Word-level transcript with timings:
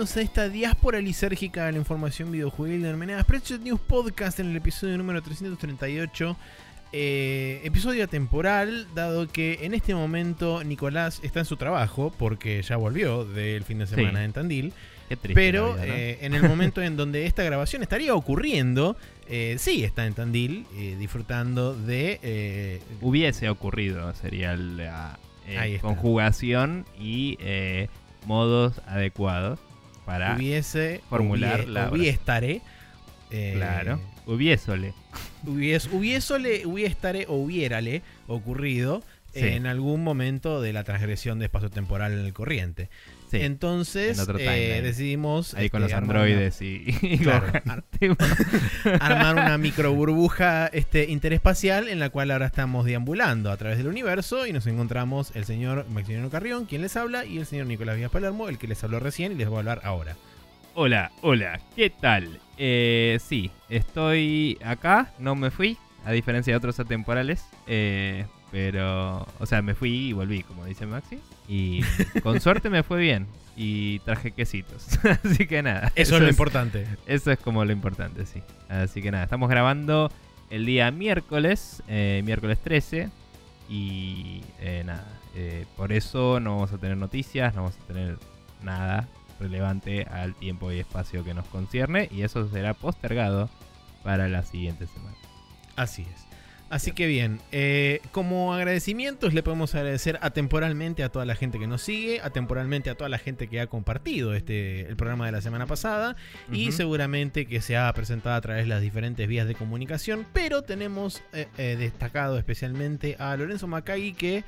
Bienvenidos 0.00 0.16
a 0.16 0.22
esta 0.22 0.48
diáspora 0.48 0.98
lisérgica 0.98 1.66
de 1.66 1.72
la 1.72 1.78
información 1.78 2.32
videojuegil 2.32 2.80
de 2.80 2.88
Armenadas 2.88 3.24
Spreadshot 3.24 3.60
News 3.60 3.80
Podcast 3.80 4.40
en 4.40 4.48
el 4.48 4.56
episodio 4.56 4.96
número 4.96 5.20
338. 5.20 6.38
Eh, 6.94 7.60
episodio 7.64 8.08
temporal, 8.08 8.86
dado 8.94 9.28
que 9.28 9.58
en 9.60 9.74
este 9.74 9.94
momento 9.94 10.64
Nicolás 10.64 11.20
está 11.22 11.40
en 11.40 11.44
su 11.44 11.58
trabajo, 11.58 12.14
porque 12.18 12.62
ya 12.62 12.78
volvió 12.78 13.26
del 13.26 13.62
fin 13.64 13.80
de 13.80 13.86
semana 13.86 14.20
Sí. 14.20 14.24
en 14.24 14.32
Tandil. 14.32 14.72
Qué 15.10 15.16
triste 15.18 15.34
Pero 15.38 15.76
la 15.76 15.82
vida, 15.82 15.92
¿no? 15.92 15.98
eh, 16.00 16.18
en 16.22 16.32
el 16.34 16.44
momento 16.44 16.80
en 16.80 16.96
donde 16.96 17.26
esta 17.26 17.42
grabación 17.42 17.82
estaría 17.82 18.14
ocurriendo, 18.14 18.96
eh, 19.28 19.56
sí 19.58 19.84
está 19.84 20.06
en 20.06 20.14
Tandil, 20.14 20.64
eh, 20.78 20.96
disfrutando 20.98 21.74
de... 21.74 22.80
Hubiese 23.02 23.50
ocurrido, 23.50 24.14
sería 24.14 24.56
la 24.56 25.18
conjugación 25.82 26.86
y 26.98 27.36
modos 28.24 28.80
adecuados 28.86 29.58
para. 30.10 30.36
hubiese... 30.36 31.00
formular 31.08 31.60
hubie- 31.64 31.68
la. 31.68 31.90
Hubiestaré. 31.90 32.60
eh, 33.30 33.52
claro. 33.56 34.00
Hubiésole. 34.26 34.92
Hubies, 35.44 35.88
hubiésole, 35.92 36.66
hubiestare 36.66 37.26
o 37.28 37.34
hubiérale 37.36 38.02
ocurrido 38.26 39.02
Sí. 39.32 39.40
en 39.46 39.66
algún 39.66 40.02
momento 40.02 40.60
de 40.60 40.72
la 40.72 40.82
transgresión 40.82 41.38
de 41.38 41.44
espacio 41.44 41.70
temporal 41.70 42.12
en 42.12 42.18
el 42.26 42.32
corriente. 42.32 42.90
Sí. 43.30 43.38
Entonces 43.42 44.18
En 44.18 44.22
otro 44.24 44.38
eh, 44.38 44.80
decidimos 44.82 45.54
Ahí 45.54 45.70
con 45.70 45.82
este, 45.82 45.92
los 45.94 46.02
androides 46.02 46.60
y, 46.62 46.84
y 47.00 47.18
Claro. 47.22 47.46
Armar 49.00 49.34
una 49.34 49.58
micro 49.58 49.92
burbuja 49.94 50.66
este, 50.66 51.04
interespacial 51.10 51.88
en 51.88 52.00
la 52.00 52.10
cual 52.10 52.30
ahora 52.30 52.46
estamos 52.46 52.86
deambulando 52.86 53.50
a 53.52 53.56
través 53.56 53.78
del 53.78 53.86
universo 53.86 54.46
y 54.46 54.52
nos 54.52 54.66
encontramos 54.66 55.30
el 55.34 55.44
señor 55.44 55.86
Maximiliano 55.90 56.30
Carrión, 56.30 56.64
quien 56.66 56.82
les 56.82 56.96
habla, 56.96 57.24
y 57.24 57.38
el 57.38 57.46
señor 57.46 57.66
Nicolás 57.66 57.96
Vías 57.96 58.10
Palermo, 58.10 58.48
el 58.48 58.58
que 58.58 58.66
les 58.66 58.82
habló 58.82 58.98
recién 59.00 59.32
y 59.32 59.34
les 59.36 59.48
va 59.50 59.56
a 59.56 59.58
hablar 59.58 59.80
ahora. 59.84 60.16
Hola, 60.74 61.10
hola, 61.20 61.60
¿qué 61.76 61.90
tal? 61.90 62.40
Eh, 62.56 63.18
sí, 63.26 63.50
estoy 63.68 64.58
acá, 64.64 65.12
no 65.18 65.34
me 65.34 65.50
fui, 65.50 65.76
a 66.04 66.12
diferencia 66.12 66.52
de 66.52 66.56
otros 66.56 66.78
atemporales. 66.80 67.44
eh, 67.66 68.26
pero, 68.50 69.26
o 69.38 69.46
sea, 69.46 69.62
me 69.62 69.74
fui 69.74 70.08
y 70.08 70.12
volví, 70.12 70.42
como 70.42 70.64
dice 70.64 70.86
Maxi. 70.86 71.18
Y 71.48 71.82
con 72.22 72.40
suerte 72.40 72.70
me 72.70 72.82
fue 72.82 73.00
bien. 73.00 73.26
Y 73.56 74.00
traje 74.00 74.32
quesitos. 74.32 74.86
Así 75.24 75.46
que 75.46 75.62
nada. 75.62 75.92
Eso, 75.94 76.16
es 76.16 76.22
lo 76.22 76.28
importante. 76.28 76.86
Eso 77.06 77.30
es 77.30 77.38
como 77.38 77.64
lo 77.64 77.72
importante, 77.72 78.26
sí. 78.26 78.42
Así 78.68 79.02
que 79.02 79.10
nada, 79.10 79.24
estamos 79.24 79.48
grabando 79.48 80.10
el 80.50 80.66
día 80.66 80.90
miércoles, 80.90 81.82
eh, 81.88 82.22
miércoles 82.24 82.58
13. 82.60 83.10
Y 83.68 84.42
eh, 84.60 84.82
nada, 84.84 85.06
eh, 85.36 85.66
por 85.76 85.92
eso 85.92 86.40
no 86.40 86.56
vamos 86.56 86.72
a 86.72 86.78
tener 86.78 86.96
noticias, 86.96 87.54
no 87.54 87.62
vamos 87.62 87.78
a 87.78 87.86
tener 87.86 88.18
nada 88.62 89.08
relevante 89.38 90.04
al 90.04 90.34
tiempo 90.34 90.72
y 90.72 90.80
espacio 90.80 91.22
que 91.24 91.34
nos 91.34 91.46
concierne. 91.46 92.08
Y 92.10 92.22
eso 92.22 92.48
será 92.48 92.74
postergado 92.74 93.48
para 94.02 94.28
la 94.28 94.42
siguiente 94.42 94.86
semana. 94.86 95.16
Así 95.76 96.02
es. 96.02 96.29
Así 96.70 96.92
que 96.92 97.08
bien, 97.08 97.40
eh, 97.50 98.00
como 98.12 98.54
agradecimientos 98.54 99.34
le 99.34 99.42
podemos 99.42 99.74
agradecer 99.74 100.18
atemporalmente 100.22 101.02
a 101.02 101.08
toda 101.08 101.24
la 101.24 101.34
gente 101.34 101.58
que 101.58 101.66
nos 101.66 101.82
sigue, 101.82 102.20
atemporalmente 102.20 102.90
a 102.90 102.94
toda 102.94 103.10
la 103.10 103.18
gente 103.18 103.48
que 103.48 103.60
ha 103.60 103.66
compartido 103.66 104.34
este 104.34 104.82
el 104.82 104.96
programa 104.96 105.26
de 105.26 105.32
la 105.32 105.40
semana 105.40 105.66
pasada 105.66 106.16
y 106.52 106.70
seguramente 106.70 107.46
que 107.46 107.60
se 107.60 107.76
ha 107.76 107.92
presentado 107.92 108.36
a 108.36 108.40
través 108.40 108.64
de 108.64 108.68
las 108.68 108.80
diferentes 108.80 109.26
vías 109.26 109.48
de 109.48 109.56
comunicación, 109.56 110.24
pero 110.32 110.62
tenemos 110.62 111.22
eh, 111.32 111.48
eh, 111.58 111.76
destacado 111.76 112.38
especialmente 112.38 113.16
a 113.18 113.36
Lorenzo 113.36 113.66
Macagui 113.66 114.12
que 114.12 114.44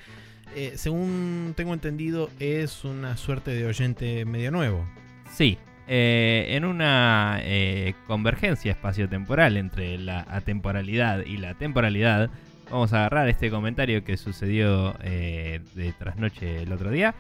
eh, 0.55 0.75
según 0.77 1.55
tengo 1.57 1.73
entendido 1.73 2.31
es 2.39 2.85
una 2.85 3.17
suerte 3.17 3.53
de 3.53 3.67
oyente 3.67 4.25
medio 4.25 4.51
nuevo. 4.51 4.87
Sí, 5.35 5.59
eh, 5.89 6.47
en 6.51 6.65
una 6.65 7.39
eh, 7.43 7.95
convergencia 8.07 8.73
espaciotemporal 8.73 9.57
entre 9.57 9.99
la 9.99 10.27
atemporalidad 10.29 11.25
y 11.25 11.39
la 11.39 11.55
temporalidad, 11.55 12.31
vamos 12.71 12.93
a 12.93 13.01
agarrar 13.01 13.29
este 13.29 13.51
comentario 13.51 14.05
que 14.05 14.17
sucedió 14.17 14.95
eh, 15.03 15.61
de 15.75 15.93
trasnoche 15.93 16.63
el 16.63 16.73
otro 16.73 16.91
día 16.91 17.15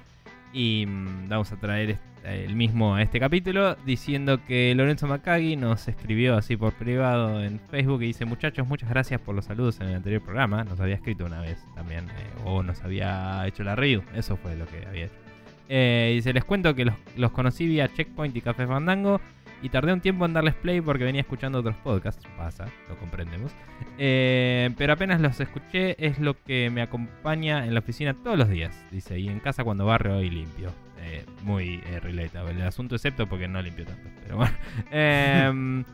y 0.52 0.86
mm, 0.86 1.28
vamos 1.28 1.52
a 1.52 1.56
traer 1.56 1.98
el 2.24 2.54
mismo 2.54 2.94
a 2.94 3.02
este 3.02 3.18
capítulo 3.18 3.76
diciendo 3.84 4.44
que 4.46 4.72
Lorenzo 4.76 5.08
Macagui 5.08 5.56
nos 5.56 5.88
escribió 5.88 6.36
así 6.36 6.56
por 6.56 6.72
privado 6.72 7.42
en 7.42 7.58
Facebook 7.58 8.02
y 8.02 8.06
dice 8.06 8.24
muchachos 8.24 8.66
muchas 8.66 8.88
gracias 8.88 9.20
por 9.20 9.34
los 9.34 9.46
saludos 9.46 9.80
en 9.80 9.88
el 9.88 9.96
anterior 9.96 10.22
programa. 10.22 10.62
Nos 10.64 10.78
había 10.80 10.94
escrito 10.94 11.24
una 11.24 11.40
vez 11.40 11.58
también 11.74 12.04
eh, 12.10 12.42
o 12.44 12.62
nos 12.62 12.80
había 12.82 13.44
hecho 13.46 13.64
la 13.64 13.74
review 13.74 14.02
eso 14.14 14.36
fue 14.36 14.54
lo 14.56 14.66
que 14.66 14.86
había 14.86 15.06
hecho 15.06 15.31
eh, 15.68 16.16
y 16.18 16.22
se 16.22 16.32
les 16.32 16.44
cuento 16.44 16.74
que 16.74 16.84
los, 16.84 16.94
los 17.16 17.30
conocí 17.32 17.66
vía 17.66 17.88
Checkpoint 17.88 18.36
y 18.36 18.40
Café 18.40 18.66
Fandango. 18.66 19.20
Y 19.62 19.68
tardé 19.68 19.92
un 19.92 20.00
tiempo 20.00 20.26
en 20.26 20.32
darles 20.32 20.54
play 20.54 20.80
porque 20.80 21.04
venía 21.04 21.20
escuchando 21.20 21.60
otros 21.60 21.76
podcasts. 21.76 22.26
Pasa, 22.36 22.66
lo 22.88 22.96
comprendemos. 22.98 23.52
Eh, 23.96 24.70
pero 24.76 24.94
apenas 24.94 25.20
los 25.20 25.38
escuché, 25.38 25.94
es 26.04 26.18
lo 26.18 26.34
que 26.42 26.68
me 26.68 26.82
acompaña 26.82 27.64
en 27.64 27.72
la 27.72 27.78
oficina 27.78 28.12
todos 28.12 28.36
los 28.36 28.48
días. 28.48 28.74
Dice, 28.90 29.20
y 29.20 29.28
en 29.28 29.38
casa 29.38 29.62
cuando 29.62 29.86
barrio 29.86 30.20
y 30.20 30.30
limpio. 30.30 30.72
Eh, 31.04 31.24
muy 31.42 31.80
eh, 31.86 32.00
relatable 32.00 32.52
el 32.52 32.62
asunto, 32.62 32.96
excepto 32.96 33.28
porque 33.28 33.46
no 33.46 33.62
limpio 33.62 33.86
tanto. 33.86 34.08
Pero 34.22 34.36
bueno. 34.36 34.52
Em, 34.90 35.84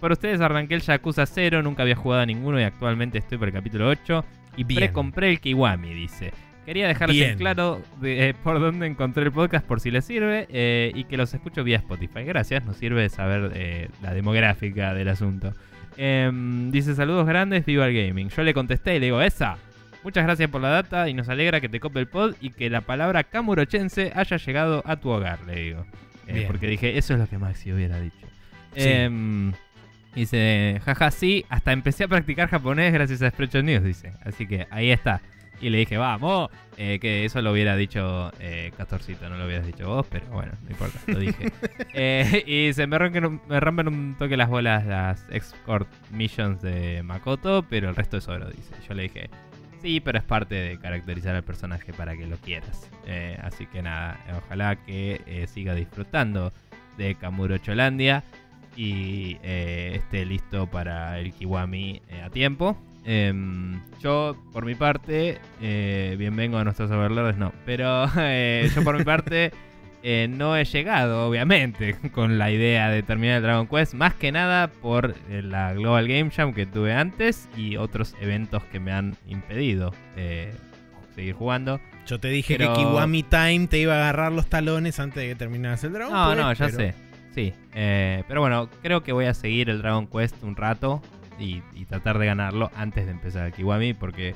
por 0.00 0.12
ustedes 0.12 0.40
arranqué 0.40 0.74
el 0.74 0.80
Yakuza 0.80 1.26
0, 1.26 1.62
nunca 1.62 1.82
había 1.82 1.96
jugado 1.96 2.22
a 2.22 2.26
ninguno 2.26 2.58
y 2.58 2.62
actualmente 2.62 3.18
estoy 3.18 3.36
por 3.36 3.48
el 3.48 3.54
capítulo 3.54 3.88
8. 3.88 4.24
Y 4.56 4.64
pre-compré 4.64 5.30
el 5.30 5.40
Kiwami, 5.40 5.92
dice. 5.92 6.32
Quería 6.68 6.86
dejarles 6.86 7.16
Bien. 7.16 7.30
en 7.30 7.38
claro 7.38 7.80
de, 7.98 8.28
eh, 8.28 8.34
por 8.34 8.60
dónde 8.60 8.86
encontré 8.86 9.22
el 9.22 9.32
podcast 9.32 9.64
por 9.64 9.80
si 9.80 9.90
les 9.90 10.04
sirve 10.04 10.46
eh, 10.50 10.92
y 10.94 11.04
que 11.04 11.16
los 11.16 11.32
escucho 11.32 11.64
vía 11.64 11.78
Spotify. 11.78 12.24
Gracias, 12.24 12.62
nos 12.62 12.76
sirve 12.76 13.08
saber 13.08 13.52
eh, 13.54 13.88
la 14.02 14.12
demográfica 14.12 14.92
del 14.92 15.08
asunto. 15.08 15.54
Em, 15.96 16.70
dice 16.70 16.94
saludos 16.94 17.26
grandes, 17.26 17.64
viva 17.64 17.86
el 17.86 17.94
gaming. 17.96 18.28
Yo 18.28 18.42
le 18.42 18.52
contesté 18.52 18.96
y 18.96 18.98
le 18.98 19.06
digo, 19.06 19.22
esa. 19.22 19.56
Muchas 20.04 20.24
gracias 20.24 20.50
por 20.50 20.60
la 20.60 20.68
data 20.68 21.08
y 21.08 21.14
nos 21.14 21.30
alegra 21.30 21.62
que 21.62 21.70
te 21.70 21.80
cope 21.80 22.00
el 22.00 22.06
pod 22.06 22.34
y 22.38 22.50
que 22.50 22.68
la 22.68 22.82
palabra 22.82 23.24
kamurochense 23.24 24.12
haya 24.14 24.36
llegado 24.36 24.82
a 24.84 24.96
tu 24.96 25.08
hogar, 25.08 25.38
le 25.46 25.58
digo. 25.58 25.86
Porque 26.46 26.66
dije, 26.66 26.98
eso 26.98 27.14
es 27.14 27.20
lo 27.20 27.26
que 27.26 27.38
Maxi 27.38 27.72
hubiera 27.72 27.98
dicho. 27.98 28.26
Sí. 28.76 28.90
Em, 28.90 29.52
dice, 30.14 30.82
jaja, 30.84 31.10
sí, 31.12 31.46
hasta 31.48 31.72
empecé 31.72 32.04
a 32.04 32.08
practicar 32.08 32.50
japonés 32.50 32.92
gracias 32.92 33.22
a 33.22 33.30
Spreadshot 33.30 33.64
News, 33.64 33.82
dice. 33.82 34.12
Así 34.22 34.46
que 34.46 34.66
ahí 34.70 34.90
está. 34.90 35.22
Y 35.60 35.70
le 35.70 35.78
dije, 35.78 35.96
vamos, 35.96 36.50
eh, 36.76 36.98
que 37.00 37.24
eso 37.24 37.42
lo 37.42 37.50
hubiera 37.52 37.74
dicho 37.74 38.30
eh, 38.38 38.70
Castorcito, 38.76 39.28
no 39.28 39.36
lo 39.36 39.46
hubieras 39.46 39.66
dicho 39.66 39.88
vos, 39.88 40.06
pero 40.08 40.26
bueno, 40.28 40.52
no 40.64 40.70
importa, 40.70 40.98
lo 41.06 41.18
dije. 41.18 41.50
Eh, 41.94 42.44
y 42.46 42.72
se 42.74 42.86
me 42.86 42.96
rompen, 42.98 43.24
un- 43.24 43.40
me 43.48 43.58
rompen 43.58 43.88
un 43.88 44.14
toque 44.16 44.36
las 44.36 44.48
bolas 44.48 44.86
las 44.86 45.24
escort 45.30 45.88
missions 46.12 46.62
de 46.62 47.02
Makoto, 47.02 47.64
pero 47.68 47.88
el 47.88 47.96
resto 47.96 48.18
es 48.18 48.28
oro, 48.28 48.48
dice. 48.50 48.72
Yo 48.88 48.94
le 48.94 49.04
dije, 49.04 49.30
sí, 49.82 49.98
pero 50.00 50.18
es 50.18 50.24
parte 50.24 50.54
de 50.54 50.78
caracterizar 50.78 51.34
al 51.34 51.42
personaje 51.42 51.92
para 51.92 52.16
que 52.16 52.26
lo 52.26 52.36
quieras. 52.36 52.88
Eh, 53.06 53.36
así 53.42 53.66
que 53.66 53.82
nada, 53.82 54.20
ojalá 54.44 54.76
que 54.76 55.44
siga 55.52 55.74
disfrutando 55.74 56.52
de 56.98 57.16
Kamuro 57.16 57.58
Cholandia 57.58 58.22
y 58.76 59.38
esté 59.42 60.24
listo 60.24 60.68
para 60.68 61.18
el 61.18 61.32
Kiwami 61.32 62.00
a 62.24 62.30
tiempo. 62.30 62.76
Em, 63.04 63.80
yo, 64.00 64.36
por 64.52 64.64
mi 64.66 64.74
parte, 64.74 65.38
eh, 65.62 66.14
bien 66.18 66.36
vengo 66.36 66.58
a 66.58 66.64
nuestros 66.64 66.90
overlords, 66.90 67.38
no, 67.38 67.52
pero 67.64 68.04
eh, 68.18 68.68
yo 68.74 68.84
por 68.84 68.98
mi 68.98 69.04
parte 69.04 69.50
eh, 70.02 70.28
no 70.30 70.56
he 70.56 70.64
llegado, 70.64 71.26
obviamente, 71.26 71.96
con 72.12 72.38
la 72.38 72.50
idea 72.50 72.90
de 72.90 73.02
terminar 73.02 73.36
el 73.38 73.42
Dragon 73.42 73.66
Quest, 73.66 73.94
más 73.94 74.14
que 74.14 74.30
nada 74.30 74.68
por 74.68 75.14
eh, 75.30 75.42
la 75.42 75.72
Global 75.74 76.06
Game 76.06 76.30
Jam 76.30 76.52
que 76.52 76.66
tuve 76.66 76.92
antes 76.94 77.48
y 77.56 77.76
otros 77.76 78.14
eventos 78.20 78.62
que 78.64 78.78
me 78.78 78.92
han 78.92 79.16
impedido 79.26 79.94
eh, 80.16 80.52
seguir 81.14 81.34
jugando. 81.34 81.80
Yo 82.06 82.20
te 82.20 82.28
dije 82.28 82.56
Pero- 82.58 82.74
que 82.74 82.80
Kiwami 82.80 83.22
Time 83.22 83.66
te 83.68 83.78
iba 83.78 83.94
a 83.94 83.98
agarrar 83.98 84.32
los 84.32 84.46
talones 84.48 84.98
antes 85.00 85.22
de 85.22 85.28
que 85.30 85.34
terminaras 85.34 85.82
el 85.84 85.92
Dragon 85.92 86.12
No, 86.12 86.26
Quest, 86.28 86.38
no, 86.40 86.52
ya 86.52 86.66
pero- 86.66 86.76
sé. 86.78 86.94
Sí. 87.34 87.54
pero 87.72 88.40
bueno, 88.40 88.68
creo 88.82 89.02
que 89.04 89.12
voy 89.12 89.26
a 89.26 89.34
seguir 89.34 89.70
el 89.70 89.78
Dragon 89.80 90.08
Quest 90.08 90.42
un 90.42 90.56
rato 90.56 91.00
y, 91.38 91.62
y 91.74 91.84
tratar 91.84 92.18
de 92.18 92.26
ganarlo 92.26 92.70
antes 92.76 93.04
de 93.06 93.12
empezar 93.12 93.46
el 93.46 93.52
Kiwami 93.52 93.94
porque 93.94 94.34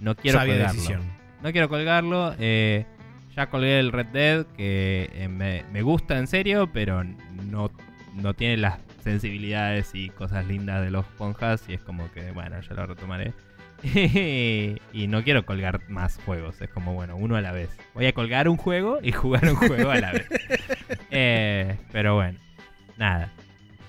no 0.00 0.14
quiero 0.16 0.38
Sabia 0.38 0.54
colgarlo. 0.54 0.74
decisión. 0.74 1.02
No 1.42 1.52
quiero 1.52 1.68
colgarlo. 1.68 2.34
eh, 2.38 2.86
ya 3.36 3.48
colgué 3.50 3.80
el 3.80 3.90
Red 3.92 4.06
Dead 4.06 4.46
que 4.56 5.10
eh, 5.12 5.28
me, 5.28 5.64
me 5.72 5.82
gusta 5.82 6.18
en 6.18 6.26
serio, 6.28 6.70
pero 6.72 7.02
no, 7.02 7.70
no 8.14 8.34
tiene 8.34 8.56
las 8.58 8.78
sensibilidades 9.02 9.90
y 9.94 10.08
cosas 10.10 10.46
lindas 10.46 10.82
de 10.84 10.90
los 10.90 11.04
ponjas 11.04 11.64
y 11.68 11.74
es 11.74 11.80
como 11.80 12.10
que, 12.12 12.30
bueno, 12.30 12.60
ya 12.60 12.74
lo 12.74 12.86
retomaré. 12.86 13.32
y 14.92 15.06
no 15.08 15.22
quiero 15.24 15.44
colgar 15.44 15.80
más 15.90 16.18
juegos, 16.24 16.60
es 16.62 16.70
como, 16.70 16.94
bueno, 16.94 17.16
uno 17.16 17.36
a 17.36 17.40
la 17.40 17.52
vez. 17.52 17.70
Voy 17.92 18.06
a 18.06 18.12
colgar 18.12 18.48
un 18.48 18.56
juego 18.56 18.98
y 19.02 19.12
jugar 19.12 19.44
un 19.48 19.56
juego 19.56 19.90
a 19.90 19.96
la 20.00 20.12
vez. 20.12 20.26
Eh, 21.16 21.76
pero 21.92 22.16
bueno, 22.16 22.38
nada. 22.96 23.30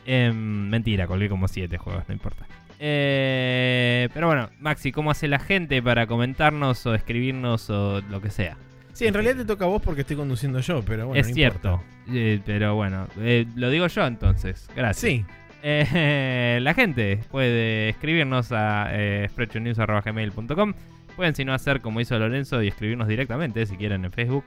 Em, 0.06 0.70
mentira, 0.70 1.08
colgué 1.08 1.30
como 1.30 1.48
siete 1.48 1.78
juegos, 1.78 2.04
no 2.08 2.14
importa. 2.14 2.46
Eh, 2.80 4.10
pero 4.14 4.28
bueno, 4.28 4.50
Maxi, 4.60 4.92
¿cómo 4.92 5.12
hace 5.12 5.28
la 5.28 5.40
gente 5.40 5.82
para 5.82 6.08
comentarnos 6.08 6.86
o 6.86 6.94
escribirnos 6.94 7.70
o 7.70 8.02
lo 8.02 8.22
que 8.22 8.30
sea? 8.30 8.58
Sí, 8.94 9.08
en 9.08 9.14
realidad 9.14 9.38
te 9.38 9.46
toca 9.46 9.66
a 9.66 9.68
vos 9.68 9.82
porque 9.82 10.02
estoy 10.02 10.16
conduciendo 10.16 10.60
yo, 10.60 10.84
pero 10.84 11.08
bueno. 11.08 11.20
es 11.20 11.34
cierto. 11.34 11.82
Eh, 12.12 12.40
pero 12.46 12.76
bueno, 12.76 13.08
eh, 13.20 13.46
lo 13.56 13.70
digo 13.70 13.88
yo 13.88 14.06
entonces. 14.06 14.70
Gracias. 14.76 15.12
Sí. 15.12 15.26
La 15.66 16.74
gente 16.76 17.22
puede 17.32 17.90
escribirnos 17.90 18.52
a 18.52 18.92
sprechonews.gmail.com 19.30 20.74
Pueden, 21.16 21.34
si 21.34 21.44
no, 21.44 21.56
hacer 21.56 21.82
como 21.82 22.02
hizo 22.02 22.20
Lorenzo 22.20 22.62
y 22.62 22.68
escribirnos 22.68 23.08
directamente, 23.08 23.66
si 23.66 23.76
quieren, 23.76 24.06
en 24.06 24.12
Facebook, 24.12 24.44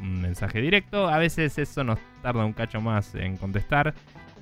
un 0.00 0.20
mensaje 0.20 0.60
directo. 0.60 1.08
A 1.08 1.16
veces 1.18 1.56
eso 1.56 1.82
nos 1.84 1.98
tarda 2.20 2.44
un 2.44 2.52
cacho 2.52 2.80
más 2.82 3.14
en 3.14 3.38
contestar. 3.38 3.94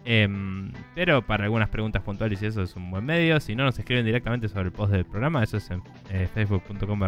Em, 0.04 0.72
pero 0.94 1.22
para 1.22 1.44
algunas 1.44 1.68
preguntas 1.68 2.02
puntuales 2.02 2.42
y 2.42 2.46
eso 2.46 2.62
es 2.62 2.76
un 2.76 2.90
buen 2.90 3.04
medio. 3.04 3.40
Si 3.40 3.54
no, 3.54 3.64
nos 3.64 3.78
escriben 3.78 4.04
directamente 4.04 4.48
sobre 4.48 4.66
el 4.66 4.72
post 4.72 4.92
del 4.92 5.04
programa. 5.04 5.42
Eso 5.42 5.56
es 5.56 5.70
en 5.70 5.82
eh, 6.10 6.28
facebook.com 6.32 7.00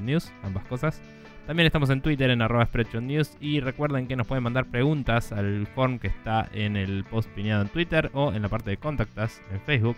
News, 0.00 0.32
ambas 0.42 0.64
cosas. 0.64 1.00
También 1.46 1.66
estamos 1.66 1.90
en 1.90 2.00
Twitter 2.00 2.30
en 2.30 2.42
arroba 2.42 2.68
News. 3.00 3.36
Y 3.40 3.60
recuerden 3.60 4.06
que 4.06 4.16
nos 4.16 4.26
pueden 4.26 4.44
mandar 4.44 4.66
preguntas 4.66 5.32
al 5.32 5.66
form 5.74 5.98
que 5.98 6.08
está 6.08 6.48
en 6.52 6.76
el 6.76 7.04
post 7.04 7.28
piñado 7.30 7.62
en 7.62 7.68
Twitter 7.68 8.10
o 8.14 8.32
en 8.32 8.42
la 8.42 8.48
parte 8.48 8.70
de 8.70 8.76
contactas 8.76 9.42
en 9.50 9.60
Facebook. 9.60 9.96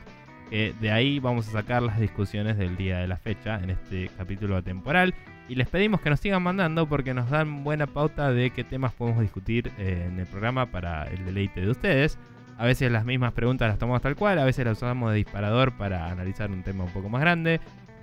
que 0.48 0.74
de 0.80 0.90
ahí 0.90 1.18
vamos 1.18 1.48
a 1.48 1.52
sacar 1.52 1.82
las 1.82 1.98
discusiones 1.98 2.58
del 2.58 2.76
día 2.76 2.98
de 2.98 3.06
la 3.06 3.16
fecha 3.16 3.60
en 3.62 3.70
este 3.70 4.10
capítulo 4.16 4.56
atemporal. 4.56 5.14
Y 5.48 5.54
les 5.54 5.68
pedimos 5.68 6.00
que 6.00 6.08
nos 6.08 6.20
sigan 6.20 6.42
mandando 6.42 6.88
porque 6.88 7.12
nos 7.12 7.28
dan 7.28 7.64
buena 7.64 7.86
pauta 7.86 8.32
de 8.32 8.50
qué 8.50 8.64
temas 8.64 8.94
podemos 8.94 9.20
discutir 9.20 9.70
eh, 9.78 10.08
en 10.10 10.18
el 10.18 10.26
programa 10.26 10.66
para 10.66 11.04
el 11.04 11.24
deleite 11.26 11.60
de 11.60 11.70
ustedes. 11.70 12.18
A 12.62 12.66
veces 12.66 12.92
las 12.92 13.04
mismas 13.04 13.32
preguntas 13.32 13.68
las 13.68 13.78
tomamos 13.78 14.02
tal 14.02 14.14
cual, 14.14 14.38
a 14.38 14.44
veces 14.44 14.64
las 14.64 14.76
usamos 14.78 15.10
de 15.10 15.16
disparador 15.16 15.72
para 15.76 16.10
analizar 16.10 16.48
un 16.50 16.62
tema 16.62 16.84
un 16.84 16.90
poco 16.92 17.08
más 17.08 17.20
grande 17.20 17.60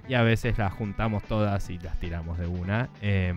y 0.09 0.15
a 0.15 0.21
veces 0.23 0.57
las 0.57 0.73
juntamos 0.73 1.23
todas 1.23 1.69
y 1.69 1.77
las 1.79 1.97
tiramos 1.99 2.37
de 2.37 2.47
una. 2.47 2.89
Eh, 3.01 3.33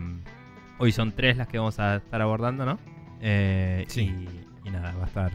hoy 0.79 0.91
son 0.91 1.13
tres 1.13 1.37
las 1.37 1.47
que 1.47 1.59
vamos 1.59 1.79
a 1.79 1.97
estar 1.97 2.21
abordando, 2.21 2.65
¿no? 2.67 2.79
Eh, 3.21 3.85
Sí. 3.87 4.27
Y, 4.65 4.69
y 4.69 4.71
nada, 4.73 4.93
va 4.97 5.05
a 5.05 5.07
estar 5.07 5.31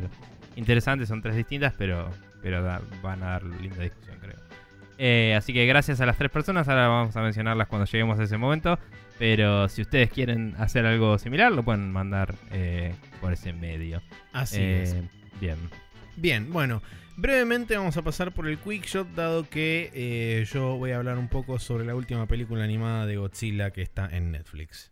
interesante, 0.57 1.05
son 1.05 1.21
tres 1.21 1.35
distintas, 1.37 1.73
pero, 1.77 2.09
pero 2.41 2.61
da- 2.61 2.81
van 3.01 3.23
a 3.23 3.27
dar 3.27 3.43
linda 3.43 3.81
discusión, 3.81 4.17
creo. 4.19 4.35
Eh, 4.97 5.35
así 5.37 5.53
que 5.53 5.65
gracias 5.67 6.01
a 6.01 6.05
las 6.05 6.17
tres 6.17 6.31
personas, 6.31 6.67
ahora 6.67 6.89
vamos 6.89 7.15
a 7.15 7.21
mencionarlas 7.21 7.67
cuando 7.69 7.85
lleguemos 7.85 8.19
a 8.19 8.23
ese 8.23 8.35
momento. 8.37 8.77
Pero 9.19 9.67
si 9.69 9.81
ustedes 9.83 10.11
quieren 10.11 10.53
hacer 10.59 10.85
algo 10.85 11.17
similar, 11.17 11.51
lo 11.51 11.63
pueden 11.63 11.91
mandar 11.91 12.35
eh, 12.51 12.93
por 13.21 13.31
ese 13.33 13.51
medio. 13.53 14.01
Así 14.33 14.61
es. 14.61 14.95
Bien. 15.39 15.57
Bien, 16.15 16.51
bueno, 16.51 16.81
brevemente 17.15 17.77
vamos 17.77 17.95
a 17.97 18.01
pasar 18.01 18.33
por 18.33 18.47
el 18.47 18.57
quick 18.57 18.85
shot, 18.85 19.07
dado 19.13 19.47
que 19.47 19.91
eh, 19.93 20.45
yo 20.51 20.77
voy 20.77 20.91
a 20.91 20.97
hablar 20.97 21.17
un 21.17 21.27
poco 21.27 21.59
sobre 21.59 21.85
la 21.85 21.95
última 21.95 22.25
película 22.25 22.63
animada 22.63 23.05
de 23.05 23.17
Godzilla 23.17 23.71
que 23.71 23.83
está 23.83 24.09
en 24.11 24.31
Netflix. 24.31 24.91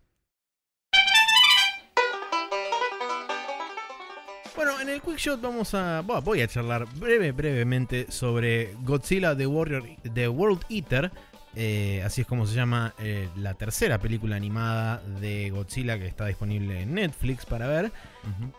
Bueno, 4.54 4.80
en 4.80 4.88
el 4.88 5.02
quick 5.02 5.18
shot 5.18 5.40
vamos 5.40 5.74
a. 5.74 6.00
voy 6.00 6.40
a 6.40 6.48
charlar 6.48 6.86
breve, 6.94 7.32
brevemente 7.32 8.10
sobre 8.10 8.72
Godzilla 8.82 9.36
The 9.36 9.46
Warrior, 9.46 9.84
The 10.14 10.28
World 10.28 10.64
Eater. 10.70 11.10
Eh, 11.58 12.02
así 12.04 12.20
es 12.20 12.26
como 12.26 12.46
se 12.46 12.54
llama 12.54 12.92
eh, 12.98 13.30
la 13.34 13.54
tercera 13.54 13.98
película 13.98 14.36
animada 14.36 14.98
de 15.20 15.48
Godzilla 15.48 15.98
que 15.98 16.06
está 16.06 16.26
disponible 16.26 16.82
en 16.82 16.94
Netflix 16.94 17.46
para 17.46 17.66
ver. 17.66 17.92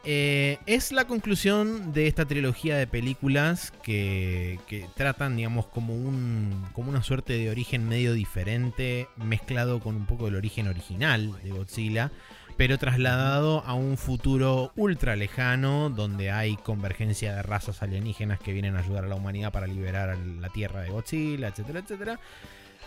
Eh, 0.03 0.57
es 0.65 0.91
la 0.91 1.05
conclusión 1.05 1.93
de 1.93 2.07
esta 2.07 2.25
trilogía 2.25 2.75
de 2.75 2.87
películas 2.87 3.71
que, 3.83 4.59
que 4.65 4.87
tratan, 4.95 5.35
digamos, 5.35 5.67
como, 5.67 5.93
un, 5.93 6.65
como 6.73 6.89
una 6.89 7.03
suerte 7.03 7.33
de 7.33 7.51
origen 7.51 7.87
medio 7.87 8.13
diferente, 8.13 9.07
mezclado 9.17 9.79
con 9.79 9.95
un 9.95 10.07
poco 10.07 10.25
del 10.25 10.35
origen 10.35 10.67
original 10.67 11.39
de 11.43 11.51
Godzilla, 11.51 12.11
pero 12.55 12.79
trasladado 12.79 13.63
a 13.65 13.75
un 13.75 13.97
futuro 13.97 14.71
ultra 14.75 15.15
lejano 15.15 15.91
donde 15.91 16.31
hay 16.31 16.55
convergencia 16.55 17.35
de 17.35 17.43
razas 17.43 17.83
alienígenas 17.83 18.39
que 18.39 18.53
vienen 18.53 18.75
a 18.75 18.79
ayudar 18.79 19.05
a 19.05 19.07
la 19.07 19.15
humanidad 19.15 19.51
para 19.51 19.67
liberar 19.67 20.09
a 20.09 20.15
la 20.15 20.49
Tierra 20.49 20.81
de 20.81 20.89
Godzilla, 20.89 21.49
etcétera, 21.49 21.81
etcétera. 21.81 22.19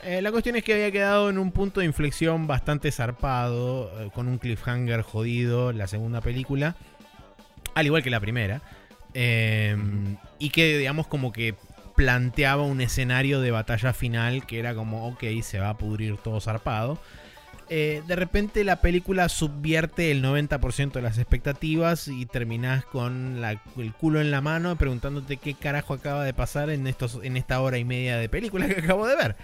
Eh, 0.02 0.22
la 0.22 0.32
cuestión 0.32 0.56
es 0.56 0.64
que 0.64 0.72
había 0.72 0.90
quedado 0.90 1.28
en 1.28 1.38
un 1.38 1.52
punto 1.52 1.80
de 1.80 1.86
inflexión 1.86 2.46
bastante 2.46 2.90
zarpado, 2.90 3.90
eh, 4.00 4.10
con 4.14 4.28
un 4.28 4.38
cliffhanger 4.38 5.02
jodido 5.02 5.72
la 5.72 5.86
segunda 5.86 6.20
película, 6.22 6.74
al 7.74 7.86
igual 7.86 8.02
que 8.02 8.10
la 8.10 8.20
primera, 8.20 8.62
eh, 9.12 9.76
y 10.38 10.50
que 10.50 10.78
digamos 10.78 11.06
como 11.06 11.32
que 11.32 11.54
planteaba 11.96 12.62
un 12.62 12.80
escenario 12.80 13.40
de 13.42 13.50
batalla 13.50 13.92
final 13.92 14.46
que 14.46 14.58
era 14.58 14.74
como, 14.74 15.06
ok, 15.08 15.22
se 15.42 15.58
va 15.58 15.68
a 15.70 15.76
pudrir 15.76 16.16
todo 16.16 16.40
zarpado. 16.40 16.98
Eh, 17.72 18.02
de 18.08 18.16
repente 18.16 18.64
la 18.64 18.80
película 18.80 19.28
subvierte 19.28 20.10
el 20.10 20.22
90% 20.22 20.98
de 20.98 21.02
las 21.02 21.18
expectativas 21.18 22.08
y 22.08 22.26
terminás 22.26 22.84
con 22.84 23.40
la- 23.40 23.60
el 23.76 23.92
culo 23.92 24.20
en 24.20 24.32
la 24.32 24.40
mano 24.40 24.74
preguntándote 24.76 25.36
qué 25.36 25.54
carajo 25.54 25.94
acaba 25.94 26.24
de 26.24 26.34
pasar 26.34 26.70
en, 26.70 26.88
estos, 26.88 27.20
en 27.22 27.36
esta 27.36 27.60
hora 27.60 27.78
y 27.78 27.84
media 27.84 28.16
de 28.16 28.28
película 28.28 28.66
que 28.66 28.80
acabo 28.80 29.06
de 29.06 29.14
ver. 29.14 29.36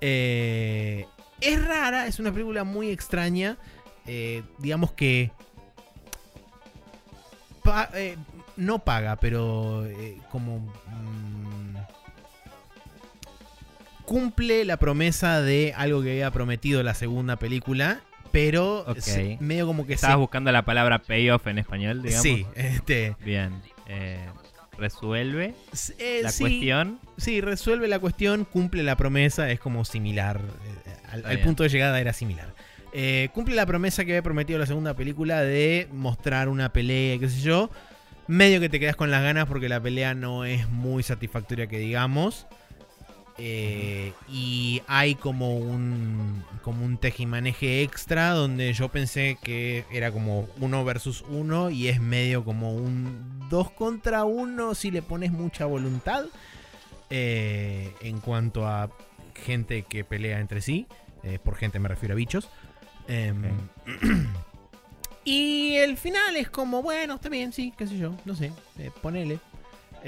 Eh, 0.00 1.06
es 1.40 1.64
rara, 1.66 2.06
es 2.06 2.18
una 2.18 2.32
película 2.32 2.64
muy 2.64 2.90
extraña. 2.90 3.56
eh, 4.06 4.42
digamos 4.58 4.92
que 4.92 5.30
pa- 7.64 7.90
eh, 7.94 8.16
no 8.56 8.78
paga, 8.78 9.16
pero 9.16 9.84
eh, 9.86 10.16
como 10.30 10.58
mm, 10.60 11.76
cumple 14.04 14.64
la 14.64 14.76
promesa 14.76 15.40
de 15.42 15.74
algo 15.76 16.02
que 16.02 16.10
había 16.12 16.30
prometido 16.30 16.82
la 16.82 16.94
segunda 16.94 17.36
película, 17.36 18.00
pero 18.32 18.86
se- 19.00 19.36
medio 19.40 19.66
como 19.66 19.86
que 19.86 19.94
Estabas 19.94 20.14
se- 20.14 20.20
buscando 20.20 20.52
la 20.52 20.64
palabra 20.64 21.00
payoff 21.00 21.46
en 21.48 21.58
español, 21.58 22.02
digamos. 22.02 22.22
sí, 22.22 22.46
este, 22.54 23.16
Bien. 23.24 23.60
Eh, 23.88 24.24
resuelve 24.78 25.54
eh, 25.98 26.20
la 26.22 26.30
sí, 26.30 26.42
cuestión. 26.42 27.00
sí, 27.16 27.40
resuelve 27.40 27.88
la 27.88 27.98
cuestión, 27.98 28.44
cumple 28.44 28.82
la 28.82 28.96
promesa, 28.96 29.50
es 29.50 29.60
como 29.60 29.84
similar, 29.84 30.40
eh, 30.86 31.22
al, 31.24 31.40
punto 31.40 31.62
de 31.62 31.68
llegada 31.68 32.00
era 32.00 32.12
similar. 32.12 32.54
Eh, 32.92 33.28
cumple 33.34 33.54
la 33.54 33.66
promesa 33.66 34.04
que 34.04 34.12
había 34.12 34.22
prometido 34.22 34.58
la 34.58 34.66
segunda 34.66 34.94
película 34.94 35.42
de 35.42 35.88
mostrar 35.92 36.48
una 36.48 36.72
pelea, 36.72 37.18
qué 37.18 37.28
sé 37.28 37.40
yo. 37.40 37.70
Medio 38.26 38.58
que 38.58 38.68
te 38.68 38.80
quedas 38.80 38.96
con 38.96 39.10
las 39.10 39.22
ganas 39.22 39.46
porque 39.46 39.68
la 39.68 39.80
pelea 39.80 40.14
no 40.14 40.44
es 40.44 40.68
muy 40.68 41.02
satisfactoria 41.02 41.66
que 41.66 41.78
digamos. 41.78 42.46
Eh, 43.38 44.14
y 44.30 44.80
hay 44.86 45.14
como 45.14 45.58
un 45.58 46.42
como 46.62 46.86
un 46.86 46.96
tejimaneje 46.96 47.82
extra 47.82 48.30
donde 48.30 48.72
yo 48.72 48.88
pensé 48.88 49.36
que 49.42 49.84
era 49.90 50.10
como 50.10 50.48
uno 50.58 50.84
versus 50.86 51.22
uno 51.28 51.68
y 51.68 51.88
es 51.88 52.00
medio 52.00 52.44
como 52.44 52.72
un 52.72 53.46
dos 53.50 53.70
contra 53.70 54.24
uno 54.24 54.74
si 54.74 54.90
le 54.90 55.02
pones 55.02 55.32
mucha 55.32 55.66
voluntad 55.66 56.24
eh, 57.10 57.92
en 58.00 58.20
cuanto 58.20 58.66
a 58.66 58.90
gente 59.34 59.82
que 59.82 60.02
pelea 60.02 60.40
entre 60.40 60.62
sí. 60.62 60.86
Eh, 61.22 61.38
por 61.38 61.56
gente 61.56 61.78
me 61.78 61.88
refiero 61.88 62.14
a 62.14 62.16
bichos. 62.16 62.48
Em, 63.06 63.42
y 65.24 65.74
el 65.74 65.98
final 65.98 66.36
es 66.36 66.48
como 66.48 66.82
bueno 66.82 67.14
está 67.16 67.28
bien 67.28 67.52
sí 67.52 67.72
qué 67.76 67.86
sé 67.86 67.98
yo 67.98 68.16
no 68.24 68.34
sé 68.34 68.52
ponele 69.02 69.38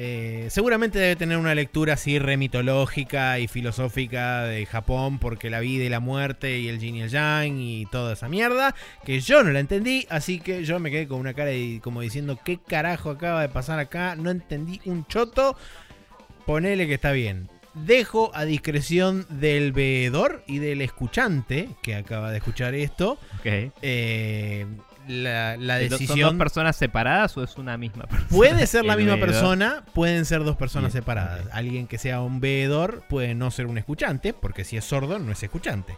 eh, 0.01 0.47
seguramente 0.51 1.01
debe 1.01 1.17
tener 1.17 1.39
una 1.39 1.57
lectura 1.57 1.95
así 1.95 2.21
re 2.21 2.37
mitológica 2.37 3.41
y 3.41 3.49
filosófica 3.49 4.45
de 4.45 4.65
Japón 4.65 5.19
porque 5.19 5.51
la 5.51 5.59
vida 5.59 5.83
y 5.83 5.89
la 5.89 5.99
muerte 5.99 6.61
y 6.61 6.69
el 6.69 6.79
yin 6.79 6.95
y 6.95 7.03
el 7.03 7.09
yang 7.11 7.59
y 7.59 7.85
toda 7.87 8.13
esa 8.13 8.29
mierda 8.29 8.77
que 9.05 9.19
yo 9.19 9.43
no 9.43 9.51
la 9.51 9.59
entendí, 9.59 10.07
así 10.09 10.39
que 10.39 10.65
yo 10.65 10.79
me 10.79 10.93
quedé 10.93 11.09
con 11.09 11.19
una 11.19 11.35
cara 11.35 11.53
y 11.53 11.81
como 11.81 12.01
diciendo 12.01 12.39
qué 12.45 12.59
carajo 12.59 13.11
acaba 13.11 13.43
de 13.43 13.49
pasar 13.49 13.81
acá, 13.81 14.15
no 14.15 14.31
entendí 14.31 14.81
un 14.85 15.05
choto, 15.07 15.57
ponele 16.47 16.87
que 16.87 16.95
está 16.95 17.11
bien. 17.11 17.49
Dejo 17.75 18.31
a 18.35 18.45
discreción 18.45 19.27
del 19.31 19.73
veedor 19.73 20.43
y 20.47 20.59
del 20.59 20.81
escuchante 20.81 21.69
que 21.83 21.95
acaba 21.95 22.31
de 22.31 22.39
escuchar 22.39 22.75
esto 22.75 23.19
Ok. 23.41 23.73
eh, 23.83 24.67
la, 25.09 25.57
la 25.57 25.79
¿Son 25.81 25.89
dos 25.89 25.99
decisión... 26.01 26.39
personas 26.39 26.77
separadas 26.77 27.37
o 27.37 27.43
es 27.43 27.57
una 27.57 27.77
misma 27.77 28.05
persona? 28.05 28.29
Puede 28.31 28.67
ser 28.67 28.85
la 28.85 28.93
El 28.99 28.99
misma 29.01 29.15
veedor. 29.15 29.29
persona, 29.29 29.85
pueden 29.95 30.25
ser 30.25 30.45
dos 30.45 30.57
personas 30.57 30.93
Bien, 30.93 31.03
separadas. 31.03 31.47
Alguien 31.53 31.87
que 31.87 31.99
sea 31.99 32.21
un 32.21 32.41
veedor 32.41 33.03
puede 33.09 33.35
no 33.35 33.51
ser 33.51 33.67
un 33.67 33.79
escuchante, 33.79 34.33
porque 34.33 34.65
si 34.65 34.77
es 34.77 34.85
sordo 34.85 35.19
no 35.19 35.33
es 35.33 35.43
escuchante. 35.43 35.97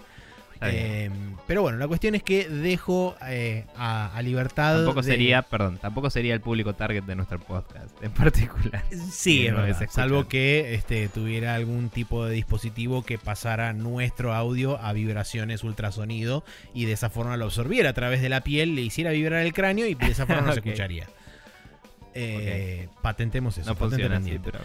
Eh, 0.62 1.10
pero 1.46 1.62
bueno, 1.62 1.78
la 1.78 1.88
cuestión 1.88 2.14
es 2.14 2.22
que 2.22 2.48
dejo 2.48 3.16
eh, 3.26 3.64
a, 3.76 4.14
a 4.14 4.22
libertad. 4.22 4.76
Tampoco 4.76 5.00
de- 5.02 5.10
sería, 5.12 5.42
perdón, 5.42 5.78
tampoco 5.78 6.10
sería 6.10 6.34
el 6.34 6.40
público 6.42 6.74
target 6.74 7.02
de 7.04 7.16
nuestro 7.16 7.40
podcast 7.40 7.90
en 8.02 8.10
particular. 8.12 8.84
Sí, 9.10 9.44
que 9.44 9.52
verdad, 9.52 9.82
es 9.82 9.90
salvo 9.92 10.28
que 10.28 10.74
este, 10.74 11.08
tuviera 11.08 11.54
algún 11.54 11.88
tipo 11.88 12.26
de 12.26 12.34
dispositivo 12.34 13.02
que 13.04 13.16
pasara 13.16 13.72
nuestro 13.72 14.34
audio 14.34 14.78
a 14.82 14.92
vibraciones 14.92 15.64
ultrasonido 15.64 16.44
y 16.74 16.84
de 16.84 16.92
esa 16.92 17.08
forma 17.08 17.36
lo 17.38 17.46
absorbiera 17.46 17.90
a 17.90 17.94
través 17.94 18.20
de 18.20 18.28
la 18.28 18.42
piel, 18.42 18.74
le 18.74 18.82
hiciera 18.82 19.12
vibrar 19.12 19.40
el 19.46 19.52
cráneo 19.54 19.86
y 19.86 19.94
de 19.94 20.06
esa 20.08 20.26
forma 20.26 20.42
no 20.46 20.52
se 20.52 20.60
Ok. 20.60 20.66
escucharía. 20.66 21.06
Eh, 22.14 22.88
Patentemos 23.02 23.56
eso. 23.56 23.70
No 23.70 23.76
funciona 23.76 24.18
así, 24.18 24.38
pero. 24.42 24.58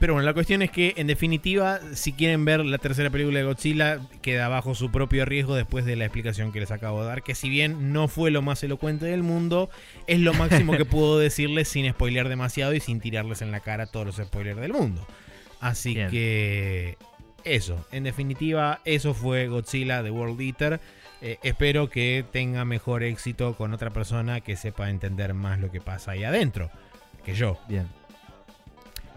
Pero 0.00 0.14
bueno, 0.14 0.26
la 0.26 0.34
cuestión 0.34 0.62
es 0.62 0.70
que, 0.70 0.94
en 0.96 1.06
definitiva, 1.06 1.80
si 1.94 2.12
quieren 2.12 2.44
ver 2.44 2.64
la 2.64 2.78
tercera 2.78 3.10
película 3.10 3.38
de 3.38 3.44
Godzilla, 3.44 4.00
queda 4.22 4.48
bajo 4.48 4.74
su 4.74 4.90
propio 4.90 5.24
riesgo 5.24 5.54
después 5.54 5.84
de 5.84 5.96
la 5.96 6.04
explicación 6.04 6.52
que 6.52 6.60
les 6.60 6.70
acabo 6.70 7.02
de 7.02 7.08
dar. 7.08 7.22
Que 7.22 7.34
si 7.34 7.48
bien 7.48 7.92
no 7.92 8.08
fue 8.08 8.30
lo 8.30 8.42
más 8.42 8.62
elocuente 8.62 9.06
del 9.06 9.22
mundo, 9.22 9.70
es 10.06 10.20
lo 10.20 10.34
máximo 10.34 10.76
que 10.76 10.84
puedo 10.84 11.18
decirles 11.18 11.68
sin 11.68 11.90
spoilear 11.90 12.28
demasiado 12.28 12.74
y 12.74 12.80
sin 12.80 13.00
tirarles 13.00 13.42
en 13.42 13.50
la 13.50 13.60
cara 13.60 13.86
todos 13.86 14.06
los 14.06 14.16
spoilers 14.16 14.60
del 14.60 14.72
mundo. 14.72 15.06
Así 15.60 15.94
Bien. 15.94 16.10
que 16.10 16.98
eso, 17.44 17.86
en 17.92 18.04
definitiva, 18.04 18.80
eso 18.84 19.14
fue 19.14 19.48
Godzilla 19.48 20.02
The 20.02 20.10
World 20.10 20.40
Eater. 20.40 20.80
Eh, 21.22 21.38
espero 21.42 21.88
que 21.88 22.24
tenga 22.32 22.64
mejor 22.64 23.02
éxito 23.02 23.54
con 23.54 23.72
otra 23.72 23.90
persona 23.90 24.40
que 24.40 24.56
sepa 24.56 24.90
entender 24.90 25.32
más 25.32 25.58
lo 25.58 25.70
que 25.70 25.80
pasa 25.80 26.10
ahí 26.10 26.24
adentro 26.24 26.70
que 27.24 27.34
yo. 27.34 27.58
Bien. 27.68 27.88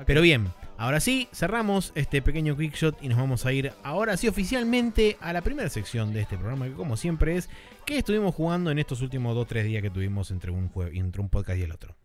Pero 0.05 0.21
bien, 0.21 0.51
ahora 0.77 0.99
sí, 0.99 1.27
cerramos 1.33 1.91
este 1.95 2.21
pequeño 2.21 2.55
quickshot 2.55 2.97
y 3.01 3.09
nos 3.09 3.17
vamos 3.17 3.45
a 3.45 3.53
ir 3.53 3.73
ahora 3.83 4.17
sí 4.17 4.27
oficialmente 4.27 5.17
a 5.21 5.33
la 5.33 5.41
primera 5.41 5.69
sección 5.69 6.13
de 6.13 6.21
este 6.21 6.37
programa, 6.37 6.65
que 6.65 6.73
como 6.73 6.97
siempre 6.97 7.37
es 7.37 7.49
que 7.85 7.97
estuvimos 7.97 8.35
jugando 8.35 8.71
en 8.71 8.79
estos 8.79 9.01
últimos 9.01 9.35
2-3 9.35 9.63
días 9.63 9.81
que 9.81 9.89
tuvimos 9.89 10.31
entre 10.31 10.51
un, 10.51 10.71
entre 10.93 11.21
un 11.21 11.29
podcast 11.29 11.59
y 11.59 11.63
el 11.63 11.71
otro. 11.71 11.95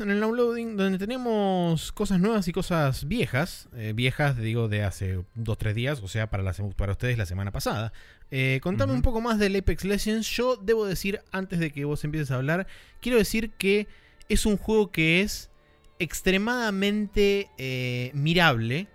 En 0.00 0.10
el 0.10 0.20
downloading 0.20 0.76
donde 0.76 0.98
tenemos 0.98 1.92
cosas 1.92 2.20
nuevas 2.20 2.46
y 2.48 2.52
cosas 2.52 3.06
viejas. 3.08 3.68
Eh, 3.76 3.92
viejas, 3.94 4.36
digo, 4.38 4.68
de 4.68 4.82
hace 4.84 5.18
2-3 5.36 5.72
días, 5.74 6.00
o 6.02 6.08
sea, 6.08 6.30
para, 6.30 6.42
la, 6.42 6.52
para 6.76 6.92
ustedes 6.92 7.18
la 7.18 7.26
semana 7.26 7.50
pasada. 7.52 7.92
Eh, 8.30 8.60
contame 8.62 8.92
un 8.92 9.02
poco 9.02 9.20
más 9.20 9.38
del 9.38 9.56
Apex 9.56 9.84
Legends. 9.84 10.26
Yo 10.28 10.56
debo 10.56 10.86
decir, 10.86 11.20
antes 11.32 11.58
de 11.58 11.70
que 11.70 11.84
vos 11.84 12.02
empieces 12.04 12.30
a 12.30 12.36
hablar, 12.36 12.66
quiero 13.00 13.18
decir 13.18 13.50
que 13.50 13.86
es 14.28 14.46
un 14.46 14.56
juego 14.56 14.90
que 14.90 15.20
es 15.20 15.50
extremadamente 15.98 17.48
eh, 17.58 18.10
mirable. 18.14 18.88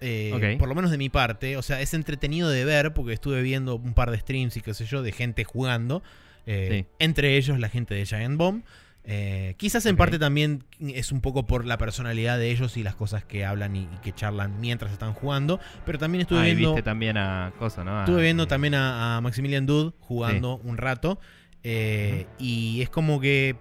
eh. 0.00 0.56
Por 0.58 0.68
lo 0.68 0.74
menos 0.74 0.90
de 0.90 0.98
mi 0.98 1.08
parte. 1.08 1.56
O 1.56 1.62
sea, 1.62 1.80
es 1.80 1.94
entretenido 1.94 2.48
de 2.50 2.64
ver 2.64 2.92
porque 2.94 3.12
estuve 3.12 3.42
viendo 3.42 3.76
un 3.76 3.94
par 3.94 4.10
de 4.10 4.18
streams 4.18 4.56
y 4.56 4.60
qué 4.60 4.74
sé 4.74 4.84
yo 4.84 5.02
de 5.02 5.12
gente 5.12 5.44
jugando. 5.44 6.02
eh, 6.46 6.68
Sí. 6.70 6.86
Entre 6.98 7.36
ellos 7.36 7.58
la 7.58 7.68
gente 7.68 7.94
de 7.94 8.04
Giant 8.06 8.36
Bomb. 8.36 8.64
Eh, 9.04 9.54
quizás 9.56 9.86
en 9.86 9.96
parte 9.96 10.18
también 10.18 10.62
es 10.78 11.10
un 11.10 11.20
poco 11.20 11.46
por 11.46 11.64
la 11.64 11.78
personalidad 11.78 12.38
de 12.38 12.50
ellos 12.50 12.76
y 12.76 12.82
las 12.82 12.94
cosas 12.94 13.24
que 13.24 13.44
hablan 13.46 13.74
y, 13.74 13.80
y 13.80 13.98
que 14.02 14.12
charlan 14.12 14.60
mientras 14.60 14.92
están 14.92 15.14
jugando. 15.14 15.58
Pero 15.86 15.98
también 15.98 16.22
estuve 16.22 16.40
Ah, 16.40 16.44
viendo. 16.44 16.70
viste 16.74 16.82
también 16.82 17.16
a 17.16 17.52
Cosa, 17.58 17.82
¿no? 17.82 17.96
A- 17.98 18.00
Estuve 18.04 18.22
viendo 18.22 18.42
eh, 18.44 18.46
también 18.46 18.74
a, 18.74 19.16
a 19.16 19.20
Maximilian 19.20 19.66
Dude 19.66 19.92
jugando 20.00 20.56
un 20.64 20.76
rato. 20.76 21.18
eh, 21.64 22.26
Y 22.38 22.82
es 22.82 22.90
como 22.90 23.20
que. 23.20 23.56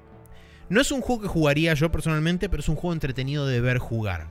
No 0.69 0.81
es 0.81 0.91
un 0.91 1.01
juego 1.01 1.22
que 1.24 1.27
jugaría 1.27 1.74
yo 1.74 1.91
personalmente, 1.91 2.48
pero 2.48 2.60
es 2.62 2.69
un 2.69 2.75
juego 2.75 2.93
entretenido 2.93 3.48
de 3.48 3.60
ver 3.60 3.79
jugar. 3.79 4.27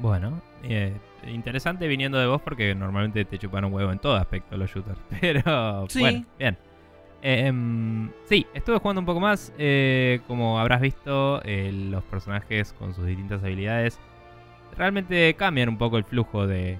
Bueno, 0.00 0.42
eh, 0.62 0.92
interesante 1.26 1.86
viniendo 1.86 2.18
de 2.18 2.26
vos 2.26 2.40
porque 2.42 2.74
normalmente 2.74 3.24
te 3.24 3.38
chupan 3.38 3.64
un 3.66 3.72
huevo 3.72 3.92
en 3.92 3.98
todo 3.98 4.14
aspecto 4.16 4.56
los 4.56 4.70
shooters. 4.70 4.98
Pero 5.20 5.86
Sí. 5.88 6.00
bueno, 6.00 6.24
bien. 6.38 6.56
Eh, 7.26 7.50
sí, 8.26 8.46
estuve 8.52 8.78
jugando 8.78 9.00
un 9.00 9.06
poco 9.06 9.18
más. 9.18 9.50
eh, 9.58 10.20
como 10.26 10.60
habrás 10.60 10.80
visto, 10.82 11.40
eh, 11.44 11.72
los 11.72 12.04
personajes 12.04 12.72
con 12.74 12.94
sus 12.94 13.06
distintas 13.06 13.42
habilidades 13.42 13.98
realmente 14.76 15.32
cambian 15.34 15.68
un 15.70 15.78
poco 15.78 15.96
el 15.96 16.04
flujo 16.04 16.46
de, 16.46 16.78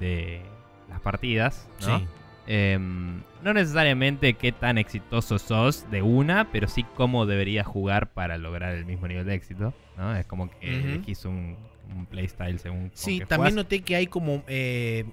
de 0.00 0.42
las 0.88 1.00
partidas. 1.00 1.68
¿no? 1.80 1.98
Sí. 2.00 2.06
Em, 2.46 3.22
no 3.42 3.54
necesariamente 3.54 4.34
qué 4.34 4.50
tan 4.52 4.78
exitoso 4.78 5.38
sos 5.38 5.88
de 5.90 6.02
una, 6.02 6.50
pero 6.50 6.66
sí 6.68 6.84
cómo 6.96 7.24
deberías 7.24 7.66
jugar 7.66 8.10
para 8.12 8.36
lograr 8.36 8.74
el 8.74 8.84
mismo 8.84 9.06
nivel 9.06 9.24
de 9.26 9.34
éxito. 9.34 9.72
¿no? 9.96 10.14
Es 10.16 10.26
como 10.26 10.50
que 10.50 10.76
Ujú. 10.76 10.86
elegís 10.88 11.24
un, 11.24 11.56
un 11.96 12.06
playstyle 12.06 12.58
según. 12.58 12.90
Sí, 12.94 13.20
también 13.28 13.54
noté 13.54 13.82
que 13.82 13.96
hay 13.96 14.06
como 14.06 14.42
eh, 14.46 15.04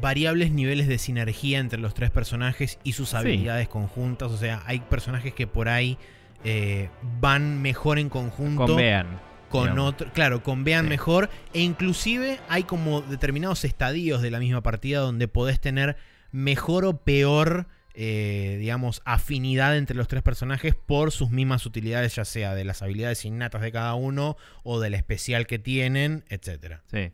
variables 0.00 0.50
niveles 0.50 0.88
de 0.88 0.98
sinergia 0.98 1.58
entre 1.58 1.78
los 1.78 1.94
tres 1.94 2.10
personajes 2.10 2.78
y 2.84 2.92
sus 2.92 3.10
Sí. 3.10 3.16
habilidades 3.16 3.68
conjuntas. 3.68 4.30
O 4.32 4.36
sea, 4.36 4.62
hay 4.66 4.80
personajes 4.80 5.32
que 5.34 5.46
por 5.46 5.68
ahí 5.68 5.98
eh, 6.44 6.90
van 7.20 7.62
mejor 7.62 7.98
en 7.98 8.08
conjunto. 8.08 8.66
Convean. 8.66 9.06
con 9.48 9.62
digamos. 9.62 9.88
otro, 9.94 10.12
claro, 10.12 10.42
con 10.42 10.64
vean 10.64 10.84
Sí. 10.84 10.88
mejor 10.90 11.30
e 11.54 11.60
inclusive 11.60 12.38
hay 12.48 12.64
como 12.64 13.00
determinados 13.00 13.64
estadios 13.64 14.20
de 14.20 14.30
la 14.30 14.38
misma 14.40 14.60
partida 14.62 14.98
donde 15.00 15.28
podés 15.28 15.60
tener 15.60 15.96
mejor 16.32 16.84
o 16.84 16.96
peor 16.98 17.66
eh, 17.98 18.56
digamos 18.60 19.00
afinidad 19.06 19.76
entre 19.76 19.96
los 19.96 20.06
tres 20.06 20.22
personajes 20.22 20.74
por 20.74 21.10
sus 21.12 21.30
mismas 21.30 21.64
utilidades 21.64 22.14
ya 22.14 22.24
sea 22.26 22.54
de 22.54 22.64
las 22.64 22.82
habilidades 22.82 23.24
innatas 23.24 23.62
de 23.62 23.72
cada 23.72 23.94
uno 23.94 24.36
o 24.64 24.78
del 24.80 24.92
especial 24.94 25.46
que 25.46 25.58
tienen 25.58 26.22
etcétera 26.28 26.82
Sí. 26.86 27.10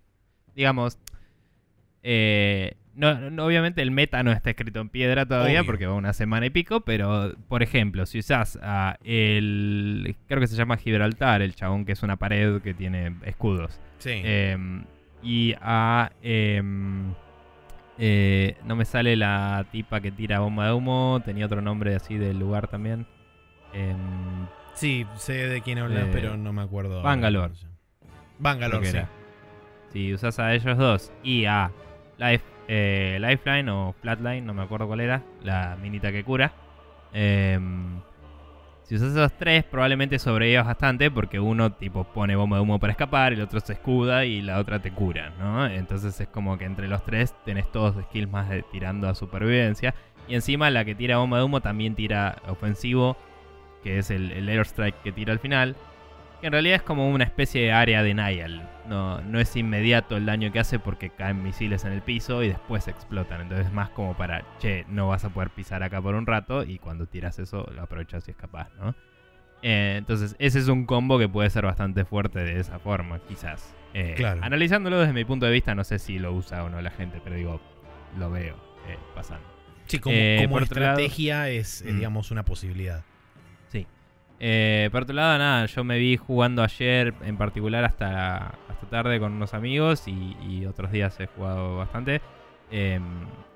Digamos. 0.57 0.99
eh, 2.03 2.75
no, 2.95 3.31
no- 3.31 3.47
obviamente 3.47 3.81
el 3.81 3.91
meta 3.91 4.23
no 4.23 4.33
está 4.33 4.51
escrito 4.51 4.81
en 4.81 4.89
piedra 4.91 5.25
todavía 5.25 5.61
Obvio. 5.61 5.67
porque 5.67 5.87
va 5.87 5.95
una 5.95 6.13
semana 6.13 6.47
y 6.47 6.51
pico, 6.51 6.83
pero 6.83 7.35
por 7.49 7.63
ejemplo, 7.63 8.05
si 8.05 8.19
usás 8.19 8.59
a 8.61 8.99
el. 9.03 10.15
Creo 10.29 10.41
que 10.41 10.47
se 10.47 10.57
llama 10.57 10.77
Gibraltar, 10.77 11.41
el 11.41 11.55
chabón 11.55 11.87
que 11.87 11.93
es 11.93 12.03
una 12.03 12.17
pared 12.19 12.61
que 12.61 12.75
tiene 12.75 13.15
escudos. 13.25 13.81
sí 13.99 14.21
Em, 14.25 14.85
y 15.23 15.55
a. 15.63 16.11
em, 16.23 17.15
eh, 18.05 18.57
no 18.65 18.75
me 18.75 18.85
sale 18.85 19.15
la 19.15 19.65
tipa 19.71 20.01
que 20.01 20.11
tira 20.11 20.41
bomba 20.41 20.67
de 20.67 20.73
humo. 20.73 21.23
Tenía 21.25 21.47
otro 21.47 21.63
nombre 21.63 21.95
así 21.95 22.19
del 22.19 22.37
lugar 22.37 22.67
también. 22.67 23.07
Em, 23.73 24.49
sí 24.75 25.07
sé 25.19 25.35
de 25.47 25.61
quién 25.61 25.79
hablas 25.79 26.09
eh, 26.09 26.11
pero 26.13 26.37
no 26.37 26.53
me 26.53 26.63
acuerdo 26.63 27.01
Bangalore. 27.01 27.55
Bangalore 28.41 28.87
sí 28.87 28.97
era. 28.97 29.09
Si 29.93 30.13
usas 30.13 30.41
a 30.41 30.53
ellos 30.53 30.77
dos 30.77 31.13
y 31.23 31.45
a 31.45 31.71
Life, 32.19 32.45
eh, 32.67 33.19
Lifeline 33.21 33.71
o 33.71 33.95
Flatline, 34.01 34.45
no 34.45 34.53
me 34.53 34.63
acuerdo 34.63 34.89
cuál 34.89 34.99
era, 34.99 35.23
la 35.41 35.79
minita 35.81 36.11
que 36.11 36.25
cura. 36.25 36.53
Si 38.93 38.97
usas 38.97 39.13
esos 39.17 39.33
tres, 39.39 39.65
probablemente 39.65 40.19
sobrevivas 40.19 40.67
bastante 40.67 41.11
porque 41.11 41.41
uno 41.41 41.73
tipo 41.73 42.05
pone 42.05 42.37
bomba 42.37 42.59
de 42.59 42.63
humo 42.63 42.79
para 42.79 42.91
escapar, 42.91 43.33
el 43.33 43.41
otro 43.41 43.59
se 43.61 43.73
escuda 43.73 44.27
y 44.27 44.43
la 44.43 44.59
otra 44.59 44.81
te 44.83 44.91
cura, 44.91 45.33
¿no? 45.39 45.67
Entonces 45.67 46.21
es 46.21 46.29
como 46.29 46.59
que 46.59 46.67
entre 46.67 46.89
los 46.89 47.03
tres 47.03 47.35
tenés 47.47 47.73
todos 47.73 47.95
skills 48.05 48.31
más 48.31 48.51
de- 48.51 48.63
tirando 48.71 49.09
a 49.09 49.15
supervivencia. 49.15 49.95
Y 50.29 50.35
encima 50.35 50.69
la 50.69 50.85
que 50.85 50.95
tira 50.95 51.17
bomba 51.17 51.39
de 51.39 51.45
humo 51.45 51.63
también 51.63 51.95
tira 51.95 52.37
ofensivo, 52.49 53.17
que 53.83 53.97
es 53.99 54.11
el, 54.11 54.31
el 54.33 54.47
airstrike 54.51 55.01
que 55.03 55.11
tira 55.13 55.33
al 55.33 55.39
final. 55.39 55.75
Que 56.43 56.49
en 56.49 56.53
realidad 56.53 56.77
es 56.77 56.83
como 56.83 57.09
una 57.09 57.25
especie 57.25 57.63
de 57.63 57.73
área 57.73 58.03
denial. 58.03 58.69
No, 58.93 59.23
no 59.23 59.41
es 59.41 59.57
inmediato 59.57 60.19
el 60.19 60.27
daño 60.27 60.53
que 60.53 60.59
hace 60.61 60.79
porque 60.79 61.09
caen 61.09 61.43
misiles 61.43 61.85
en 61.87 61.93
el 61.93 62.03
piso 62.03 62.43
y 62.43 62.49
después 62.49 62.89
explotan. 62.89 63.41
Entonces 63.41 63.69
es 63.69 63.73
más 63.73 63.89
como 63.89 64.15
para, 64.15 64.45
che, 64.59 64.85
no 64.89 65.09
vas 65.09 65.25
a 65.25 65.31
poder 65.31 65.49
pisar 65.49 65.83
acá 65.83 66.03
por 66.03 66.15
un 66.15 66.27
rato 66.27 66.63
y 66.63 66.79
cuando 66.79 67.07
tiras 67.07 67.39
eso 67.39 67.67
lo 67.75 67.81
aprovechas 67.83 68.29
y 68.29 68.33
escapas, 68.33 68.69
¿no? 68.79 68.95
Eh, 69.63 69.95
entonces 69.97 70.37
ese 70.39 70.59
es 70.59 70.69
un 70.69 70.85
combo 70.85 71.19
que 71.19 71.27
puede 71.29 71.49
ser 71.49 71.65
bastante 71.65 72.05
fuerte 72.05 72.41
de 72.41 72.61
esa 72.61 72.79
forma, 72.81 73.19
quizás. 73.21 73.75
Eh, 73.95 74.13
Claro. 74.17 74.41
Analizándolo 74.45 74.99
desde 75.01 75.15
mi 75.15 75.25
punto 75.25 75.47
de 75.47 75.53
vista, 75.53 75.75
no 75.75 75.85
sé 75.85 75.99
si 75.99 76.19
lo 76.19 76.33
usa 76.35 76.63
o 76.65 76.69
no 76.69 76.83
la 76.83 76.91
gente, 76.91 77.19
pero 77.25 77.37
digo, 77.37 77.61
lo 78.19 78.31
veo 78.31 78.57
eh, 78.89 78.99
pasando. 79.15 79.47
sí 79.87 79.99
como, 80.01 80.17
como 80.43 80.57
lado- 80.61 80.65
estrategia 80.65 81.49
es 81.49 81.83
Mm. 81.87 81.97
digamos 81.97 82.31
una 82.31 82.45
posibilidad. 82.45 83.05
Eh, 84.45 84.89
por 84.91 85.05
otro 85.05 85.15
lado, 85.15 85.39
nada, 85.39 85.67
yo 85.67 85.85
me 85.85 85.99
vi 85.99 86.17
jugando 86.17 86.65
ayer 86.65 87.15
en 87.23 87.37
particular 87.37 87.85
hasta, 87.85 88.49
hasta 88.69 88.87
tarde 88.91 89.21
con 89.21 89.35
unos 89.35 89.55
amigos 89.55 90.09
y, 90.09 90.67
otros 90.67 90.91
días 90.91 91.19
he 91.21 91.29
jugado 91.29 91.77
bastante. 91.77 92.21
Em, 92.73 93.05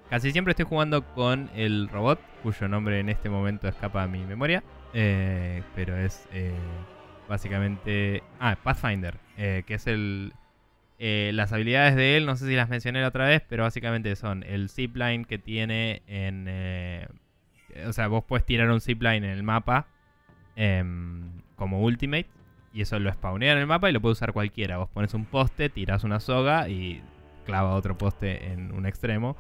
casi 0.09 0.31
siempre 0.31 0.52
estoy 0.52 0.64
jugando 0.64 1.05
con 1.12 1.50
el 1.57 1.88
robot, 1.88 2.21
cuyo 2.45 2.69
nombre 2.69 3.00
en 3.00 3.09
este 3.09 3.28
momento 3.28 3.66
escapa 3.66 4.05
a 4.05 4.07
mi 4.07 4.25
memoria. 4.26 4.62
eh, 4.95 5.64
pero 5.75 5.97
es 5.97 6.28
eh, 6.33 6.55
básicamente... 7.28 8.23
Ah, 8.38 8.57
Pathfinder, 8.62 9.19
que 9.37 9.64
es 9.75 9.88
el... 9.88 10.35
las 11.00 11.52
habilidades 11.52 11.97
de 11.97 12.16
él, 12.16 12.26
no 12.26 12.37
sé 12.37 12.47
si 12.47 12.55
las 12.55 12.69
mencioné 12.69 13.00
la 13.00 13.09
otra 13.09 13.26
vez, 13.26 13.43
pero 13.49 13.64
básicamente 13.64 14.14
son 14.14 14.45
el 14.45 14.71
zipline 14.71 15.25
que 15.25 15.38
tiene 15.38 16.02
en... 16.07 16.49
o 17.88 17.93
sea, 17.93 18.07
vos 18.07 18.23
puedes 18.25 18.47
tirar 18.47 18.71
un 18.71 18.81
zipline 18.81 19.25
en 19.25 19.31
el 19.31 19.43
mapa 19.43 19.88
em, 20.57 21.31
como 21.57 21.81
ultimate 21.83 22.27
y 22.73 22.83
eso 22.83 22.99
lo 22.99 23.11
spawnea 23.13 23.53
en 23.53 23.59
el 23.59 23.67
mapa 23.67 23.89
y 23.89 23.93
lo 23.93 24.01
puede 24.01 24.13
usar 24.13 24.33
cualquiera. 24.33 24.79
Vos 24.79 24.89
pones 24.91 25.15
un 25.15 25.25
poste, 25.25 25.69
tiras 25.71 26.03
una 26.05 26.21
soga 26.21 26.69
y 26.69 27.03
clava 27.47 27.75
otro 27.75 27.97
poste 27.97 28.53
en 28.53 28.73
un 28.73 28.85
extremo 28.87 29.37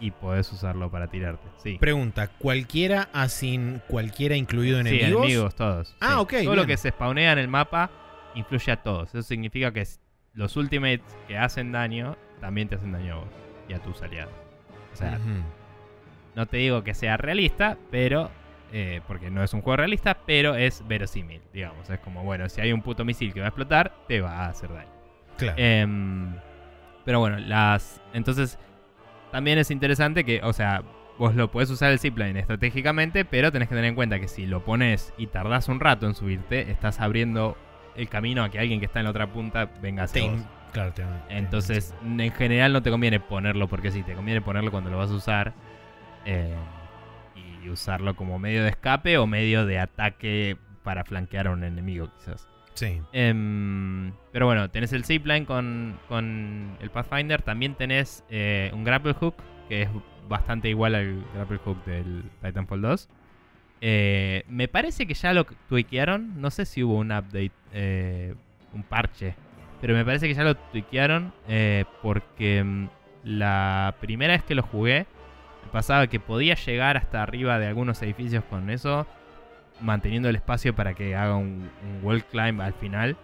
y 0.00 0.10
podés 0.10 0.52
usarlo 0.52 0.90
para 0.90 1.06
tirarte. 1.08 1.46
Sí. 1.62 1.76
Pregunta, 1.80 2.28
¿cualquiera 2.28 3.08
a 3.12 3.28
sin 3.28 3.80
cualquiera 3.88 4.36
incluido 4.36 4.80
Sí, 4.82 4.88
enemigos? 4.88 5.22
enemigos 5.24 5.54
todos. 5.54 5.96
Ah, 6.00 6.14
sí. 6.14 6.14
ok, 6.20 6.30
Todo 6.30 6.40
bien. 6.40 6.56
lo 6.56 6.66
que 6.66 6.76
se 6.76 6.90
spawnea 6.90 7.32
en 7.32 7.38
el 7.38 7.48
mapa 7.48 7.90
influye 8.34 8.70
a 8.72 8.76
todos. 8.82 9.08
Eso 9.10 9.22
significa 9.22 9.72
que 9.72 9.84
los 10.34 10.56
ultimates 10.56 11.16
que 11.26 11.36
hacen 11.38 11.72
daño 11.72 12.16
también 12.40 12.68
te 12.68 12.76
hacen 12.76 12.92
daño 12.92 13.14
a 13.14 13.18
vos 13.18 13.28
y 13.68 13.72
a 13.72 13.78
tus 13.80 14.00
aliados. 14.02 14.32
O 14.92 14.96
sea, 14.96 15.18
no 16.36 16.46
te 16.46 16.58
digo 16.58 16.84
que 16.84 16.94
sea 16.94 17.16
realista, 17.16 17.76
pero. 17.90 18.30
Eh, 18.72 19.00
porque 19.06 19.30
no 19.30 19.42
es 19.42 19.52
un 19.54 19.62
juego 19.62 19.76
realista, 19.78 20.18
pero 20.26 20.54
es 20.54 20.86
verosímil, 20.86 21.40
digamos. 21.52 21.88
Es 21.90 21.98
como, 22.00 22.22
bueno, 22.24 22.48
si 22.48 22.60
hay 22.60 22.72
un 22.72 22.82
puto 22.82 23.04
misil 23.04 23.32
que 23.32 23.40
va 23.40 23.46
a 23.46 23.48
explotar, 23.48 23.92
te 24.06 24.20
va 24.20 24.44
a 24.44 24.48
hacer 24.48 24.72
daño. 24.72 24.90
Claro. 25.36 25.54
Em, 25.58 26.34
pero 27.04 27.20
bueno, 27.20 27.38
las. 27.38 28.00
Entonces, 28.12 28.58
también 29.32 29.58
es 29.58 29.70
interesante 29.70 30.24
que, 30.24 30.40
o 30.42 30.52
sea, 30.52 30.82
vos 31.18 31.34
lo 31.34 31.50
puedes 31.50 31.70
usar 31.70 31.90
el 31.92 31.98
zipline 31.98 32.36
estratégicamente, 32.36 33.24
pero 33.24 33.50
tenés 33.52 33.68
que 33.68 33.74
tener 33.74 33.88
en 33.88 33.94
cuenta 33.94 34.20
que 34.20 34.28
si 34.28 34.46
lo 34.46 34.64
pones 34.64 35.12
y 35.18 35.26
tardás 35.28 35.68
un 35.68 35.80
rato 35.80 36.06
en 36.06 36.14
subirte, 36.14 36.70
estás 36.70 37.00
abriendo 37.00 37.56
el 37.96 38.08
camino 38.08 38.44
a 38.44 38.50
que 38.50 38.58
alguien 38.58 38.78
que 38.80 38.86
está 38.86 39.00
en 39.00 39.04
la 39.04 39.10
otra 39.10 39.26
punta 39.26 39.68
venga 39.82 40.04
hacia 40.04 40.22
Te- 40.22 40.28
vos. 40.30 40.40
claro, 40.72 40.92
te- 40.92 41.02
te- 41.02 41.36
Entonces, 41.38 41.94
en 42.04 42.30
general 42.32 42.72
no 42.72 42.82
te 42.82 42.90
conviene 42.90 43.18
ponerlo 43.20 43.66
porque 43.68 43.90
sí, 43.90 44.02
te 44.02 44.14
conviene 44.14 44.40
ponerlo 44.40 44.70
cuando 44.70 44.90
lo 44.90 44.98
vas 44.98 45.10
a 45.10 45.14
usar. 45.14 45.52
eh, 46.24 46.54
y 47.68 47.70
usarlo 47.70 48.16
como 48.16 48.38
medio 48.38 48.62
de 48.62 48.70
escape 48.70 49.18
o 49.18 49.26
medio 49.26 49.66
de 49.66 49.78
ataque 49.78 50.56
para 50.82 51.04
flanquear 51.04 51.48
a 51.48 51.50
un 51.50 51.64
enemigo, 51.64 52.08
quizás. 52.18 52.48
Sí. 52.74 53.00
Em, 53.12 54.12
pero 54.32 54.46
bueno, 54.46 54.70
tenés 54.70 54.92
el 54.92 55.04
zipline 55.04 55.44
con, 55.44 55.98
con 56.08 56.76
el 56.80 56.90
Pathfinder. 56.90 57.42
También 57.42 57.74
tenés 57.74 58.24
eh, 58.30 58.70
un 58.72 58.84
grapple 58.84 59.14
hook, 59.14 59.34
que 59.68 59.82
es 59.82 59.88
bastante 60.28 60.68
igual 60.68 60.94
al 60.94 61.24
grapple 61.34 61.58
hook 61.58 61.84
del 61.84 62.22
Titanfall 62.40 62.80
2. 62.80 63.08
Eh, 63.80 64.44
me 64.48 64.68
parece 64.68 65.06
que 65.06 65.14
ya 65.14 65.32
lo 65.32 65.44
tweakearon. 65.44 66.40
No 66.40 66.50
sé 66.50 66.64
si 66.66 66.84
hubo 66.84 66.94
un 66.98 67.10
update, 67.10 67.52
eh, 67.72 68.34
un 68.72 68.84
parche. 68.84 69.34
Pero 69.80 69.94
me 69.94 70.04
parece 70.04 70.28
que 70.28 70.34
ya 70.34 70.44
lo 70.44 70.56
tweakearon 70.56 71.32
porque 72.02 72.62
mm, 72.64 72.88
la 73.24 73.96
primera 74.00 74.34
vez 74.34 74.42
que 74.44 74.54
lo 74.54 74.62
jugué, 74.62 75.06
pasaba 75.68 76.06
que 76.06 76.20
podía 76.20 76.54
llegar 76.54 76.96
hasta 76.96 77.22
arriba 77.22 77.58
de 77.58 77.66
algunos 77.66 78.02
edificios 78.02 78.44
con 78.44 78.70
eso, 78.70 79.06
manteniendo 79.80 80.28
el 80.28 80.36
espacio 80.36 80.74
para 80.74 80.94
que 80.94 81.14
haga 81.16 81.36
un, 81.36 81.70
wall 82.02 82.24
climb 82.24 82.60
al 82.60 82.74
final. 82.74 83.16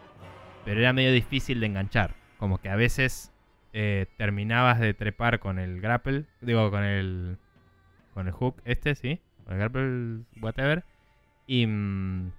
Pero 0.64 0.80
era 0.80 0.92
medio 0.92 1.12
difícil 1.12 1.60
de 1.60 1.66
enganchar. 1.66 2.14
Como 2.38 2.58
que 2.58 2.68
a 2.68 2.76
veces 2.76 3.32
eh, 3.72 4.06
terminabas 4.16 4.80
de 4.80 4.94
trepar 4.94 5.40
con 5.40 5.58
el 5.58 5.80
grapple, 5.80 6.24
digo, 6.40 6.70
con 6.70 6.84
el, 6.84 7.38
con 8.14 8.26
el 8.26 8.32
hook 8.32 8.62
este, 8.64 8.94
sí, 8.94 9.20
con 9.44 9.54
el 9.54 9.58
grapple, 9.60 10.20
whatever. 10.40 10.84
Y, 11.46 11.66
mm, 11.66 12.32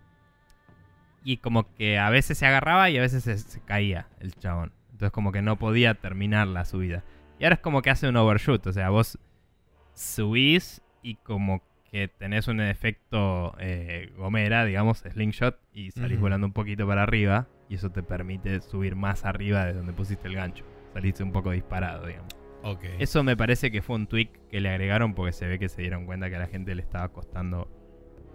y 1.23 1.37
como 1.37 1.73
que 1.75 1.99
a 1.99 2.09
veces 2.09 2.37
se 2.37 2.45
agarraba 2.45 2.89
y 2.89 2.97
a 2.97 3.01
veces 3.01 3.23
se, 3.23 3.37
se 3.37 3.61
caía 3.61 4.07
el 4.19 4.33
chabón. 4.33 4.71
Entonces 4.91 5.11
como 5.11 5.31
que 5.31 5.41
no 5.41 5.57
podía 5.57 5.93
terminar 5.95 6.47
la 6.47 6.65
subida. 6.65 7.03
Y 7.39 7.43
ahora 7.43 7.55
es 7.55 7.61
como 7.61 7.81
que 7.81 7.89
hace 7.89 8.07
un 8.07 8.15
overshoot, 8.15 8.65
o 8.67 8.73
sea, 8.73 8.89
vos 8.89 9.19
subís 9.95 10.81
y 11.01 11.15
como 11.15 11.61
que 11.89 12.07
tenés 12.07 12.47
un 12.47 12.61
efecto 12.61 13.55
eh, 13.59 14.11
gomera, 14.17 14.65
digamos, 14.65 14.99
slingshot, 14.99 15.57
y 15.73 15.91
salís 15.91 16.19
volando 16.19 16.45
un 16.45 16.53
poquito 16.53 16.85
para 16.85 17.03
arriba, 17.03 17.47
y 17.69 17.75
eso 17.75 17.89
te 17.89 18.03
permite 18.03 18.61
subir 18.61 18.95
más 18.95 19.25
arriba 19.25 19.65
de 19.65 19.73
donde 19.73 19.93
pusiste 19.93 20.27
el 20.27 20.35
gancho. 20.35 20.65
Saliste 20.93 21.23
un 21.23 21.31
poco 21.31 21.51
disparado, 21.51 22.05
digamos. 22.05 22.33
Ok. 22.63 22.83
Eso 22.99 23.23
me 23.23 23.37
parece 23.37 23.71
que 23.71 23.81
fue 23.81 23.95
un 23.95 24.07
tweak 24.07 24.47
que 24.49 24.59
le 24.59 24.69
agregaron 24.69 25.13
porque 25.13 25.31
se 25.31 25.47
ve 25.47 25.59
que 25.59 25.69
se 25.69 25.81
dieron 25.81 26.05
cuenta 26.05 26.29
que 26.29 26.35
a 26.35 26.39
la 26.39 26.47
gente 26.47 26.73
le 26.73 26.81
estaba 26.81 27.09
costando 27.09 27.69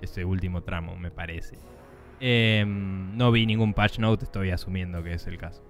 ese 0.01 0.25
último 0.25 0.63
tramo, 0.63 0.97
me 0.97 1.11
parece. 1.11 1.59
Em, 2.21 3.17
no 3.17 3.33
vi 3.33 3.47
ningún 3.47 3.75
patch 3.75 3.99
note, 3.99 4.25
estoy 4.25 4.51
asumiendo 4.51 5.03
que 5.03 5.15
es 5.15 5.27
el 5.27 5.39
caso. 5.39 5.65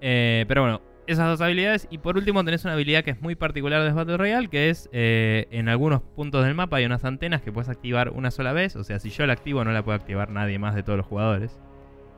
Eh, 0.00 0.44
pero 0.48 0.62
bueno, 0.62 0.80
esas 1.08 1.26
dos 1.26 1.40
habilidades. 1.40 1.88
Y 1.90 1.98
por 1.98 2.16
último 2.16 2.44
tenés 2.44 2.64
una 2.64 2.74
habilidad 2.74 3.02
que 3.02 3.10
es 3.10 3.20
muy 3.20 3.34
particular 3.34 3.82
de 3.82 3.92
Battle 3.92 4.16
Royale, 4.16 4.48
que 4.48 4.68
es 4.68 4.88
eh, 4.92 5.48
en 5.50 5.68
algunos 5.68 6.02
puntos 6.02 6.44
del 6.44 6.54
mapa 6.54 6.76
hay 6.76 6.84
unas 6.84 7.04
antenas 7.04 7.40
que 7.42 7.50
puedes 7.50 7.68
activar 7.68 8.10
una 8.10 8.30
sola 8.30 8.52
vez. 8.52 8.76
O 8.76 8.84
sea, 8.84 8.98
si 8.98 9.10
yo 9.10 9.26
la 9.26 9.32
activo 9.32 9.64
no 9.64 9.72
la 9.72 9.82
puede 9.82 9.96
activar 9.96 10.30
nadie 10.30 10.58
más 10.58 10.74
de 10.74 10.82
todos 10.82 10.98
los 10.98 11.06
jugadores. 11.06 11.58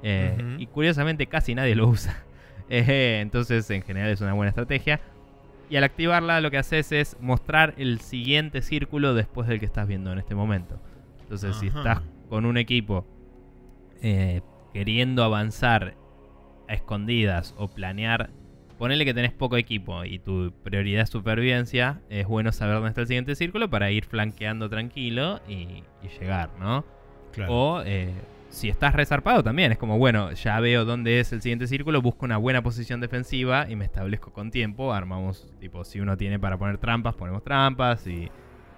Eh. 0.02 0.56
Y 0.58 0.66
curiosamente 0.66 1.26
casi 1.26 1.54
nadie 1.54 1.74
lo 1.74 1.88
usa. 1.88 2.24
Eh, 2.72 3.18
entonces 3.20 3.68
en 3.70 3.82
general 3.82 4.10
es 4.10 4.20
una 4.20 4.32
buena 4.32 4.50
estrategia. 4.50 5.00
Y 5.68 5.74
al 5.74 5.82
activarla 5.82 6.40
lo 6.40 6.52
que 6.52 6.58
haces 6.58 6.92
es 6.92 7.16
mostrar 7.20 7.74
el 7.78 8.00
siguiente 8.00 8.62
círculo 8.62 9.12
después 9.12 9.48
del 9.48 9.58
que 9.58 9.66
estás 9.66 9.88
viendo 9.88 10.12
en 10.12 10.20
este 10.20 10.36
momento. 10.36 10.80
Entonces 11.20 11.56
si 11.56 11.66
estás 11.66 12.00
con 12.28 12.44
un 12.44 12.56
equipo 12.56 13.08
eh, 14.02 14.42
queriendo 14.72 15.24
avanzar 15.24 15.96
a 16.68 16.74
escondidas 16.74 17.56
o 17.58 17.66
planear, 17.66 18.30
ponele 18.80 19.04
que 19.04 19.12
tenés 19.12 19.32
poco 19.32 19.58
equipo 19.58 20.06
y 20.06 20.18
tu 20.20 20.54
prioridad 20.62 21.02
es 21.02 21.10
supervivencia, 21.10 22.00
es 22.08 22.26
bueno 22.26 22.50
saber 22.50 22.76
dónde 22.76 22.88
está 22.88 23.02
el 23.02 23.08
siguiente 23.08 23.34
círculo 23.34 23.68
para 23.68 23.90
ir 23.90 24.06
flanqueando 24.06 24.70
tranquilo 24.70 25.38
y, 25.46 25.84
y 26.02 26.08
llegar, 26.18 26.48
¿no? 26.58 26.86
Claro. 27.30 27.52
O 27.52 27.82
eh, 27.84 28.14
si 28.48 28.70
estás 28.70 28.94
resarpado 28.94 29.44
también, 29.44 29.70
es 29.70 29.76
como, 29.76 29.98
bueno, 29.98 30.32
ya 30.32 30.58
veo 30.60 30.86
dónde 30.86 31.20
es 31.20 31.30
el 31.34 31.42
siguiente 31.42 31.66
círculo, 31.66 32.00
busco 32.00 32.24
una 32.24 32.38
buena 32.38 32.62
posición 32.62 33.02
defensiva 33.02 33.66
y 33.68 33.76
me 33.76 33.84
establezco 33.84 34.32
con 34.32 34.50
tiempo, 34.50 34.94
armamos, 34.94 35.52
tipo, 35.60 35.84
si 35.84 36.00
uno 36.00 36.16
tiene 36.16 36.38
para 36.38 36.56
poner 36.56 36.78
trampas, 36.78 37.14
ponemos 37.14 37.44
trampas 37.44 38.06
y 38.06 38.30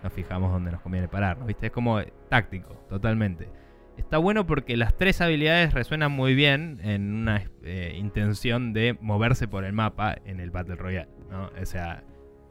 nos 0.02 0.12
fijamos 0.12 0.50
dónde 0.50 0.72
nos 0.72 0.80
conviene 0.80 1.06
parar, 1.06 1.38
¿no? 1.38 1.46
¿viste? 1.46 1.66
Es 1.66 1.72
como 1.72 2.00
táctico, 2.28 2.74
totalmente. 2.88 3.48
Está 3.96 4.18
bueno 4.18 4.46
porque 4.46 4.76
las 4.76 4.96
tres 4.96 5.20
habilidades 5.20 5.74
resuenan 5.74 6.12
muy 6.12 6.35
bien 6.35 6.81
en 6.83 7.12
una 7.14 7.44
eh, 7.62 7.94
intención 7.98 8.72
de 8.72 8.96
moverse 9.00 9.48
por 9.48 9.64
el 9.64 9.72
mapa 9.72 10.16
en 10.24 10.40
el 10.40 10.50
Battle 10.50 10.76
Royale, 10.76 11.11
¿no? 11.31 11.50
O 11.61 11.66
sea, 11.66 12.02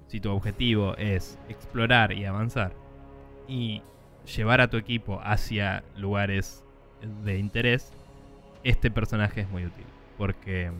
si 0.08 0.19
tu 0.19 0.30
objetivo 0.32 0.95
es 0.97 1.39
explorar 1.49 2.12
y 2.12 2.25
avanzar 2.25 2.73
y 3.47 3.82
llevar 4.36 4.62
a 4.62 4.69
tu 4.69 4.77
equipo 4.77 5.19
hacia 5.23 5.84
lugares 5.97 6.63
de 7.23 7.38
interés, 7.38 7.91
este 8.63 8.91
personaje 8.91 9.41
es 9.41 9.49
muy 9.49 9.65
útil. 9.65 9.86
Porque, 10.17 10.69
mm, 10.69 10.73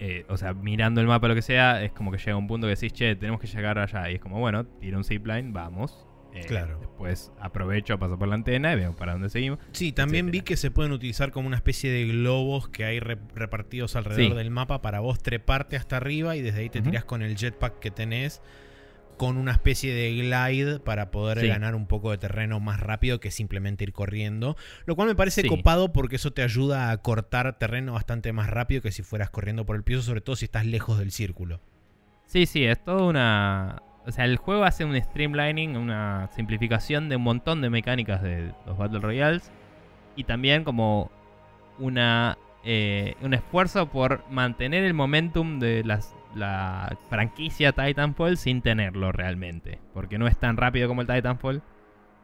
eh, 0.00 0.26
o 0.28 0.36
sea, 0.36 0.54
mirando 0.54 1.00
el 1.00 1.06
mapa, 1.06 1.28
lo 1.28 1.34
que 1.34 1.42
sea, 1.42 1.82
es 1.82 1.92
como 1.92 2.10
que 2.12 2.18
llega 2.18 2.36
un 2.36 2.46
punto 2.46 2.66
que 2.66 2.74
decís, 2.74 2.92
che, 2.92 3.16
tenemos 3.16 3.40
que 3.40 3.46
llegar 3.46 3.78
allá. 3.78 4.10
Y 4.10 4.16
es 4.16 4.20
como, 4.20 4.38
bueno, 4.38 4.64
tiro 4.64 4.98
un 4.98 5.04
zipline, 5.04 5.52
vamos. 5.52 6.06
Eh, 6.34 6.44
Claro. 6.46 6.78
Después 6.80 7.30
aprovecho, 7.40 7.98
paso 7.98 8.18
por 8.18 8.26
la 8.28 8.34
antena 8.34 8.72
y 8.72 8.76
veo 8.76 8.94
para 8.96 9.12
dónde 9.12 9.28
seguimos. 9.30 9.58
Sí, 9.72 9.92
también 9.92 10.30
vi 10.30 10.40
que 10.40 10.56
se 10.56 10.70
pueden 10.70 10.92
utilizar 10.92 11.30
como 11.30 11.46
una 11.46 11.56
especie 11.56 11.90
de 11.92 12.06
globos 12.06 12.68
que 12.68 12.84
hay 12.84 12.98
re- 13.00 13.18
repartidos 13.34 13.94
alrededor 13.96 14.32
Sí. 14.32 14.36
del 14.36 14.50
mapa 14.50 14.82
para 14.82 15.00
vos 15.00 15.22
treparte 15.22 15.76
hasta 15.76 15.96
arriba 15.96 16.34
y 16.36 16.42
desde 16.42 16.60
ahí 16.60 16.70
te 16.70 16.80
Ujú. 16.80 16.90
tirás 16.90 17.04
con 17.04 17.22
el 17.22 17.36
jetpack 17.36 17.78
que 17.78 17.90
tenés 17.90 18.42
con 19.16 19.36
una 19.36 19.52
especie 19.52 19.94
de 19.94 20.10
glide 20.12 20.80
para 20.80 21.12
poder 21.12 21.38
Sí. 21.38 21.46
ganar 21.46 21.76
un 21.76 21.86
poco 21.86 22.10
de 22.10 22.18
terreno 22.18 22.58
más 22.58 22.80
rápido 22.80 23.20
que 23.20 23.30
simplemente 23.30 23.84
ir 23.84 23.92
corriendo. 23.92 24.56
Lo 24.86 24.96
cual 24.96 25.06
me 25.06 25.14
parece 25.14 25.42
Sí. 25.42 25.48
copado 25.48 25.92
porque 25.92 26.16
eso 26.16 26.32
te 26.32 26.42
ayuda 26.42 26.90
a 26.90 26.96
cortar 27.00 27.56
terreno 27.56 27.92
bastante 27.92 28.32
más 28.32 28.50
rápido 28.50 28.82
que 28.82 28.90
si 28.90 29.04
fueras 29.04 29.30
corriendo 29.30 29.64
por 29.66 29.76
el 29.76 29.84
piso, 29.84 30.02
sobre 30.02 30.20
todo 30.20 30.34
si 30.34 30.46
estás 30.46 30.66
lejos 30.66 30.98
del 30.98 31.12
círculo. 31.12 31.60
Sí, 32.26 32.46
sí, 32.46 32.64
es 32.64 32.82
toda 32.82 33.04
una... 33.04 33.82
O 34.06 34.12
sea, 34.12 34.24
el 34.26 34.36
juego 34.36 34.64
hace 34.64 34.84
un 34.84 35.00
streamlining, 35.00 35.76
una 35.76 36.28
simplificación 36.32 37.08
de 37.08 37.16
un 37.16 37.22
montón 37.22 37.62
de 37.62 37.70
mecánicas 37.70 38.22
de 38.22 38.52
los 38.66 38.76
Battle 38.76 39.00
Royales. 39.00 39.50
Y 40.16 40.24
también 40.24 40.64
como 40.64 41.10
una, 41.78 42.36
eh, 42.64 43.14
un 43.22 43.34
esfuerzo 43.34 43.86
por 43.86 44.24
mantener 44.30 44.84
el 44.84 44.94
momentum 44.94 45.58
de 45.58 45.82
las, 45.84 46.14
la 46.34 46.96
franquicia 47.08 47.72
Titanfall 47.72 48.36
sin 48.36 48.60
tenerlo 48.60 49.10
realmente. 49.10 49.80
Porque 49.94 50.18
no 50.18 50.26
es 50.26 50.36
tan 50.36 50.56
rápido 50.56 50.86
como 50.86 51.00
el 51.00 51.06
Titanfall. 51.06 51.62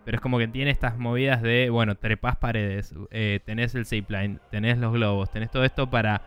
Pero 0.04 0.16
es 0.16 0.20
como 0.20 0.38
que 0.38 0.48
tiene 0.48 0.70
estas 0.70 0.98
movidas 0.98 1.42
de, 1.42 1.70
bueno, 1.70 1.94
trepás 1.94 2.36
paredes, 2.36 2.94
eh, 3.10 3.40
tenés 3.44 3.74
el 3.74 3.84
zipline, 3.84 4.40
tenés 4.50 4.78
los 4.78 4.92
globos, 4.92 5.30
tenés 5.30 5.50
todo 5.50 5.62
esto 5.62 5.90
para 5.90 6.22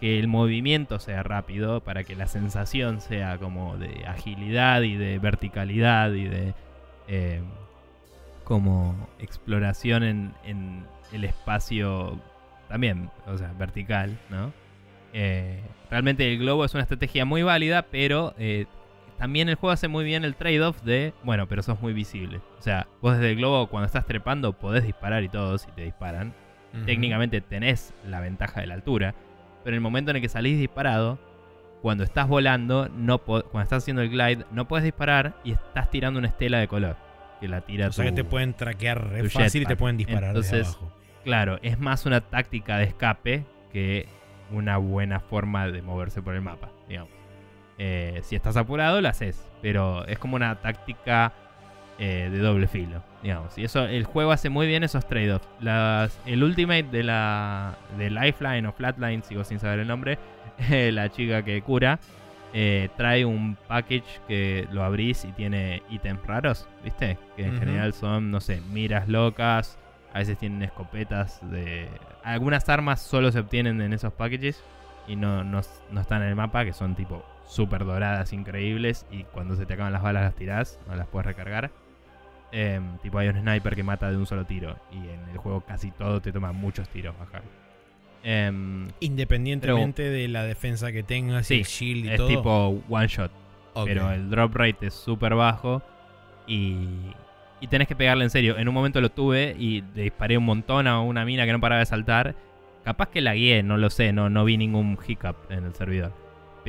que 0.00 0.18
el 0.18 0.28
movimiento 0.28 0.98
sea 0.98 1.22
rápido, 1.22 1.80
para 1.80 2.04
que 2.04 2.16
la 2.16 2.26
sensación 2.26 3.00
sea 3.00 3.38
como 3.38 3.76
de 3.76 4.04
agilidad 4.06 4.82
y 4.82 4.96
de 4.96 5.18
verticalidad 5.18 6.12
y 6.12 6.24
de 6.24 6.54
eh, 7.08 7.40
como 8.44 9.08
exploración 9.18 10.02
en, 10.02 10.32
en 10.44 10.84
el 11.12 11.24
espacio 11.24 12.18
también, 12.68 13.10
o 13.26 13.36
sea, 13.36 13.52
vertical, 13.58 14.18
¿no? 14.30 14.52
Eh, 15.12 15.60
realmente 15.90 16.30
el 16.30 16.38
globo 16.38 16.64
es 16.64 16.74
una 16.74 16.82
estrategia 16.82 17.24
muy 17.24 17.42
válida, 17.42 17.82
pero 17.90 18.34
eh, 18.38 18.66
también 19.18 19.48
el 19.48 19.56
juego 19.56 19.72
hace 19.72 19.88
muy 19.88 20.04
bien 20.04 20.24
el 20.24 20.36
trade-off 20.36 20.82
de, 20.82 21.14
bueno, 21.24 21.48
pero 21.48 21.62
sos 21.62 21.80
muy 21.80 21.92
visible. 21.92 22.40
O 22.58 22.62
sea, 22.62 22.86
vos 23.00 23.14
desde 23.14 23.30
el 23.30 23.36
globo 23.36 23.66
cuando 23.68 23.86
estás 23.86 24.06
trepando 24.06 24.52
podés 24.52 24.84
disparar 24.84 25.22
y 25.24 25.28
todo 25.28 25.58
si 25.58 25.70
te 25.72 25.82
disparan. 25.82 26.34
Técnicamente 26.84 27.40
tenés 27.40 27.94
la 28.04 28.20
ventaja 28.20 28.60
de 28.60 28.66
la 28.66 28.74
altura. 28.74 29.14
Pero 29.64 29.74
en 29.74 29.74
el 29.74 29.80
momento 29.80 30.10
en 30.10 30.16
el 30.16 30.22
que 30.22 30.28
salís 30.28 30.58
disparado, 30.58 31.18
cuando 31.82 32.04
estás 32.04 32.26
volando, 32.28 32.88
no 32.88 33.18
cuando 33.18 33.60
estás 33.62 33.82
haciendo 33.84 34.02
el 34.02 34.10
glide, 34.10 34.44
no 34.50 34.66
puedes 34.66 34.84
disparar 34.84 35.34
y 35.44 35.52
estás 35.52 35.90
tirando 35.90 36.18
una 36.18 36.28
estela 36.28 36.58
de 36.58 36.68
color. 36.68 36.96
Que 37.40 37.46
la 37.48 37.60
tira 37.60 37.88
O 37.88 37.92
sea 37.92 38.04
tu- 38.04 38.10
que 38.10 38.16
te 38.16 38.24
pueden 38.24 38.54
traquear 38.54 39.28
fácil 39.30 39.62
y 39.62 39.66
te 39.66 39.76
pueden 39.76 39.96
disparar 39.96 40.34
desde 40.34 40.56
Entonces, 40.58 40.74
abajo. 40.76 40.92
Claro, 41.24 41.58
es 41.62 41.78
más 41.78 42.04
una 42.06 42.20
táctica 42.20 42.78
de 42.78 42.84
escape 42.84 43.44
que 43.72 44.08
una 44.50 44.76
buena 44.78 45.20
forma 45.20 45.68
de 45.68 45.82
moverse 45.82 46.20
por 46.22 46.34
el 46.34 46.40
mapa, 46.40 46.70
digamos. 46.88 47.12
Eh, 47.76 48.20
si 48.24 48.34
estás 48.34 48.56
apurado, 48.56 49.00
lo 49.00 49.08
haces, 49.08 49.48
pero 49.62 50.04
es 50.06 50.18
como 50.18 50.34
una 50.34 50.56
táctica 50.60 51.32
eh, 51.98 52.28
de 52.30 52.38
doble 52.38 52.68
filo, 52.68 53.02
digamos. 53.22 53.56
Y 53.58 53.64
eso, 53.64 53.84
el 53.84 54.04
juego 54.04 54.30
hace 54.30 54.50
muy 54.50 54.66
bien 54.66 54.84
esos 54.84 55.06
trade-offs. 55.06 55.48
El 56.26 56.44
ultimate 56.44 56.84
de 56.84 57.02
la 57.02 57.76
de 57.96 58.10
Lifeline 58.10 58.66
o 58.68 58.72
Flatline, 58.72 59.22
sigo 59.22 59.44
sin 59.44 59.58
saber 59.58 59.80
el 59.80 59.88
nombre, 59.88 60.18
la 60.92 61.10
chica 61.10 61.42
que 61.42 61.60
cura, 61.62 61.98
eh, 62.54 62.88
trae 62.96 63.24
un 63.24 63.56
package 63.66 64.20
que 64.26 64.66
lo 64.72 64.82
abrís 64.82 65.24
y 65.24 65.32
tiene 65.32 65.82
ítems 65.90 66.24
raros, 66.24 66.68
¿viste? 66.82 67.18
Que 67.36 67.46
en 67.46 67.58
general 67.58 67.92
son, 67.92 68.30
no 68.30 68.40
sé, 68.40 68.62
miras 68.72 69.08
locas, 69.08 69.78
a 70.12 70.20
veces 70.20 70.38
tienen 70.38 70.62
escopetas 70.62 71.40
de... 71.50 71.88
Algunas 72.24 72.68
armas 72.68 73.02
solo 73.02 73.32
se 73.32 73.40
obtienen 73.40 73.80
en 73.80 73.92
esos 73.92 74.12
packages 74.12 74.62
y 75.06 75.16
no, 75.16 75.44
no, 75.44 75.60
no 75.90 76.00
están 76.00 76.22
en 76.22 76.28
el 76.28 76.36
mapa, 76.36 76.64
que 76.64 76.72
son 76.72 76.94
tipo 76.94 77.24
súper 77.46 77.84
doradas, 77.84 78.32
increíbles, 78.32 79.06
y 79.10 79.24
cuando 79.24 79.56
se 79.56 79.66
te 79.66 79.74
acaban 79.74 79.92
las 79.92 80.02
balas 80.02 80.22
las 80.22 80.34
tirás, 80.34 80.78
no 80.86 80.94
las 80.94 81.06
puedes 81.06 81.26
recargar. 81.26 81.70
Em, 82.50 82.96
tipo 82.98 83.18
hay 83.18 83.28
un 83.28 83.40
sniper 83.40 83.76
que 83.76 83.82
mata 83.82 84.10
de 84.10 84.16
un 84.16 84.26
solo 84.26 84.44
tiro, 84.46 84.76
y 84.90 84.96
en 84.96 85.28
el 85.30 85.36
juego 85.38 85.60
casi 85.60 85.90
todo 85.90 86.20
te 86.22 86.32
toma 86.32 86.52
muchos 86.52 86.88
tiros 86.88 87.14
bajar. 87.18 87.42
Em, 88.24 88.88
Independientemente 89.00 90.02
de 90.10 90.28
la 90.28 90.42
defensa 90.44 90.90
que 90.92 91.02
tengas 91.02 91.46
Sí, 91.46 91.54
y 91.56 91.58
el 91.60 91.64
shield 91.64 92.04
y 92.06 92.08
es 92.10 92.16
todo. 92.16 92.28
tipo 92.28 92.82
one 92.88 93.06
shot. 93.06 93.30
Pero 93.84 94.10
el 94.10 94.28
drop 94.28 94.56
rate 94.56 94.86
es 94.88 94.94
súper 94.94 95.34
bajo 95.36 95.82
y, 96.48 96.88
y 97.60 97.66
tenés 97.68 97.86
que 97.86 97.94
pegarle 97.94 98.24
en 98.24 98.30
serio. 98.30 98.58
En 98.58 98.66
un 98.66 98.74
momento 98.74 99.00
lo 99.00 99.10
tuve 99.10 99.54
y 99.56 99.84
le 99.94 100.02
disparé 100.02 100.36
un 100.36 100.44
montón 100.44 100.88
a 100.88 101.00
una 101.00 101.24
mina 101.24 101.46
que 101.46 101.52
no 101.52 101.60
paraba 101.60 101.78
de 101.78 101.86
saltar. 101.86 102.34
Capaz 102.82 103.08
que 103.10 103.20
la 103.20 103.34
guié, 103.34 103.62
no 103.62 103.76
lo 103.76 103.88
sé, 103.90 104.12
no, 104.12 104.30
no 104.30 104.44
vi 104.44 104.56
ningún 104.56 104.98
hiccup 105.06 105.36
en 105.50 105.64
el 105.64 105.74
servidor. 105.74 106.12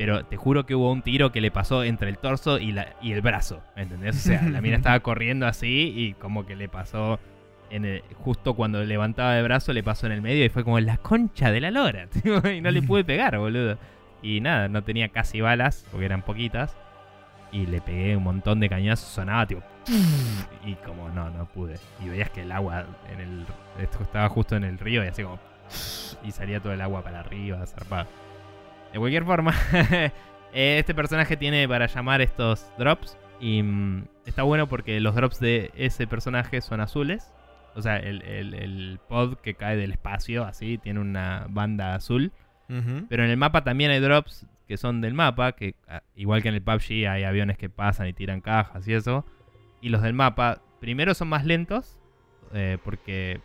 Pero 0.00 0.24
te 0.24 0.38
juro 0.38 0.64
que 0.64 0.74
hubo 0.74 0.90
un 0.90 1.02
tiro 1.02 1.30
que 1.30 1.42
le 1.42 1.50
pasó 1.50 1.84
entre 1.84 2.08
el 2.08 2.16
torso 2.16 2.58
y, 2.58 2.72
la, 2.72 2.94
y 3.02 3.12
el 3.12 3.20
brazo, 3.20 3.62
¿entendés? 3.76 4.16
O 4.16 4.18
sea, 4.18 4.40
la 4.48 4.62
mina 4.62 4.76
estaba 4.78 4.98
corriendo 5.00 5.46
así 5.46 5.92
y 5.94 6.14
como 6.14 6.46
que 6.46 6.56
le 6.56 6.70
pasó 6.70 7.20
en 7.68 7.84
el- 7.84 8.02
justo 8.14 8.54
cuando 8.54 8.82
levantaba 8.82 9.36
el 9.36 9.44
brazo 9.44 9.74
le 9.74 9.82
pasó 9.82 10.06
en 10.06 10.12
el 10.12 10.22
medio 10.22 10.42
y 10.42 10.48
fue 10.48 10.64
como 10.64 10.80
la 10.80 10.96
concha 10.96 11.52
de 11.52 11.60
la 11.60 11.70
lora. 11.70 12.06
tío, 12.22 12.40
y 12.50 12.62
no 12.62 12.70
le 12.70 12.80
pude 12.80 13.04
pegar, 13.04 13.36
boludo. 13.36 13.76
Y 14.22 14.40
nada, 14.40 14.68
no 14.68 14.82
tenía 14.82 15.10
casi 15.10 15.42
balas, 15.42 15.86
porque 15.90 16.06
eran 16.06 16.22
poquitas. 16.22 16.74
Y 17.52 17.66
le 17.66 17.82
pegué 17.82 18.16
un 18.16 18.22
montón 18.22 18.58
de 18.58 18.70
cañazos, 18.70 19.06
sonaba 19.06 19.46
tipo. 19.46 19.62
Y 20.64 20.76
como 20.76 21.10
no, 21.10 21.28
no 21.28 21.44
pude. 21.44 21.76
Y 22.02 22.08
veías 22.08 22.30
que 22.30 22.40
el 22.40 22.52
agua 22.52 22.86
en 23.12 23.20
el. 23.20 23.46
Estaba 23.78 24.30
justo 24.30 24.56
en 24.56 24.64
el 24.64 24.78
río 24.78 25.04
y 25.04 25.08
así 25.08 25.22
como. 25.24 25.38
Y 26.24 26.30
salía 26.30 26.58
todo 26.60 26.72
el 26.72 26.80
agua 26.80 27.02
para 27.02 27.20
arriba, 27.20 27.66
zarpado. 27.66 28.06
De 28.92 28.98
cualquier 28.98 29.24
forma, 29.24 29.54
este 30.52 30.94
personaje 30.94 31.36
tiene 31.36 31.68
para 31.68 31.86
llamar 31.86 32.20
estos 32.20 32.70
drops. 32.78 33.16
Y 33.40 33.62
mm, 33.62 34.04
está 34.26 34.42
bueno 34.42 34.68
porque 34.68 35.00
los 35.00 35.14
drops 35.14 35.40
de 35.40 35.70
ese 35.74 36.06
personaje 36.06 36.60
son 36.60 36.80
azules. 36.80 37.32
O 37.74 37.82
sea, 37.82 37.96
el, 37.98 38.22
el- 38.22 38.54
el 38.54 39.00
pod 39.08 39.36
que 39.38 39.54
cae 39.54 39.76
del 39.76 39.92
espacio, 39.92 40.44
así, 40.44 40.76
tiene 40.78 41.00
una 41.00 41.46
banda 41.48 41.94
azul. 41.94 42.32
Pero 43.08 43.24
en 43.24 43.30
el 43.30 43.36
mapa 43.36 43.64
también 43.64 43.90
hay 43.90 43.98
drops 43.98 44.46
que 44.68 44.76
son 44.76 45.00
del 45.00 45.12
mapa, 45.14 45.52
que 45.52 45.74
ah, 45.88 46.02
igual 46.14 46.40
que 46.42 46.48
en 46.50 46.54
el 46.54 46.62
PUBG 46.62 47.08
hay 47.08 47.24
aviones 47.24 47.58
que 47.58 47.68
pasan 47.68 48.06
y 48.06 48.12
tiran 48.12 48.40
cajas 48.40 48.86
y 48.86 48.94
eso. 48.94 49.24
Y 49.80 49.88
los 49.88 50.02
del 50.02 50.12
mapa, 50.14 50.62
primero 50.80 51.12
son 51.14 51.26
más 51.28 51.44
lentos, 51.44 51.98
eh, 52.54 52.78
porque 52.84 53.40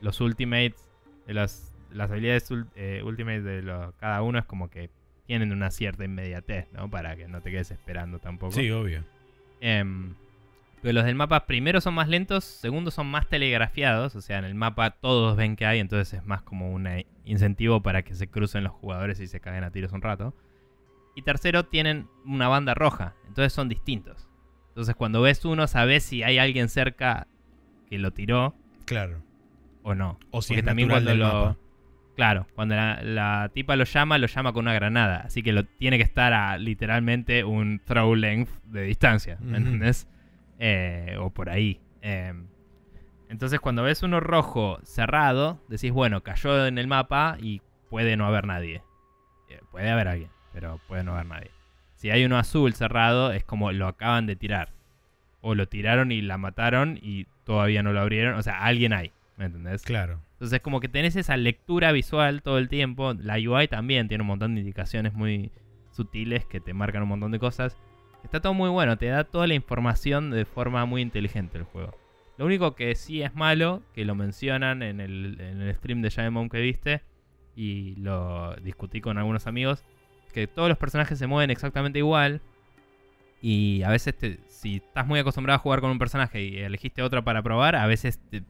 los 0.00 0.20
ultimates, 0.20 0.88
de 1.26 1.34
las, 1.34 1.71
las 1.94 2.10
habilidades 2.10 2.48
eh, 2.76 3.02
ultimates 3.04 3.44
de 3.44 3.62
lo- 3.62 3.92
cada 3.98 4.22
uno 4.22 4.38
es 4.38 4.44
como 4.44 4.70
que 4.70 4.90
tienen 5.26 5.52
una 5.52 5.70
cierta 5.70 6.04
inmediatez, 6.04 6.66
¿no? 6.72 6.90
Para 6.90 7.16
que 7.16 7.28
no 7.28 7.40
te 7.40 7.50
quedes 7.50 7.70
esperando 7.70 8.18
tampoco. 8.18 8.52
Sí, 8.52 8.70
obvio. 8.70 9.04
Em, 9.60 10.14
pero 10.82 10.94
los 10.94 11.04
del 11.04 11.14
mapa 11.14 11.46
primero 11.46 11.80
son 11.80 11.94
más 11.94 12.08
lentos, 12.08 12.44
segundo 12.44 12.90
son 12.90 13.06
más 13.06 13.28
telegrafiados, 13.28 14.16
o 14.16 14.20
sea, 14.20 14.38
en 14.38 14.44
el 14.44 14.54
mapa 14.56 14.90
todos 14.90 15.36
ven 15.36 15.54
que 15.54 15.64
hay, 15.64 15.78
entonces 15.78 16.14
es 16.18 16.26
más 16.26 16.42
como 16.42 16.72
un 16.72 16.86
eh, 16.88 17.06
incentivo 17.24 17.82
para 17.82 18.02
que 18.02 18.14
se 18.14 18.26
crucen 18.28 18.64
los 18.64 18.72
jugadores 18.72 19.20
y 19.20 19.28
se 19.28 19.40
caguen 19.40 19.62
a 19.64 19.70
tiros 19.70 19.92
un 19.92 20.02
rato. 20.02 20.34
Y 21.14 21.22
tercero 21.22 21.66
tienen 21.66 22.08
una 22.24 22.48
banda 22.48 22.74
roja, 22.74 23.14
entonces 23.28 23.52
son 23.52 23.68
distintos. 23.68 24.28
Entonces 24.68 24.96
cuando 24.96 25.20
ves 25.22 25.44
uno 25.44 25.66
sabes 25.68 26.02
si 26.02 26.22
hay 26.24 26.38
alguien 26.38 26.68
cerca 26.68 27.28
que 27.88 27.98
lo 27.98 28.10
tiró 28.10 28.54
Claro. 28.86 29.22
o 29.84 29.94
no. 29.94 30.18
O 30.32 30.42
si 30.42 30.48
Porque 30.54 30.60
es 30.60 30.66
también 30.66 30.88
cuando 30.88 31.10
del 31.10 31.20
lo... 31.20 31.26
mapa. 31.26 31.56
Claro, 32.14 32.46
cuando 32.54 32.74
la, 32.74 33.00
la 33.02 33.50
tipa 33.54 33.74
lo 33.74 33.84
llama, 33.84 34.18
lo 34.18 34.26
llama 34.26 34.52
con 34.52 34.64
una 34.64 34.74
granada. 34.74 35.22
Así 35.24 35.42
que 35.42 35.52
lo 35.52 35.64
tiene 35.64 35.96
que 35.96 36.04
estar 36.04 36.32
a 36.32 36.58
literalmente 36.58 37.44
un 37.44 37.80
throw 37.84 38.14
length 38.14 38.50
de 38.64 38.82
distancia. 38.82 39.38
¿Me 39.40 39.58
entendés? 39.58 40.08
Eh, 40.58 41.16
o 41.18 41.30
por 41.30 41.48
ahí. 41.48 41.80
Eh, 42.02 42.34
entonces 43.28 43.60
cuando 43.60 43.82
ves 43.82 44.02
uno 44.02 44.20
rojo 44.20 44.78
cerrado, 44.82 45.60
decís, 45.68 45.90
bueno, 45.90 46.22
cayó 46.22 46.66
en 46.66 46.76
el 46.76 46.86
mapa 46.86 47.36
y 47.40 47.62
puede 47.88 48.16
no 48.16 48.26
haber 48.26 48.46
nadie. 48.46 48.82
Eh, 49.48 49.60
puede 49.70 49.90
haber 49.90 50.08
alguien, 50.08 50.30
pero 50.52 50.78
puede 50.86 51.04
no 51.04 51.14
haber 51.14 51.26
nadie. 51.26 51.50
Si 51.96 52.10
hay 52.10 52.24
uno 52.24 52.36
azul 52.36 52.74
cerrado, 52.74 53.32
es 53.32 53.42
como 53.44 53.72
lo 53.72 53.86
acaban 53.86 54.26
de 54.26 54.36
tirar. 54.36 54.70
O 55.40 55.54
lo 55.54 55.66
tiraron 55.66 56.12
y 56.12 56.20
la 56.20 56.36
mataron 56.36 56.98
y 57.00 57.26
todavía 57.44 57.82
no 57.82 57.92
lo 57.92 58.00
abrieron. 58.00 58.34
O 58.34 58.42
sea, 58.42 58.58
alguien 58.58 58.92
hay. 58.92 59.12
¿Me 59.36 59.46
entendés? 59.46 59.82
Claro. 59.82 60.20
Entonces 60.34 60.60
como 60.60 60.80
que 60.80 60.88
tenés 60.88 61.16
esa 61.16 61.36
lectura 61.36 61.92
visual 61.92 62.42
todo 62.42 62.58
el 62.58 62.68
tiempo. 62.68 63.14
La 63.14 63.34
UI 63.36 63.68
también 63.68 64.08
tiene 64.08 64.22
un 64.22 64.28
montón 64.28 64.54
de 64.54 64.60
indicaciones 64.60 65.14
muy 65.14 65.50
sutiles 65.90 66.44
que 66.46 66.60
te 66.60 66.74
marcan 66.74 67.02
un 67.02 67.08
montón 67.08 67.32
de 67.32 67.38
cosas. 67.38 67.76
Está 68.24 68.40
todo 68.40 68.54
muy 68.54 68.68
bueno, 68.70 68.96
te 68.98 69.06
da 69.06 69.24
toda 69.24 69.46
la 69.46 69.54
información 69.54 70.30
de 70.30 70.44
forma 70.44 70.84
muy 70.86 71.02
inteligente 71.02 71.58
el 71.58 71.64
juego. 71.64 71.96
Lo 72.38 72.46
único 72.46 72.74
que 72.74 72.94
sí 72.94 73.22
es 73.22 73.34
malo, 73.34 73.82
que 73.94 74.04
lo 74.04 74.14
mencionan 74.14 74.82
en 74.82 75.00
el, 75.00 75.38
en 75.40 75.60
el 75.60 75.74
stream 75.74 76.02
de 76.02 76.10
Giant 76.10 76.50
que 76.50 76.60
viste, 76.60 77.02
y 77.56 77.94
lo 77.96 78.54
discutí 78.56 79.00
con 79.00 79.18
algunos 79.18 79.46
amigos, 79.46 79.84
que 80.32 80.46
todos 80.46 80.68
los 80.68 80.78
personajes 80.78 81.18
se 81.18 81.26
mueven 81.26 81.50
exactamente 81.50 81.98
igual. 81.98 82.40
Y 83.42 83.82
a 83.82 83.90
veces, 83.90 84.16
te- 84.16 84.38
si 84.48 84.76
estás 84.76 85.06
muy 85.06 85.18
acostumbrado 85.18 85.56
a 85.56 85.60
jugar 85.62 85.80
con 85.80 85.90
un 85.90 85.98
personaje 85.98 86.42
y 86.42 86.58
elegiste 86.58 87.02
otro 87.02 87.24
para 87.24 87.42
probar, 87.42 87.74
a 87.76 87.86
veces 87.86 88.20
te 88.30 88.42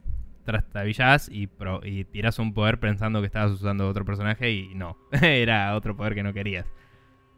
trastabillás 0.44 1.28
y, 1.30 1.46
pro- 1.46 1.80
y 1.84 2.04
tirás 2.04 2.38
un 2.38 2.54
poder 2.54 2.78
pensando 2.80 3.20
que 3.20 3.26
estabas 3.26 3.52
usando 3.52 3.88
otro 3.88 4.04
personaje 4.04 4.50
y 4.50 4.74
no, 4.74 4.96
era 5.22 5.74
otro 5.76 5.96
poder 5.96 6.14
que 6.14 6.22
no 6.22 6.32
querías. 6.32 6.66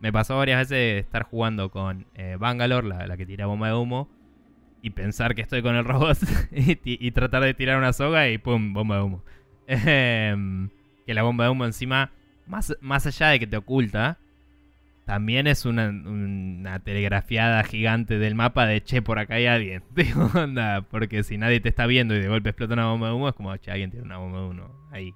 Me 0.00 0.12
pasó 0.12 0.36
varias 0.36 0.68
veces 0.68 1.04
estar 1.04 1.22
jugando 1.22 1.70
con 1.70 2.06
eh, 2.14 2.36
Bangalore, 2.38 2.86
la, 2.88 3.06
la 3.06 3.16
que 3.16 3.24
tira 3.26 3.46
bomba 3.46 3.68
de 3.68 3.74
humo, 3.74 4.08
y 4.82 4.90
pensar 4.90 5.34
que 5.34 5.40
estoy 5.42 5.62
con 5.62 5.76
el 5.76 5.84
robot 5.84 6.18
y, 6.52 6.78
y 6.84 7.10
tratar 7.12 7.42
de 7.42 7.54
tirar 7.54 7.78
una 7.78 7.92
soga 7.94 8.28
y 8.28 8.36
¡pum! 8.38 8.72
bomba 8.74 8.96
de 8.96 9.02
humo. 9.02 9.24
Em, 9.66 10.68
que 11.06 11.14
la 11.14 11.22
bomba 11.22 11.44
de 11.44 11.50
humo 11.50 11.64
encima, 11.64 12.10
más, 12.46 12.76
más 12.82 13.06
allá 13.06 13.28
de 13.28 13.38
que 13.38 13.46
te 13.46 13.56
oculta, 13.56 14.18
también 15.04 15.46
es 15.46 15.66
una, 15.66 15.88
una 15.88 16.78
telegrafiada 16.80 17.62
gigante 17.64 18.18
del 18.18 18.34
mapa 18.34 18.66
de 18.66 18.82
che, 18.82 19.02
por 19.02 19.18
acá 19.18 19.34
hay 19.34 19.46
alguien. 19.46 19.82
Digo, 19.94 20.30
onda, 20.34 20.82
porque 20.90 21.22
si 21.22 21.36
nadie 21.38 21.60
te 21.60 21.68
está 21.68 21.86
viendo 21.86 22.14
y 22.14 22.20
de 22.20 22.28
golpe 22.28 22.50
explota 22.50 22.74
una 22.74 22.86
bomba 22.86 23.08
de 23.08 23.14
humo, 23.14 23.28
es 23.28 23.34
como 23.34 23.56
che, 23.56 23.70
alguien 23.70 23.90
tiene 23.90 24.06
una 24.06 24.18
bomba 24.18 24.40
de 24.40 24.46
humo 24.46 24.88
ahí. 24.90 25.14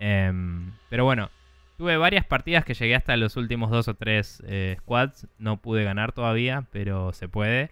Em, 0.00 0.72
pero 0.90 1.04
bueno, 1.04 1.30
tuve 1.76 1.96
varias 1.96 2.24
partidas 2.24 2.64
que 2.64 2.74
llegué 2.74 2.94
hasta 2.94 3.16
los 3.16 3.36
últimos 3.36 3.70
dos 3.70 3.88
o 3.88 3.94
tres 3.94 4.42
eh, 4.46 4.76
squads. 4.80 5.26
No 5.38 5.60
pude 5.60 5.84
ganar 5.84 6.12
todavía, 6.12 6.66
pero 6.72 7.12
se 7.12 7.28
puede. 7.28 7.70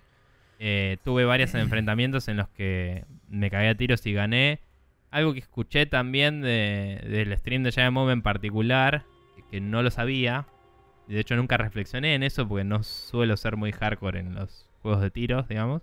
Eh, 0.59 0.99
tuve 1.05 1.25
varios 1.25 1.55
enfrentamientos 1.57 2.29
en 2.29 2.37
los 2.37 2.49
que 2.49 3.05
me 3.29 3.51
cagué 3.51 3.69
a 3.69 3.75
tiros 3.77 4.05
y 4.07 4.13
gané. 4.13 4.61
Algo 5.11 5.33
que 5.33 5.39
escuché 5.41 5.87
también 5.87 6.41
de- 6.41 7.01
del 7.09 7.37
stream 7.39 7.63
de 7.63 7.73
Giant 7.73 7.93
Mom 7.93 8.11
en 8.11 8.23
particular, 8.23 9.05
que 9.51 9.61
no 9.61 9.83
lo 9.83 9.91
sabía. 9.91 10.47
De 11.07 11.21
hecho, 11.21 11.37
nunca 11.37 11.57
reflexioné 11.57 12.15
en 12.15 12.23
eso 12.23 12.47
porque 12.49 12.65
no 12.65 12.83
suelo 12.83 13.37
ser 13.37 13.57
muy 13.57 13.73
hardcore 13.73 14.21
en 14.21 14.35
los 14.35 14.69
juegos 14.83 15.01
de 15.01 15.11
tiros, 15.11 15.49
digamos. 15.49 15.83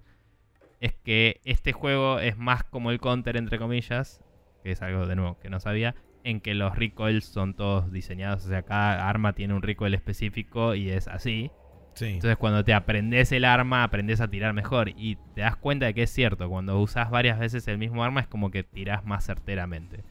Es 0.82 0.96
que 0.96 1.40
este 1.46 1.72
juego 1.72 2.20
es 2.20 2.38
más 2.38 2.64
como 2.66 2.92
el 2.92 3.00
counter, 3.00 3.38
entre 3.38 3.58
comillas, 3.58 4.22
que 4.64 4.72
es 4.72 4.82
algo 4.82 5.08
de 5.08 5.16
nuevo 5.16 5.40
que 5.40 5.50
no 5.50 5.60
sabía, 5.62 5.96
en 6.26 6.42
que 6.42 6.54
los 6.54 6.76
recoils 6.76 7.26
son 7.26 7.54
todos 7.54 7.92
diseñados. 7.92 8.46
O 8.46 8.50
sea, 8.50 8.64
cada 8.64 9.08
arma 9.08 9.34
tiene 9.34 9.54
un 9.54 9.62
recoil 9.62 9.94
específico 9.94 10.76
y 10.76 10.90
es 10.90 11.08
así. 11.08 11.52
Sí. 11.94 12.06
Entonces 12.06 12.38
cuando 12.38 12.66
te 12.66 12.74
aprendes 12.74 13.32
el 13.32 13.46
arma, 13.46 13.84
aprendes 13.84 14.20
a 14.20 14.28
tirar 14.28 14.54
mejor. 14.54 14.90
Y 14.90 15.18
te 15.36 15.42
das 15.42 15.56
cuenta 15.56 15.86
de 15.86 15.94
que 15.94 16.04
es 16.04 16.10
cierto, 16.10 16.50
cuando 16.50 16.80
usas 16.82 17.10
varias 17.10 17.40
veces 17.40 17.68
el 17.68 17.78
mismo 17.78 18.04
arma 18.04 18.20
es 18.20 18.28
como 18.28 18.52
que 18.52 18.64
tirás 18.64 19.06
más 19.06 19.26
certeramente. 19.26 20.04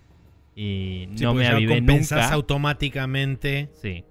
Y 0.54 1.08
no 1.20 1.34
me 1.34 1.44
ya 1.44 1.52
avivé 1.52 1.76
compensás 1.76 2.24
nunca. 2.24 2.34
automáticamente. 2.34 3.70
Sí. 3.74 4.04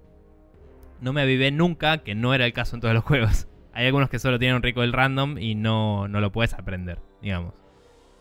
No 1.02 1.12
me 1.12 1.20
avivé 1.20 1.50
nunca, 1.50 1.98
que 1.98 2.14
no 2.14 2.32
era 2.32 2.46
el 2.46 2.52
caso 2.52 2.76
en 2.76 2.80
todos 2.80 2.94
los 2.94 3.02
juegos. 3.02 3.48
Hay 3.74 3.86
algunos 3.86 4.08
que 4.08 4.20
solo 4.20 4.38
tienen 4.38 4.56
un 4.56 4.62
rico 4.62 4.82
del 4.82 4.92
random 4.92 5.36
y 5.36 5.56
no, 5.56 6.06
no 6.06 6.20
lo 6.20 6.30
puedes 6.30 6.54
aprender, 6.54 7.00
digamos. 7.20 7.54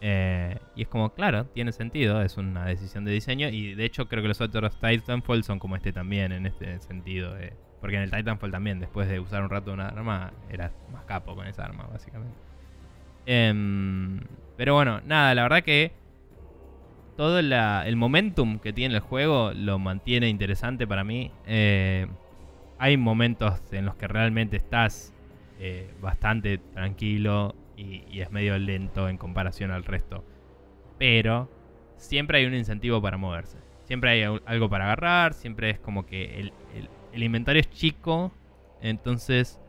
Eh, 0.01 0.57
y 0.75 0.81
es 0.81 0.87
como, 0.87 1.13
claro, 1.13 1.45
tiene 1.45 1.73
sentido, 1.73 2.23
es 2.23 2.37
una 2.37 2.65
decisión 2.65 3.05
de 3.05 3.11
diseño. 3.11 3.49
Y 3.49 3.75
de 3.75 3.85
hecho, 3.85 4.07
creo 4.07 4.23
que 4.23 4.29
los 4.29 4.41
otros 4.41 4.75
Titanfall 4.79 5.43
son 5.43 5.59
como 5.59 5.75
este 5.75 5.93
también, 5.93 6.31
en 6.31 6.47
este 6.47 6.79
sentido. 6.79 7.35
porque 7.79 7.97
en 7.97 8.01
el 8.01 8.09
Titanfall 8.09 8.49
también, 8.49 8.79
después 8.79 9.07
de 9.07 9.19
usar 9.19 9.43
un 9.43 9.51
rato 9.51 9.71
una 9.71 9.89
arma, 9.89 10.33
eras 10.49 10.71
más 10.91 11.05
capo 11.05 11.35
con 11.35 11.45
esa 11.45 11.63
arma, 11.63 11.87
básicamente. 11.91 12.35
Em, 13.27 14.21
pero 14.57 14.73
bueno, 14.73 15.01
nada, 15.05 15.35
la 15.35 15.43
verdad 15.43 15.61
que 15.61 15.91
todo 17.15 17.37
el 17.37 17.95
momentum 17.95 18.57
que 18.57 18.73
tiene 18.73 18.95
el 18.95 19.01
juego 19.01 19.51
lo 19.53 19.77
mantiene 19.77 20.29
interesante 20.29 20.87
para 20.87 21.03
mí. 21.03 21.31
Hay 22.81 22.97
momentos 22.97 23.61
en 23.71 23.85
los 23.85 23.95
que 23.95 24.07
realmente 24.07 24.57
estás 24.57 25.13
eh, 25.59 25.93
bastante 26.01 26.57
tranquilo 26.57 27.53
y, 27.77 28.19
es 28.19 28.31
medio 28.31 28.57
lento 28.57 29.07
en 29.07 29.19
comparación 29.19 29.69
al 29.69 29.83
resto. 29.83 30.25
Pero 30.97 31.47
siempre 31.97 32.39
hay 32.39 32.47
un 32.47 32.55
incentivo 32.55 32.99
para 32.99 33.17
moverse. 33.17 33.59
Siempre 33.83 34.09
hay 34.09 34.23
al- 34.23 34.41
algo 34.47 34.67
para 34.67 34.85
agarrar, 34.85 35.35
siempre 35.35 35.69
es 35.69 35.77
como 35.79 36.07
que 36.07 36.51
el, 37.13 37.23
inventario 37.23 37.59
es 37.59 37.69
chico, 37.69 38.31
entonces 38.81 39.61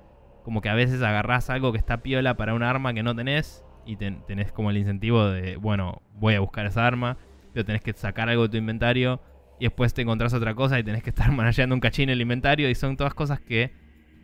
como 0.42 0.62
que 0.62 0.70
a 0.70 0.74
veces 0.74 1.02
agarrás 1.02 1.50
algo 1.50 1.70
que 1.70 1.78
está 1.78 1.98
piola 1.98 2.38
para 2.38 2.54
un 2.54 2.62
arma 2.62 2.94
que 2.94 3.02
no 3.02 3.14
tenés 3.14 3.62
y 3.84 3.96
ten- 3.96 4.22
tenés 4.26 4.52
como 4.52 4.70
el 4.70 4.78
incentivo 4.78 5.26
de, 5.26 5.56
bueno, 5.56 6.00
voy 6.14 6.32
a 6.32 6.40
buscar 6.40 6.64
esa 6.64 6.86
arma, 6.86 7.18
pero 7.52 7.66
tenés 7.66 7.82
que 7.82 7.92
sacar 7.92 8.30
algo 8.30 8.44
de 8.44 8.48
tu 8.48 8.56
inventario 8.56 9.20
y 9.62 9.66
después 9.66 9.94
te 9.94 10.02
encontrás 10.02 10.34
otra 10.34 10.56
cosa 10.56 10.80
y 10.80 10.82
tenés 10.82 11.04
que 11.04 11.10
estar 11.10 11.30
manejando 11.36 11.76
un 11.76 11.80
cachín 11.80 12.08
en 12.08 12.14
el 12.14 12.20
inventario 12.20 12.68
y 12.68 12.74
son 12.74 12.96
todas 12.96 13.14
cosas 13.14 13.40
que 13.40 13.72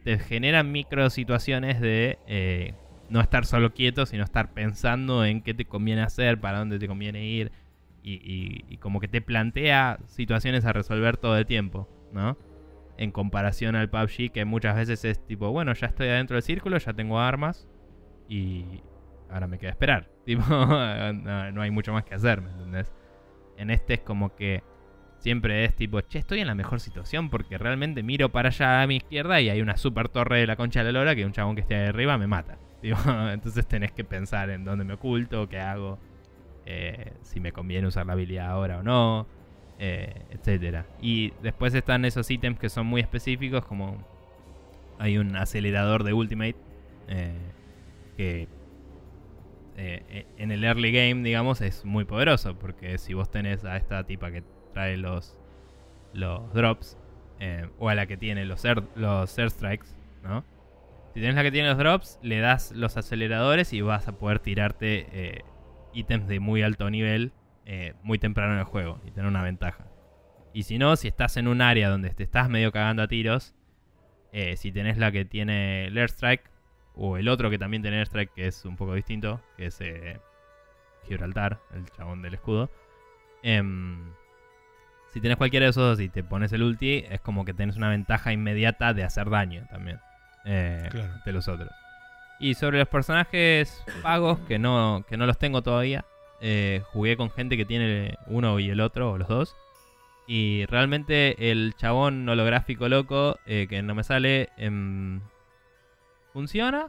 te 0.03 0.19
generan 0.19 0.73
micro 0.73 1.11
situaciones 1.11 1.81
de 1.81 2.19
eh, 2.27 2.75
no 3.09 3.21
estar 3.21 3.47
solo 3.47 3.73
quieto, 3.73 4.05
sino 4.05 4.25
estar 4.25 4.53
pensando 4.53 5.25
en 5.25 5.43
qué 5.43 5.55
te 5.55 5.65
conviene 5.65 6.03
hacer, 6.03 6.41
para 6.41 6.59
dónde 6.59 6.81
te 6.81 6.89
conviene 6.89 7.25
ir 7.25 7.53
y, 8.03 8.79
como 8.79 8.99
que 8.99 9.07
te 9.07 9.21
plantea 9.21 10.01
situaciones 10.07 10.65
a 10.65 10.73
resolver 10.73 11.19
todo 11.19 11.39
el 11.39 11.47
tiempo, 11.47 11.89
¿no? 12.13 12.37
En 12.97 13.13
comparación 13.13 13.77
al 13.77 13.91
PUBG 13.91 14.33
que 14.33 14.45
muchas 14.45 14.75
veces 14.75 15.05
es 15.05 15.25
tipo, 15.25 15.53
bueno, 15.53 15.73
ya 15.73 15.87
estoy 15.87 16.09
adentro 16.09 16.35
del 16.35 16.43
círculo, 16.43 16.79
ya 16.79 16.95
tengo 16.95 17.21
armas 17.21 17.69
y 18.29 18.83
ahora 19.31 19.47
me 19.47 19.59
queda 19.59 19.71
esperar. 19.71 20.11
Tipo, 20.25 20.43
no, 20.49 21.53
no 21.53 21.63
hay 21.63 21.71
mucho 21.71 21.93
más 21.93 22.05
que 22.05 22.17
hacer, 22.17 22.43
¿me 22.43 22.51
entendés? 22.51 22.93
En 23.57 23.71
este 23.71 23.95
es 23.95 24.01
como 24.01 24.35
que 24.35 24.63
siempre 25.19 25.65
es 25.65 25.75
tipo, 25.75 26.01
che, 26.01 26.19
estoy 26.19 26.41
en 26.41 26.47
la 26.47 26.55
mejor 26.55 26.81
situación 26.81 27.31
porque 27.31 27.59
realmente 27.59 28.03
miro 28.03 28.31
para 28.31 28.49
allá 28.49 28.83
a 28.83 28.87
mi 28.87 28.97
izquierda 28.97 29.41
y 29.41 29.51
hay 29.51 29.61
una 29.61 29.77
super 29.77 30.09
torre 30.09 30.41
de 30.41 30.47
la 30.47 30.57
concha 30.57 30.81
de 30.81 30.93
la 30.93 30.99
lora 31.01 31.15
que 31.15 31.25
un 31.25 31.33
chabón 31.33 31.55
que 31.55 31.63
esté 31.63 31.75
ahí 31.75 31.89
arriba 31.89 32.19
me 32.19 32.27
mata. 32.27 32.59
Entonces 32.83 33.67
tenés 33.67 33.93
que 33.93 34.05
pensar 34.05 34.51
en 34.51 34.65
dónde 34.65 34.85
me 34.85 34.95
oculto, 34.95 35.49
qué 35.49 35.59
hago, 35.59 35.99
eh, 36.67 37.13
si 37.23 37.41
me 37.41 37.53
conviene 37.53 37.89
usar 37.89 38.07
la 38.07 38.13
habilidad 38.13 38.49
ahora 38.49 38.79
o 38.79 38.83
no, 38.83 39.27
eh, 39.79 40.23
etcétera. 40.31 40.87
Y 41.01 41.33
después 41.43 41.75
están 41.75 42.05
esos 42.05 42.31
ítems 42.31 42.59
que 42.59 42.69
son 42.69 42.87
muy 42.87 43.01
específicos, 43.01 43.65
como 43.65 44.05
hay 44.99 45.19
un 45.19 45.37
acelerador 45.37 46.05
de 46.05 46.13
Ultimate 46.13 46.57
eh, 47.09 47.33
que 48.17 48.49
eh, 49.77 50.27
en 50.37 50.51
el 50.51 50.65
early 50.65 50.91
game, 50.91 51.23
digamos, 51.23 51.61
es 51.61 51.85
muy 51.85 52.05
poderoso. 52.05 52.59
Porque 52.59 52.99
si 52.99 53.15
vos 53.15 53.31
tenés 53.31 53.65
a 53.65 53.77
esta 53.77 54.05
tipa 54.05 54.31
que 54.31 54.43
trae 54.79 54.97
los, 54.97 55.37
los 56.13 56.55
drops, 56.55 56.97
eh, 57.41 57.69
o 57.81 57.89
a 57.89 57.97
la 57.97 58.07
que 58.07 58.17
tiene 58.17 58.45
los, 58.45 58.65
air, 58.65 58.85
los 58.95 59.37
airstrikes, 59.37 59.89
¿no? 60.23 60.45
Si 61.13 61.21
tenés 61.21 61.35
la 61.35 61.43
que 61.43 61.51
tiene 61.51 61.69
los 61.69 61.79
drops, 61.79 62.21
le 62.23 62.39
das 62.39 62.71
los 62.71 62.97
aceleradores 62.97 63.73
y 63.73 63.81
vas 63.81 64.07
a 64.07 64.13
poder 64.13 64.39
tirarte 64.39 65.09
eh, 65.11 65.45
ítems 65.95 66.29
de 66.29 66.39
muy 66.39 66.63
alto 66.63 66.89
nivel 66.91 67.33
eh, 67.67 67.95
muy 68.05 68.21
temprano 68.21 68.53
en 68.53 68.61
el 68.61 68.67
juego 68.67 69.01
y 69.05 69.11
tener 69.11 69.29
una 69.29 69.43
ventaja. 69.43 69.89
Y 70.53 70.63
si 70.63 70.79
no, 70.79 70.95
si 70.95 71.09
estás 71.09 71.37
en 71.37 71.49
un 71.49 71.61
área 71.61 71.89
donde 71.89 72.11
te 72.11 72.23
estás 72.23 72.49
medio 72.49 72.71
cagando 72.71 73.03
a 73.03 73.09
tiros, 73.09 73.57
eh, 74.31 74.57
si 74.57 74.71
tenés 74.71 74.97
la 74.97 75.11
que 75.11 75.25
tiene 75.25 75.87
el 75.87 75.99
airstrike, 75.99 76.49
o 76.95 77.17
el 77.17 77.29
otro 77.29 77.51
que 77.51 77.59
también 77.59 77.83
tiene 77.83 77.99
airstrike, 77.99 78.33
que 78.33 78.47
es 78.47 78.65
un 78.65 78.77
poco 78.77 78.95
distinto, 78.95 79.41
que 79.57 79.67
es 79.67 79.81
Gibraltar, 81.05 81.59
el 81.75 81.85
chabón 81.91 82.23
del 82.23 82.35
escudo. 82.35 82.71
Si 85.13 85.21
tenés 85.21 85.37
cualquiera 85.37 85.65
de 85.65 85.71
esos 85.71 85.83
dos 85.83 86.01
y 86.01 86.09
te 86.09 86.23
pones 86.23 86.53
el 86.53 86.63
ulti, 86.63 87.05
es 87.09 87.21
como 87.21 87.45
que 87.45 87.55
tenés 87.55 87.77
una 87.77 87.89
ventaja 87.89 88.33
inmediata 88.33 88.93
de 88.95 89.05
hacer 89.05 89.31
daño 89.31 89.67
también. 89.71 89.99
eh, 90.45 90.89
Claro. 90.91 91.13
De 91.25 91.33
los 91.33 91.49
otros. 91.49 91.71
Y 92.41 92.55
sobre 92.55 92.79
los 92.79 92.89
personajes 92.89 93.83
pagos, 94.03 94.39
que 94.47 94.59
no, 94.59 95.05
que 95.09 95.17
no 95.17 95.27
los 95.27 95.39
tengo 95.39 95.63
todavía. 95.63 96.05
eh, 96.41 96.83
jugué 96.93 97.17
con 97.17 97.31
gente 97.31 97.57
que 97.57 97.65
tiene 97.65 98.17
uno 98.27 98.61
y 98.61 98.71
el 98.71 98.81
otro, 98.81 99.11
o 99.13 99.19
los 99.19 99.27
dos. 99.29 99.57
Y 100.29 100.67
realmente 100.67 101.51
el 101.51 101.75
chabón 101.77 102.29
holográfico 102.29 102.89
loco, 102.89 103.39
eh, 103.47 103.67
que 103.69 103.83
no 103.83 103.95
me 103.97 104.05
sale, 104.05 104.51
em, 104.57 105.21
funciona. 106.33 106.89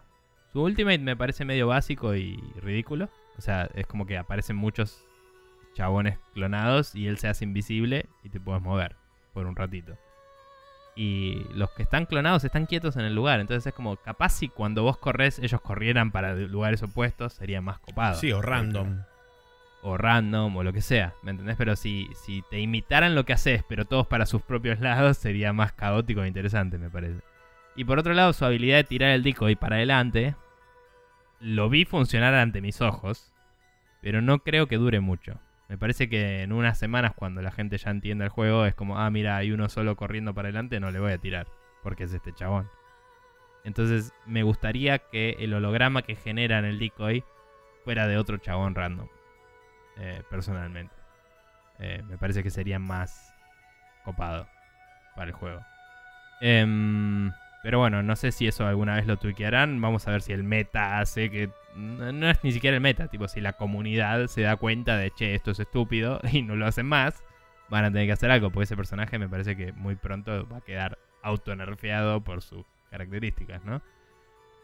Su 0.51 0.61
ultimate 0.63 0.99
me 0.99 1.15
parece 1.15 1.45
medio 1.45 1.67
básico 1.67 2.15
y 2.15 2.37
ridículo. 2.61 3.09
O 3.37 3.41
sea, 3.41 3.69
es 3.73 3.87
como 3.87 4.05
que 4.05 4.17
aparecen 4.17 4.55
muchos 4.55 5.05
chabones 5.79 6.19
clonados 6.33 6.93
y 6.93 7.07
él 7.07 7.17
se 7.17 7.29
hace 7.29 7.45
invisible 7.45 8.07
y 8.21 8.29
te 8.29 8.41
puedes 8.41 8.61
mover 8.61 8.97
por 9.33 9.45
un 9.45 9.55
ratito. 9.55 9.97
Y 10.93 11.45
los 11.53 11.71
que 11.71 11.83
están 11.83 12.05
clonados 12.05 12.43
están 12.43 12.65
quietos 12.65 12.97
en 12.97 13.05
el 13.05 13.15
lugar. 13.15 13.39
Entonces 13.39 13.65
es 13.67 13.73
como, 13.73 13.95
capaz 13.95 14.31
si 14.31 14.49
cuando 14.49 14.83
vos 14.83 14.97
corres 14.97 15.39
ellos 15.39 15.61
corrieran 15.61 16.11
para 16.11 16.35
lugares 16.35 16.83
opuestos, 16.83 17.31
sería 17.31 17.61
más 17.61 17.79
copado. 17.79 18.15
Sí, 18.15 18.33
o 18.33 18.41
random. 18.41 19.03
O 19.81 19.95
random, 19.95 20.57
o 20.57 20.63
lo 20.63 20.73
que 20.73 20.81
sea, 20.81 21.13
¿me 21.23 21.31
entendés? 21.31 21.55
Pero 21.55 21.77
si, 21.77 22.09
si 22.13 22.43
te 22.49 22.59
imitaran 22.59 23.15
lo 23.15 23.23
que 23.23 23.31
haces, 23.31 23.63
pero 23.69 23.85
todos 23.85 24.05
para 24.05 24.25
sus 24.25 24.41
propios 24.41 24.81
lados, 24.81 25.15
sería 25.15 25.53
más 25.53 25.71
caótico 25.71 26.23
e 26.23 26.27
interesante, 26.27 26.77
me 26.77 26.89
parece. 26.89 27.21
Y 27.77 27.85
por 27.85 27.99
otro 27.99 28.13
lado, 28.13 28.33
su 28.33 28.43
habilidad 28.43 28.75
de 28.75 28.83
tirar 28.83 29.11
el 29.11 29.23
decoy 29.23 29.55
para 29.55 29.77
adelante, 29.77 30.35
lo 31.39 31.69
vi 31.69 31.85
funcionar 31.85 32.33
ante 32.33 32.59
mis 32.59 32.81
ojos, 32.81 33.31
pero 34.01 34.21
no 34.21 34.39
creo 34.39 34.67
que 34.67 34.75
dure 34.75 34.99
mucho. 34.99 35.39
Me 35.69 35.77
parece 35.77 36.09
que 36.09 36.41
en 36.41 36.51
unas 36.51 36.77
semanas, 36.77 37.13
cuando 37.15 37.41
la 37.41 37.51
gente 37.51 37.77
ya 37.77 37.91
entienda 37.91 38.25
el 38.25 38.31
juego, 38.31 38.65
es 38.65 38.75
como, 38.75 38.97
ah, 38.97 39.09
mira, 39.11 39.37
hay 39.37 39.51
uno 39.51 39.69
solo 39.69 39.95
corriendo 39.95 40.33
para 40.33 40.47
adelante, 40.47 40.79
no 40.79 40.91
le 40.91 40.99
voy 40.99 41.13
a 41.13 41.19
tirar, 41.19 41.47
porque 41.83 42.03
es 42.05 42.13
este 42.13 42.33
chabón. 42.33 42.67
Entonces, 43.63 44.13
me 44.25 44.43
gustaría 44.43 44.97
que 44.97 45.37
el 45.39 45.53
holograma 45.53 46.01
que 46.01 46.15
genera 46.15 46.59
en 46.59 46.65
el 46.65 46.79
decoy 46.79 47.23
fuera 47.83 48.07
de 48.07 48.17
otro 48.17 48.37
chabón 48.37 48.73
random, 48.73 49.07
eh, 49.97 50.23
personalmente. 50.29 50.95
Eh, 51.77 52.01
me 52.07 52.17
parece 52.17 52.43
que 52.43 52.49
sería 52.49 52.79
más 52.79 53.33
copado 54.03 54.47
para 55.15 55.27
el 55.27 55.33
juego. 55.33 55.61
Em, 56.41 57.31
pero 57.63 57.79
bueno, 57.79 58.01
no 58.03 58.15
sé 58.15 58.31
si 58.31 58.47
eso 58.47 58.65
alguna 58.65 58.95
vez 58.95 59.05
lo 59.05 59.17
tuiquearán. 59.17 59.79
Vamos 59.81 60.07
a 60.07 60.11
ver 60.11 60.21
si 60.21 60.33
el 60.33 60.43
meta 60.43 60.99
hace 60.99 61.29
que. 61.29 61.49
No 61.79 62.29
es 62.29 62.43
ni 62.43 62.51
siquiera 62.51 62.75
el 62.75 62.81
meta, 62.81 63.07
tipo, 63.07 63.27
si 63.27 63.39
la 63.39 63.53
comunidad 63.53 64.27
se 64.27 64.41
da 64.41 64.57
cuenta 64.57 64.97
de 64.97 65.11
che, 65.11 65.33
esto 65.33 65.51
es 65.51 65.59
estúpido 65.59 66.19
y 66.31 66.41
no 66.41 66.55
lo 66.55 66.65
hacen 66.67 66.85
más, 66.85 67.23
van 67.69 67.85
a 67.85 67.91
tener 67.91 68.07
que 68.07 68.13
hacer 68.13 68.31
algo, 68.31 68.49
porque 68.51 68.65
ese 68.65 68.75
personaje 68.75 69.17
me 69.17 69.29
parece 69.29 69.55
que 69.55 69.71
muy 69.71 69.95
pronto 69.95 70.47
va 70.49 70.57
a 70.57 70.61
quedar 70.61 70.97
autonerfeado 71.21 72.21
por 72.21 72.41
sus 72.41 72.65
características, 72.89 73.63
¿no? 73.63 73.81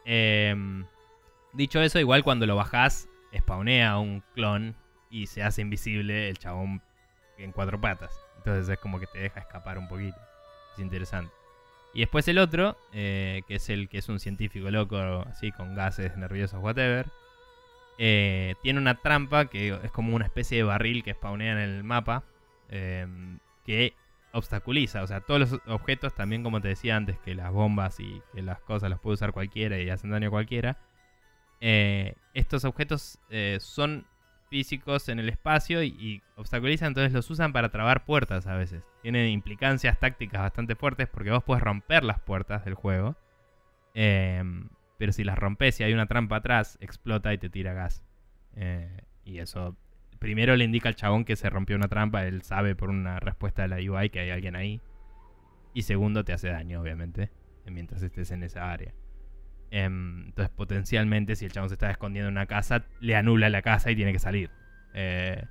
Em, 0.03 0.85
dicho 1.53 1.81
eso, 1.81 1.99
igual 1.99 2.23
cuando 2.23 2.45
lo 2.45 2.55
bajás, 2.55 3.07
spawnea 3.35 3.97
un 3.97 4.21
clon 4.33 4.75
y 5.09 5.27
se 5.27 5.43
hace 5.43 5.61
invisible 5.61 6.29
el 6.29 6.37
chabón 6.37 6.81
en 7.37 7.51
cuatro 7.51 7.79
patas. 7.79 8.19
Entonces 8.37 8.67
es 8.67 8.79
como 8.79 8.99
que 8.99 9.07
te 9.07 9.19
deja 9.19 9.39
escapar 9.39 9.77
un 9.77 9.87
poquito. 9.87 10.17
Es 10.73 10.79
interesante. 10.79 11.33
Y 11.95 12.01
después 12.01 12.27
el 12.27 12.37
otro, 12.39 12.77
eh, 12.93 13.41
que 13.47 13.55
es 13.55 13.69
el 13.69 13.89
que 13.89 13.97
es 13.99 14.09
un 14.09 14.19
científico 14.19 14.69
loco, 14.69 14.97
así 15.29 15.51
con 15.53 15.75
gases 15.75 16.17
nerviosos, 16.17 16.61
whatever. 16.61 17.07
eh, 17.97 18.55
tiene 18.61 18.79
una 18.79 18.95
trampa 18.95 19.45
que 19.45 19.69
es 19.83 19.91
como 19.91 20.15
una 20.15 20.25
especie 20.25 20.57
de 20.57 20.63
barril 20.63 21.03
que 21.03 21.13
spawnea 21.13 21.53
en 21.53 21.57
el 21.59 21.83
mapa. 21.83 22.23
eh, 22.69 23.07
que 23.65 23.93
obstaculiza. 24.33 25.03
O 25.03 25.07
sea, 25.07 25.21
todos 25.21 25.39
los 25.39 25.61
objetos, 25.67 26.13
también 26.15 26.43
como 26.43 26.61
te 26.61 26.67
decía 26.69 26.95
antes, 26.97 27.17
que 27.19 27.35
las 27.35 27.51
bombas 27.53 27.99
y 27.99 28.21
que 28.33 28.41
las 28.43 28.59
cosas 28.61 28.89
las 28.89 28.99
puede 28.99 29.15
usar 29.15 29.31
cualquiera 29.33 29.79
y 29.79 29.89
hacen 29.89 30.11
daño 30.11 30.27
a 30.27 30.31
cualquiera. 30.31 30.77
eh, 31.61 32.15
estos 32.33 32.65
objetos 32.65 33.19
son 33.59 34.05
físicos 34.49 35.09
en 35.09 35.19
el 35.19 35.29
espacio 35.29 35.83
y, 35.83 36.21
obstaculizan, 36.35 36.89
entonces 36.89 37.13
los 37.13 37.29
usan 37.29 37.53
para 37.53 37.69
trabar 37.69 38.05
puertas 38.05 38.47
a 38.47 38.55
veces. 38.55 38.83
Tienen 39.01 39.29
implicancias 39.29 39.99
tácticas 39.99 40.41
bastante 40.41 40.75
fuertes 40.75 41.07
porque 41.07 41.31
vos 41.31 41.43
puedes 41.43 41.63
romper 41.63 42.03
las 42.03 42.19
puertas 42.19 42.65
del 42.65 42.75
juego 42.75 43.15
Em, 43.95 44.67
pero 44.97 45.13
si 45.13 45.23
las 45.23 45.39
rompes 45.39 45.79
y 45.79 45.83
hay 45.83 45.93
una 45.93 46.05
trampa 46.05 46.35
atrás, 46.35 46.77
explota 46.81 47.33
y 47.33 47.37
te 47.37 47.49
tira 47.49 47.73
gas. 47.73 48.03
Eh, 48.55 49.01
y 49.23 49.39
eso, 49.39 49.77
primero 50.19 50.55
le 50.55 50.65
indica 50.65 50.89
al 50.89 50.95
chabón 50.95 51.23
que 51.25 51.37
se 51.37 51.49
rompió 51.49 51.77
una 51.77 51.87
trampa, 51.87 52.25
él 52.25 52.41
sabe 52.43 52.75
por 52.75 52.89
una 52.89 53.19
respuesta 53.19 53.63
de 53.63 53.69
la 53.69 53.77
UI 53.77 54.09
que 54.09 54.19
hay 54.19 54.29
alguien 54.29 54.55
ahí. 54.55 54.81
Y 55.73 55.83
segundo, 55.83 56.23
te 56.25 56.33
hace 56.33 56.49
daño, 56.49 56.81
obviamente, 56.81 57.31
mientras 57.65 58.03
estés 58.03 58.31
en 58.31 58.43
esa 58.43 58.69
área. 58.71 58.93
Em, 59.77 60.27
entonces, 60.27 60.49
potencialmente, 60.55 61.35
si 61.35 61.43
el 61.43 61.51
chabón 61.51 61.67
se 61.67 61.75
está 61.75 61.91
escondiendo 61.91 62.29
en 62.29 62.35
una 62.35 62.45
casa, 62.45 62.85
le 63.01 63.13
anula 63.17 63.49
la 63.49 63.61
casa 63.61 63.91
y 63.91 63.95
tiene 63.97 64.13
que 64.13 64.19
salir. 64.19 64.49
Eh, 64.93 65.43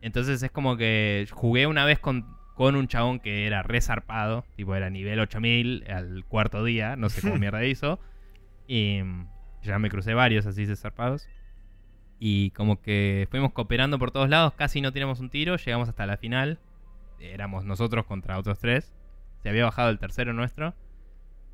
entonces 0.00 0.42
es 0.42 0.50
como 0.50 0.78
que 0.78 1.28
jugué 1.30 1.66
una 1.66 1.84
vez 1.84 1.98
con, 1.98 2.34
con 2.54 2.76
un 2.76 2.88
chabón 2.88 3.20
que 3.20 3.46
era 3.46 3.62
resarpado, 3.62 4.46
tipo 4.56 4.74
era 4.74 4.88
nivel 4.88 5.20
8000 5.20 5.84
al 5.86 6.24
cuarto 6.24 6.64
día, 6.64 6.96
no 6.96 7.10
sé 7.10 7.20
cómo 7.20 7.36
mierda 7.38 7.62
hizo. 7.66 8.00
Y 8.66 9.00
ya 9.62 9.78
me 9.78 9.90
crucé 9.90 10.14
varios 10.14 10.46
así 10.46 10.64
de 10.64 10.74
zarpados. 10.74 11.28
Y 12.18 12.52
como 12.52 12.80
que 12.80 13.28
fuimos 13.30 13.52
cooperando 13.52 13.98
por 13.98 14.12
todos 14.12 14.30
lados, 14.30 14.54
casi 14.54 14.80
no 14.80 14.94
tiramos 14.94 15.20
un 15.20 15.28
tiro, 15.28 15.56
llegamos 15.56 15.90
hasta 15.90 16.06
la 16.06 16.16
final. 16.16 16.58
Éramos 17.20 17.66
nosotros 17.66 18.06
contra 18.06 18.38
otros 18.38 18.60
tres. 18.60 18.94
Se 19.42 19.50
había 19.50 19.64
bajado 19.64 19.90
el 19.90 19.98
tercero 19.98 20.32
nuestro. 20.32 20.74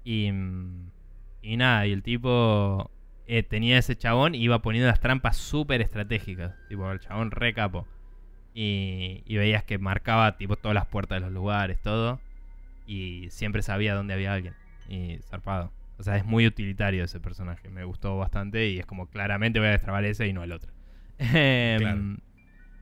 Y, 0.05 0.31
mm, 0.31 0.92
y 1.43 1.57
nada, 1.57 1.87
y 1.87 1.93
el 1.93 2.03
tipo 2.03 2.91
eh, 3.27 3.43
tenía 3.43 3.79
ese 3.79 3.97
chabón 3.97 4.35
y 4.35 4.39
iba 4.39 4.63
poniendo 4.63 4.89
las 4.89 5.01
trampas 5.01 5.37
súper 5.37 5.81
estratégicas. 5.81 6.55
Tipo, 6.69 6.91
el 6.91 7.01
chabón 7.01 7.31
re 7.31 7.53
capo. 7.53 7.87
Y, 8.55 9.23
y 9.27 9.37
veías 9.37 9.65
que 9.65 9.79
marcaba 9.79 10.37
tipo 10.37 10.57
todas 10.57 10.75
las 10.75 10.87
puertas 10.87 11.17
de 11.17 11.21
los 11.21 11.33
lugares, 11.33 11.81
todo. 11.81 12.21
Y 12.87 13.29
siempre 13.31 13.63
sabía 13.63 13.95
dónde 13.95 14.15
había 14.15 14.33
alguien. 14.33 14.55
Y 14.89 15.19
zarpado. 15.23 15.73
O 15.99 16.03
sea, 16.03 16.17
es 16.17 16.25
muy 16.25 16.47
utilitario 16.47 17.05
ese 17.05 17.21
personaje. 17.21 17.69
Me 17.69 17.85
gustó 17.85 18.17
bastante 18.19 18.69
y 18.69 18.79
es 18.79 18.87
como 18.87 19.07
claramente 19.07 19.59
voy 19.59 19.69
a 19.69 19.73
destrabar 19.73 20.05
ese 20.05 20.27
y 20.27 20.33
no 20.33 20.43
el 20.45 20.53
otro. 20.53 20.71
Em, 21.19 22.19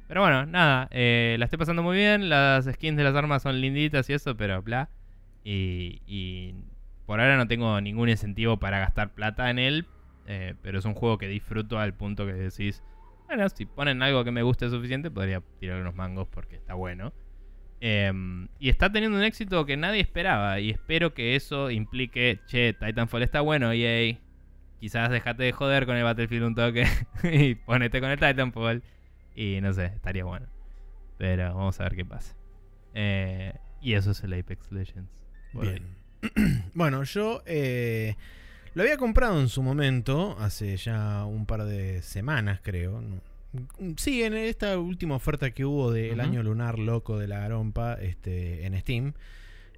pero 0.09 0.23
bueno, 0.23 0.47
nada. 0.47 0.89
Eh, 0.91 1.37
la 1.39 1.45
estoy 1.45 1.59
pasando 1.59 1.83
muy 1.83 1.97
bien. 1.97 2.29
Las 2.29 2.65
skins 2.65 2.97
de 2.97 3.05
las 3.05 3.15
armas 3.15 3.43
son 3.43 3.61
linditas 3.61 4.09
y 4.11 4.15
eso, 4.15 4.37
pero 4.37 4.63
bla. 4.63 4.89
Y, 5.45 6.01
y 6.07 6.55
por 7.11 7.21
ahora 7.21 7.37
no 7.37 7.49
tengo 7.49 7.81
ningún 7.81 8.09
incentivo 8.09 8.59
para 8.59 8.79
gastar 8.79 9.13
plata 9.15 9.51
en 9.51 9.59
él. 9.59 9.89
Eh, 10.29 10.55
pero 10.63 10.79
es 10.79 10.85
un 10.85 10.95
juego 10.95 11.19
que 11.19 11.27
disfruto 11.27 11.81
al 11.81 11.93
punto 11.93 12.25
que 12.25 12.35
decís, 12.35 12.85
bueno, 13.27 13.49
si 13.49 13.67
ponen 13.67 14.01
algo 14.01 14.23
que 14.23 14.31
me 14.31 14.45
guste 14.45 14.71
suficiente, 14.71 15.11
podría 15.11 15.43
tirar 15.59 15.81
unos 15.81 15.97
mangos 15.97 16.29
porque 16.29 16.55
está 16.55 16.75
bueno. 16.75 17.13
Em, 17.81 18.47
y 18.61 18.69
está 18.69 18.93
teniendo 18.93 19.19
un 19.19 19.25
éxito 19.25 19.67
que 19.67 19.77
nadie 19.77 20.01
esperaba. 20.01 20.61
Y 20.61 20.71
espero 20.71 21.13
que 21.13 21.35
eso 21.35 21.73
implique, 21.73 22.39
che, 22.47 22.75
Titanfall 22.75 23.25
está 23.25 23.41
bueno, 23.41 23.73
EA. 23.73 24.17
Quizás 24.79 25.11
dejate 25.11 25.43
de 25.43 25.51
joder 25.51 25.87
con 25.87 25.97
el 25.97 26.05
Battlefield 26.05 26.45
un 26.45 26.55
toque 26.55 26.87
y 27.25 27.57
ponete 27.57 28.01
con 28.01 28.11
el 28.11 28.21
Titanfall. 28.21 28.85
Y 29.35 29.59
no 29.61 29.73
sé, 29.73 29.87
estaría 29.87 30.23
bueno. 30.23 30.47
Pero 31.19 31.57
vamos 31.57 31.81
a 31.81 31.83
ver 31.83 31.97
qué 31.97 32.05
pasa. 32.05 32.37
Eh, 32.95 33.53
y 33.81 33.95
eso 33.95 34.13
es 34.13 34.23
el 34.23 34.33
Apex 34.33 34.71
Legends. 34.71 35.11
Bien. 35.55 36.00
bueno, 36.75 37.05
yo 37.05 37.43
eh, 37.47 38.17
lo 38.75 38.83
había 38.83 38.97
comprado 38.97 39.41
en 39.41 39.49
su 39.49 39.63
momento, 39.63 40.37
hace 40.39 40.77
ya 40.77 41.25
un 41.25 41.47
par 41.47 41.65
de 41.65 42.03
semanas 42.03 42.61
creo. 42.63 43.03
Sí, 43.97 44.23
en 44.23 44.35
esta 44.35 44.79
última 44.79 45.17
oferta 45.17 45.51
que 45.51 45.65
hubo 45.65 45.91
del 45.91 46.21
año 46.21 46.43
lunar 46.43 46.79
loco 46.79 47.19
de 47.19 47.27
la 47.27 47.41
garompa 47.41 47.95
este, 47.95 48.65
en 48.65 48.79
Steam. 48.81 49.15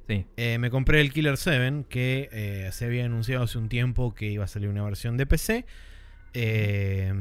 Sí. 0.09 0.27
Eh, 0.37 0.59
me 0.59 0.71
compré 0.71 1.01
el 1.01 1.13
Killer 1.13 1.39
7, 1.39 1.87
que 1.89 2.29
eh, 2.33 2.69
se 2.73 2.85
había 2.85 3.07
anunciado 3.07 3.45
hace 3.45 3.57
un 3.57 3.69
tiempo 3.69 4.15
que 4.15 4.27
iba 4.27 4.45
a 4.45 4.49
salir 4.49 4.69
una 4.69 4.83
versión 4.83 5.17
de 5.17 5.27
PC. 5.27 5.65
Eh, 6.35 7.13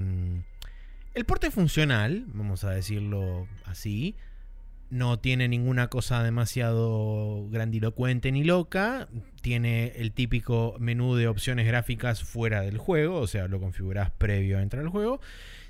el 1.13 1.25
porte 1.25 1.51
funcional, 1.51 2.25
vamos 2.27 2.63
a 2.63 2.71
decirlo 2.71 3.47
así. 3.65 4.15
No 4.91 5.19
tiene 5.19 5.47
ninguna 5.47 5.88
cosa 5.88 6.21
demasiado 6.21 7.47
grandilocuente 7.49 8.30
ni 8.34 8.43
loca. 8.43 9.08
Tiene 9.41 9.93
el 9.95 10.12
típico 10.12 10.75
menú 10.80 11.15
de 11.15 11.30
opciones 11.30 11.65
gráficas 11.65 12.23
fuera 12.25 12.60
del 12.60 12.77
juego, 12.77 13.19
o 13.19 13.27
sea, 13.27 13.47
lo 13.47 13.62
configurás 13.62 14.12
previo 14.12 14.58
a 14.58 14.62
entrar 14.62 14.84
al 14.84 14.89
juego. 14.89 15.21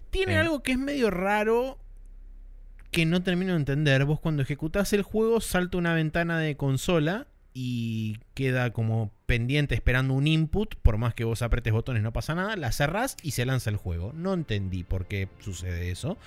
Tiene 0.09 0.37
algo 0.37 0.63
que 0.63 0.71
es 0.71 0.79
medio 0.79 1.11
raro 1.11 1.77
que 2.89 3.05
no 3.05 3.21
termino 3.21 3.51
de 3.51 3.59
entender. 3.59 4.05
Vos 4.05 4.19
cuando 4.19 4.41
ejecutás 4.41 4.91
el 4.91 5.03
juego 5.03 5.39
salta 5.39 5.77
una 5.77 5.93
ventana 5.93 6.39
de 6.39 6.57
consola 6.57 7.27
y 7.53 8.17
queda 8.33 8.73
como 8.73 9.11
pendiente 9.27 9.75
esperando 9.75 10.15
un 10.15 10.25
input. 10.25 10.75
Por 10.77 10.97
más 10.97 11.13
que 11.13 11.25
vos 11.25 11.43
apretes 11.43 11.73
botones 11.73 12.01
no 12.01 12.11
pasa 12.11 12.33
nada. 12.33 12.55
La 12.55 12.71
cerrás 12.71 13.17
y 13.21 13.31
se 13.31 13.45
lanza 13.45 13.69
el 13.69 13.77
juego. 13.77 14.13
No 14.13 14.33
entendí 14.33 14.83
por 14.83 15.05
qué 15.05 15.29
sucede 15.41 15.91
eso. 15.91 16.17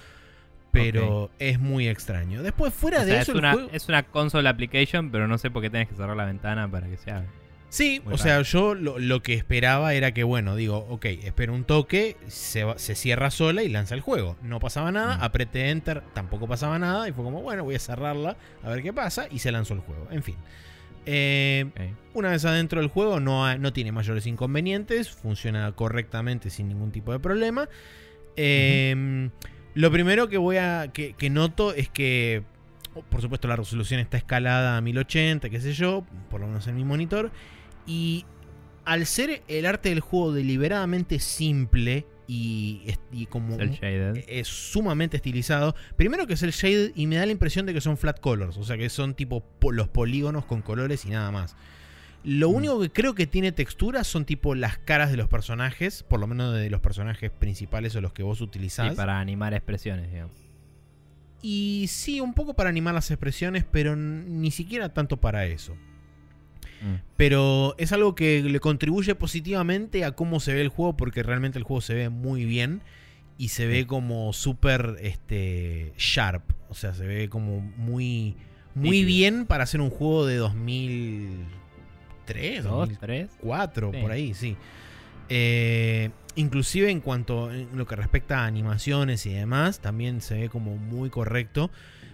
Pero 0.82 1.30
es 1.38 1.58
muy 1.60 1.88
extraño. 1.88 2.42
Después, 2.42 2.72
fuera 2.74 3.00
O 3.00 3.04
de 3.04 3.12
sea, 3.12 3.22
eso, 3.22 3.32
es, 3.32 3.38
una, 3.38 3.52
juego- 3.52 3.68
es 3.72 3.88
una 3.88 4.02
console 4.02 4.48
application, 4.48 5.10
pero 5.10 5.26
no 5.28 5.38
sé 5.38 5.50
por 5.50 5.62
qué 5.62 5.70
tenés 5.70 5.88
que 5.88 5.94
cerrar 5.94 6.16
la 6.16 6.24
ventana 6.26 6.70
para 6.70 6.86
que 6.88 6.96
se 6.96 7.10
haga. 7.10 7.26
Sí, 7.70 8.00
Muy 8.04 8.14
o 8.14 8.18
sea, 8.18 8.40
yo 8.42 8.74
lo, 8.76 9.00
lo 9.00 9.20
que 9.20 9.34
esperaba 9.34 9.94
era 9.94 10.14
que, 10.14 10.22
bueno, 10.22 10.54
digo, 10.54 10.86
ok, 10.90 11.06
espero 11.06 11.52
un 11.54 11.64
toque, 11.64 12.16
se, 12.28 12.64
se 12.76 12.94
cierra 12.94 13.32
sola 13.32 13.64
y 13.64 13.68
lanza 13.68 13.96
el 13.96 14.00
juego. 14.00 14.36
No 14.42 14.60
pasaba 14.60 14.92
nada, 14.92 15.16
Mm. 15.18 15.22
apreté 15.24 15.70
enter, 15.70 16.02
tampoco 16.12 16.46
pasaba 16.46 16.78
nada, 16.78 17.08
y 17.08 17.12
fue 17.12 17.24
como, 17.24 17.42
bueno, 17.42 17.64
voy 17.64 17.74
a 17.74 17.80
cerrarla, 17.80 18.36
a 18.62 18.68
ver 18.70 18.80
qué 18.82 18.92
pasa, 18.92 19.26
y 19.28 19.40
se 19.40 19.50
lanzó 19.50 19.74
el 19.74 19.80
juego. 19.80 20.06
En 20.12 20.22
fin. 20.22 20.36
Eh, 21.06 21.66
una 22.14 22.30
vez 22.30 22.44
adentro 22.44 22.80
del 22.80 22.88
juego 22.90 23.18
no, 23.18 23.44
ha- 23.44 23.58
no 23.58 23.72
tiene 23.72 23.90
mayores 23.90 24.26
inconvenientes, 24.26 25.10
funciona 25.10 25.72
correctamente 25.72 26.50
sin 26.50 26.68
ningún 26.68 26.92
tipo 26.92 27.10
de 27.12 27.18
problema. 27.18 27.68
Eh, 28.36 29.28
Lo 29.74 29.90
primero 29.90 30.28
que 30.28 30.38
voy 30.38 30.56
a. 30.56 30.88
Que, 30.92 31.14
que 31.14 31.30
noto 31.30 31.74
es 31.74 31.88
que. 31.88 32.42
oh, 32.94 33.02
Por 33.02 33.20
supuesto, 33.20 33.48
la 33.48 33.56
resolución 33.56 34.00
está 34.00 34.16
escalada 34.16 34.76
a 34.76 34.80
1080, 34.80 35.50
qué 35.50 35.60
sé 35.60 35.72
yo, 35.72 36.04
por 36.30 36.40
lo 36.40 36.46
menos 36.46 36.66
en 36.66 36.76
mi 36.76 36.84
monitor. 36.84 37.30
Y 37.86 38.24
al 38.84 39.06
ser 39.06 39.42
el 39.48 39.66
arte 39.66 39.88
del 39.88 40.00
juego 40.00 40.32
deliberadamente 40.32 41.18
simple 41.18 42.06
y, 42.26 42.82
y 43.12 43.26
como 43.26 43.58
Es 43.60 43.72
shaded. 43.80 44.24
es 44.28 44.48
sumamente 44.48 45.16
estilizado. 45.16 45.74
Primero 45.96 46.26
que 46.26 46.34
es 46.34 46.42
el 46.42 46.52
shade 46.52 46.92
y 46.94 47.06
me 47.06 47.16
da 47.16 47.26
la 47.26 47.32
impresión 47.32 47.66
de 47.66 47.74
que 47.74 47.80
son 47.80 47.96
flat 47.98 48.20
colors, 48.20 48.56
o 48.56 48.64
sea 48.64 48.76
que 48.78 48.88
son 48.88 49.14
tipo 49.14 49.42
po- 49.58 49.72
los 49.72 49.88
polígonos 49.88 50.44
con 50.46 50.62
colores 50.62 51.04
y 51.04 51.10
nada 51.10 51.30
más. 51.30 51.56
Lo 52.24 52.50
Mm. 52.50 52.54
único 52.54 52.80
que 52.80 52.90
creo 52.90 53.14
que 53.14 53.26
tiene 53.26 53.52
textura 53.52 54.02
son 54.02 54.24
tipo 54.24 54.54
las 54.54 54.78
caras 54.78 55.10
de 55.10 55.16
los 55.18 55.28
personajes, 55.28 56.02
por 56.02 56.20
lo 56.20 56.26
menos 56.26 56.54
de 56.54 56.70
los 56.70 56.80
personajes 56.80 57.30
principales 57.30 57.94
o 57.96 58.00
los 58.00 58.12
que 58.12 58.22
vos 58.22 58.38
Sí, 58.38 58.44
utilizás. 58.44 58.94
para 58.94 59.20
animar 59.20 59.52
expresiones, 59.54 60.10
digamos. 60.10 60.36
Y 61.42 61.86
sí, 61.88 62.20
un 62.20 62.32
poco 62.32 62.54
para 62.54 62.70
animar 62.70 62.94
las 62.94 63.10
expresiones, 63.10 63.64
pero 63.70 63.94
ni 63.96 64.50
siquiera 64.50 64.94
tanto 64.94 65.18
para 65.18 65.44
eso. 65.44 65.74
Mm. 66.82 66.96
Pero 67.16 67.74
es 67.76 67.92
algo 67.92 68.14
que 68.14 68.42
le 68.42 68.60
contribuye 68.60 69.14
positivamente 69.14 70.04
a 70.04 70.12
cómo 70.12 70.40
se 70.40 70.54
ve 70.54 70.62
el 70.62 70.68
juego, 70.68 70.96
porque 70.96 71.22
realmente 71.22 71.58
el 71.58 71.64
juego 71.64 71.82
se 71.82 71.92
ve 71.94 72.08
muy 72.08 72.46
bien 72.46 72.80
y 73.36 73.48
se 73.48 73.66
ve 73.66 73.86
como 73.86 74.32
súper 74.32 74.96
este, 75.02 75.92
sharp. 75.98 76.44
O 76.70 76.74
sea, 76.74 76.94
se 76.94 77.06
ve 77.06 77.28
como 77.28 77.60
muy, 77.60 78.36
muy 78.74 79.04
bien 79.04 79.44
para 79.44 79.64
hacer 79.64 79.82
un 79.82 79.90
juego 79.90 80.24
de 80.26 80.36
2003, 82.26 82.64
¿Dos? 82.64 82.72
2004, 82.72 83.88
¿Tres? 83.90 83.98
Sí. 83.98 84.02
por 84.02 84.12
ahí, 84.12 84.34
sí. 84.34 84.56
Eh, 85.28 86.10
inclusive 86.36 86.90
en 86.90 87.00
cuanto 87.00 87.52
en 87.52 87.76
lo 87.76 87.86
que 87.86 87.96
respecta 87.96 88.40
a 88.40 88.46
animaciones 88.46 89.26
y 89.26 89.32
demás, 89.32 89.80
también 89.80 90.20
se 90.20 90.34
ve 90.34 90.48
como 90.48 90.76
muy 90.76 91.10
correcto. 91.10 91.70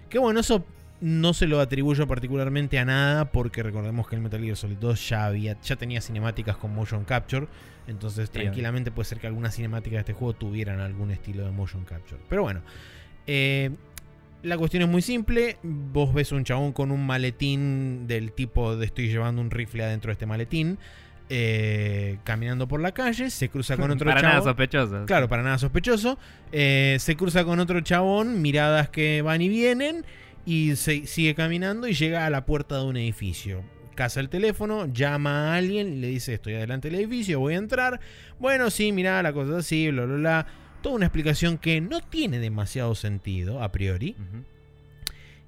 Que 0.08 0.18
bueno, 0.18 0.40
eso 0.40 0.64
no 1.00 1.32
se 1.32 1.46
lo 1.46 1.60
atribuyo 1.60 2.06
particularmente 2.06 2.78
a 2.78 2.84
nada 2.84 3.30
porque 3.32 3.62
recordemos 3.62 4.06
que 4.06 4.16
el 4.16 4.22
Metal 4.22 4.40
Gear 4.40 4.56
Solid 4.56 4.76
2 4.76 5.08
ya 5.08 5.26
había 5.26 5.60
ya 5.60 5.76
tenía 5.76 6.00
cinemáticas 6.00 6.56
con 6.56 6.74
motion 6.74 7.04
capture, 7.04 7.46
entonces 7.86 8.30
tranquilamente 8.30 8.90
puede 8.90 9.06
ser 9.06 9.18
que 9.18 9.26
algunas 9.26 9.54
cinemáticas 9.54 9.96
de 9.96 10.00
este 10.00 10.12
juego 10.12 10.34
tuvieran 10.34 10.80
algún 10.80 11.10
estilo 11.10 11.44
de 11.44 11.52
motion 11.52 11.84
capture. 11.84 12.20
Pero 12.28 12.42
bueno, 12.42 12.60
eh, 13.26 13.70
la 14.42 14.56
cuestión 14.58 14.82
es 14.82 14.88
muy 14.88 15.02
simple, 15.02 15.58
vos 15.62 16.12
ves 16.14 16.32
un 16.32 16.44
chabón 16.44 16.72
con 16.72 16.90
un 16.90 17.04
maletín 17.06 18.06
del 18.06 18.32
tipo 18.32 18.76
de 18.76 18.86
estoy 18.86 19.08
llevando 19.08 19.40
un 19.42 19.50
rifle 19.50 19.84
adentro 19.84 20.08
de 20.08 20.12
este 20.14 20.26
maletín. 20.26 20.78
eh, 21.32 22.18
caminando 22.24 22.66
por 22.66 22.80
la 22.80 22.92
calle, 22.92 23.30
se 23.30 23.48
cruza 23.48 23.76
con 23.76 23.90
otro 23.92 24.06
Para 24.06 24.20
chabón. 24.20 24.32
nada 24.36 24.44
sospechoso. 24.44 25.04
Claro, 25.06 25.28
para 25.28 25.42
nada 25.44 25.58
sospechoso. 25.58 26.18
Eh, 26.50 26.96
se 26.98 27.14
cruza 27.16 27.44
con 27.44 27.60
otro 27.60 27.80
chabón, 27.82 28.42
miradas 28.42 28.88
que 28.88 29.22
van 29.22 29.40
y 29.40 29.48
vienen, 29.48 30.04
y 30.44 30.74
se 30.76 31.06
sigue 31.06 31.34
caminando 31.36 31.86
y 31.86 31.92
llega 31.94 32.26
a 32.26 32.30
la 32.30 32.44
puerta 32.46 32.78
de 32.78 32.84
un 32.84 32.96
edificio. 32.96 33.62
Casa 33.94 34.18
el 34.20 34.28
teléfono, 34.28 34.86
llama 34.92 35.52
a 35.52 35.56
alguien, 35.56 35.92
y 35.92 35.96
le 35.98 36.08
dice, 36.08 36.34
estoy 36.34 36.54
adelante 36.54 36.90
del 36.90 36.98
edificio, 37.00 37.38
voy 37.38 37.54
a 37.54 37.58
entrar. 37.58 38.00
Bueno, 38.40 38.70
sí, 38.70 38.90
mira, 38.90 39.22
la 39.22 39.32
cosa 39.32 39.52
es 39.52 39.58
así, 39.58 39.88
bla, 39.90 40.06
bla, 40.06 40.16
bla. 40.16 40.46
Toda 40.82 40.94
una 40.94 41.06
explicación 41.06 41.58
que 41.58 41.80
no 41.80 42.00
tiene 42.00 42.38
demasiado 42.38 42.94
sentido, 42.94 43.62
a 43.62 43.70
priori. 43.70 44.16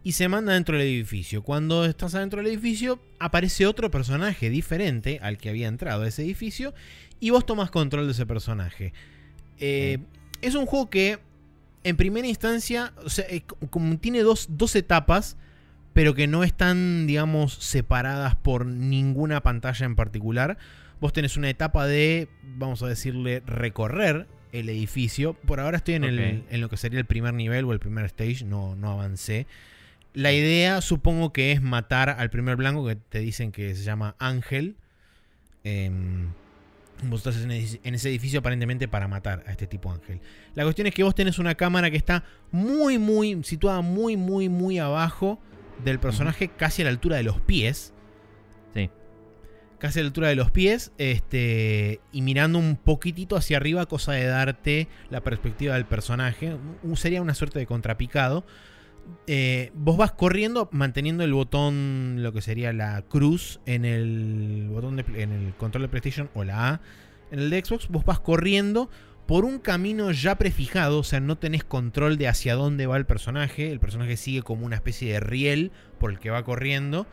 Y 0.04 0.12
se 0.12 0.28
manda 0.28 0.52
dentro 0.52 0.76
del 0.76 0.86
edificio. 0.86 1.42
Cuando 1.42 1.84
estás 1.84 2.14
adentro 2.14 2.42
del 2.42 2.52
edificio, 2.52 3.00
aparece 3.18 3.66
otro 3.66 3.90
personaje 3.90 4.50
diferente 4.50 5.20
al 5.22 5.38
que 5.38 5.48
había 5.48 5.68
entrado 5.68 6.02
a 6.02 6.08
ese 6.08 6.22
edificio 6.22 6.74
y 7.20 7.30
vos 7.30 7.46
tomas 7.46 7.70
control 7.70 8.06
de 8.06 8.12
ese 8.12 8.26
personaje. 8.26 8.92
Eh, 9.58 9.98
es 10.42 10.54
un 10.54 10.66
juego 10.66 10.90
que, 10.90 11.20
en 11.84 11.96
primera 11.96 12.26
instancia, 12.26 12.92
o 13.04 13.08
sea, 13.08 13.24
eh, 13.28 13.42
como 13.70 13.96
tiene 13.98 14.22
dos, 14.22 14.48
dos 14.50 14.74
etapas, 14.74 15.36
pero 15.92 16.14
que 16.14 16.26
no 16.26 16.42
están, 16.42 17.06
digamos, 17.06 17.54
separadas 17.54 18.34
por 18.34 18.66
ninguna 18.66 19.42
pantalla 19.42 19.86
en 19.86 19.94
particular. 19.94 20.58
Vos 21.00 21.12
tenés 21.12 21.36
una 21.36 21.48
etapa 21.48 21.86
de, 21.86 22.28
vamos 22.42 22.82
a 22.82 22.88
decirle, 22.88 23.40
recorrer 23.46 24.26
el 24.52 24.68
edificio. 24.68 25.34
Por 25.34 25.60
ahora 25.60 25.78
estoy 25.78 25.94
en, 25.94 26.04
el- 26.04 26.18
Ok. 26.42 26.44
en 26.50 26.60
lo 26.60 26.68
que 26.68 26.76
sería 26.76 26.98
el 27.00 27.06
primer 27.06 27.34
nivel 27.34 27.64
o 27.64 27.72
el 27.72 27.78
primer 27.80 28.04
stage, 28.06 28.44
no, 28.44 28.76
no 28.76 28.90
avancé. 28.92 29.46
La 30.14 30.32
idea 30.32 30.80
supongo 30.82 31.32
que 31.32 31.52
es 31.52 31.62
matar 31.62 32.10
al 32.10 32.28
primer 32.30 32.56
blanco 32.56 32.86
que 32.86 32.96
te 32.96 33.18
dicen 33.20 33.50
que 33.50 33.74
se 33.74 33.82
llama 33.82 34.14
Ángel. 34.18 34.76
Em, 35.64 36.28
vos 37.04 37.26
estás 37.26 37.42
en 37.42 37.94
ese 37.94 38.08
edificio 38.10 38.40
aparentemente 38.40 38.88
para 38.88 39.08
matar 39.08 39.42
a 39.46 39.52
este 39.52 39.66
tipo 39.66 39.90
Ángel. 39.90 40.20
La 40.54 40.64
cuestión 40.64 40.86
es 40.86 40.94
que 40.94 41.02
vos 41.02 41.14
tenés 41.14 41.38
una 41.38 41.54
cámara 41.54 41.90
que 41.90 41.96
está 41.96 42.24
muy, 42.50 42.98
muy, 42.98 43.42
situada 43.42 43.80
muy, 43.80 44.16
muy, 44.16 44.48
muy 44.48 44.78
abajo 44.78 45.40
del 45.84 45.98
personaje, 45.98 46.48
casi 46.48 46.82
a 46.82 46.84
la 46.84 46.90
altura 46.90 47.16
de 47.16 47.22
los 47.22 47.40
pies. 47.40 47.92
Casi 49.82 49.98
a 49.98 50.02
la 50.02 50.06
altura 50.06 50.28
de 50.28 50.36
los 50.36 50.52
pies. 50.52 50.92
Este. 50.96 52.00
Y 52.12 52.22
mirando 52.22 52.60
un 52.60 52.76
poquitito 52.76 53.34
hacia 53.34 53.56
arriba, 53.56 53.84
cosa 53.86 54.12
de 54.12 54.26
darte 54.26 54.86
la 55.10 55.22
perspectiva 55.22 55.74
del 55.74 55.86
personaje. 55.86 56.54
Un- 56.84 56.96
Sería 56.96 57.20
una 57.20 57.34
suerte 57.34 57.58
de 57.58 57.66
contrapicado. 57.66 58.46
Eh, 59.26 59.72
vos 59.74 59.96
vas 59.96 60.12
corriendo 60.12 60.68
manteniendo 60.70 61.24
el 61.24 61.32
botón, 61.32 62.18
lo 62.22 62.32
que 62.32 62.42
sería 62.42 62.72
la 62.72 63.02
cruz 63.02 63.58
en 63.66 63.84
el 63.84 64.68
botón 64.70 64.94
de, 64.94 65.04
en 65.20 65.32
el 65.32 65.52
control 65.54 65.82
de 65.82 65.88
PlayStation 65.88 66.30
o 66.34 66.44
la 66.44 66.68
A 66.74 66.80
en 67.32 67.40
el 67.40 67.50
de 67.50 67.64
Xbox. 67.64 67.88
Vos 67.88 68.04
vas 68.04 68.20
corriendo 68.20 68.88
por 69.26 69.44
un 69.44 69.58
camino 69.58 70.12
ya 70.12 70.36
prefijado, 70.38 71.00
o 71.00 71.02
sea, 71.02 71.18
no 71.18 71.36
tenés 71.38 71.64
control 71.64 72.18
de 72.18 72.28
hacia 72.28 72.54
dónde 72.54 72.86
va 72.86 72.96
el 72.96 73.04
personaje. 73.06 73.72
El 73.72 73.80
personaje 73.80 74.16
sigue 74.16 74.42
como 74.42 74.64
una 74.64 74.76
especie 74.76 75.12
de 75.12 75.18
riel 75.18 75.72
por 75.98 76.12
el 76.12 76.20
que 76.20 76.30
va 76.30 76.44
corriendo. 76.44 77.08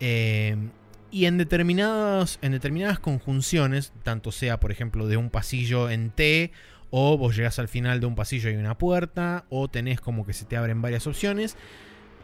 Eh, 0.00 0.56
y 1.10 1.26
en 1.26 1.38
determinadas, 1.38 2.38
en 2.42 2.52
determinadas 2.52 2.98
conjunciones, 2.98 3.92
tanto 4.02 4.32
sea, 4.32 4.60
por 4.60 4.72
ejemplo, 4.72 5.06
de 5.06 5.16
un 5.16 5.30
pasillo 5.30 5.90
en 5.90 6.10
T, 6.10 6.52
o 6.90 7.16
vos 7.16 7.36
llegás 7.36 7.58
al 7.58 7.68
final 7.68 8.00
de 8.00 8.06
un 8.06 8.14
pasillo 8.14 8.48
y 8.48 8.54
hay 8.54 8.58
una 8.58 8.78
puerta, 8.78 9.44
o 9.48 9.68
tenés 9.68 10.00
como 10.00 10.26
que 10.26 10.32
se 10.32 10.44
te 10.44 10.56
abren 10.56 10.82
varias 10.82 11.06
opciones. 11.06 11.56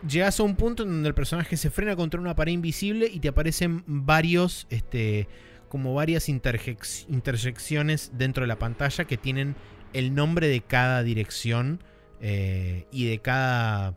Llegás 0.08 0.40
a 0.40 0.42
un 0.42 0.56
punto 0.56 0.82
en 0.82 0.90
donde 0.90 1.08
el 1.08 1.14
personaje 1.14 1.56
se 1.56 1.70
frena 1.70 1.96
contra 1.96 2.20
una 2.20 2.36
pared 2.36 2.52
invisible 2.52 3.08
y 3.12 3.20
te 3.20 3.28
aparecen 3.28 3.82
varios, 3.86 4.66
este, 4.70 5.28
como 5.68 5.94
varias 5.94 6.28
intersecciones 6.28 8.12
dentro 8.14 8.42
de 8.42 8.48
la 8.48 8.58
pantalla 8.58 9.04
que 9.04 9.16
tienen 9.16 9.56
el 9.92 10.14
nombre 10.14 10.48
de 10.48 10.60
cada 10.60 11.02
dirección 11.02 11.82
eh, 12.20 12.86
y 12.90 13.06
de 13.06 13.18
cada 13.20 13.96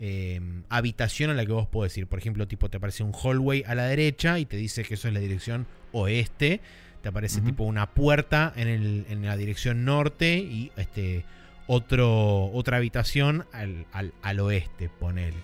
eh, 0.00 0.40
habitación 0.70 1.30
a 1.30 1.34
la 1.34 1.44
que 1.46 1.52
vos 1.52 1.68
podés 1.68 1.96
ir. 1.98 2.06
Por 2.06 2.18
ejemplo, 2.18 2.48
tipo 2.48 2.68
te 2.70 2.78
aparece 2.78 3.02
un 3.02 3.12
hallway 3.12 3.62
a 3.66 3.74
la 3.74 3.84
derecha 3.84 4.38
y 4.38 4.46
te 4.46 4.56
dice 4.56 4.82
que 4.82 4.94
eso 4.94 5.08
es 5.08 5.14
la 5.14 5.20
dirección 5.20 5.66
oeste. 5.92 6.60
Te 7.02 7.08
aparece 7.08 7.40
tipo 7.40 7.64
una 7.64 7.90
puerta 7.90 8.52
en, 8.56 8.68
el- 8.68 9.06
en 9.08 9.24
la 9.24 9.36
dirección 9.36 9.84
norte 9.84 10.36
y 10.38 10.72
este 10.76 11.24
otro, 11.66 12.46
otra 12.52 12.78
habitación 12.78 13.44
al, 13.52 13.86
al- 13.92 14.12
al 14.22 14.40
oeste, 14.40 14.88
ponele. 14.98 15.36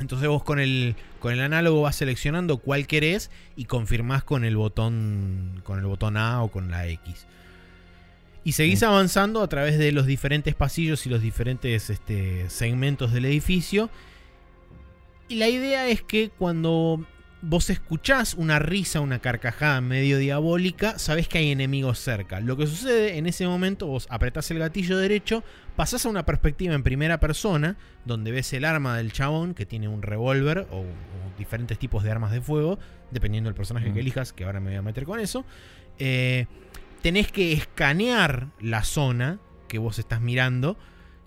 Entonces 0.00 0.28
vos 0.28 0.44
con 0.44 0.60
el, 0.60 0.94
con 1.20 1.32
el 1.32 1.40
análogo 1.40 1.82
vas 1.82 1.96
seleccionando 1.96 2.58
cuál 2.58 2.86
querés 2.86 3.30
y 3.56 3.64
confirmás 3.64 4.22
con 4.24 4.44
el 4.44 4.56
botón 4.56 5.60
con 5.64 5.78
el 5.80 5.86
botón 5.86 6.16
A 6.16 6.42
o 6.42 6.50
con 6.50 6.70
la 6.70 6.86
X. 6.86 7.26
Y 8.44 8.52
seguís 8.52 8.78
Sí. 8.80 8.84
avanzando 8.84 9.42
a 9.42 9.48
través 9.48 9.78
de 9.78 9.92
los 9.92 10.06
diferentes 10.06 10.54
pasillos 10.54 11.04
y 11.06 11.10
los 11.10 11.20
diferentes 11.20 11.90
este, 11.90 12.48
segmentos 12.48 13.12
del 13.12 13.24
edificio. 13.26 13.90
Y 15.28 15.36
la 15.36 15.48
idea 15.48 15.88
es 15.88 16.02
que 16.02 16.30
cuando 16.30 17.04
vos 17.42 17.70
escuchás 17.70 18.34
una 18.34 18.58
risa, 18.58 19.00
una 19.00 19.18
carcajada 19.20 19.80
medio 19.80 20.18
diabólica, 20.18 20.98
sabés 20.98 21.28
que 21.28 21.38
hay 21.38 21.50
enemigos 21.52 21.98
cerca. 21.98 22.40
Lo 22.40 22.56
que 22.56 22.66
sucede 22.66 23.18
en 23.18 23.26
ese 23.26 23.46
momento, 23.46 23.86
vos 23.86 24.06
apretás 24.10 24.50
el 24.50 24.58
gatillo 24.58 24.96
derecho, 24.98 25.44
pasás 25.76 26.04
a 26.06 26.08
una 26.08 26.24
perspectiva 26.24 26.74
en 26.74 26.82
primera 26.82 27.20
persona, 27.20 27.76
donde 28.06 28.30
ves 28.32 28.52
el 28.54 28.64
arma 28.64 28.96
del 28.96 29.12
chabón, 29.12 29.54
que 29.54 29.66
tiene 29.66 29.86
un 29.88 30.02
revólver 30.02 30.66
o, 30.70 30.80
o 30.80 30.84
diferentes 31.38 31.78
tipos 31.78 32.02
de 32.02 32.10
armas 32.10 32.32
de 32.32 32.40
fuego, 32.40 32.78
dependiendo 33.10 33.48
del 33.48 33.54
personaje 33.54 33.90
Mm. 33.90 33.94
que 33.94 34.00
elijas, 34.00 34.32
que 34.32 34.44
ahora 34.44 34.58
me 34.60 34.70
voy 34.70 34.78
a 34.78 34.82
meter 34.82 35.04
con 35.04 35.20
eso. 35.20 35.44
Eh, 36.00 36.46
tenés 37.08 37.32
que 37.32 37.54
escanear 37.54 38.48
la 38.60 38.84
zona 38.84 39.38
que 39.66 39.78
vos 39.78 39.98
estás 39.98 40.20
mirando 40.20 40.76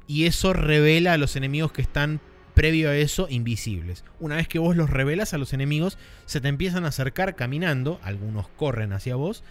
y 0.05 0.25
eso 0.25 0.53
revela 0.53 1.13
a 1.13 1.17
los 1.17 1.36
enemigos 1.36 1.71
que 1.71 1.82
están 1.82 2.19
previo 2.53 2.91
a 2.91 2.95
eso 2.95 3.25
invisibles. 3.32 4.03
Una 4.19 4.36
vez 4.36 4.47
que 4.47 4.59
vos 4.59 4.75
los 4.75 4.91
revelas 4.91 5.34
a 5.34 5.39
los 5.39 5.53
enemigos, 5.53 5.97
se 6.27 6.39
te 6.39 6.49
empiezan 6.49 6.86
a 6.86 6.89
acercar 6.89 7.36
caminando, 7.36 7.99
algunos 8.03 8.47
corren 8.49 8.93
hacia 8.93 9.15
vos 9.15 9.43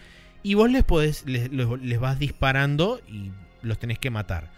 y 0.44 0.54
vos 0.54 0.70
les 0.70 0.84
podés 0.84 1.24
les, 1.26 1.50
les 1.50 1.98
vas 2.00 2.18
disparando 2.20 3.00
y 3.08 3.32
los 3.62 3.78
tenés 3.80 3.98
que 3.98 4.10
matar. 4.10 4.52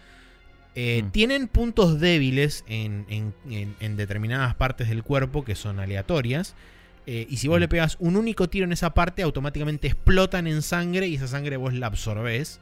Eh, 0.75 1.01
Mm. 1.03 1.09
Tienen 1.11 1.47
puntos 1.47 1.99
débiles 1.99 2.65
en, 2.67 3.05
en- 3.09 3.33
en- 3.49 3.75
en 3.79 3.97
determinadas 3.97 4.53
partes 4.55 4.89
del 4.89 5.01
cuerpo 5.03 5.43
que 5.43 5.55
son 5.55 5.79
aleatorias. 5.79 6.53
Eh, 7.05 7.27
y 7.29 7.37
si 7.37 7.47
vos 7.47 7.59
le 7.59 7.67
pegas 7.67 7.97
un 7.99 8.15
único 8.15 8.49
tiro 8.49 8.65
en 8.65 8.71
esa 8.71 8.93
parte, 8.93 9.23
automáticamente 9.23 9.87
explotan 9.87 10.47
en 10.47 10.61
sangre 10.61 11.07
y 11.07 11.15
esa 11.15 11.27
sangre 11.27 11.57
vos 11.57 11.73
la 11.73 11.87
absorbés. 11.87 12.59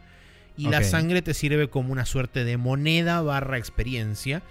Y 0.57 0.67
la 0.67 0.83
sangre 0.83 1.21
te 1.21 1.33
sirve 1.33 1.69
como 1.69 1.91
una 1.91 2.05
suerte 2.05 2.43
de 2.43 2.57
moneda 2.57 3.21
barra 3.21 3.57
experiencia 3.57 4.43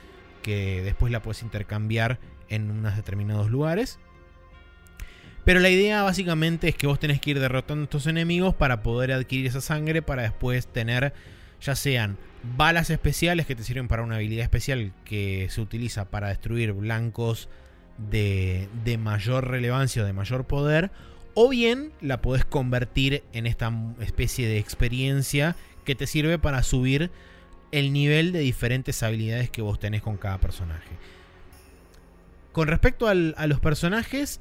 que 0.43 0.83
después 0.83 1.13
la 1.13 1.23
puedes 1.23 1.43
intercambiar 1.43 2.19
en 2.49 2.71
unos 2.71 2.97
determinados 2.97 3.51
lugares. 3.51 3.99
Pero 5.45 5.61
la 5.61 5.71
idea 5.71 6.03
básicamente 6.03 6.69
es 6.69 6.75
que 6.75 6.87
vos 6.87 6.99
tenés 6.99 7.21
que 7.21 7.31
ir 7.31 7.41
derrotando 7.41 7.83
a 7.83 7.85
estos 7.85 8.07
enemigos 8.07 8.55
para 8.55 8.83
poder 8.83 9.13
adquirir 9.13 9.47
esa 9.47 9.61
sangre 9.61 10.03
para 10.03 10.23
después 10.23 10.67
tener 10.67 11.13
ya 11.61 11.77
sean 11.77 12.17
balas 12.57 12.91
especiales 12.91 13.47
que 13.47 13.55
te 13.55 13.63
sirven 13.63 13.87
para 13.87 14.03
una 14.03 14.17
habilidad 14.17 14.45
especial 14.45 14.93
que 15.05 15.49
se 15.51 15.61
utiliza 15.61 16.07
para 16.07 16.29
destruir 16.29 16.73
blancos 16.73 17.49
de, 18.11 18.69
de 18.85 18.99
mayor 18.99 19.49
relevancia 19.49 20.03
o 20.03 20.07
de 20.07 20.13
mayor 20.13 20.45
poder, 20.47 20.91
o 21.35 21.49
bien 21.49 21.93
la 22.01 22.21
podés 22.21 22.45
convertir 22.45 23.23
en 23.33 23.47
esta 23.47 23.73
especie 24.01 24.49
de 24.49 24.59
experiencia 24.59 25.57
que 25.85 25.95
te 25.95 26.07
sirve 26.07 26.39
para 26.39 26.63
subir 26.63 27.11
el 27.73 27.93
nivel 27.93 28.33
de 28.33 28.41
diferentes 28.41 29.03
habilidades 29.03 29.51
que 29.51 29.63
vos 29.63 29.79
tenés 29.79 30.03
con 30.03 30.17
cada 30.17 30.39
personaje. 30.39 30.91
Con 32.53 32.67
respecto 32.69 33.07
al- 33.07 33.35
a 33.39 33.47
los 33.47 33.61
personajes, 33.61 34.41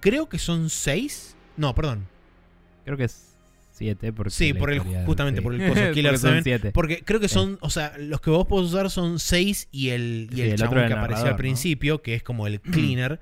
creo 0.00 0.28
que 0.28 0.38
son 0.38 0.70
seis. 0.70 1.36
No, 1.56 1.74
perdón. 1.74 2.06
Creo 2.84 2.96
que 2.96 3.04
es 3.04 3.27
7 3.78 4.12
porque 4.12 4.30
Sí, 4.30 4.52
por 4.52 4.70
el- 4.72 4.80
justamente 4.80 5.40
por 5.40 5.54
el 5.54 5.60
coso, 5.68 5.80
Killer 5.92 6.12
Porque 6.12 6.18
son 6.18 6.30
7. 6.30 6.42
siete. 6.44 6.72
Porque 6.72 7.02
creo 7.04 7.20
que 7.20 7.28
son, 7.28 7.56
o 7.60 7.70
sea, 7.70 7.92
los 7.98 8.20
que 8.20 8.30
vos 8.30 8.46
podés 8.46 8.68
usar 8.70 8.90
son 8.90 9.18
seis 9.18 9.68
y 9.72 9.88
el, 9.90 10.28
y 10.32 10.34
Sí, 10.36 10.40
el, 10.42 10.48
el 10.50 10.56
chabón 10.58 10.86
que 10.86 10.92
apareció 10.92 11.24
al 11.26 11.30
¿no? 11.32 11.36
principio, 11.36 12.02
que 12.02 12.14
es 12.14 12.22
como 12.22 12.46
el 12.46 12.60
cleaner. 12.60 13.20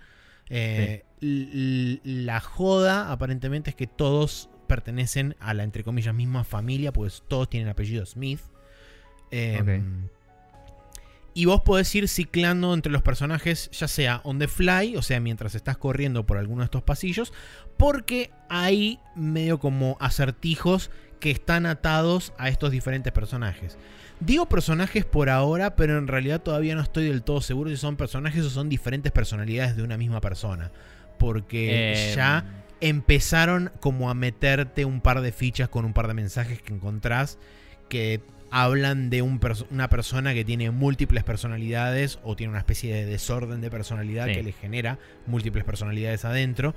Eh, 0.49 1.05
La 2.05 2.41
joda 2.41 3.11
aparentemente 3.13 3.71
es 3.71 3.77
que 3.77 3.87
todos 3.87 4.49
pertenecen 4.69 5.37
a 5.41 5.55
la, 5.55 5.63
entre 5.63 5.85
comillas, 5.85 6.15
misma 6.15 6.43
familia, 6.45 6.93
pues 6.93 7.23
todos 7.29 7.49
tienen 7.49 7.69
apellido 7.69 8.05
Smith. 8.07 8.41
Eh. 9.31 9.83
Y 11.37 11.45
vos 11.45 11.61
podés 11.61 11.95
ir 11.95 12.09
ciclando 12.09 12.73
entre 12.73 12.91
los 12.91 13.03
personajes, 13.03 13.69
ya 13.71 13.89
sea 13.89 14.23
on 14.25 14.39
the 14.39 14.49
fly, 14.49 14.97
o 14.97 15.03
sea, 15.03 15.21
mientras 15.21 15.55
estás 15.55 15.77
corriendo 15.77 16.25
por 16.25 16.39
alguno 16.39 16.63
de 16.63 16.65
estos 16.65 16.83
pasillos, 16.83 17.31
porque 17.77 18.31
hay 18.49 19.01
medio 19.15 19.59
como 19.59 19.99
acertijos 20.01 20.91
que 21.21 21.31
están 21.31 21.67
atados 21.67 22.33
a 22.39 22.49
estos 22.49 22.71
diferentes 22.71 23.13
personajes. 23.13 23.77
Digo 24.19 24.49
personajes 24.49 25.05
por 25.05 25.29
ahora, 25.29 25.77
pero 25.77 25.99
en 25.99 26.09
realidad 26.09 26.41
todavía 26.41 26.75
no 26.75 26.81
estoy 26.81 27.09
del 27.09 27.23
todo 27.23 27.43
seguro 27.43 27.69
si 27.69 27.77
son 27.77 27.97
personajes 27.99 28.43
o 28.43 28.49
son 28.49 28.71
diferentes 28.71 29.13
personalidades 29.13 29.77
de 29.77 29.83
una 29.83 29.99
misma 29.99 30.23
persona. 30.23 30.73
Porque 31.19 31.93
Eh, 31.93 32.13
ya 32.17 32.65
empezaron 32.81 33.73
como 33.81 34.09
a 34.09 34.15
meterte 34.15 34.87
un 34.87 35.03
par 35.03 35.21
de 35.21 35.33
fichas 35.33 35.69
con 35.69 35.85
un 35.85 35.93
par 35.93 36.09
de 36.09 36.15
mensajes 36.15 36.63
que 36.63 36.73
encontrás 36.73 37.37
que 37.91 38.23
hablan 38.63 39.11
de 39.11 39.23
un 39.23 39.39
una 39.71 39.89
persona 39.89 40.33
que 40.35 40.45
tiene 40.45 40.71
múltiples 40.71 41.25
personalidades 41.25 42.19
o 42.25 42.37
tiene 42.37 42.51
una 42.51 42.61
especie 42.61 42.95
de 42.95 43.05
desorden 43.05 43.61
de 43.61 43.71
personalidad 43.71 44.27
Sí. 44.27 44.33
que 44.35 44.43
le 44.43 44.53
genera 44.53 44.99
múltiples 45.27 45.65
personalidades 45.65 46.25
adentro 46.25 46.75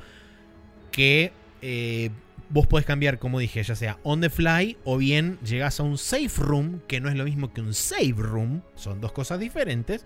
que 0.92 1.32
eh, 1.62 2.10
vos 2.50 2.68
podés 2.68 2.86
cambiar, 2.86 3.20
como 3.20 3.40
dije, 3.40 3.62
ya 3.64 3.76
sea 3.76 3.98
on 4.04 4.22
the 4.22 4.30
fly 4.30 4.78
o 4.84 4.98
bien 4.98 5.38
llegás 5.46 5.80
a 5.80 5.84
un 5.84 5.98
safe 5.98 6.30
room, 6.42 6.82
que 6.88 7.00
no 7.00 7.10
es 7.10 7.16
lo 7.16 7.24
mismo 7.26 7.54
que 7.54 7.62
un 7.62 7.74
save 7.74 8.14
room, 8.18 8.62
son 8.76 9.00
dos 9.02 9.12
cosas 9.12 9.40
diferentes, 9.40 10.06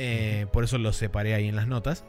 Eh, 0.00 0.46
por 0.52 0.62
eso 0.62 0.78
lo 0.78 0.92
separé 0.92 1.34
ahí 1.34 1.48
en 1.48 1.56
las 1.56 1.66
notas. 1.66 2.04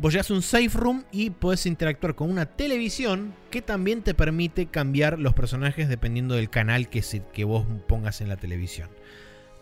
Vos 0.00 0.12
llegas 0.12 0.30
a 0.30 0.34
un 0.34 0.42
safe 0.42 0.70
room 0.74 1.04
y 1.10 1.30
podés 1.30 1.66
interactuar 1.66 2.14
con 2.14 2.30
una 2.30 2.46
televisión 2.46 3.34
que 3.50 3.62
también 3.62 4.02
te 4.02 4.14
permite 4.14 4.66
cambiar 4.66 5.18
los 5.18 5.34
personajes 5.34 5.88
dependiendo 5.88 6.36
del 6.36 6.50
canal 6.50 6.88
que, 6.88 7.02
que 7.32 7.44
vos 7.44 7.66
pongas 7.88 8.20
en 8.20 8.28
la 8.28 8.36
televisión. 8.36 8.88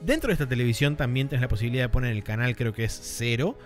Dentro 0.01 0.29
de 0.29 0.35
esta 0.35 0.47
televisión 0.47 0.97
también 0.97 1.29
tenés 1.29 1.41
la 1.41 1.49
posibilidad 1.49 1.85
de 1.85 1.89
poner 1.89 2.13
el 2.13 2.23
canal, 2.23 2.55
creo 2.55 2.75
que 2.75 2.85
es 2.85 2.93
cero. 2.93 3.59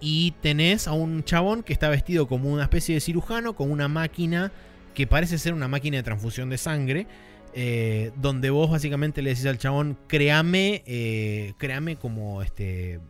Y 0.00 0.32
tenés 0.42 0.86
a 0.86 0.92
un 0.92 1.24
chabón 1.24 1.62
que 1.62 1.72
está 1.72 1.88
vestido 1.88 2.26
como 2.28 2.52
una 2.52 2.64
especie 2.64 2.94
de 2.94 3.00
cirujano 3.00 3.54
con 3.54 3.70
una 3.70 3.88
máquina 3.88 4.52
que 4.94 5.06
parece 5.06 5.38
ser 5.38 5.54
una 5.54 5.68
máquina 5.68 5.96
de 5.96 6.02
transfusión 6.02 6.50
de 6.50 6.58
sangre. 6.58 7.06
eh, 7.54 8.12
donde 8.16 8.50
vos 8.50 8.70
básicamente 8.70 9.22
le 9.22 9.30
decís 9.30 9.46
al 9.46 9.58
chabón, 9.58 9.98
créame, 10.06 10.82
eh, 10.86 11.52
créame 11.58 11.96
como 11.96 12.42
este, 12.42 13.00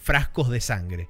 frascos 0.00 0.48
de 0.50 0.60
sangre. 0.60 1.08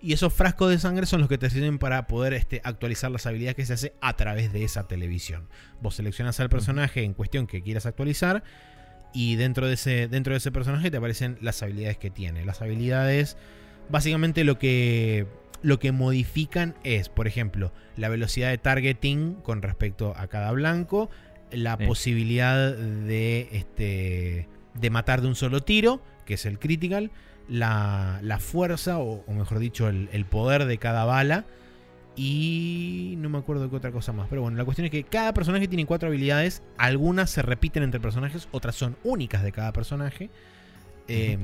Y 0.00 0.12
esos 0.12 0.32
frascos 0.32 0.70
de 0.70 0.78
sangre 0.78 1.06
son 1.06 1.20
los 1.20 1.28
que 1.28 1.38
te 1.38 1.50
sirven 1.50 1.78
para 1.78 2.06
poder 2.06 2.32
este, 2.32 2.60
actualizar 2.62 3.10
las 3.10 3.26
habilidades 3.26 3.56
que 3.56 3.66
se 3.66 3.72
hace 3.72 3.94
a 4.00 4.14
través 4.16 4.52
de 4.52 4.62
esa 4.64 4.86
televisión. 4.86 5.48
Vos 5.80 5.96
seleccionas 5.96 6.38
al 6.38 6.48
personaje 6.48 7.02
en 7.02 7.14
cuestión 7.14 7.46
que 7.48 7.62
quieras 7.62 7.84
actualizar. 7.86 8.44
Y 9.12 9.36
dentro 9.36 9.66
de, 9.66 9.74
ese, 9.74 10.06
dentro 10.06 10.34
de 10.34 10.38
ese 10.38 10.52
personaje 10.52 10.90
te 10.90 10.98
aparecen 10.98 11.38
las 11.40 11.62
habilidades 11.62 11.96
que 11.98 12.10
tiene. 12.10 12.44
Las 12.44 12.62
habilidades, 12.62 13.36
básicamente 13.88 14.44
lo 14.44 14.58
que, 14.58 15.26
lo 15.62 15.78
que 15.80 15.90
modifican 15.92 16.76
es, 16.84 17.08
por 17.08 17.26
ejemplo, 17.26 17.72
la 17.96 18.08
velocidad 18.08 18.50
de 18.50 18.58
targeting 18.58 19.34
con 19.42 19.62
respecto 19.62 20.14
a 20.16 20.28
cada 20.28 20.52
blanco. 20.52 21.10
La 21.50 21.76
Sí. 21.78 21.86
posibilidad 21.86 22.72
de, 22.76 23.48
este, 23.52 24.46
de 24.74 24.90
matar 24.90 25.22
de 25.22 25.28
un 25.28 25.34
solo 25.34 25.62
tiro, 25.62 26.02
que 26.26 26.34
es 26.34 26.44
el 26.44 26.58
critical 26.58 27.10
la, 27.48 28.20
la 28.22 28.38
fuerza, 28.38 28.98
o, 28.98 29.24
o 29.26 29.32
mejor 29.32 29.58
dicho, 29.58 29.88
el, 29.88 30.08
el 30.12 30.24
poder 30.24 30.66
de 30.66 30.78
cada 30.78 31.04
bala. 31.04 31.44
Y 32.20 33.14
no 33.18 33.28
me 33.28 33.38
acuerdo 33.38 33.62
de 33.62 33.70
qué 33.70 33.76
otra 33.76 33.92
cosa 33.92 34.12
más. 34.12 34.26
Pero 34.28 34.42
bueno, 34.42 34.58
la 34.58 34.64
cuestión 34.64 34.86
es 34.86 34.90
que 34.90 35.04
cada 35.04 35.32
personaje 35.32 35.68
tiene 35.68 35.86
cuatro 35.86 36.08
habilidades. 36.08 36.64
Algunas 36.76 37.30
se 37.30 37.42
repiten 37.42 37.84
entre 37.84 38.00
personajes, 38.00 38.48
otras 38.50 38.74
son 38.74 38.96
únicas 39.04 39.44
de 39.44 39.52
cada 39.52 39.72
personaje. 39.72 40.28
Eh, 41.06 41.38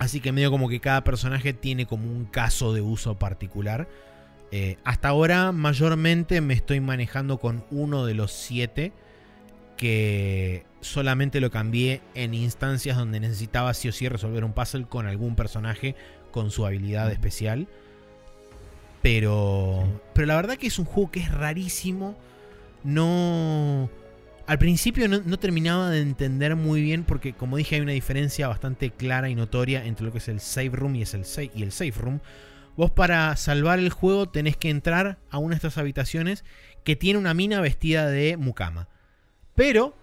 así 0.00 0.18
que 0.18 0.32
medio 0.32 0.50
como 0.50 0.68
que 0.68 0.80
cada 0.80 1.04
personaje 1.04 1.52
tiene 1.52 1.86
como 1.86 2.10
un 2.10 2.24
caso 2.24 2.74
de 2.74 2.80
uso 2.80 3.20
particular. 3.20 3.88
Eh, 4.50 4.78
hasta 4.82 5.08
ahora 5.08 5.52
mayormente 5.52 6.40
me 6.40 6.54
estoy 6.54 6.80
manejando 6.80 7.38
con 7.38 7.64
uno 7.70 8.04
de 8.04 8.14
los 8.14 8.32
siete 8.32 8.92
que 9.76 10.64
solamente 10.84 11.40
lo 11.40 11.50
cambié 11.50 12.02
en 12.14 12.34
instancias 12.34 12.96
donde 12.96 13.18
necesitaba 13.18 13.72
sí 13.74 13.88
o 13.88 13.92
sí 13.92 14.08
resolver 14.08 14.44
un 14.44 14.52
puzzle 14.52 14.84
con 14.84 15.06
algún 15.06 15.34
personaje 15.34 15.96
con 16.30 16.50
su 16.50 16.66
habilidad 16.66 17.10
especial. 17.10 17.66
Pero, 19.02 19.82
Sí. 19.84 20.00
pero 20.14 20.26
la 20.26 20.36
verdad 20.36 20.56
que 20.56 20.66
es 20.66 20.78
un 20.78 20.84
juego 20.84 21.10
que 21.10 21.20
es 21.20 21.30
rarísimo. 21.30 22.16
No... 22.82 23.88
Al 24.46 24.58
principio 24.58 25.08
no, 25.08 25.22
no 25.24 25.38
terminaba 25.38 25.88
de 25.88 26.02
entender 26.02 26.54
muy 26.54 26.82
bien 26.82 27.04
porque 27.04 27.32
como 27.32 27.56
dije 27.56 27.76
hay 27.76 27.80
una 27.80 27.92
diferencia 27.92 28.46
bastante 28.46 28.90
clara 28.90 29.30
y 29.30 29.34
notoria 29.34 29.86
entre 29.86 30.04
lo 30.04 30.12
que 30.12 30.18
es 30.18 30.28
el 30.28 30.38
save 30.40 30.68
room 30.70 30.96
y, 30.96 31.02
es 31.02 31.14
el, 31.14 31.24
y 31.54 31.62
el 31.62 31.72
safe 31.72 31.94
room. 31.98 32.20
Vos 32.76 32.90
para 32.90 33.34
salvar 33.36 33.78
el 33.78 33.88
juego 33.88 34.28
tenés 34.28 34.58
que 34.58 34.68
entrar 34.68 35.18
a 35.30 35.38
una 35.38 35.50
de 35.50 35.56
estas 35.56 35.78
habitaciones 35.78 36.44
que 36.82 36.94
tiene 36.94 37.18
una 37.18 37.32
mina 37.32 37.62
vestida 37.62 38.06
de 38.10 38.36
mucama. 38.36 38.88
Pero 39.54 39.96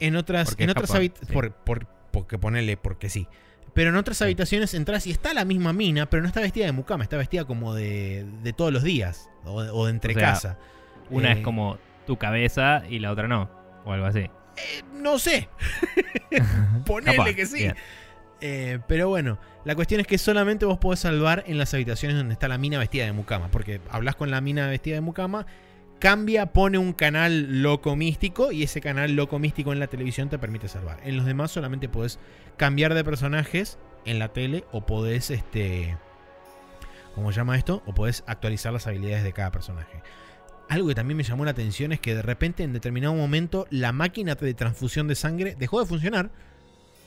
en 0.00 0.16
otras, 0.16 0.48
Porque 0.50 0.64
en 0.64 0.70
otras 0.70 0.88
Japón, 0.90 1.02
habit- 1.02 1.26
sí. 1.26 1.32
por, 1.32 1.52
por- 1.52 1.86
porque 2.10 2.38
ponele 2.38 2.76
porque 2.76 3.08
sí. 3.08 3.26
Pero 3.74 3.90
en 3.90 3.96
otras 3.96 4.18
Sí. 4.18 4.24
habitaciones 4.24 4.72
entras 4.74 5.06
y 5.06 5.10
está 5.10 5.34
la 5.34 5.44
misma 5.44 5.72
mina, 5.72 6.06
pero 6.08 6.22
no 6.22 6.28
está 6.28 6.40
vestida 6.40 6.66
de 6.66 6.72
mucama, 6.72 7.02
está 7.02 7.16
vestida 7.16 7.44
como 7.44 7.74
de, 7.74 8.24
de 8.42 8.52
todos 8.52 8.72
los 8.72 8.82
días 8.84 9.28
o 9.44 9.62
de, 9.62 9.70
o 9.70 9.86
de 9.86 9.90
entre 9.90 10.14
O 10.14 10.36
sea. 10.36 10.58
Una 11.10 11.30
Eh, 11.32 11.38
es 11.38 11.40
como 11.40 11.78
tu 12.06 12.16
cabeza 12.16 12.84
y 12.88 13.00
la 13.00 13.10
otra 13.10 13.26
no. 13.28 13.50
O 13.84 13.92
algo 13.92 14.06
así. 14.06 14.20
eh, 14.20 14.30
no 14.94 15.18
sé, 15.18 15.48
ponele 16.86 17.16
Capaz, 17.16 17.34
que 17.34 17.46
sí. 17.46 17.68
Eh, 18.40 18.78
pero 18.86 19.08
bueno, 19.08 19.38
la 19.64 19.74
cuestión 19.74 20.00
es 20.00 20.06
que 20.06 20.18
solamente 20.18 20.64
vos 20.66 20.78
podés 20.78 21.00
salvar 21.00 21.44
en 21.46 21.58
las 21.58 21.72
habitaciones 21.74 22.16
donde 22.16 22.34
está 22.34 22.46
la 22.48 22.58
mina 22.58 22.78
vestida 22.78 23.04
de 23.06 23.12
mucama. 23.12 23.48
Porque 23.50 23.80
hablas 23.90 24.16
con 24.16 24.30
la 24.30 24.40
mina 24.40 24.66
vestida 24.68 24.94
de 24.96 25.00
mucama, 25.00 25.46
cambia, 25.98 26.52
pone 26.52 26.78
un 26.78 26.92
canal 26.92 27.62
loco 27.62 27.96
místico 27.96 28.52
y 28.52 28.62
ese 28.62 28.80
canal 28.80 29.16
loco 29.16 29.38
místico 29.38 29.72
en 29.72 29.80
la 29.80 29.86
televisión 29.86 30.28
te 30.28 30.38
permite 30.38 30.68
salvar. 30.68 31.00
En 31.04 31.16
los 31.16 31.26
demás 31.26 31.50
solamente 31.50 31.88
podés 31.88 32.18
cambiar 32.56 32.94
de 32.94 33.04
personajes 33.04 33.78
en 34.04 34.18
la 34.18 34.28
tele 34.28 34.64
o 34.72 34.86
podés, 34.86 35.30
este... 35.30 35.96
¿Cómo 37.14 37.30
se 37.30 37.36
llama 37.36 37.56
esto? 37.56 37.82
O 37.86 37.94
podés 37.94 38.24
actualizar 38.26 38.72
las 38.72 38.86
habilidades 38.86 39.22
de 39.22 39.32
cada 39.32 39.52
personaje. 39.52 40.02
Algo 40.68 40.88
que 40.88 40.94
también 40.94 41.16
me 41.16 41.22
llamó 41.22 41.44
la 41.44 41.52
atención 41.52 41.92
es 41.92 42.00
que 42.00 42.14
de 42.14 42.22
repente 42.22 42.64
en 42.64 42.72
determinado 42.72 43.14
momento 43.14 43.66
la 43.70 43.92
máquina 43.92 44.34
de 44.34 44.54
transfusión 44.54 45.06
de 45.06 45.14
sangre 45.14 45.54
dejó 45.58 45.80
de 45.80 45.86
funcionar. 45.86 46.30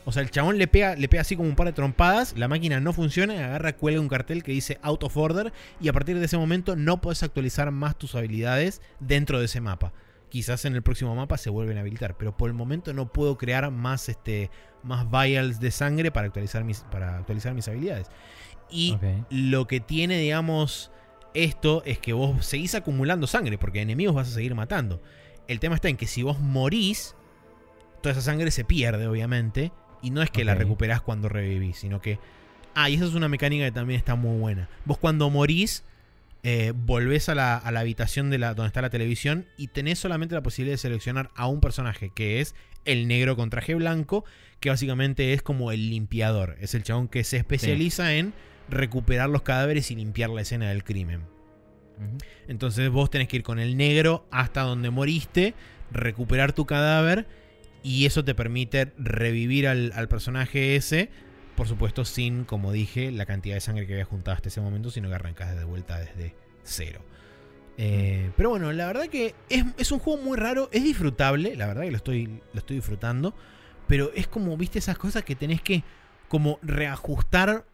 O 0.07 0.13
sea, 0.13 0.21
el 0.21 0.31
chabón 0.31 0.57
le 0.57 0.67
pega, 0.67 0.95
le 0.95 1.09
pega 1.09 1.19
así 1.19 1.35
como 1.35 1.49
un 1.49 1.57
par 1.57 1.67
de 1.67 1.73
trompadas, 1.73 2.33
la 2.37 2.47
máquina 2.47 2.79
no 2.79 2.93
funciona, 2.93 3.33
agarra, 3.33 3.75
cuelga 3.75 3.99
un 3.99 4.07
cartel 4.07 4.41
que 4.41 4.53
dice 4.53 4.79
out 4.81 5.03
of 5.03 5.17
order 5.17 5.51
y 5.81 5.89
a 5.89 5.93
partir 5.93 6.17
de 6.17 6.23
ese 6.23 6.37
momento 6.37 6.77
no 6.77 7.01
puedes 7.01 7.23
actualizar 7.23 7.71
más 7.71 7.97
tus 7.97 8.15
habilidades 8.15 8.81
dentro 9.01 9.37
de 9.37 9.47
ese 9.47 9.59
mapa. 9.59 9.91
Quizás 10.29 10.63
en 10.63 10.75
el 10.75 10.81
próximo 10.81 11.13
mapa 11.13 11.37
se 11.37 11.49
vuelven 11.49 11.75
a 11.75 11.81
habilitar, 11.81 12.15
pero 12.15 12.37
por 12.37 12.49
el 12.49 12.53
momento 12.53 12.93
no 12.93 13.11
puedo 13.11 13.37
crear 13.37 13.69
más, 13.69 14.07
este, 14.07 14.49
más 14.81 15.11
vials 15.11 15.59
de 15.59 15.71
sangre 15.71 16.09
para 16.09 16.27
actualizar 16.27 16.63
mis, 16.63 16.85
para 16.89 17.17
actualizar 17.17 17.53
mis 17.53 17.67
habilidades. 17.67 18.07
Y 18.69 18.97
lo 19.29 19.67
que 19.67 19.81
tiene, 19.81 20.19
digamos, 20.19 20.89
esto 21.33 21.83
es 21.85 21.99
que 21.99 22.13
vos 22.13 22.45
seguís 22.45 22.75
acumulando 22.75 23.27
sangre, 23.27 23.57
porque 23.57 23.81
enemigos 23.81 24.15
vas 24.15 24.29
a 24.29 24.35
seguir 24.35 24.55
matando. 24.55 25.01
El 25.49 25.59
tema 25.59 25.75
está 25.75 25.89
en 25.89 25.97
que 25.97 26.07
si 26.07 26.23
vos 26.23 26.39
morís, 26.39 27.13
toda 28.01 28.13
esa 28.13 28.21
sangre 28.21 28.51
se 28.51 28.63
pierde, 28.63 29.05
obviamente, 29.05 29.73
y 30.07 30.09
no 30.09 30.21
es 30.21 30.31
que 30.31 30.45
la 30.45 30.55
recuperás 30.55 31.01
cuando 31.01 31.27
revivís, 31.27 31.77
sino 31.77 31.99
que... 32.01 32.17
Ah, 32.75 32.89
y 32.89 32.95
esa 32.95 33.05
es 33.05 33.13
una 33.13 33.27
mecánica 33.27 33.65
que 33.65 33.71
también 33.73 33.97
está 33.97 34.15
muy 34.15 34.39
buena. 34.39 34.69
Vos 34.85 34.97
cuando 34.97 35.29
morís, 35.29 35.83
eh, 36.43 36.71
volvés 36.73 37.27
a 37.27 37.35
la, 37.35 37.57
a 37.57 37.71
la 37.71 37.81
habitación 37.81 38.29
de 38.29 38.37
la, 38.37 38.53
donde 38.53 38.67
está 38.67 38.81
la 38.81 38.89
televisión 38.89 39.47
y 39.57 39.67
tenés 39.67 39.99
solamente 39.99 40.33
la 40.33 40.43
posibilidad 40.43 40.75
de 40.75 40.77
seleccionar 40.77 41.29
a 41.35 41.47
un 41.47 41.59
personaje, 41.59 42.09
que 42.15 42.39
es 42.39 42.55
el 42.85 43.09
negro 43.09 43.35
con 43.35 43.49
traje 43.49 43.75
blanco, 43.75 44.23
que 44.61 44.69
básicamente 44.69 45.33
es 45.33 45.41
como 45.41 45.73
el 45.73 45.89
limpiador. 45.89 46.55
Es 46.61 46.73
el 46.73 46.83
chabón 46.83 47.09
que 47.09 47.25
se 47.25 47.35
especializa 47.35 48.13
en 48.13 48.33
recuperar 48.69 49.29
los 49.29 49.41
cadáveres 49.41 49.91
y 49.91 49.95
limpiar 49.95 50.29
la 50.29 50.41
escena 50.41 50.69
del 50.69 50.85
crimen. 50.85 51.23
Entonces 52.47 52.89
vos 52.89 53.09
tenés 53.09 53.27
que 53.27 53.37
ir 53.37 53.43
con 53.43 53.59
el 53.59 53.75
negro 53.75 54.25
hasta 54.31 54.61
donde 54.61 54.89
moriste, 54.89 55.53
recuperar 55.91 56.53
tu 56.53 56.65
cadáver 56.65 57.27
y 57.87 58.05
eso 58.05 58.25
te 58.25 58.35
permite 58.35 58.91
revivir 58.97 59.67
al, 59.67 59.91
al 59.95 60.07
personaje 60.07 60.75
ese. 60.75 61.09
Por 61.55 61.67
supuesto, 61.67 62.05
sin, 62.05 62.43
como 62.43 62.71
dije, 62.71 63.11
la 63.11 63.25
cantidad 63.25 63.55
de 63.55 63.61
sangre 63.61 63.87
que 63.87 63.93
habías 63.93 64.07
juntado 64.07 64.35
hasta 64.35 64.49
ese 64.49 64.61
momento, 64.61 64.91
sino 64.91 65.09
que 65.09 65.15
arrancas 65.15 65.55
de 65.55 65.63
vuelta 65.63 65.97
desde 65.99 66.35
cero. 66.63 67.01
Eh, 67.77 68.31
pero 68.35 68.49
bueno, 68.49 68.71
la 68.73 68.87
verdad 68.87 69.07
que 69.07 69.35
es, 69.49 69.63
es 69.77 69.91
un 69.91 69.99
juego 69.99 70.21
muy 70.21 70.37
raro, 70.37 70.69
es 70.71 70.83
disfrutable, 70.83 71.55
la 71.55 71.67
verdad 71.67 71.83
que 71.83 71.91
lo 71.91 71.97
estoy, 71.97 72.41
lo 72.53 72.59
estoy 72.59 72.75
disfrutando, 72.77 73.35
pero 73.87 74.11
es 74.15 74.27
como, 74.27 74.57
viste, 74.57 74.79
esas 74.79 74.97
cosas 74.97 75.23
que 75.23 75.35
tenés 75.35 75.61
que 75.61 75.83
como 76.27 76.59
reajustar 76.61 77.65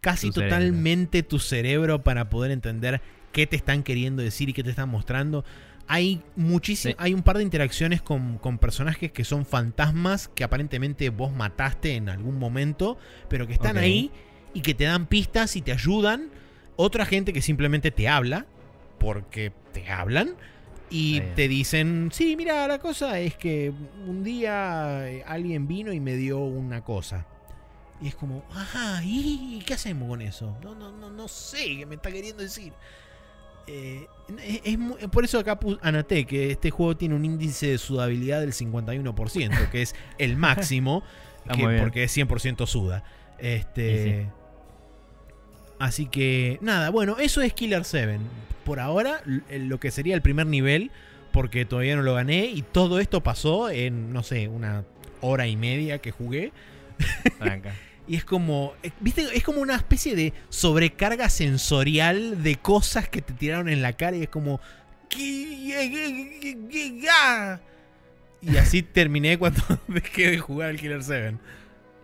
casi 0.00 0.28
Tu 0.28 0.34
cerebro. 0.34 0.56
totalmente 0.56 1.22
tu 1.22 1.38
cerebro 1.38 2.04
para 2.04 2.28
poder 2.28 2.52
entender 2.52 3.00
qué 3.32 3.46
te 3.46 3.56
están 3.56 3.82
queriendo 3.82 4.22
decir 4.22 4.48
y 4.48 4.52
qué 4.52 4.62
te 4.62 4.70
están 4.70 4.88
mostrando. 4.88 5.44
Hay 5.88 6.22
muchísimo, 6.34 6.90
Sí. 6.92 6.96
hay 6.98 7.14
un 7.14 7.22
par 7.22 7.36
de 7.36 7.42
interacciones 7.44 8.02
con, 8.02 8.38
con 8.38 8.58
personajes 8.58 9.12
que 9.12 9.24
son 9.24 9.46
fantasmas 9.46 10.28
que 10.28 10.42
aparentemente 10.44 11.10
vos 11.10 11.32
mataste 11.32 11.94
en 11.94 12.08
algún 12.08 12.38
momento, 12.38 12.98
pero 13.28 13.46
que 13.46 13.52
están 13.52 13.76
ahí 13.78 14.10
y 14.52 14.62
que 14.62 14.74
te 14.74 14.84
dan 14.84 15.06
pistas 15.06 15.54
y 15.56 15.62
te 15.62 15.72
ayudan. 15.72 16.30
Otra 16.76 17.06
gente 17.06 17.32
que 17.32 17.40
simplemente 17.40 17.90
te 17.90 18.08
habla, 18.08 18.46
porque 18.98 19.52
te 19.72 19.88
hablan. 19.90 20.34
Y 20.88 21.20
te 21.34 21.48
dicen, 21.48 22.10
sí, 22.12 22.36
mira, 22.36 22.68
la 22.68 22.78
cosa 22.78 23.18
es 23.18 23.34
que 23.34 23.72
un 24.06 24.22
día 24.22 25.08
eh, 25.10 25.24
alguien 25.26 25.66
vino 25.66 25.92
y 25.92 25.98
me 25.98 26.14
dio 26.16 26.38
una 26.38 26.84
cosa. 26.84 27.26
Y 28.00 28.08
es 28.08 28.14
como, 28.14 28.44
ajá, 28.54 29.00
¿y 29.02 29.62
qué 29.66 29.74
hacemos 29.74 30.08
con 30.08 30.20
eso? 30.22 30.56
No, 30.62 30.74
no, 30.76 30.92
no, 30.92 31.10
no 31.10 31.26
sé 31.28 31.78
qué 31.78 31.86
me 31.86 31.96
está 31.96 32.12
queriendo 32.12 32.42
decir. 32.42 32.72
Eh, 33.68 34.06
es, 34.44 34.78
es 35.00 35.08
por 35.10 35.24
eso 35.24 35.38
acá 35.38 35.58
anoté 35.82 36.24
que 36.24 36.50
este 36.50 36.70
juego 36.70 36.96
tiene 36.96 37.14
un 37.14 37.24
índice 37.24 37.68
de 37.68 37.78
sudabilidad 37.78 38.40
del 38.40 38.52
51%, 38.52 39.70
que 39.70 39.82
es 39.82 39.94
el 40.18 40.36
máximo, 40.36 41.02
que- 41.54 41.78
porque 41.80 42.04
es 42.04 42.16
100% 42.16 42.66
suda. 42.66 43.04
Este, 43.38 44.22
sí. 44.22 44.28
Así 45.78 46.06
que, 46.06 46.58
nada, 46.62 46.90
bueno, 46.90 47.16
eso 47.18 47.42
es 47.42 47.52
Killer 47.52 47.84
7. 47.84 48.18
Por 48.64 48.80
ahora, 48.80 49.20
l- 49.26 49.42
lo 49.66 49.78
que 49.78 49.90
sería 49.90 50.14
el 50.14 50.22
primer 50.22 50.46
nivel, 50.46 50.90
porque 51.32 51.64
todavía 51.66 51.96
no 51.96 52.02
lo 52.02 52.14
gané, 52.14 52.46
y 52.46 52.62
todo 52.62 52.98
esto 52.98 53.22
pasó 53.22 53.68
en, 53.70 54.12
no 54.12 54.22
sé, 54.22 54.48
una 54.48 54.84
hora 55.20 55.46
y 55.46 55.56
media 55.56 55.98
que 55.98 56.10
jugué. 56.12 56.52
Tranca. 57.38 57.74
Y 58.08 58.16
es 58.16 58.24
como, 58.24 58.74
eh, 58.82 58.90
¿viste? 59.00 59.26
Es 59.34 59.42
como 59.42 59.60
una 59.60 59.76
especie 59.76 60.14
de 60.14 60.32
sobrecarga 60.48 61.28
sensorial 61.28 62.42
de 62.42 62.56
cosas 62.56 63.08
que 63.08 63.22
te 63.22 63.32
tiraron 63.32 63.68
en 63.68 63.82
la 63.82 63.94
cara 63.94 64.16
y 64.16 64.22
es 64.22 64.28
como... 64.28 64.60
Y 68.40 68.56
así 68.58 68.82
terminé 68.82 69.38
cuando 69.38 69.62
dejé 69.88 70.30
de 70.30 70.38
jugar 70.38 70.70
al 70.70 70.78
Killer 70.78 71.02
7. 71.02 71.36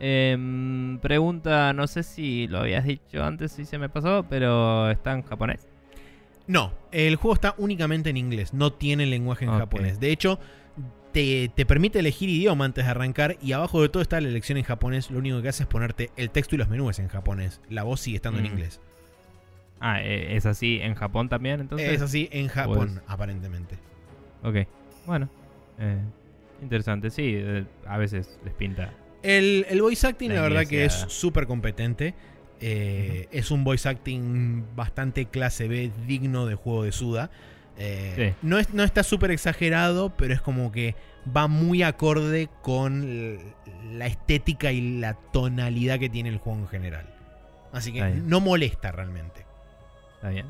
Em, 0.05 0.99
pregunta, 0.99 1.73
no 1.73 1.87
sé 1.87 2.03
si 2.03 2.49
lo 2.49 2.59
habías 2.59 2.85
dicho 2.85 3.23
antes, 3.23 3.53
si 3.53 3.65
se 3.65 3.79
me 3.79 3.89
pasó, 3.89 4.27
pero 4.29 4.91
está 4.91 5.13
en 5.13 5.23
japonés. 5.23 5.69
No, 6.49 6.73
el 6.91 7.15
juego 7.17 7.35
está 7.35 7.55
únicamente 7.59 8.11
en 8.11 8.17
inglés, 8.17 8.53
no 8.53 8.73
tiene 8.73 9.07
lenguaje 9.07 9.45
en 9.45 9.53
japonés. 9.53 10.01
De 10.01 10.11
hecho, 10.11 10.41
te, 11.13 11.51
te 11.55 11.67
permite 11.67 11.99
elegir 11.99 12.29
idioma 12.29 12.65
antes 12.65 12.85
de 12.85 12.91
arrancar 12.91 13.37
y 13.43 13.53
abajo 13.53 13.81
de 13.83 13.89
todo 13.89 14.03
está 14.03 14.21
la 14.21 14.29
elección 14.29 14.59
en 14.59 14.65
japonés. 14.65 15.11
Lo 15.11 15.19
único 15.19 15.41
que 15.43 15.49
hace 15.49 15.63
es 15.65 15.69
ponerte 15.69 16.11
el 16.17 16.31
texto 16.31 16.55
y 16.55 16.59
los 16.59 16.69
menús 16.69 16.99
en 16.99 17.09
japonés. 17.09 17.61
La 17.69 17.83
voz 17.83 18.01
sigue 18.01 18.17
estando 18.17 18.39
en 18.39 18.45
Mm. 18.45 18.49
inglés. 18.53 18.81
Ah, 19.81 20.01
eh, 20.03 20.37
es 20.37 20.47
así 20.47 20.79
en 20.81 20.95
Japón 20.95 21.29
también, 21.29 21.61
entonces. 21.61 21.91
es 21.91 22.03
así 22.03 22.29
en 22.33 22.49
Japón, 22.49 22.93
Pues- 22.95 23.05
aparentemente. 23.09 23.77
Ok, 24.45 24.67
bueno. 25.07 25.29
eh, 25.79 25.99
interesante, 26.63 27.11
sí, 27.11 27.33
eh, 27.35 27.65
a 27.87 27.99
veces 27.99 28.39
les 28.45 28.55
pinta. 28.55 28.93
El, 29.23 29.67
el 29.69 29.83
voice 29.83 30.07
acting, 30.07 30.29
La 30.31 30.37
la, 30.37 30.43
verdad 30.43 30.67
que 30.67 30.85
es 30.85 30.93
súper 31.09 31.47
competente. 31.47 32.15
Eh, 32.61 33.27
Es 33.33 33.51
un 33.51 33.65
voice 33.65 33.89
acting 33.89 34.65
bastante 34.77 35.27
clase 35.27 35.67
B, 35.67 35.91
digno 36.07 36.47
de 36.47 36.55
juego 36.55 36.85
de 36.85 36.93
Suda. 36.93 37.31
Eh, 37.79 38.35
Sí. 38.35 38.47
no, 38.47 38.59
es, 38.59 38.73
no 38.75 38.83
está 38.85 39.03
súper 39.03 39.31
exagerado, 39.31 40.11
pero 40.17 40.35
es 40.35 40.41
como 40.41 40.71
que 40.73 40.95
va 41.35 41.47
muy 41.49 41.83
acorde 41.83 42.49
con 42.63 43.39
la 43.93 44.07
estética 44.07 44.73
y 44.73 44.99
la 44.99 45.15
tonalidad 45.15 45.99
que 45.99 46.09
tiene 46.09 46.29
el 46.29 46.39
juego 46.39 46.59
en 46.61 46.69
general. 46.69 47.07
Así 47.73 47.93
que 47.93 48.03
no 48.03 48.41
molesta 48.41 48.93
realmente. 48.93 49.47
Está 50.17 50.29
bien. 50.29 50.47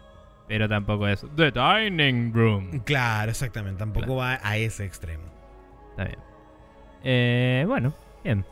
Pero 0.48 0.68
tampoco 0.68 1.06
es 1.08 1.24
The 1.36 1.52
Dining 1.52 2.32
Room. 2.34 2.80
Claro, 2.80 3.30
exactamente. 3.30 3.78
Tampoco 3.78 4.16
va 4.16 4.40
a 4.42 4.56
ese 4.56 4.84
extremo. 4.84 5.24
Está 5.90 6.04
bien. 6.04 6.18
Eh, 7.04 7.64
bueno, 7.66 7.94
bien. 8.24 8.44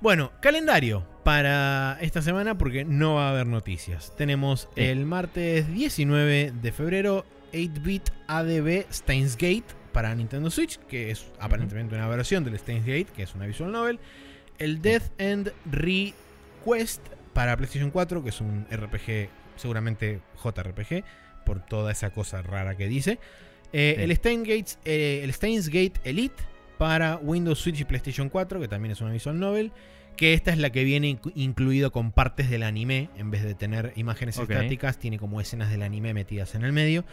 Bueno, 0.00 0.32
calendario 0.40 1.04
para 1.24 1.98
esta 2.00 2.22
semana 2.22 2.56
porque 2.58 2.84
no 2.84 3.14
va 3.14 3.28
a 3.28 3.30
haber 3.30 3.46
noticias. 3.46 4.14
Tenemos 4.16 4.68
Sí. 4.74 4.82
el 4.82 5.06
martes 5.06 5.72
19 5.72 6.52
de 6.60 6.72
febrero 6.72 7.24
8-bit 7.52 8.10
ADB 8.28 8.84
Steins 8.92 9.36
Gate 9.36 9.64
para 9.92 10.14
Nintendo 10.14 10.50
Switch, 10.50 10.78
que 10.88 11.10
es 11.10 11.26
aparentemente 11.40 11.94
una 11.94 12.08
versión 12.08 12.44
del 12.44 12.58
Steins 12.58 12.84
Gate, 12.84 13.06
que 13.14 13.22
es 13.22 13.34
una 13.34 13.46
visual 13.46 13.72
novel. 13.72 13.98
El 14.58 14.82
Death 14.82 15.04
End 15.18 15.52
Request 15.70 17.00
para 17.32 17.56
PlayStation 17.56 17.90
4, 17.90 18.22
que 18.22 18.28
es 18.30 18.40
un 18.40 18.66
RPG, 18.70 19.28
seguramente 19.56 20.20
JRPG, 20.42 21.04
por 21.46 21.64
toda 21.64 21.92
esa 21.92 22.10
cosa 22.10 22.42
rara 22.42 22.76
que 22.76 22.86
dice. 22.88 23.18
Eh, 23.72 23.94
Sí. 23.96 24.02
el, 24.02 24.16
Steins 24.16 24.42
Gates, 24.48 24.78
eh, 24.84 25.20
el 25.24 25.32
Steins 25.32 25.68
Gate 25.68 25.94
Elite 26.04 26.42
para 26.78 27.16
Windows 27.16 27.58
Switch 27.60 27.80
y 27.80 27.84
PlayStation 27.84 28.28
4, 28.28 28.60
que 28.60 28.68
también 28.68 28.92
es 28.92 29.00
una 29.00 29.10
visual 29.12 29.38
novel. 29.38 29.72
Que 30.16 30.32
esta 30.32 30.52
es 30.52 30.58
la 30.58 30.70
que 30.70 30.84
viene 30.84 31.08
inc- 31.10 31.32
incluido 31.34 31.90
con 31.90 32.12
partes 32.12 32.48
del 32.50 32.62
anime. 32.62 33.08
En 33.16 33.30
vez 33.30 33.42
de 33.42 33.54
tener 33.54 33.92
imágenes 33.96 34.36
estáticas, 34.58 34.98
tiene 34.98 35.18
como 35.18 35.40
escenas 35.40 35.70
del 35.70 35.82
anime 35.82 36.14
metidas 36.14 36.54
en 36.54 36.62
el 36.64 36.72
medio. 36.72 37.04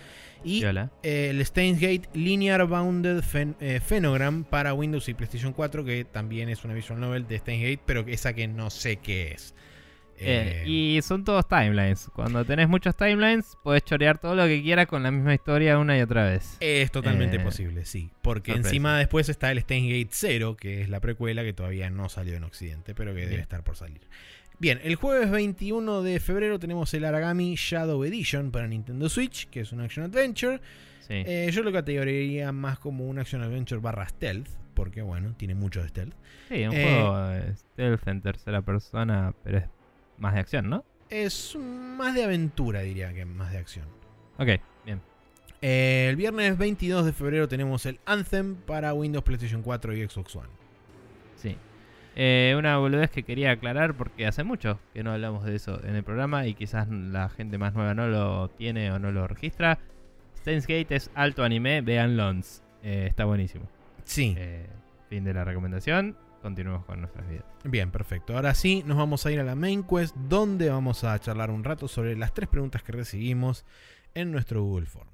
Y 0.44 0.60
eh, 1.04 1.28
el 1.32 1.44
Steins 1.46 1.80
Gate 1.80 2.10
Linear 2.14 2.66
Bounded 2.68 3.24
eh, 3.60 3.80
Phenogram 3.80 4.44
para 4.44 4.74
Windows 4.74 5.08
y 5.10 5.14
PlayStation 5.14 5.54
4, 5.54 5.84
que 5.84 6.06
también 6.06 6.50
es 6.50 6.64
una 6.64 6.74
visual 6.74 7.00
novel 7.00 7.28
de 7.28 7.38
Steins 7.40 7.64
Gate, 7.64 7.82
pero 7.86 8.02
esa 8.08 8.34
que 8.34 8.48
no 8.48 8.70
sé 8.70 8.98
qué 8.98 9.32
es. 9.32 9.54
Eh, 10.22 10.64
Eh, 10.66 10.70
y 10.70 11.02
son 11.02 11.24
todos 11.24 11.48
timelines. 11.48 12.10
Cuando 12.14 12.46
tenés 12.46 12.70
muchos 12.70 12.96
timelines, 12.96 13.58
podés 13.64 13.84
chorear 13.84 14.18
todo 14.20 14.36
lo 14.36 14.46
que 14.46 14.62
quieras 14.62 14.88
con 14.88 15.04
la 15.04 15.12
misma 15.12 15.34
historia 15.34 15.78
una 15.80 15.98
y 15.98 16.02
otra 16.02 16.26
vez. 16.26 16.58
Es 16.60 16.92
totalmente 16.92 17.38
Eh, 17.38 17.40
posible, 17.40 17.86
sí. 17.86 18.12
Porque 18.22 18.52
sorpresa. 18.52 18.70
encima 18.70 18.98
después 18.98 19.30
está 19.30 19.52
el 19.52 19.60
Steins 19.62 19.88
Gate 19.92 20.10
0, 20.12 20.56
que 20.58 20.82
es 20.82 20.90
la 20.90 21.00
precuela 21.00 21.44
que 21.44 21.54
todavía 21.54 21.90
no 21.90 22.08
salió 22.10 22.36
en 22.36 22.44
Occidente, 22.44 22.94
pero 22.96 23.14
que 23.16 23.22
debe 23.28 23.42
estar 23.42 23.64
por 23.64 23.76
salir. 23.76 24.02
Bien, 24.60 24.80
el 24.84 24.94
jueves 24.96 25.32
21 25.32 26.04
de 26.04 26.20
febrero 26.20 26.60
tenemos 26.60 26.94
el 26.94 27.04
Aragami 27.06 27.56
Shadow 27.56 28.04
Edition 28.04 28.52
para 28.52 28.68
Nintendo 28.68 29.10
Switch, 29.10 29.48
que 29.50 29.62
es 29.62 29.72
un 29.72 29.82
action 29.82 30.06
adventure. 30.06 30.62
Sí. 31.00 31.16
Eh, 31.26 31.50
yo 31.52 31.64
lo 31.64 31.72
categorizaría 31.72 32.52
más 32.52 32.78
como 32.78 33.08
un 33.08 33.18
action 33.18 33.42
adventure 33.42 33.82
barra 33.82 34.08
stealth, 34.08 34.48
porque 34.76 35.02
bueno, 35.02 35.34
tiene 35.36 35.56
mucho 35.56 35.82
de 35.82 35.90
stealth. 35.90 36.14
sí, 36.48 36.64
un 36.64 36.72
juego 36.74 37.16
stealth 37.56 38.08
en 38.08 38.22
tercera 38.22 38.62
persona, 38.62 39.34
pero 39.44 39.58
es 39.58 39.64
más 40.22 40.36
de 40.36 40.40
acción, 40.40 40.70
¿no? 40.70 40.86
Es 41.10 41.58
más 41.58 42.16
de 42.16 42.24
aventura, 42.24 42.82
diría 42.82 43.14
que 43.14 43.26
más 43.26 43.52
de 43.52 43.58
acción. 43.58 43.86
Ok, 44.38 44.50
bien. 44.86 45.02
Eh, 45.62 46.08
el 46.10 46.16
viernes 46.16 46.58
22 46.58 47.06
de 47.06 47.12
febrero 47.12 47.48
tenemos 47.50 47.86
el 47.86 48.00
Anthem 48.06 48.56
para 48.56 48.94
Windows, 48.94 49.24
PlayStation 49.24 49.62
4 49.62 49.94
y 49.94 50.08
Xbox 50.08 50.36
One. 50.36 50.50
Sí. 51.36 51.58
Eh, 52.16 52.56
una 52.58 52.78
boludez 52.78 53.10
que 53.10 53.24
quería 53.24 53.52
aclarar 53.52 53.96
porque 53.96 54.28
hace 54.28 54.44
mucho 54.44 54.80
que 54.94 55.04
no 55.04 55.12
hablamos 55.12 55.44
de 55.44 55.56
eso 55.56 55.84
en 55.84 55.96
el 55.96 56.04
programa 56.04 56.46
y 56.46 56.54
quizás 56.54 56.88
la 56.90 57.30
gente 57.30 57.58
más 57.58 57.74
nueva 57.74 57.94
no 57.94 58.08
lo 58.08 58.50
tiene 58.50 58.92
o 58.92 59.00
no 59.00 59.12
lo 59.12 59.28
registra. 59.28 59.80
Steins 60.38 60.68
Gate 60.68 60.96
es 60.96 61.12
alto 61.14 61.44
anime, 61.44 61.82
vean 61.82 62.16
Lons. 62.16 62.64
Eh, 62.84 63.06
está 63.10 63.26
buenísimo. 63.26 63.66
Sí. 64.04 64.36
Fin 65.10 65.24
de 65.24 65.34
la 65.34 65.44
recomendación. 65.44 66.16
Continuemos 66.42 66.86
con 66.86 67.02
nuestras 67.02 67.28
vidas. 67.30 67.46
Bien, 67.64 67.92
perfecto. 67.92 68.36
Ahora 68.36 68.54
sí, 68.56 68.84
nos 68.86 68.98
vamos 68.98 69.26
a 69.26 69.32
ir 69.32 69.40
a 69.40 69.44
la 69.44 69.56
main 69.56 69.84
quest, 69.84 70.16
donde 70.16 70.70
vamos 70.70 71.04
a 71.04 71.18
charlar 71.20 71.52
un 71.52 71.64
rato 71.64 71.88
sobre 71.88 72.16
las 72.16 72.34
tres 72.34 72.50
preguntas 72.50 72.84
que 72.84 72.92
recibimos 72.92 73.66
en 74.14 74.32
nuestro 74.32 74.64
Google 74.64 74.88
Forms. 74.88 75.12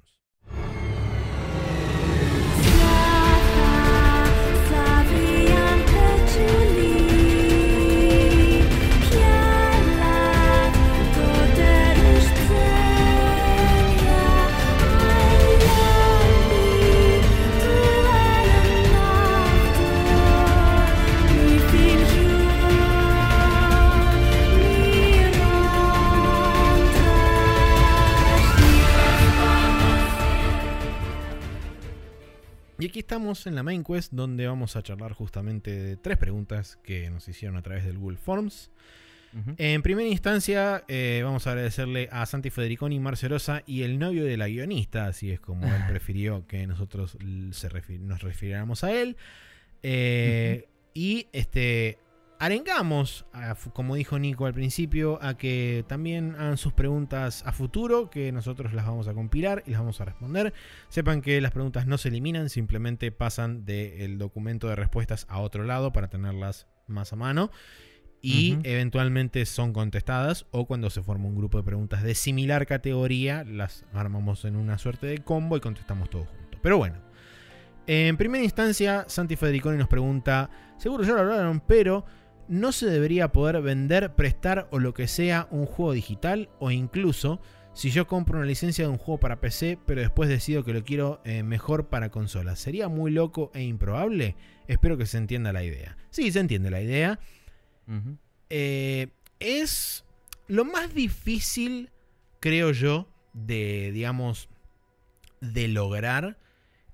Y 32.87 32.89
aquí 32.89 32.99
estamos 32.99 33.45
en 33.47 33.55
la 33.55 33.63
main 33.63 33.83
quest, 33.83 34.13
donde 34.13 34.47
vamos 34.47 34.77
a 34.77 34.81
charlar 34.81 35.11
justamente 35.11 35.71
de 35.71 35.97
tres 35.97 36.17
preguntas 36.17 36.79
que 36.83 37.09
nos 37.09 37.27
hicieron 37.27 37.57
a 37.57 37.61
través 37.61 37.83
del 37.83 37.97
Google 37.97 38.15
Forms. 38.15 38.71
En 39.57 39.81
primera 39.81 40.07
instancia, 40.07 40.85
eh, 40.87 41.19
vamos 41.21 41.45
a 41.47 41.51
agradecerle 41.51 42.07
a 42.13 42.25
Santi 42.25 42.49
Federiconi, 42.49 42.97
Marcelosa 43.01 43.61
y 43.65 43.81
el 43.83 43.99
novio 43.99 44.23
de 44.23 44.37
la 44.37 44.47
guionista, 44.47 45.07
así 45.07 45.31
es 45.31 45.41
como 45.41 45.67
él 45.67 45.81
prefirió 45.89 46.47
que 46.47 46.65
nosotros 46.65 47.17
se 47.51 47.99
nos 47.99 48.21
refiriéramos 48.21 48.85
a 48.85 48.93
él. 48.93 49.17
Eh, 49.83 50.69
Y 50.93 51.27
este 51.33 51.97
arengamos, 52.39 53.25
a 53.33 53.55
como 53.73 53.95
dijo 53.95 54.19
Nico 54.19 54.45
al 54.45 54.53
principio, 54.53 55.19
a 55.21 55.37
que 55.37 55.85
también 55.87 56.35
hagan 56.35 56.57
sus 56.57 56.73
preguntas 56.73 57.43
a 57.45 57.51
futuro, 57.51 58.09
que 58.09 58.31
nosotros 58.31 58.73
las 58.73 58.85
vamos 58.85 59.07
a 59.07 59.13
compilar 59.13 59.63
y 59.65 59.71
las 59.71 59.79
vamos 59.79 60.01
a 60.01 60.05
responder. 60.05 60.53
Sepan 60.89 61.21
que 61.21 61.41
las 61.41 61.51
preguntas 61.51 61.87
no 61.87 61.97
se 61.97 62.09
eliminan, 62.09 62.49
simplemente 62.49 63.11
pasan 63.11 63.65
del 63.65 64.17
documento 64.17 64.67
de 64.67 64.75
respuestas 64.75 65.25
a 65.29 65.39
otro 65.39 65.63
lado 65.63 65.91
para 65.91 66.09
tenerlas 66.09 66.67
más 66.87 67.13
a 67.13 67.15
mano 67.15 67.51
y 68.21 68.57
eventualmente 68.63 69.45
son 69.45 69.73
contestadas 69.73 70.47
o 70.51 70.65
cuando 70.65 70.89
se 70.89 71.01
forma 71.01 71.27
un 71.27 71.35
grupo 71.35 71.57
de 71.57 71.63
preguntas 71.63 72.03
de 72.03 72.15
similar 72.15 72.65
categoría 72.65 73.43
las 73.43 73.85
armamos 73.93 74.45
en 74.45 74.55
una 74.55 74.77
suerte 74.77 75.07
de 75.07 75.19
combo 75.19 75.57
y 75.57 75.61
contestamos 75.61 76.09
todos 76.09 76.27
juntos. 76.27 76.59
Pero 76.61 76.77
bueno, 76.77 76.95
en 77.85 78.17
primera 78.17 78.43
instancia 78.43 79.05
Santi 79.07 79.35
Federiconi 79.35 79.77
nos 79.77 79.87
pregunta, 79.87 80.49
seguro 80.77 81.03
ya 81.03 81.13
lo 81.13 81.19
hablaron, 81.19 81.61
pero 81.61 82.05
¿no 82.47 82.71
se 82.71 82.87
debería 82.87 83.31
poder 83.31 83.61
vender, 83.61 84.15
prestar 84.15 84.67
o 84.71 84.79
lo 84.79 84.93
que 84.93 85.07
sea 85.07 85.47
un 85.51 85.65
juego 85.65 85.93
digital 85.93 86.49
o 86.59 86.71
incluso 86.71 87.39
si 87.73 87.91
yo 87.91 88.07
compro 88.07 88.37
una 88.39 88.47
licencia 88.47 88.85
de 88.85 88.91
un 88.91 88.97
juego 88.97 89.19
para 89.19 89.39
PC 89.39 89.77
pero 89.85 90.01
después 90.01 90.29
decido 90.29 90.63
que 90.63 90.73
lo 90.73 90.83
quiero 90.83 91.21
eh, 91.25 91.43
mejor 91.43 91.87
para 91.87 92.09
consola? 92.09 92.55
¿Sería 92.55 92.87
muy 92.87 93.11
loco 93.11 93.51
e 93.53 93.63
improbable? 93.63 94.35
Espero 94.67 94.97
que 94.97 95.05
se 95.05 95.17
entienda 95.17 95.53
la 95.53 95.63
idea. 95.63 95.97
Sí, 96.09 96.31
se 96.31 96.39
entiende 96.39 96.71
la 96.71 96.81
idea. 96.81 97.19
Eh, 98.49 99.09
es 99.39 100.05
lo 100.47 100.65
más 100.65 100.93
difícil, 100.93 101.91
creo 102.39 102.71
yo, 102.71 103.07
de, 103.33 103.91
digamos, 103.93 104.49
de 105.41 105.67
lograr 105.67 106.37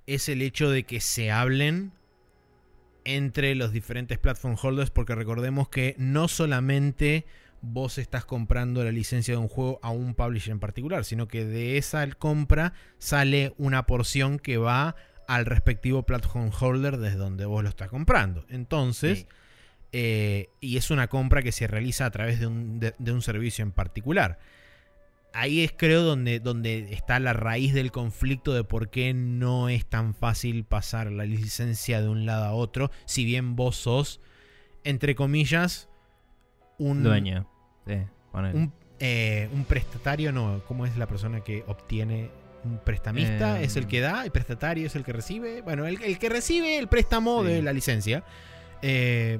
es 0.06 0.30
el 0.30 0.42
hecho 0.42 0.70
de 0.70 0.84
que 0.84 1.00
se 1.00 1.32
hablen 1.32 1.94
entre 3.06 3.56
los 3.56 3.72
diferentes 3.72 4.18
platform 4.18 4.56
holders, 4.62 4.90
porque 4.90 5.16
recordemos 5.16 5.70
que 5.70 5.96
no 5.98 6.28
solamente 6.28 7.26
vos 7.62 7.98
estás 7.98 8.26
comprando 8.26 8.84
la 8.84 8.92
licencia 8.92 9.34
de 9.34 9.38
un 9.38 9.48
juego 9.48 9.80
a 9.84 9.90
un 9.92 10.16
publisher 10.16 10.52
en 10.52 10.60
particular, 10.60 11.06
sino 11.06 11.28
que 11.28 11.46
de 11.46 11.78
esa 11.78 12.06
compra 12.12 12.74
sale 12.98 13.54
una 13.58 13.86
porción 13.86 14.38
que 14.40 14.58
va 14.58 14.96
al 15.28 15.46
respectivo 15.46 16.04
platform 16.04 16.52
holder 16.60 16.98
desde 16.98 17.16
donde 17.18 17.46
vos 17.46 17.64
lo 17.64 17.70
estás 17.70 17.90
comprando. 17.90 18.46
Entonces, 18.50 19.20
Sí. 19.20 19.28
eh, 19.94 20.50
y 20.60 20.76
es 20.78 20.92
una 20.92 21.08
compra 21.08 21.42
que 21.42 21.52
se 21.54 21.68
realiza 21.68 22.06
a 22.06 22.12
través 22.12 22.40
de 22.40 22.48
un, 22.48 22.80
de- 22.80 22.94
de 22.98 23.12
un 23.12 23.22
servicio 23.22 23.64
en 23.64 23.72
particular. 23.72 24.40
Ahí 25.34 25.62
es 25.62 25.74
creo 25.76 26.04
donde, 26.04 26.40
donde 26.40 26.94
está 26.94 27.20
la 27.20 27.34
raíz 27.34 27.74
del 27.74 27.92
conflicto 27.92 28.54
de 28.54 28.64
por 28.64 28.90
qué 28.92 29.14
no 29.16 29.68
es 29.68 29.86
tan 29.86 30.14
fácil 30.14 30.64
pasar 30.64 31.12
la 31.12 31.26
licencia 31.26 32.02
de 32.02 32.08
un 32.10 32.26
lado 32.28 32.46
a 32.46 32.54
otro, 32.54 32.92
si 33.06 33.26
bien 33.26 33.56
vos 33.56 33.76
sos, 33.76 34.22
entre 34.84 35.16
comillas, 35.16 35.90
un, 36.78 37.02
Dueño. 37.04 37.50
Sí, 37.88 37.96
un, 38.34 38.72
eh, 39.00 39.50
un 39.54 39.66
prestatario, 39.66 40.32
no, 40.32 40.62
¿cómo 40.68 40.86
es 40.86 40.98
la 40.98 41.08
persona 41.08 41.42
que 41.42 41.64
obtiene 41.68 42.30
un 42.64 42.78
prestamista? 42.78 43.60
Eh, 43.60 43.66
es 43.66 43.76
el 43.76 43.88
que 43.88 44.02
da, 44.02 44.24
el 44.26 44.32
prestatario 44.32 44.86
es 44.88 44.96
el 44.96 45.04
que 45.04 45.14
recibe. 45.14 45.62
Bueno, 45.62 45.88
el, 45.88 46.02
el 46.04 46.20
que 46.20 46.30
recibe 46.30 46.78
el 46.78 46.88
préstamo 46.88 47.42
Sí. 47.42 47.50
de 47.50 47.62
la 47.64 47.74
licencia. 47.74 48.24
Eh, 48.82 49.40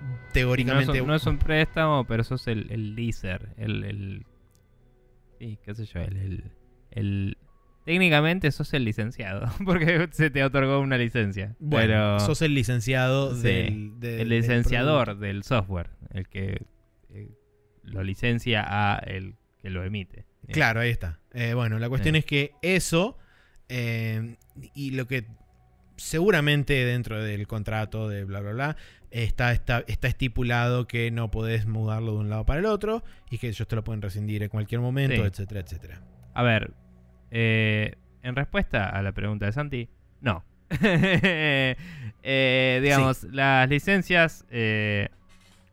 no, 0.00 0.14
es 0.26 0.32
teóricamente. 0.32 1.00
un, 1.00 1.08
no 1.08 1.14
es 1.14 1.26
un 1.26 1.38
préstamo, 1.38 2.04
pero 2.06 2.22
sos 2.24 2.46
el, 2.46 2.70
el 2.70 2.94
leaser. 2.94 3.54
El, 3.56 3.84
el. 3.84 4.26
Sí, 5.40 5.58
qué 5.64 5.74
sé 5.74 5.84
yo. 5.86 6.00
El. 6.00 6.16
el, 6.16 6.44
el- 6.92 7.38
técnicamente 7.84 8.52
sos 8.52 8.72
el 8.74 8.84
licenciado. 8.84 9.48
Porque 9.64 10.06
se 10.12 10.30
te 10.30 10.44
otorgó 10.44 10.78
una 10.80 10.96
licencia. 10.98 11.56
bueno, 11.58 11.86
pero 11.86 12.20
sos 12.20 12.42
el 12.42 12.54
licenciado 12.54 13.34
Sí, 13.34 13.42
del, 13.42 13.98
del- 13.98 14.20
el 14.20 14.28
licenciador 14.28 15.18
del 15.18 15.42
software. 15.42 15.90
El 16.12 16.28
que 16.28 16.62
eh, 17.08 17.30
lo 17.82 18.04
licencia 18.04 18.64
a 18.68 18.98
el 18.98 19.34
que 19.58 19.70
lo 19.70 19.82
emite. 19.82 20.26
Claro, 20.52 20.80
ahí 20.80 20.90
está. 20.90 21.18
Eh, 21.32 21.54
bueno, 21.54 21.78
la 21.78 21.88
cuestión 21.88 22.14
Sí. 22.14 22.18
es 22.20 22.24
que 22.26 22.52
eso 22.62 23.16
eh, 23.68 24.36
y 24.74 24.90
lo 24.92 25.06
que 25.06 25.24
seguramente 26.00 26.72
dentro 26.86 27.22
del 27.22 27.46
contrato 27.46 28.08
de 28.08 28.24
bla 28.24 28.40
bla 28.40 28.52
bla 28.52 28.76
está, 29.10 29.52
está, 29.52 29.84
está 29.86 30.08
estipulado 30.08 30.86
que 30.86 31.10
no 31.10 31.30
podés 31.30 31.66
mudarlo 31.66 32.12
de 32.14 32.18
un 32.20 32.30
lado 32.30 32.46
para 32.46 32.60
el 32.60 32.66
otro 32.66 33.04
y 33.30 33.36
que 33.38 33.48
ellos 33.48 33.68
te 33.68 33.76
lo 33.76 33.84
pueden 33.84 34.00
rescindir 34.00 34.42
en 34.42 34.48
cualquier 34.48 34.80
momento, 34.80 35.16
Sí. 35.16 35.22
etcétera, 35.22 35.60
etcétera. 35.60 36.00
A 36.32 36.42
ver, 36.42 36.72
eh, 37.30 37.96
en 38.22 38.34
respuesta 38.34 38.88
a 38.88 39.02
la 39.02 39.12
pregunta 39.12 39.46
de 39.46 39.52
Santi, 39.52 39.88
no. 40.20 40.44
Eh, 42.22 42.80
digamos, 42.82 43.24
las 43.24 43.66
licencias, 43.70 44.44
eh, 44.50 45.08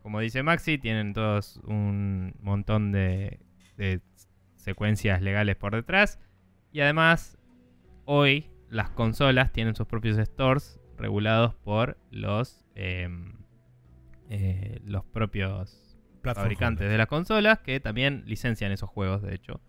como 0.02 0.20
dice 0.20 0.42
Maxi, 0.42 0.78
tienen 0.78 1.12
todos 1.12 1.60
un 1.66 2.34
montón 2.40 2.90
de, 2.90 3.38
de 3.76 4.00
secuencias 4.56 5.20
legales 5.20 5.56
por 5.56 5.74
detrás. 5.74 6.18
Y 6.72 6.80
además, 6.80 7.36
hoy 8.06 8.50
las 8.70 8.90
consolas 8.90 9.52
tienen 9.52 9.74
sus 9.74 9.86
propios 9.86 10.16
stores 10.18 10.80
regulados 10.96 11.54
por 11.54 11.96
los, 12.10 12.64
em, 12.74 13.34
eh, 14.28 14.80
los 14.84 15.04
propios 15.04 15.98
Platform 16.22 16.44
fabricantes 16.44 16.90
de 16.90 16.98
las 16.98 17.06
consolas 17.06 17.60
que 17.60 17.80
también 17.80 18.24
licencian 18.26 18.72
esos 18.72 18.90
juegos, 18.90 19.22
de 19.22 19.34
hecho. 19.34 19.60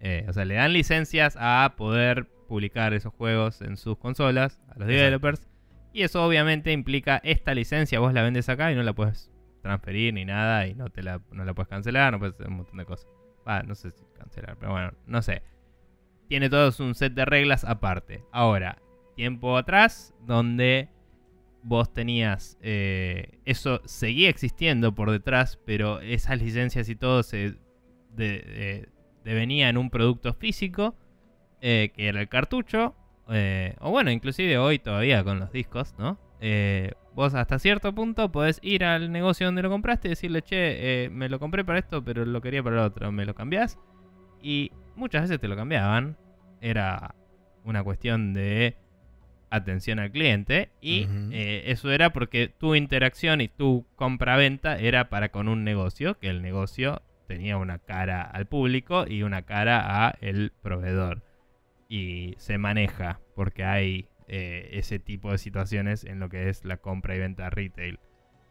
Eh, 0.00 0.26
o 0.28 0.32
sea, 0.32 0.44
le 0.44 0.54
dan 0.54 0.72
licencias 0.72 1.36
a 1.40 1.74
poder 1.76 2.28
publicar 2.46 2.92
esos 2.92 3.12
juegos 3.14 3.62
en 3.62 3.76
sus 3.76 3.96
consolas, 3.96 4.60
a 4.68 4.78
los 4.78 4.88
Exacto. 4.88 4.92
developers. 4.92 5.48
Y 5.92 6.02
eso 6.02 6.24
obviamente 6.24 6.72
implica 6.72 7.20
esta 7.24 7.54
licencia, 7.54 8.00
vos 8.00 8.12
la 8.12 8.22
vendes 8.22 8.48
acá 8.48 8.70
y 8.70 8.74
no 8.74 8.82
la 8.82 8.92
puedes 8.92 9.32
transferir 9.62 10.12
ni 10.12 10.24
nada 10.24 10.66
y 10.66 10.74
no, 10.74 10.90
te 10.90 11.02
la, 11.02 11.22
no 11.32 11.44
la 11.44 11.54
puedes 11.54 11.68
cancelar, 11.68 12.12
no 12.12 12.18
puedes 12.18 12.34
hacer 12.34 12.48
un 12.48 12.56
montón 12.58 12.76
de 12.76 12.84
cosas. 12.84 13.08
Ah, 13.46 13.62
no 13.66 13.74
sé 13.74 13.90
si 13.90 14.04
cancelar, 14.18 14.56
pero 14.58 14.72
bueno, 14.72 14.92
no 15.06 15.22
sé. 15.22 15.42
Tiene 16.34 16.50
todo 16.50 16.72
un 16.84 16.96
set 16.96 17.14
de 17.14 17.24
reglas 17.24 17.62
aparte. 17.62 18.24
Ahora, 18.32 18.82
tiempo 19.14 19.56
atrás, 19.56 20.12
donde 20.26 20.88
vos 21.62 21.92
tenías 21.92 22.58
eh, 22.60 23.38
eso 23.44 23.80
seguía 23.84 24.30
existiendo 24.30 24.96
por 24.96 25.12
detrás, 25.12 25.60
pero 25.64 26.00
esas 26.00 26.42
licencias 26.42 26.88
y 26.88 26.96
todo 26.96 27.22
se 27.22 27.54
de- 28.16 28.40
de- 28.42 28.88
devenía 29.22 29.68
en 29.68 29.76
un 29.76 29.90
producto 29.90 30.34
físico 30.34 30.96
eh, 31.60 31.92
que 31.94 32.08
era 32.08 32.20
el 32.20 32.28
cartucho. 32.28 32.96
eh, 33.28 33.76
o 33.78 33.92
bueno, 33.92 34.10
inclusive 34.10 34.58
hoy 34.58 34.80
todavía 34.80 35.22
con 35.22 35.38
los 35.38 35.52
discos, 35.52 35.94
¿no? 35.98 36.18
Eh, 36.40 36.94
vos 37.14 37.32
hasta 37.36 37.60
cierto 37.60 37.94
punto 37.94 38.32
podés 38.32 38.58
ir 38.60 38.82
al 38.84 39.12
negocio 39.12 39.46
donde 39.46 39.62
lo 39.62 39.70
compraste 39.70 40.08
y 40.08 40.10
decirle, 40.10 40.42
che, 40.42 41.04
eh, 41.04 41.10
me 41.10 41.28
lo 41.28 41.38
compré 41.38 41.64
para 41.64 41.78
esto, 41.78 42.02
pero 42.04 42.24
lo 42.24 42.40
quería 42.40 42.60
para 42.60 42.80
el 42.80 42.82
otro, 42.86 43.12
¿me 43.12 43.24
lo 43.24 43.36
cambiás? 43.36 43.78
Y 44.42 44.72
muchas 44.96 45.22
veces 45.22 45.38
te 45.40 45.46
lo 45.46 45.54
cambiaban. 45.54 46.16
Era 46.64 47.14
una 47.64 47.84
cuestión 47.84 48.32
de 48.32 48.76
atención 49.50 49.98
al 49.98 50.10
cliente 50.10 50.70
y 50.80 51.06
eh, 51.30 51.64
eso 51.66 51.90
era 51.92 52.12
porque 52.12 52.48
tu 52.48 52.74
interacción 52.74 53.40
y 53.40 53.48
tu 53.48 53.86
compra-venta 53.96 54.78
era 54.78 55.08
para 55.10 55.28
con 55.28 55.48
un 55.48 55.62
negocio, 55.62 56.18
que 56.18 56.28
el 56.28 56.42
negocio 56.42 57.02
tenía 57.28 57.56
una 57.56 57.78
cara 57.78 58.22
al 58.22 58.46
público 58.46 59.04
y 59.06 59.22
una 59.22 59.42
cara 59.42 60.06
a 60.06 60.14
el 60.20 60.52
proveedor. 60.62 61.22
Y 61.88 62.34
se 62.38 62.58
maneja 62.58 63.20
porque 63.36 63.64
hay 63.64 64.08
eh, 64.26 64.70
ese 64.72 64.98
tipo 64.98 65.30
de 65.30 65.38
situaciones 65.38 66.04
en 66.04 66.18
lo 66.18 66.28
que 66.28 66.48
es 66.48 66.64
la 66.64 66.78
compra 66.78 67.14
y 67.14 67.18
venta 67.18 67.50
retail. 67.50 68.00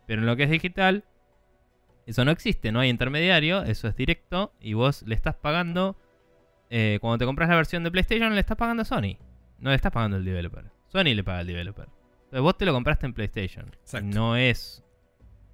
Pero 0.06 0.22
en 0.22 0.28
lo 0.28 0.36
que 0.36 0.44
es 0.44 0.50
digital, 0.50 1.04
eso 2.06 2.26
no 2.26 2.32
existe, 2.32 2.72
no 2.72 2.80
hay 2.80 2.90
intermediario, 2.90 3.64
eso 3.64 3.88
es 3.88 3.96
directo 3.96 4.54
y 4.60 4.74
vos 4.74 5.04
le 5.04 5.16
estás 5.16 5.36
pagando, 5.36 5.98
eh, 6.76 6.98
cuando 7.02 7.20
te 7.20 7.26
compras 7.26 7.48
la 7.50 7.56
versión 7.56 7.84
de 7.84 7.92
PlayStation, 7.92 8.34
le 8.34 8.40
estás 8.40 8.58
pagando 8.58 8.82
a 8.82 8.86
Sony, 8.86 9.18
no 9.60 9.70
le 9.70 9.76
estás 9.76 9.92
pagando 9.92 10.18
al 10.18 10.26
developer. 10.26 10.66
Sony 10.88 11.14
le 11.14 11.24
paga 11.24 11.40
al 11.40 11.48
developer. 11.48 11.88
Entonces 12.26 12.42
vos 12.42 12.58
te 12.58 12.66
lo 12.66 12.74
compraste 12.74 13.06
en 13.06 13.14
PlayStation. 13.14 13.68
Exacto. 13.82 14.08
No 14.08 14.36
es 14.36 14.84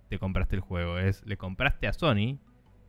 te 0.07 0.17
compraste 0.17 0.55
el 0.55 0.61
juego, 0.61 0.97
es 0.97 1.21
le 1.25 1.35
compraste 1.35 1.87
a 1.87 1.93
Sony 1.93 2.39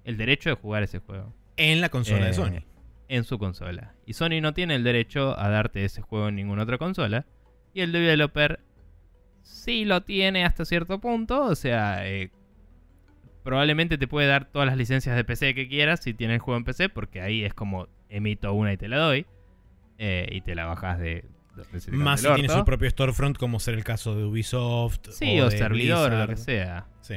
el 0.04 0.16
derecho 0.16 0.48
de 0.48 0.54
jugar 0.56 0.82
ese 0.84 1.00
juego 1.00 1.34
En 1.56 1.80
la 1.80 1.88
consola 1.88 2.24
de 2.26 2.30
Eh, 2.30 2.34
Sony. 2.34 2.60
en 3.08 3.24
su 3.24 3.36
consola. 3.38 3.94
Y 4.06 4.12
Sony 4.12 4.40
no 4.40 4.54
tiene 4.54 4.76
el 4.76 4.84
derecho 4.84 5.36
a 5.38 5.48
darte 5.48 5.84
ese 5.84 6.00
juego 6.00 6.28
en 6.28 6.36
ninguna 6.36 6.62
otra 6.62 6.78
consola. 6.78 7.26
Y 7.74 7.80
el 7.80 7.90
developer 7.92 8.60
sí 9.42 9.84
lo 9.84 10.02
tiene 10.02 10.44
hasta 10.44 10.64
cierto 10.64 11.00
punto. 11.00 11.42
O 11.46 11.54
sea, 11.56 12.08
eh, 12.08 12.30
probablemente 13.42 13.98
te 13.98 14.06
puede 14.08 14.28
dar 14.28 14.44
todas 14.46 14.66
las 14.66 14.76
licencias 14.76 15.16
de 15.16 15.24
PC 15.24 15.54
que 15.54 15.68
quieras 15.68 16.00
si 16.00 16.14
tienes 16.14 16.36
el 16.36 16.40
juego 16.40 16.58
en 16.58 16.64
PC. 16.64 16.88
Porque 16.88 17.20
ahí 17.20 17.44
es 17.44 17.52
como 17.54 17.88
emito 18.10 18.52
una 18.52 18.72
y 18.72 18.76
te 18.76 18.88
la 18.88 18.98
doy. 18.98 19.26
eh, 19.98 20.28
y 20.30 20.40
te 20.42 20.54
la 20.54 20.66
bajas 20.66 20.98
de... 20.98 21.24
te 21.84 21.90
Más 21.92 22.20
si 22.20 22.32
tiene 22.34 22.48
su 22.48 22.64
propio 22.64 22.88
storefront, 22.90 23.36
como 23.36 23.60
ser 23.60 23.74
el 23.74 23.84
caso 23.84 24.14
de 24.14 24.24
Ubisoft. 24.24 25.08
Sí, 25.10 25.40
o, 25.40 25.48
de 25.48 25.56
servidor, 25.58 26.12
o 26.12 26.16
lo 26.18 26.26
Blizzard. 26.26 26.30
que 26.30 26.36
sea. 26.36 26.86
Sí. 27.00 27.14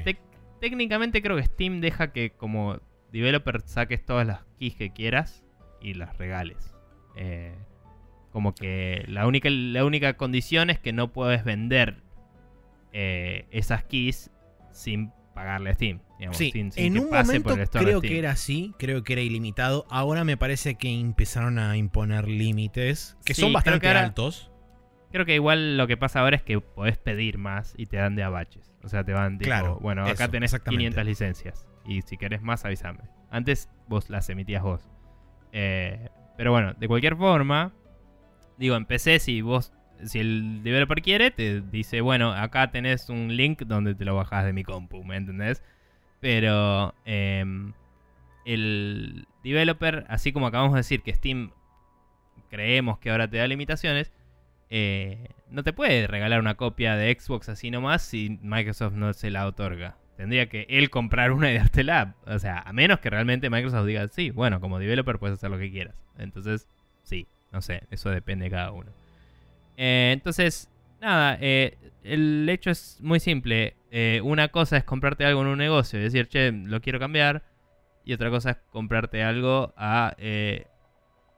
Técnicamente 0.60 1.22
creo 1.22 1.36
que 1.36 1.44
Steam 1.44 1.82
deja 1.82 2.12
que 2.14 2.32
como 2.32 2.80
developer 3.12 3.62
saques 3.66 4.06
todas 4.06 4.26
las 4.26 4.42
keys 4.60 4.76
que 4.76 4.92
quieras 4.92 5.44
y 5.82 5.94
las 5.94 6.18
regales. 6.18 6.74
Eh, 7.16 7.54
como 8.32 8.56
que 8.56 9.04
la 9.08 9.28
única, 9.28 9.50
la 9.50 9.86
única 9.86 10.18
condición 10.18 10.70
es 10.70 10.80
que 10.80 10.94
no 10.94 11.14
puedes 11.14 11.44
vender 11.44 11.98
eh, 12.92 13.46
esas 13.52 13.84
keys 13.84 14.32
sin 14.72 15.12
pagarle 15.36 15.70
a 15.70 15.74
Steam. 15.74 16.00
Digamos, 16.24 16.38
Sí, 16.38 16.52
sin, 16.52 16.72
sin 16.72 16.86
en 16.86 16.94
que 16.94 17.00
un 17.00 17.10
pase 17.10 17.26
momento 17.40 17.50
por 17.50 17.60
el 17.60 17.70
creo 17.70 18.02
que 18.02 18.18
era 18.20 18.32
así, 18.32 18.74
creo 18.80 19.04
que 19.04 19.14
era 19.14 19.22
ilimitado. 19.22 19.86
Ahora 19.90 20.24
me 20.24 20.38
parece 20.38 20.76
que 20.76 20.90
empezaron 20.90 21.60
a 21.60 21.76
imponer 21.78 22.28
límites 22.30 23.18
que 23.26 23.34
Sí, 23.34 23.42
son 23.42 23.50
creo 23.50 23.54
bastante 23.56 23.80
que 23.82 23.88
ahora- 23.88 24.04
altos. 24.06 24.50
Creo 25.12 25.26
que 25.26 25.36
igual 25.36 25.78
lo 25.78 25.86
que 25.86 25.96
pasa 25.96 26.22
ahora 26.22 26.36
es 26.38 26.42
que 26.44 26.60
podés 26.60 26.98
pedir 26.98 27.38
más 27.38 27.74
y 27.78 27.86
te 27.86 27.98
dan 27.98 28.16
de 28.16 28.24
abaches. 28.24 28.74
O 28.84 28.90
sea, 28.90 29.04
te 29.04 29.14
van 29.14 29.38
tipo, 29.38 29.46
Claro, 29.50 29.78
bueno, 29.80 30.04
acá 30.06 30.24
eso, 30.24 30.32
tenés 30.32 30.54
exactamente. 30.54 30.80
500 30.80 31.06
licencias. 31.06 31.68
Y 31.86 32.02
si 32.02 32.18
querés 32.18 32.42
más, 32.42 32.66
avísame. 32.66 33.00
Antes 33.30 33.70
vos 33.88 34.10
las 34.10 34.28
emitías 34.30 34.64
vos. 34.64 34.90
Eh, 35.52 36.10
pero 36.38 36.52
bueno, 36.52 36.74
de 36.74 36.88
cualquier 36.88 37.16
forma, 37.16 37.74
digo, 38.58 38.76
en 38.76 38.86
PC 38.86 39.20
si 39.20 39.42
vos, 39.42 39.72
si 40.04 40.20
el 40.20 40.64
developer 40.64 41.02
quiere, 41.04 41.30
te 41.30 41.62
dice, 41.62 42.02
bueno, 42.02 42.32
acá 42.34 42.72
tenés 42.72 43.08
un 43.10 43.36
link 43.36 43.62
donde 43.64 43.94
te 43.94 44.06
lo 44.06 44.16
bajás 44.16 44.46
de 44.46 44.54
mi 44.54 44.64
compu, 44.64 45.04
¿me 45.04 45.18
entendés? 45.18 45.62
Pero 46.24 46.96
em, 47.04 47.74
el 48.46 49.28
developer, 49.44 50.06
así 50.08 50.32
como 50.32 50.48
acabamos 50.48 50.72
de 50.72 50.80
decir 50.80 51.02
que 51.02 51.14
Steam 51.14 51.52
creemos 52.50 52.98
que 53.00 53.12
ahora 53.12 53.30
te 53.30 53.36
da 53.36 53.46
limitaciones, 53.46 54.14
eh, 54.70 55.28
no 55.50 55.64
te 55.64 55.74
puede 55.74 56.08
regalar 56.08 56.40
una 56.40 56.56
copia 56.56 56.96
de 56.96 57.14
Xbox 57.14 57.50
así 57.50 57.72
nomás 57.72 58.04
si 58.04 58.40
Microsoft 58.42 58.94
no 58.94 59.12
se 59.12 59.32
la 59.32 59.46
otorga. 59.46 59.98
Tendría 60.16 60.48
que 60.48 60.66
él 60.70 60.90
comprar 60.90 61.34
una 61.34 61.52
y 61.52 61.56
dártela. 61.58 62.16
O 62.26 62.40
sea, 62.40 62.60
a 62.60 62.72
menos 62.72 63.00
que 63.00 63.10
realmente 63.10 63.50
Microsoft 63.50 63.86
diga, 63.86 64.08
sí, 64.08 64.30
bueno, 64.32 64.62
como 64.62 64.80
developer 64.80 65.20
puedes 65.20 65.38
hacer 65.38 65.52
lo 65.52 65.60
que 65.60 65.72
quieras. 65.72 65.96
Entonces, 66.18 66.70
sí, 67.02 67.28
no 67.52 67.62
sé, 67.62 67.84
eso 67.92 68.12
depende 68.12 68.46
de 68.46 68.52
cada 68.52 68.72
uno. 68.72 68.94
Eh, 69.76 70.12
entonces, 70.14 70.70
nada, 71.04 71.38
eh, 71.42 71.78
el 72.04 72.48
hecho 72.50 72.72
es 72.72 73.00
muy 73.02 73.20
simple. 73.20 73.76
Eh, 73.92 74.22
una 74.24 74.48
cosa 74.48 74.78
es 74.78 74.84
comprarte 74.84 75.26
algo 75.26 75.42
en 75.42 75.48
un 75.48 75.58
negocio 75.58 76.00
y 76.00 76.04
decir, 76.04 76.28
che, 76.28 76.52
lo 76.52 76.82
quiero 76.82 77.00
cambiar. 77.00 77.44
Y 78.06 78.14
otra 78.14 78.30
cosa 78.30 78.52
es 78.52 78.58
comprarte 78.70 79.24
algo 79.24 79.74
a 79.78 80.14
eh, 80.18 80.68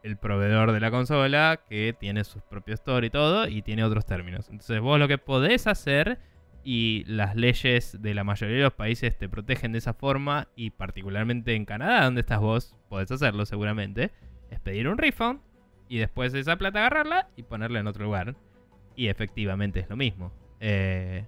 el 0.03 0.18
proveedor 0.18 0.72
de 0.72 0.80
la 0.80 0.89
consola 0.89 1.61
que 1.70 1.95
tiene 1.99 2.24
su 2.24 2.39
propio 2.41 2.74
store 2.74 3.07
y 3.07 3.09
todo 3.09 3.47
y 3.47 3.61
tiene 3.61 3.84
otros 3.84 4.05
términos. 4.05 4.49
Entonces 4.49 4.80
vos 4.80 4.99
lo 4.99 5.07
que 5.07 5.18
podés 5.18 5.68
hacer 5.68 6.20
y 6.63 7.03
las 7.05 7.36
leyes 7.36 8.01
de 8.01 8.16
la 8.16 8.24
mayoría 8.24 8.57
de 8.57 8.63
los 8.63 8.74
países 8.74 9.16
te 9.18 9.30
protegen 9.30 9.72
de 9.72 9.78
esa 9.78 9.93
forma 9.93 10.47
y 10.55 10.72
particularmente 10.72 11.53
en 11.53 11.66
Canadá, 11.66 12.05
donde 12.05 12.22
estás 12.22 12.39
vos, 12.39 12.76
podés 12.89 13.11
hacerlo 13.11 13.45
seguramente, 13.45 14.11
es 14.49 14.59
pedir 14.59 14.88
un 14.88 14.97
refund 14.97 15.41
y 15.88 15.99
después 15.99 16.34
esa 16.34 16.57
plata 16.57 16.80
agarrarla 16.80 17.30
y 17.36 17.43
ponerla 17.43 17.80
en 17.80 17.88
otro 17.88 18.05
lugar. 18.05 18.36
Y 18.96 19.08
efectivamente 19.08 19.80
es 19.80 19.89
lo 19.89 19.96
mismo. 19.98 20.32
eh, 20.60 21.26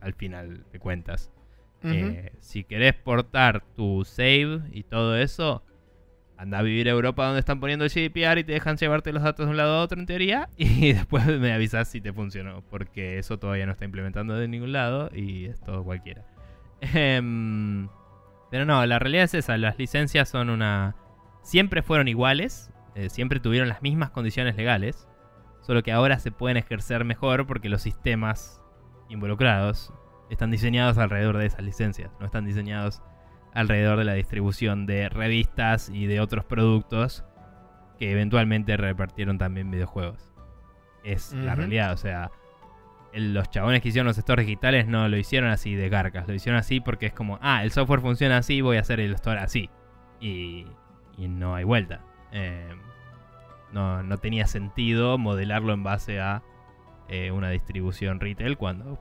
al 0.00 0.14
final 0.14 0.64
de 0.72 0.78
cuentas. 0.78 1.30
Eh, 1.82 2.32
si 2.40 2.64
querés 2.64 2.94
portar 2.94 3.62
tu 3.76 4.04
save 4.04 4.60
y 4.72 4.82
todo 4.84 5.16
eso, 5.16 5.62
anda 6.38 6.58
a 6.58 6.62
vivir 6.62 6.88
a 6.88 6.92
Europa 6.92 7.24
donde 7.26 7.40
están 7.40 7.60
poniendo 7.60 7.84
el 7.84 7.90
GDPR 7.90 8.38
y 8.38 8.44
te 8.44 8.52
dejan 8.52 8.76
llevarte 8.78 9.12
los 9.12 9.22
datos 9.22 9.44
de 9.46 9.50
un 9.50 9.56
lado 9.58 9.74
a 9.78 9.82
otro 9.82 9.98
en 9.98 10.06
teoría. 10.06 10.48
Y 10.56 10.92
después 10.94 11.26
me 11.26 11.52
avisas 11.52 11.88
si 11.88 12.00
te 12.00 12.12
funcionó. 12.14 12.62
Porque 12.70 13.18
eso 13.18 13.38
todavía 13.38 13.66
no 13.66 13.72
está 13.72 13.84
implementando 13.84 14.34
de 14.36 14.48
ningún 14.48 14.72
lado 14.72 15.10
y 15.14 15.46
es 15.46 15.60
todo 15.60 15.84
cualquiera. 15.84 16.24
Em, 16.80 17.88
pero 18.50 18.64
no, 18.64 18.84
la 18.86 18.98
realidad 18.98 19.24
es 19.24 19.34
esa. 19.34 19.58
Las 19.58 19.78
licencias 19.78 20.28
son 20.30 20.48
una... 20.50 20.96
Siempre 21.42 21.82
fueron 21.82 22.08
iguales. 22.08 22.70
eh, 22.94 23.08
siempre 23.10 23.38
tuvieron 23.40 23.68
las 23.68 23.82
mismas 23.82 24.10
condiciones 24.10 24.56
legales. 24.56 25.06
Solo 25.62 25.82
que 25.82 25.92
ahora 25.92 26.18
se 26.18 26.32
pueden 26.32 26.56
ejercer 26.56 27.04
mejor 27.04 27.46
porque 27.46 27.68
los 27.68 27.82
sistemas 27.82 28.62
involucrados 29.08 29.92
están 30.30 30.50
diseñados 30.50 30.98
alrededor 30.98 31.36
de 31.38 31.46
esas 31.46 31.62
licencias. 31.62 32.10
No 32.20 32.26
están 32.26 32.44
diseñados 32.44 33.02
alrededor 33.52 33.98
de 33.98 34.04
la 34.04 34.14
distribución 34.14 34.86
de 34.86 35.08
revistas 35.08 35.88
y 35.90 36.06
de 36.06 36.20
otros 36.20 36.44
productos 36.44 37.24
que 37.98 38.12
eventualmente 38.12 38.76
repartieron 38.76 39.38
también 39.38 39.70
videojuegos. 39.70 40.32
Es 41.04 41.32
la 41.34 41.54
realidad, 41.54 41.92
o 41.92 41.96
sea, 41.96 42.30
el- 43.12 43.34
los 43.34 43.50
chabones 43.50 43.82
que 43.82 43.88
hicieron 43.88 44.06
los 44.06 44.16
stores 44.16 44.46
digitales 44.46 44.86
no 44.86 45.08
lo 45.08 45.16
hicieron 45.16 45.50
así 45.50 45.74
de 45.74 45.88
garcas, 45.88 46.28
lo 46.28 46.34
hicieron 46.34 46.58
así 46.60 46.80
porque 46.80 47.06
es 47.06 47.12
como, 47.12 47.38
ah, 47.42 47.64
el 47.64 47.72
software 47.72 48.00
funciona 48.00 48.36
así, 48.38 48.60
voy 48.60 48.76
a 48.76 48.80
hacer 48.80 49.00
el 49.00 49.12
store 49.14 49.40
así. 49.40 49.68
Y, 50.20 50.66
y 51.16 51.28
no 51.28 51.54
hay 51.54 51.64
vuelta. 51.64 52.00
Eh, 52.32 52.68
no, 53.72 54.02
no 54.02 54.18
tenía 54.18 54.46
sentido 54.46 55.18
modelarlo 55.18 55.72
en 55.72 55.82
base 55.82 56.20
a 56.20 56.42
eh, 57.08 57.30
una 57.30 57.50
distribución 57.50 58.20
retail 58.20 58.56
cuando 58.56 58.98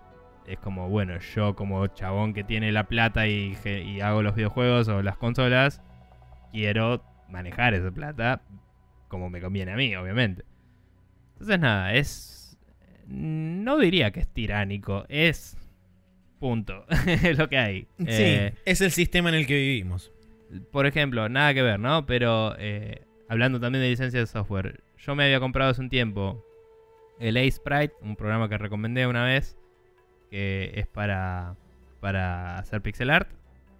es 0.49 0.57
como, 0.57 0.89
bueno, 0.89 1.19
yo 1.19 1.55
como 1.55 1.85
chabón 1.87 2.33
que 2.33 2.43
tiene 2.43 2.71
la 2.71 2.85
plata 2.85 3.27
y, 3.27 3.55
hago 4.01 4.23
los 4.23 4.35
videojuegos 4.35 4.87
o 4.87 5.03
las 5.03 5.15
consolas, 5.15 5.81
quiero 6.51 7.03
manejar 7.29 7.75
esa 7.75 7.91
plata 7.91 8.41
como 9.07 9.29
me 9.29 9.41
conviene 9.41 9.73
a 9.73 9.75
mí, 9.75 9.95
obviamente. 9.95 10.43
Entonces 11.33 11.59
nada, 11.59 11.93
es... 11.93 12.57
No 13.07 13.77
diría 13.77 14.11
que 14.11 14.21
es 14.21 14.27
tiránico, 14.27 15.05
es... 15.07 15.55
Punto. 16.39 16.85
es 17.05 17.37
lo 17.37 17.47
que 17.47 17.57
hay. 17.57 17.81
Sí, 17.97 18.05
Eh, 18.07 18.53
es 18.65 18.81
el 18.81 18.91
sistema 18.91 19.29
en 19.29 19.35
el 19.35 19.45
que 19.45 19.55
vivimos. 19.55 20.11
por 20.71 20.87
ejemplo, 20.87 21.29
nada 21.29 21.53
que 21.53 21.61
ver, 21.61 21.79
¿no? 21.79 22.05
Pero 22.05 22.55
eh, 22.57 23.05
hablando 23.29 23.59
también 23.59 23.83
de 23.83 23.89
licencias 23.89 24.21
de 24.21 24.27
software, 24.27 24.83
yo 24.97 25.15
me 25.15 25.23
había 25.23 25.39
comprado 25.39 25.71
hace 25.71 25.81
un 25.81 25.89
tiempo 25.89 26.43
el 27.19 27.37
A-Sprite, 27.37 27.93
un 28.01 28.15
programa 28.15 28.49
que 28.49 28.57
recomendé 28.57 29.07
una 29.07 29.23
vez, 29.23 29.57
que 30.29 30.71
es 30.75 30.87
para, 30.87 31.55
para 32.01 32.57
hacer 32.57 32.81
pixel 32.81 33.09
art. 33.09 33.29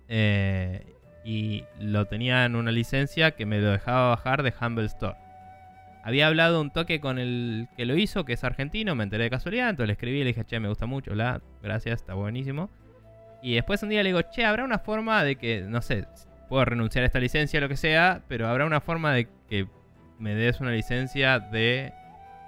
eh, 0.08 0.86
y 1.24 1.66
lo 1.80 2.06
tenía 2.06 2.46
en 2.46 2.56
una 2.56 2.72
licencia 2.72 3.32
que 3.32 3.46
me 3.46 3.60
lo 3.60 3.72
dejaba 3.72 4.10
bajar 4.10 4.42
de 4.42 4.54
Humble 4.60 4.86
Store. 4.86 5.18
Había 6.04 6.28
hablado 6.28 6.62
un 6.62 6.72
toque 6.72 7.02
con 7.02 7.20
el 7.20 7.68
que 7.76 7.86
lo 7.86 7.98
hizo, 7.98 8.24
que 8.24 8.34
es 8.34 8.44
argentino, 8.44 8.96
me 8.96 9.04
enteré 9.04 9.26
de 9.26 9.30
casualidad, 9.30 9.70
entonces 9.70 9.88
le 9.88 9.94
escribí 9.94 10.20
y 10.20 10.24
le 10.24 10.30
dije, 10.30 10.46
che, 10.46 10.60
me 10.60 10.70
gusta 10.70 10.86
mucho, 10.86 11.14
la, 11.14 11.42
gracias, 11.62 12.02
está 12.02 12.14
buenísimo. 12.14 12.70
Y 13.42 13.56
después 13.56 13.84
un 13.84 13.90
día 13.90 14.02
le 14.02 14.10
digo, 14.10 14.22
che, 14.32 14.46
habrá 14.46 14.64
una 14.64 14.80
forma 14.80 15.24
de 15.24 15.36
que, 15.36 15.62
no 15.62 15.82
sé, 15.82 16.08
puedo 16.50 16.66
renunciar 16.66 17.04
a 17.04 17.06
esta 17.06 17.20
licencia, 17.20 17.62
lo 17.62 17.70
que 17.70 17.78
sea, 17.78 18.24
pero 18.28 18.48
habrá 18.48 18.66
una 18.66 18.82
forma 18.82 19.14
de 19.14 19.28
que 19.48 19.68
me 20.18 20.36
des 20.36 20.60
una 20.60 20.72
licencia 20.72 21.40
de 21.40 21.94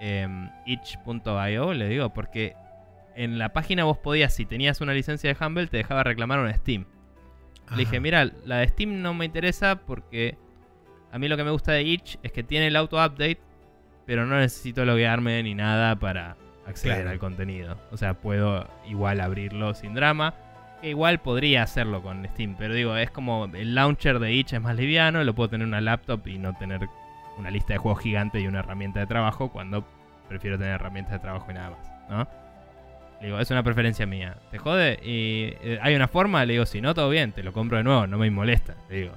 em, 0.01 0.49
itch.io, 0.65 1.73
le 1.73 1.87
digo, 1.87 2.09
porque 2.13 2.55
en 3.15 3.37
la 3.37 3.49
página 3.53 3.83
vos 3.83 3.97
podías, 3.97 4.33
si 4.33 4.45
tenías 4.45 4.81
una 4.81 4.93
licencia 4.93 5.33
de 5.33 5.45
Humble, 5.45 5.67
te 5.67 5.77
dejaba 5.77 6.03
reclamar 6.03 6.39
una 6.39 6.53
Steam. 6.53 6.85
Le 7.71 7.77
dije, 7.77 8.01
mira, 8.01 8.25
la 8.45 8.57
de 8.57 8.67
Steam 8.67 9.01
no 9.01 9.13
me 9.13 9.23
interesa 9.23 9.77
porque 9.77 10.37
a 11.13 11.17
mí 11.17 11.29
lo 11.29 11.37
que 11.37 11.45
me 11.45 11.51
gusta 11.51 11.71
de 11.71 11.83
Itch 11.83 12.17
es 12.21 12.33
que 12.33 12.43
tiene 12.43 12.67
el 12.67 12.75
auto-update, 12.75 13.39
pero 14.05 14.25
no 14.25 14.37
necesito 14.37 14.83
loguearme 14.83 15.41
ni 15.43 15.55
nada 15.55 15.95
para 15.97 16.35
acceder 16.67 16.97
Claro. 16.97 17.11
al 17.11 17.19
contenido. 17.19 17.79
O 17.91 17.95
sea, 17.97 18.15
puedo 18.15 18.67
igual 18.89 19.21
abrirlo 19.21 19.73
sin 19.73 19.93
drama. 19.93 20.33
Que 20.81 20.89
igual 20.89 21.19
podría 21.19 21.63
hacerlo 21.63 22.01
con 22.01 22.25
Steam, 22.25 22.55
pero 22.57 22.73
digo, 22.73 22.95
es 22.95 23.11
como 23.11 23.45
el 23.45 23.75
launcher 23.75 24.19
de 24.19 24.33
Itch 24.33 24.53
es 24.53 24.61
más 24.61 24.75
liviano, 24.75 25.23
lo 25.23 25.35
puedo 25.35 25.49
tener 25.49 25.65
en 25.65 25.69
una 25.69 25.81
laptop 25.81 26.27
y 26.27 26.37
no 26.37 26.53
tener 26.53 26.87
una 27.37 27.51
lista 27.51 27.73
de 27.73 27.77
juegos 27.77 28.01
gigante 28.01 28.39
y 28.39 28.47
una 28.47 28.59
herramienta 28.59 28.99
de 28.99 29.07
trabajo 29.07 29.51
cuando 29.51 29.85
prefiero 30.27 30.57
tener 30.57 30.73
herramientas 30.73 31.13
de 31.13 31.19
trabajo 31.19 31.51
y 31.51 31.53
nada 31.53 31.71
más, 31.71 31.91
¿no? 32.09 32.27
Le 33.19 33.27
digo, 33.27 33.39
es 33.39 33.51
una 33.51 33.61
preferencia 33.61 34.07
mía. 34.07 34.37
¿Te 34.49 34.57
jode? 34.57 34.97
Y 35.03 35.53
eh, 35.61 35.77
hay 35.81 35.93
una 35.93 36.07
forma, 36.07 36.43
le 36.45 36.53
digo, 36.53 36.65
si 36.65 36.81
no, 36.81 36.95
todo 36.95 37.09
bien, 37.09 37.33
te 37.33 37.43
lo 37.43 37.53
compro 37.53 37.77
de 37.77 37.83
nuevo, 37.83 38.07
no 38.07 38.17
me 38.17 38.31
molesta, 38.31 38.75
le 38.89 39.01
digo. 39.01 39.13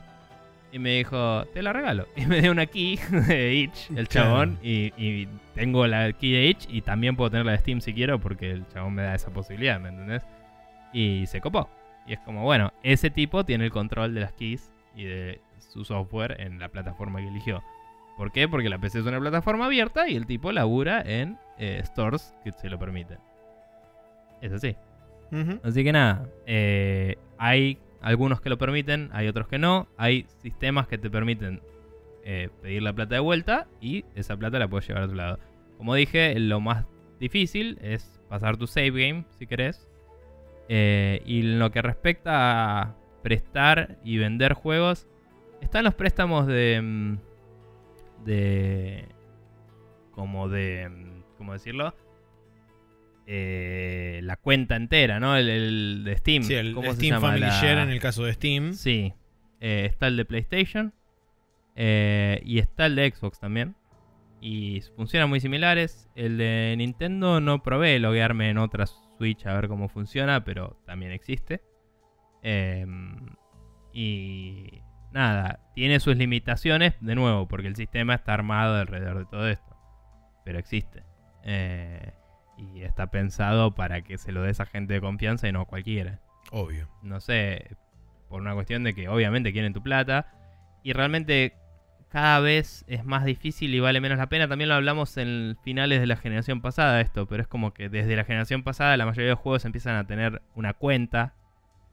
Y 0.73 0.79
me 0.79 0.97
dijo, 0.97 1.47
te 1.55 1.63
la 1.63 1.73
regalo. 1.73 2.07
Y 2.17 2.27
me 2.27 2.43
dio 2.43 2.51
una 2.51 2.67
key 2.67 2.99
de 3.29 3.55
Itch, 3.55 3.91
el 3.97 4.09
chabón. 4.09 4.59
Y, 4.63 4.93
y 4.99 5.29
tengo 5.55 5.87
la 5.87 6.13
key 6.13 6.33
de 6.33 6.47
Itch 6.49 6.67
y 6.69 6.83
también 6.83 7.17
puedo 7.17 7.31
tener 7.31 7.47
la 7.47 7.53
de 7.53 7.59
Steam 7.59 7.81
si 7.81 7.95
quiero 7.95 8.19
porque 8.19 8.51
el 8.51 8.67
chabón 8.69 8.95
me 8.95 9.03
da 9.03 9.15
esa 9.15 9.31
posibilidad, 9.31 9.81
¿me 9.81 9.89
entendés? 9.89 10.23
Y 10.95 11.27
se 11.27 11.43
copó. 11.43 11.69
Y 12.07 12.15
es 12.15 12.21
como, 12.21 12.43
bueno, 12.45 12.73
ese 12.83 13.11
tipo 13.11 13.45
tiene 13.45 13.67
el 13.67 13.71
control 13.71 14.15
de 14.15 14.21
las 14.21 14.33
keys 14.33 14.73
y 14.95 15.05
de 15.05 15.41
su 15.59 15.85
software 15.85 16.41
en 16.41 16.59
la 16.59 16.71
plataforma 16.71 17.21
que 17.21 17.29
eligió. 17.29 17.63
¿Por 18.17 18.33
qué? 18.33 18.49
Porque 18.49 18.69
la 18.69 18.79
PC 18.79 19.01
es 19.01 19.07
una 19.07 19.21
plataforma 19.21 19.67
abierta 19.67 20.09
y 20.09 20.17
el 20.17 20.27
tipo 20.27 20.53
labura 20.53 21.03
en 21.03 21.37
eh, 21.59 21.83
stores 21.85 22.35
que 22.45 22.53
se 22.53 22.69
lo 22.71 22.79
permiten. 22.79 23.19
Es 24.41 24.53
así. 24.53 24.77
Así 25.65 25.83
que 25.83 25.91
nada, 25.91 26.29
eh, 26.47 27.17
hay 27.39 27.81
algunos 28.01 28.41
que 28.41 28.51
lo 28.51 28.57
permiten, 28.57 29.11
hay 29.13 29.27
otros 29.27 29.49
que 29.49 29.59
no. 29.59 29.89
Hay 29.97 30.27
sistemas 30.43 30.87
que 30.87 30.97
te 30.97 31.11
permiten 31.11 31.61
eh, 32.23 32.51
pedir 32.63 32.83
la 32.83 32.93
plata 32.93 33.17
de 33.17 33.21
vuelta 33.21 33.67
y 33.81 34.05
esa 34.15 34.37
plata 34.37 34.61
la 34.61 34.69
puedes 34.69 34.87
llevar 34.87 35.03
a 35.03 35.07
otro 35.07 35.17
lado. 35.17 35.39
Como 35.77 35.95
dije, 35.97 36.39
lo 36.39 36.61
más 36.61 36.87
difícil 37.19 37.79
es 37.83 38.21
pasar 38.29 38.57
tu 38.57 38.69
save 38.69 38.91
game, 38.91 39.25
si 39.39 39.47
querés. 39.47 39.89
Eh, 40.69 41.23
y 41.27 41.41
en 41.41 41.59
lo 41.59 41.71
que 41.71 41.83
respecta 41.83 42.81
a 42.83 42.97
prestar 43.23 43.99
y 44.05 44.17
vender 44.19 44.53
juegos, 44.55 45.07
están 45.61 45.85
los 45.85 45.95
préstamos 45.95 46.47
de... 46.47 46.81
mm, 46.83 47.17
de... 48.25 49.09
como 50.13 50.49
de... 50.49 50.89
mm, 50.89 51.23
¿cómo 51.39 51.53
decirlo? 51.53 51.95
Eh, 53.27 54.21
la 54.23 54.37
cuenta 54.37 54.77
entera, 54.77 55.19
¿no? 55.21 55.37
El, 55.37 55.49
el 55.49 56.05
de 56.05 56.17
Steam. 56.19 56.43
Sí, 56.43 56.55
el 56.55 56.75
¿Cómo 56.75 56.91
se 56.91 56.97
Steam 56.97 57.15
llama? 57.15 57.29
Family 57.29 57.47
La- 57.47 57.61
Share 57.61 57.79
en 57.79 57.91
el 57.91 58.01
caso 58.01 58.25
de 58.25 58.33
Steam. 58.35 58.73
Sí. 58.75 59.15
Eh, 59.61 59.87
está 59.89 60.07
el 60.09 60.17
de 60.17 60.25
PlayStation. 60.25 60.93
eh, 61.77 62.41
y 62.45 62.59
está 62.59 62.87
el 62.87 62.97
de 62.97 63.11
Xbox 63.11 63.41
también. 63.41 63.75
Y 64.43 64.83
funcionan 64.97 65.31
muy 65.31 65.41
similares. 65.41 66.11
El 66.15 66.37
de 66.37 66.75
Nintendo 66.77 67.41
no 67.41 67.63
probé 67.63 67.99
loguearme 67.99 68.51
en 68.51 68.59
otra 68.59 68.85
A 69.47 69.55
ver 69.55 69.69
cómo 69.69 69.89
funciona, 69.89 70.45
pero 70.45 70.77
también 70.87 71.13
existe. 71.13 71.63
Em, 72.43 73.27
y 73.93 74.83
nada, 75.13 75.61
tiene 75.75 76.01
sus 76.01 76.17
limitaciones, 76.17 76.95
de 77.01 77.15
nuevo, 77.15 77.49
porque 77.49 77.69
el 77.69 77.77
sistema 77.77 78.15
está 78.15 78.35
armado 78.35 78.77
alrededor 78.77 79.19
de 79.19 79.25
todo 79.27 79.49
esto. 79.49 79.77
Pero 80.45 80.59
existe. 80.59 81.03
Eh, 81.45 82.13
y 82.57 82.83
está 82.83 83.11
pensado 83.11 83.75
para 83.75 84.03
que 84.03 84.19
se 84.19 84.33
lo 84.33 84.43
des 84.43 84.61
a 84.61 84.67
gente 84.67 84.95
de 84.95 85.01
confianza 85.01 85.49
y 85.49 85.53
no 85.53 85.63
a 85.63 85.67
cualquiera 85.67 86.21
Obvio. 86.53 86.89
no 87.03 87.21
sé, 87.21 87.77
por 88.29 88.41
una 88.41 88.55
cuestión 88.55 88.85
de 88.85 88.95
que 88.95 89.09
obviamente 89.09 89.53
quieren 89.53 89.73
tu 89.73 89.83
plata 89.83 90.29
y 90.85 90.93
realmente 90.93 91.55
cada 92.15 92.39
vez 92.39 92.85
es 92.87 93.05
más 93.05 93.25
difícil 93.25 93.75
y 93.75 93.81
vale 93.81 94.01
menos 94.01 94.19
la 94.19 94.29
pena. 94.29 94.47
También 94.47 94.69
lo 94.69 94.77
hablamos 94.77 95.17
en 95.17 95.57
finales 95.65 95.99
de 96.01 96.07
la 96.07 96.15
generación 96.15 96.61
pasada 96.61 97.01
esto, 97.01 97.27
pero 97.27 97.43
es 97.43 97.49
como 97.49 97.75
que 97.75 97.89
desde 97.89 98.15
la 98.15 98.23
generación 98.23 98.63
pasada 98.63 98.97
la 98.97 99.05
mayoría 99.05 99.25
de 99.25 99.31
los 99.33 99.41
juegos 99.41 99.65
empiezan 99.65 99.97
a 99.97 100.07
tener 100.07 100.41
una 100.55 100.75
cuenta 100.75 101.35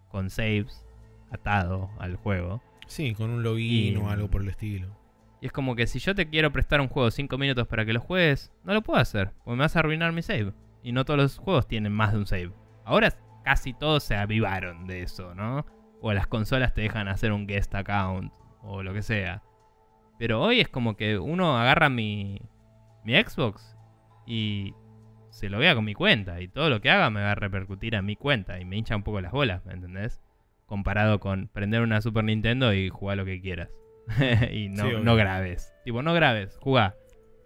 con 0.10 0.30
saves 0.30 0.86
atado 1.32 1.90
al 1.98 2.18
juego. 2.18 2.62
Sí, 2.86 3.16
con 3.16 3.32
un 3.32 3.42
login 3.42 3.94
Y- 3.94 3.98
o 3.98 4.12
algo 4.12 4.30
por 4.30 4.44
el 4.44 4.50
estilo. 4.50 4.96
Y 5.42 5.48
es 5.48 5.52
como 5.52 5.76
que 5.76 5.88
si 5.88 5.98
yo 5.98 6.14
te 6.14 6.30
quiero 6.30 6.52
prestar 6.52 6.82
un 6.82 6.88
juego 6.88 7.10
5 7.10 7.40
minutos 7.40 7.66
para 7.68 7.84
que 7.84 7.94
lo 7.94 8.00
juegues, 8.00 8.52
no 8.64 8.76
lo 8.76 8.84
puedo 8.84 9.00
hacer, 9.00 9.32
porque 9.44 9.58
me 9.58 9.64
vas 9.64 9.76
a 9.76 9.80
arruinar 9.80 10.12
mi 10.12 10.22
save. 10.22 10.54
Y 10.84 10.92
no 10.92 11.04
todos 11.04 11.20
los 11.20 11.38
juegos 11.40 11.68
tienen 11.68 11.94
más 11.94 12.12
de 12.12 12.20
un 12.20 12.28
save. 12.28 12.52
Ahora 12.86 13.12
casi 13.44 13.74
todos 13.74 14.04
se 14.04 14.16
avivaron 14.16 14.86
de 14.86 15.02
eso, 15.02 15.34
¿no? 15.34 15.66
O 16.00 16.14
las 16.14 16.28
consolas 16.28 16.76
te 16.76 16.82
dejan 16.82 17.08
hacer 17.08 17.32
un 17.32 17.48
guest 17.48 17.74
account 17.74 18.32
o 18.62 18.84
lo 18.84 18.94
que 18.94 19.02
sea. 19.02 19.42
Pero 20.22 20.40
hoy 20.40 20.60
es 20.60 20.70
como 20.70 20.96
que 20.96 21.18
uno 21.18 21.58
agarra 21.58 21.90
mi, 21.90 22.40
mi 23.04 23.16
Xbox 23.16 23.76
y 24.28 24.76
se 25.32 25.50
lo 25.50 25.58
vea 25.58 25.74
con 25.74 25.84
mi 25.84 25.96
cuenta. 25.96 26.42
Y 26.42 26.48
todo 26.48 26.70
lo 26.70 26.80
que 26.80 26.92
haga 26.92 27.10
me 27.10 27.24
va 27.24 27.32
a 27.32 27.36
repercutir 27.36 27.96
a 27.96 28.04
mi 28.04 28.16
cuenta. 28.16 28.60
Y 28.60 28.66
me 28.66 28.78
hincha 28.78 28.96
un 28.96 29.02
poco 29.02 29.20
las 29.20 29.32
bolas, 29.32 29.66
¿me 29.66 29.74
entendés? 29.74 30.22
Comparado 30.68 31.20
con 31.20 31.48
prender 31.48 31.82
una 31.82 32.02
Super 32.02 32.24
Nintendo 32.24 32.72
y 32.72 32.90
jugar 32.90 33.18
lo 33.18 33.26
que 33.26 33.42
quieras. 33.42 33.70
y 34.52 34.70
no, 34.70 34.88
Sí, 34.88 34.96
no 35.02 35.16
grabes. 35.16 35.74
Tipo, 35.86 36.04
no 36.04 36.14
grabes, 36.14 36.56
jugá. 36.62 36.96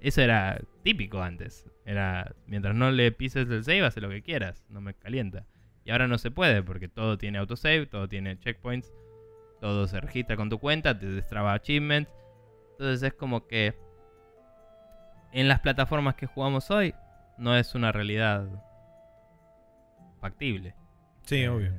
Eso 0.02 0.22
era 0.22 0.60
típico 0.84 1.22
antes. 1.22 1.72
Era, 1.86 2.36
mientras 2.46 2.76
no 2.76 2.92
le 2.92 3.10
pises 3.14 3.50
el 3.50 3.64
save, 3.64 3.86
hace 3.86 4.02
lo 4.02 4.10
que 4.10 4.22
quieras. 4.22 4.66
No 4.68 4.82
me 4.82 4.96
calienta. 4.96 5.46
Y 5.86 5.92
ahora 5.92 6.10
no 6.10 6.18
se 6.18 6.30
puede 6.30 6.62
porque 6.62 6.90
todo 6.90 7.18
tiene 7.18 7.38
autosave, 7.38 7.86
todo 7.86 8.10
tiene 8.10 8.38
checkpoints, 8.38 8.94
todo 9.62 9.88
se 9.88 10.02
registra 10.02 10.36
con 10.36 10.50
tu 10.50 10.60
cuenta, 10.60 11.00
te 11.00 11.06
destraba 11.06 11.54
achievements. 11.54 12.12
Entonces 12.78 13.04
es 13.04 13.14
como 13.14 13.48
que 13.48 13.76
en 15.32 15.48
las 15.48 15.60
plataformas 15.62 16.16
que 16.16 16.26
jugamos 16.28 16.70
hoy 16.72 16.94
no 17.38 17.56
es 17.56 17.76
una 17.76 17.92
realidad 17.92 18.48
factible. 20.20 20.76
Sí, 21.24 21.38
Eh, 21.42 21.50
obvio. 21.50 21.74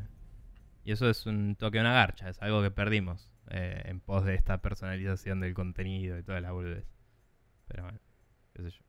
Y 0.84 0.92
eso 0.92 1.08
es 1.10 1.26
un 1.26 1.56
toque 1.56 1.78
de 1.78 1.82
una 1.82 1.92
garcha, 1.94 2.28
es 2.28 2.40
algo 2.40 2.62
que 2.62 2.70
perdimos 2.70 3.32
eh, 3.50 3.82
en 3.86 4.00
pos 4.00 4.24
de 4.24 4.34
esta 4.34 4.58
personalización 4.62 5.40
del 5.40 5.52
contenido 5.54 6.18
y 6.18 6.22
toda 6.22 6.40
la 6.40 6.52
boludez. 6.52 6.84
Pero 7.66 7.82
bueno, 7.84 7.98
qué 8.54 8.62
sé 8.62 8.70
yo. 8.70 8.82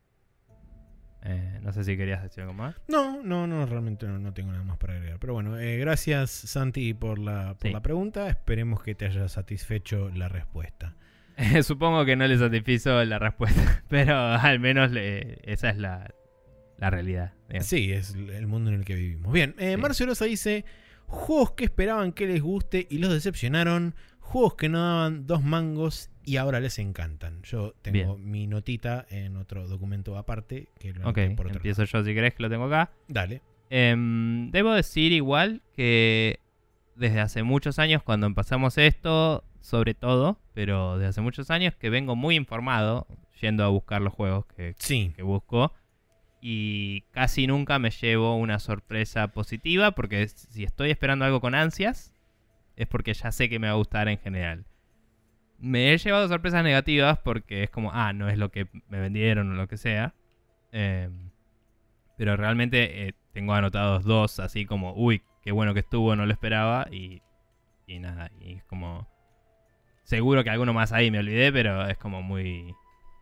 Eh, 1.23 1.59
no 1.63 1.73
sé 1.73 1.83
si 1.83 1.97
querías 1.97 2.21
decir 2.21 2.41
algo 2.41 2.53
más. 2.53 2.75
No, 2.87 3.23
no, 3.23 3.47
no, 3.47 3.65
realmente 3.65 4.07
no, 4.07 4.19
no 4.19 4.33
tengo 4.33 4.51
nada 4.51 4.63
más 4.63 4.77
para 4.77 4.93
agregar. 4.93 5.17
Pero 5.19 5.33
bueno, 5.33 5.57
eh, 5.57 5.77
gracias 5.77 6.29
Santi 6.29 6.93
por 6.93 7.17
la, 7.17 7.55
por 7.55 7.67
Sí. 7.67 7.73
la 7.73 7.81
pregunta. 7.81 8.29
Esperemos 8.29 8.83
que 8.83 8.93
te 8.93 9.05
haya 9.05 9.27
satisfecho 9.27 10.09
la 10.09 10.29
respuesta. 10.29 10.95
Supongo 11.63 12.05
que 12.05 12.15
no 12.15 12.27
le 12.27 12.37
satisfizo 12.37 13.03
la 13.05 13.19
respuesta, 13.19 13.83
pero 13.89 14.17
al 14.17 14.59
menos 14.59 14.91
le- 14.91 15.39
esa 15.43 15.69
es 15.69 15.77
la, 15.77 16.13
la 16.77 16.89
realidad. 16.89 17.33
digamos. 17.47 17.67
Sí, 17.67 17.91
es 17.91 18.13
el 18.15 18.47
mundo 18.47 18.71
en 18.71 18.77
el 18.77 18.85
que 18.85 18.95
vivimos. 18.95 19.31
Bien, 19.31 19.55
eh, 19.59 19.73
Sí. 19.75 19.81
Marcio 19.81 20.05
Rosa 20.05 20.25
dice: 20.25 20.65
Juegos 21.05 21.51
que 21.51 21.65
esperaban 21.65 22.11
que 22.11 22.27
les 22.27 22.41
guste 22.41 22.87
y 22.89 22.97
los 22.97 23.11
decepcionaron. 23.13 23.95
Juegos 24.19 24.55
que 24.55 24.67
no 24.67 24.79
daban 24.79 25.25
dos 25.25 25.41
mangos 25.41 26.09
y 26.25 26.35
ahora 26.35 26.59
les 26.59 26.79
encantan. 26.79 27.41
Yo 27.43 27.73
tengo 27.81 28.17
mi 28.17 28.45
notita 28.45 29.05
en 29.09 29.37
otro 29.37 29.67
documento 29.69 30.17
aparte 30.17 30.67
que 30.77 30.91
lo 30.91 31.07
Ok, 31.09 31.19
por 31.37 31.45
otro 31.45 31.59
empiezo 31.59 31.85
yo 31.85 32.03
si 32.03 32.13
querés 32.13 32.33
que 32.33 32.43
lo 32.43 32.49
tengo 32.49 32.65
acá. 32.65 32.91
Dale. 33.07 33.41
Em, 33.69 34.51
debo 34.51 34.73
decir 34.73 35.13
igual 35.13 35.61
que 35.73 36.39
desde 36.97 37.19
hace 37.19 37.43
muchos 37.43 37.79
años, 37.79 38.03
cuando 38.03 38.27
empezamos 38.27 38.77
esto, 38.77 39.43
sobre 39.61 39.93
todo, 39.93 40.39
pero 40.53 40.97
desde 40.97 41.09
hace 41.09 41.21
muchos 41.21 41.51
años 41.51 41.75
que 41.75 41.89
vengo 41.89 42.15
muy 42.15 42.35
informado 42.35 43.07
yendo 43.39 43.63
a 43.63 43.67
buscar 43.67 44.01
los 44.01 44.13
juegos 44.13 44.45
que, 44.47 44.75
Sí, 44.79 45.13
que 45.15 45.23
busco. 45.23 45.73
Y 46.41 47.01
casi 47.11 47.47
nunca 47.47 47.79
me 47.79 47.91
llevo 47.91 48.35
una 48.35 48.59
sorpresa 48.59 49.29
positiva, 49.29 49.91
porque 49.91 50.27
si 50.27 50.63
estoy 50.63 50.91
esperando 50.91 51.25
algo 51.25 51.41
con 51.41 51.55
ansias, 51.55 52.13
es 52.75 52.87
porque 52.87 53.13
ya 53.13 53.31
sé 53.31 53.49
que 53.49 53.59
me 53.59 53.67
va 53.67 53.73
a 53.73 53.77
gustar 53.77 54.07
en 54.07 54.17
general. 54.19 54.65
Me 55.59 55.91
he 55.91 55.97
llevado 55.97 56.27
sorpresas 56.27 56.63
negativas 56.63 57.17
porque 57.19 57.63
es 57.63 57.69
como, 57.69 57.91
ah, 57.91 58.13
no 58.13 58.29
es 58.29 58.37
lo 58.37 58.51
que 58.51 58.67
me 58.89 58.99
vendieron 58.99 59.51
o 59.51 59.55
lo 59.55 59.67
que 59.67 59.77
sea. 59.77 60.13
Em, 60.71 61.31
pero 62.17 62.37
realmente 62.37 63.07
eh, 63.07 63.13
tengo 63.33 63.53
anotados 63.53 64.03
dos, 64.03 64.39
así 64.39 64.65
como, 64.65 64.93
uy, 64.93 65.23
qué 65.47 65.53
bueno 65.53 65.73
que 65.73 65.79
estuvo, 65.79 66.13
no 66.13 66.25
lo 66.25 66.33
esperaba. 66.33 66.87
Y, 66.91 67.21
y 67.87 67.99
nada, 67.99 68.31
y 68.41 68.55
es 68.55 68.65
como... 68.65 69.07
Seguro 70.03 70.43
que 70.43 70.49
alguno 70.49 70.73
más 70.73 70.91
ahí 70.91 71.09
me 71.09 71.19
olvidé, 71.19 71.53
pero 71.53 71.87
es 71.87 71.97
como 71.97 72.21
muy... 72.21 72.75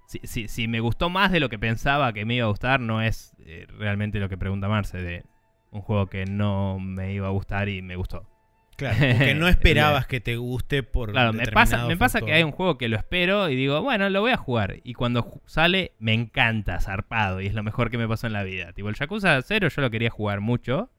Si, 0.07 0.19
si- 0.23 0.47
si 0.47 0.67
me 0.67 0.79
gustó 0.79 1.11
más 1.11 1.31
de 1.31 1.39
lo 1.39 1.49
que 1.49 1.59
pensaba 1.59 2.13
que 2.13 2.25
me 2.25 2.33
iba 2.33 2.45
a 2.47 2.49
gustar, 2.49 2.79
no 2.79 2.99
es 3.03 3.35
eh, 3.45 3.67
realmente 3.77 4.19
lo 4.19 4.27
que 4.27 4.37
pregunta 4.39 4.67
Marce 4.67 4.97
de 5.03 5.23
un 5.69 5.81
juego 5.81 6.07
que 6.07 6.25
no 6.25 6.79
me 6.79 7.13
iba 7.13 7.27
a 7.27 7.29
gustar 7.31 7.69
y 7.69 7.83
me 7.83 7.95
gustó. 7.95 8.27
claro. 8.75 8.97
Porque 8.99 9.35
no 9.35 9.47
esperabas 9.47 10.07
que 10.07 10.19
te 10.19 10.35
guste 10.37 10.81
por. 10.81 11.11
Claro, 11.11 11.31
me 11.31 11.45
pasa, 11.45 11.85
me 11.85 11.95
pasa 11.95 12.21
que 12.21 12.33
hay 12.33 12.41
un 12.41 12.51
juego 12.53 12.79
que 12.79 12.89
lo 12.89 12.97
espero 12.97 13.49
y 13.49 13.55
digo, 13.55 13.83
bueno, 13.83 14.09
lo 14.09 14.21
voy 14.21 14.31
a 14.31 14.37
jugar. 14.37 14.77
Y 14.83 14.95
cuando 14.95 15.41
sale, 15.45 15.91
me 15.99 16.13
encanta, 16.15 16.79
zarpado. 16.79 17.39
Y 17.39 17.45
es 17.45 17.53
lo 17.53 17.61
mejor 17.61 17.91
que 17.91 17.99
me 17.99 18.07
pasó 18.07 18.25
en 18.25 18.33
la 18.33 18.41
vida. 18.41 18.73
Tipo, 18.73 18.89
el 18.89 18.95
Yakuza 18.95 19.39
0 19.43 19.67
yo 19.69 19.81
lo 19.83 19.91
quería 19.91 20.09
jugar 20.09 20.39
mucho. 20.41 20.89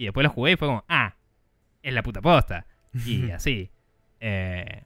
Y 0.00 0.04
después 0.04 0.24
lo 0.24 0.30
jugué 0.30 0.52
y 0.52 0.56
fue 0.56 0.66
como, 0.66 0.82
ah, 0.88 1.14
es 1.82 1.92
la 1.92 2.02
puta 2.02 2.22
posta. 2.22 2.66
Y 3.04 3.30
así. 3.32 3.70
Eh, 4.18 4.84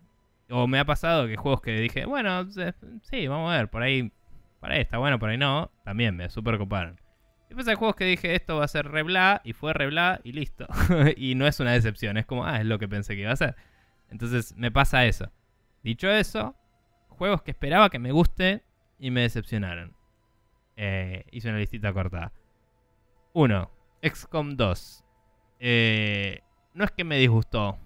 o 0.51 0.67
me 0.67 0.81
ha 0.81 0.85
pasado 0.85 1.29
que 1.29 1.37
juegos 1.37 1.61
que 1.61 1.71
dije, 1.71 2.05
bueno, 2.05 2.51
se- 2.51 2.75
sí, 3.03 3.29
vamos 3.29 3.53
a 3.53 3.59
ver, 3.59 3.71
por 3.71 3.83
ahí, 3.83 4.11
por 4.59 4.73
ahí 4.73 4.81
está 4.81 4.99
bueno, 4.99 5.21
por 5.21 5.31
ahí 5.31 5.39
no. 5.39 5.71
También 5.85 6.17
me 6.17 6.29
super 6.31 6.59
coparon. 6.59 7.01
Después 7.49 7.69
hay 7.69 7.77
juegos 7.77 7.95
que 7.95 8.07
dije, 8.07 8.35
esto 8.35 8.57
va 8.57 8.65
a 8.65 8.69
ser 8.69 8.89
re 8.89 9.05
bla, 9.05 9.41
y 9.45 9.53
fue 9.53 9.73
re 9.73 9.87
bla, 9.87 10.21
y 10.25 10.33
listo. 10.33 10.67
y 11.17 11.37
no 11.37 11.47
es 11.47 11.61
una 11.61 11.71
decepción, 11.71 12.17
es 12.17 12.27
como, 12.27 12.45
ah, 12.45 12.59
es 12.59 12.67
lo 12.67 12.81
que 12.81 12.89
pensé 12.89 13.15
que 13.15 13.21
iba 13.23 13.31
a 13.31 13.37
ser. 13.37 13.55
Entonces 14.11 14.57
me 14.57 14.73
pasa 14.73 15.07
eso. 15.07 15.31
Dicho 15.85 16.11
eso, 16.11 16.57
juegos 17.09 17.43
que 17.43 17.53
esperaba 17.53 17.89
que 17.89 18.01
me 18.01 18.11
gusten 18.11 18.65
y 18.99 19.13
me 19.13 19.21
decepcionaron. 19.21 19.95
Eh, 20.75 21.25
hice 21.31 21.51
una 21.51 21.59
listita 21.59 21.93
corta. 21.93 22.33
1. 23.33 23.71
XCOM 24.03 24.57
2. 24.57 25.04
Eh, 25.67 26.43
no 26.75 26.85
es 26.85 26.91
que 26.91 27.05
me 27.05 27.17
disgustó, 27.17 27.79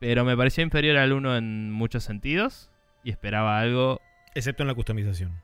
pero 0.00 0.24
me 0.24 0.36
pareció 0.36 0.64
inferior 0.64 0.96
al 0.96 1.12
1 1.12 1.36
en 1.36 1.70
muchos 1.70 2.02
sentidos 2.02 2.72
y 3.04 3.10
esperaba 3.10 3.60
algo. 3.60 4.00
Excepto 4.34 4.64
en 4.64 4.66
la 4.66 4.74
customización. 4.74 5.40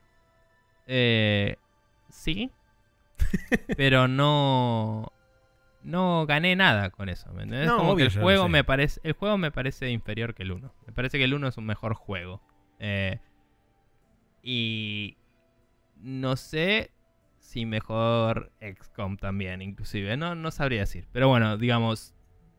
Eh, 0.88 1.58
sí, 2.08 2.50
pero 3.76 4.08
no. 4.08 5.12
No 5.84 6.26
gané 6.26 6.56
nada 6.56 6.90
con 6.90 7.08
eso. 7.08 7.32
¿me? 7.32 7.46
No, 7.46 7.76
Como 7.76 7.92
obvio, 7.92 8.06
que 8.06 8.14
ya 8.14 8.18
el 8.18 8.24
juego 8.24 8.48
me 8.48 8.64
parece. 8.64 9.00
El 9.04 9.12
juego 9.12 9.38
me 9.38 9.52
parece 9.52 9.90
inferior 9.90 10.34
que 10.34 10.42
el 10.42 10.50
1. 10.50 10.74
Me 10.88 10.92
parece 10.92 11.18
que 11.18 11.24
el 11.24 11.34
1 11.34 11.46
es 11.46 11.56
un 11.56 11.66
mejor 11.66 11.94
juego. 11.94 12.42
Eh, 12.80 13.20
y 14.42 15.16
no 16.00 16.34
sé 16.34 16.90
si 17.50 17.66
mejor 17.66 18.52
XCOM 18.60 19.16
también, 19.16 19.60
inclusive. 19.62 20.16
No, 20.16 20.34
no 20.34 20.50
sabría 20.50 20.80
decir. 20.80 21.06
Pero 21.12 21.28
bueno, 21.28 21.56
digamos, 21.56 22.14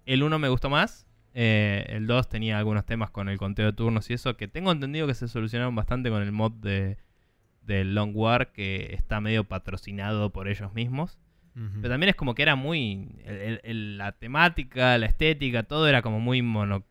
el 0.06 0.22
1 0.24 0.38
me 0.40 0.50
gustó 0.50 0.70
más. 0.70 1.08
Eh, 1.34 1.86
el 1.90 2.08
2 2.08 2.28
tenía 2.28 2.58
algunos 2.58 2.86
temas 2.86 3.10
con 3.10 3.30
el 3.30 3.38
conteo 3.38 3.68
de 3.68 3.74
turnos 3.74 4.10
y 4.10 4.14
eso 4.14 4.36
que 4.36 4.50
tengo 4.50 4.70
entendido 4.72 5.08
que 5.08 5.14
se 5.14 5.30
solucionaron 5.30 5.74
bastante 5.76 6.10
con 6.10 6.22
el 6.22 6.34
mod 6.34 6.52
de, 6.52 6.98
del 7.62 7.96
Long 7.96 8.12
War 8.14 8.52
que 8.52 8.94
está 8.94 9.22
medio 9.22 9.46
patrocinado 9.46 10.32
por 10.34 10.50
ellos 10.50 10.74
mismos. 10.74 11.18
Pero 11.82 11.90
también 11.90 12.10
es 12.10 12.16
como 12.16 12.34
que 12.36 12.42
era 12.44 12.56
muy. 12.56 13.16
el- 13.26 13.36
el- 13.38 13.62
el- 13.64 13.98
la 13.98 14.12
temática, 14.14 14.98
la 14.98 15.06
estética, 15.06 15.64
todo 15.64 15.88
era 15.88 16.02
como 16.02 16.20
muy 16.20 16.42
mono- 16.42 16.84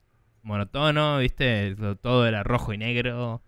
monotono, 0.42 1.18
¿viste? 1.18 1.76
Todo 2.00 2.26
era 2.26 2.42
rojo 2.42 2.72
y 2.72 2.78
negro. 2.78 3.42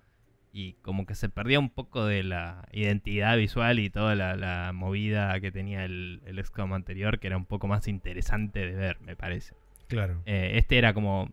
Y 0.55 0.74
como 0.82 1.07
que 1.07 1.14
se 1.14 1.30
perdía 1.30 1.59
un 1.59 1.70
poco 1.70 2.05
de 2.05 2.22
la 2.22 2.68
identidad 2.72 3.38
visual 3.38 3.78
y 3.78 3.88
toda 3.88 4.14
la, 4.14 4.36
la 4.36 4.72
movida 4.74 5.40
que 5.40 5.50
tenía 5.50 5.84
el, 5.84 6.20
el 6.26 6.44
XCOM 6.44 6.74
anterior, 6.74 7.18
que 7.18 7.28
era 7.28 7.38
un 7.38 7.46
poco 7.46 7.68
más 7.68 7.88
interesante 7.88 8.61
de 8.61 8.72
ver, 8.74 9.00
me 9.00 9.16
parece. 9.16 9.55
Claro. 9.88 10.22
Eh, 10.26 10.53
este 10.55 10.78
era 10.78 10.92
como 10.92 11.30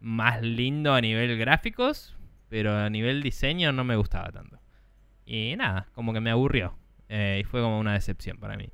más 0.00 0.42
lindo 0.42 0.92
a 0.92 1.00
nivel 1.00 1.38
gráficos, 1.38 2.16
pero 2.48 2.76
a 2.76 2.90
nivel 2.90 3.22
diseño 3.22 3.72
no 3.72 3.84
me 3.84 3.96
gustaba 3.96 4.30
tanto. 4.30 4.58
Y 5.24 5.54
nada, 5.56 5.88
como 5.94 6.12
que 6.12 6.20
me 6.20 6.30
aburrió. 6.30 6.76
Eh, 7.08 7.40
y 7.40 7.44
fue 7.44 7.60
como 7.62 7.78
una 7.78 7.94
decepción 7.94 8.38
para 8.38 8.56
mí. 8.56 8.70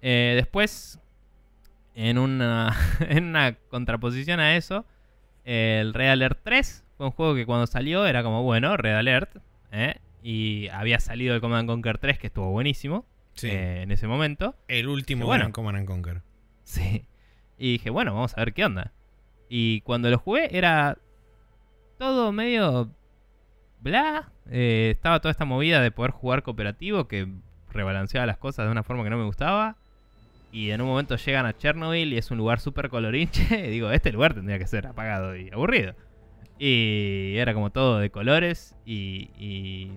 Eh, 0.00 0.34
después, 0.36 1.00
en 1.94 2.18
una, 2.18 2.76
en 3.00 3.24
una 3.24 3.54
contraposición 3.54 4.40
a 4.40 4.56
eso, 4.56 4.86
el 5.44 5.94
Red 5.94 6.10
Alert 6.10 6.40
3 6.42 6.84
fue 6.98 7.06
un 7.06 7.12
juego 7.12 7.34
que 7.34 7.46
cuando 7.46 7.66
salió 7.66 8.04
era 8.06 8.22
como, 8.22 8.42
bueno, 8.42 8.76
Red 8.76 8.94
Alert. 8.96 9.38
¿eh? 9.72 9.96
Y 10.22 10.68
había 10.68 11.00
salido 11.00 11.34
el 11.34 11.40
Command 11.40 11.66
Conquer 11.68 11.96
3 11.98 12.18
que 12.18 12.26
estuvo 12.26 12.50
buenísimo 12.50 13.06
Sí. 13.34 13.46
eh, 13.48 13.82
en 13.82 13.92
ese 13.92 14.06
momento. 14.08 14.54
el 14.66 14.88
último 14.88 15.24
bueno. 15.24 15.42
gran 15.42 15.52
Command 15.52 15.78
and 15.78 15.86
Conquer. 15.86 16.22
Sí. 16.64 17.06
Y 17.56 17.72
dije, 17.72 17.88
bueno, 17.90 18.12
vamos 18.12 18.36
a 18.36 18.40
ver 18.40 18.52
qué 18.52 18.64
onda. 18.64 18.92
Y 19.48 19.80
cuando 19.82 20.10
lo 20.10 20.18
jugué 20.18 20.48
era 20.56 20.98
todo 21.98 22.32
medio 22.32 22.90
bla. 23.80 24.30
Eh, 24.50 24.88
estaba 24.92 25.20
toda 25.20 25.30
esta 25.30 25.44
movida 25.44 25.80
de 25.80 25.90
poder 25.90 26.10
jugar 26.10 26.42
cooperativo 26.42 27.06
que 27.08 27.28
rebalanceaba 27.72 28.26
las 28.26 28.38
cosas 28.38 28.66
de 28.66 28.72
una 28.72 28.82
forma 28.82 29.04
que 29.04 29.10
no 29.10 29.18
me 29.18 29.24
gustaba. 29.24 29.76
Y 30.50 30.70
en 30.70 30.80
un 30.80 30.88
momento 30.88 31.16
llegan 31.16 31.46
a 31.46 31.56
Chernobyl 31.56 32.12
y 32.12 32.18
es 32.18 32.30
un 32.30 32.38
lugar 32.38 32.58
súper 32.60 32.88
colorinche. 32.88 33.46
Y 33.68 33.70
digo, 33.70 33.90
este 33.92 34.10
lugar 34.12 34.34
tendría 34.34 34.58
que 34.58 34.66
ser 34.66 34.86
apagado 34.86 35.36
y 35.36 35.50
aburrido. 35.50 35.94
Y 36.58 37.34
era 37.36 37.54
como 37.54 37.70
todo 37.70 37.98
de 37.98 38.10
colores 38.10 38.74
y, 38.84 39.30
y 39.38 39.92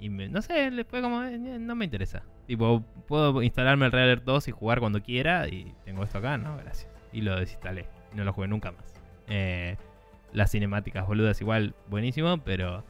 Y 0.00 0.10
me- 0.10 0.28
no 0.28 0.40
sé, 0.42 0.70
fue 0.84 1.02
como, 1.02 1.24
eh, 1.24 1.36
no 1.38 1.74
me 1.74 1.84
interesa. 1.84 2.22
Tipo, 2.46 2.84
puedo 3.08 3.42
instalarme 3.42 3.86
el 3.86 3.92
Red 3.92 4.02
Alert 4.04 4.24
2 4.24 4.46
y 4.48 4.52
jugar 4.52 4.78
cuando 4.78 5.02
quiera 5.02 5.48
y 5.48 5.74
tengo 5.84 6.04
esto 6.04 6.18
acá, 6.18 6.38
no, 6.38 6.56
gracias. 6.56 6.88
Y 7.12 7.22
lo 7.22 7.34
desinstalé. 7.36 7.88
No 8.14 8.22
lo 8.24 8.32
jugué 8.32 8.46
nunca 8.46 8.70
más. 8.70 8.94
Eh, 9.26 9.76
las 10.32 10.52
cinemáticas 10.52 11.04
boludas 11.06 11.40
igual, 11.40 11.74
buenísimo, 11.88 12.38
pero 12.38 12.84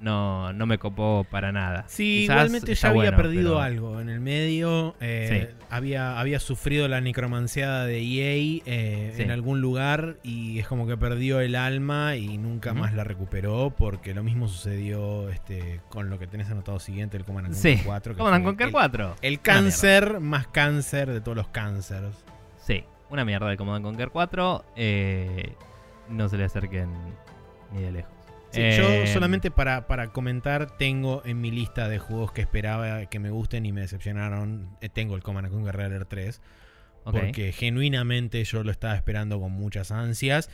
no, 0.00 0.52
no 0.54 0.66
me 0.66 0.78
copó 0.78 1.26
para 1.30 1.52
nada. 1.52 1.84
Sí, 1.86 2.20
Quizás 2.22 2.36
igualmente 2.36 2.74
ya 2.74 2.88
había 2.88 3.02
bueno, 3.02 3.16
perdido 3.18 3.50
pero- 3.50 3.60
algo 3.60 4.00
en 4.00 4.08
el 4.08 4.20
medio. 4.20 4.94
eh, 5.00 5.54
había, 5.68 6.18
había 6.18 6.40
sufrido 6.40 6.88
la 6.88 7.00
necromanciada 7.00 7.84
de 7.86 7.98
EA 8.00 8.62
eh, 8.66 9.12
Sí. 9.14 9.22
en 9.22 9.30
algún 9.30 9.60
lugar 9.60 10.16
y 10.22 10.58
es 10.58 10.66
como 10.66 10.86
que 10.86 10.96
perdió 10.96 11.40
el 11.40 11.54
alma 11.54 12.16
y 12.16 12.38
nunca 12.38 12.72
más 12.74 12.94
la 12.94 13.04
recuperó 13.04 13.74
porque 13.76 14.14
lo 14.14 14.22
mismo 14.22 14.48
sucedió 14.48 15.28
este, 15.28 15.80
con 15.90 16.08
lo 16.10 16.18
que 16.18 16.26
tenés 16.26 16.50
anotado 16.50 16.78
siguiente, 16.80 17.16
el 17.16 17.24
Command 17.24 17.46
and 17.48 17.54
Sí, 17.56 17.68
Conquer 17.72 17.84
4. 17.86 18.12
que 18.14 18.18
Command 18.18 18.44
Conquer 18.44 18.66
el- 18.68 18.72
4. 18.72 19.16
El 19.22 19.40
cáncer 19.40 20.20
más 20.20 20.46
cáncer 20.46 21.10
de 21.10 21.20
todos 21.20 21.36
los 21.36 21.48
cánceres. 21.48 22.14
Sí, 22.58 22.84
una 23.10 23.24
mierda 23.24 23.48
de 23.48 23.56
Command 23.56 23.76
and 23.76 23.84
Conquer 23.84 24.08
4. 24.10 24.64
eh, 24.76 25.52
no 26.08 26.28
se 26.28 26.36
le 26.38 26.44
acerquen 26.44 26.88
ni 27.72 27.82
de 27.82 27.92
lejos. 27.92 28.10
Sí, 28.50 28.60
Eh, 28.62 28.76
Yo 29.06 29.12
solamente 29.12 29.50
para, 29.50 29.86
para 29.86 30.08
comentar 30.12 30.76
tengo 30.76 31.22
en 31.24 31.40
mi 31.40 31.50
lista 31.50 31.88
de 31.88 31.98
juegos 31.98 32.32
que 32.32 32.40
esperaba 32.40 33.06
que 33.06 33.18
me 33.20 33.30
gusten 33.30 33.64
y 33.66 33.72
me 33.72 33.82
decepcionaron. 33.82 34.76
eh, 34.80 34.88
tengo 34.88 35.14
el 35.16 35.22
Command 35.22 35.46
and 35.46 35.54
Conquer 35.54 35.76
Red 35.76 35.86
Alert 35.86 36.08
3. 36.08 36.40
ok. 37.04 37.14
Porque 37.18 37.52
genuinamente 37.52 38.42
yo 38.44 38.62
lo 38.64 38.70
estaba 38.70 38.94
esperando 38.94 39.40
con 39.40 39.52
muchas 39.52 39.90
ansias. 39.90 40.50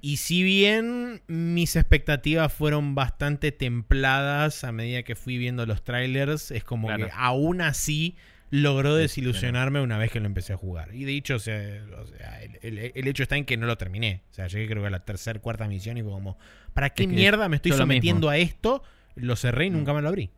Y 0.00 0.18
si 0.18 0.42
bien 0.42 1.22
mis 1.26 1.74
expectativas 1.74 2.52
fueron 2.52 2.94
bastante 2.94 3.50
templadas 3.52 4.62
a 4.64 4.70
medida 4.72 5.02
que 5.02 5.16
fui 5.16 5.38
viendo 5.38 5.64
los 5.66 5.82
trailers, 5.82 6.50
es 6.50 6.62
como 6.64 6.88
Claro. 6.88 7.06
que 7.06 7.12
aún 7.16 7.60
así 7.62 8.14
logró 8.50 8.94
desilusionarme 8.94 9.80
una 9.80 9.98
vez 9.98 10.10
que 10.10 10.20
lo 10.20 10.26
empecé 10.26 10.52
a 10.52 10.56
jugar. 10.56 10.94
Y 10.94 11.04
de 11.04 11.12
hecho, 11.16 11.36
o 11.36 11.38
sea, 11.38 11.56
el, 11.58 12.58
el- 12.62 12.92
el 12.94 13.08
hecho 13.08 13.22
está 13.22 13.36
en 13.36 13.44
que 13.44 13.56
no 13.56 13.66
lo 13.66 13.76
terminé. 13.76 14.22
O 14.30 14.34
sea, 14.34 14.46
llegué 14.46 14.66
creo 14.68 14.82
que 14.82 14.86
a 14.88 14.90
la 14.90 15.04
tercera, 15.04 15.38
cuarta 15.40 15.68
misión 15.68 15.98
y 15.98 16.02
fue 16.02 16.12
como, 16.12 16.38
¿para 16.74 16.90
qué 16.90 17.02
Es 17.04 17.08
que 17.08 17.14
mierda 17.14 17.48
me 17.48 17.56
estoy 17.56 17.72
sometiendo 17.72 18.28
a 18.28 18.36
esto? 18.38 18.82
Lo 19.16 19.36
cerré 19.36 19.66
y 19.66 19.70
Mm. 19.70 19.74
nunca 19.74 19.92
más 19.92 20.02
lo 20.02 20.08
abrí. 20.08 20.30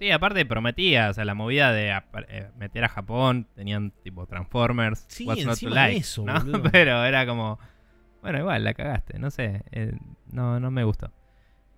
Sí, 0.00 0.10
aparte 0.10 0.46
prometía, 0.46 1.10
o 1.10 1.12
sea, 1.12 1.26
la 1.26 1.34
movida 1.34 1.72
de 1.72 1.90
eh, 2.28 2.48
meter 2.56 2.84
a 2.84 2.88
Japón, 2.88 3.46
tenían 3.54 3.92
tipo 4.02 4.26
Transformers, 4.26 5.04
Sí, 5.08 5.26
What's 5.26 5.40
Not 5.44 5.46
to 5.46 5.50
encima 5.52 5.74
Like, 5.74 5.96
eso. 5.98 6.24
Pero 6.72 7.04
era 7.04 7.26
como, 7.26 7.58
bueno, 8.22 8.38
igual, 8.38 8.64
la 8.64 8.72
cagaste, 8.72 9.18
no 9.18 9.30
sé, 9.30 9.62
eh, 9.72 9.92
no, 10.32 10.58
no 10.58 10.70
me 10.70 10.84
gustó. 10.84 11.12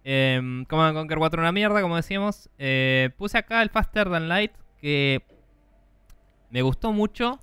Eh, 0.05 0.41
Command 0.69 0.95
Conquer 0.97 1.19
4 1.19 1.41
una 1.43 1.51
mierda, 1.53 1.83
como 1.83 1.97
decíamos. 1.97 2.49
Eh, 2.59 3.11
puse 3.17 3.39
acá 3.39 3.61
el 3.63 3.71
Faster 3.71 4.09
Than 4.09 4.29
Light, 4.29 4.53
que 4.81 5.23
me 6.53 6.63
gustó 6.63 6.93
mucho. 6.93 7.41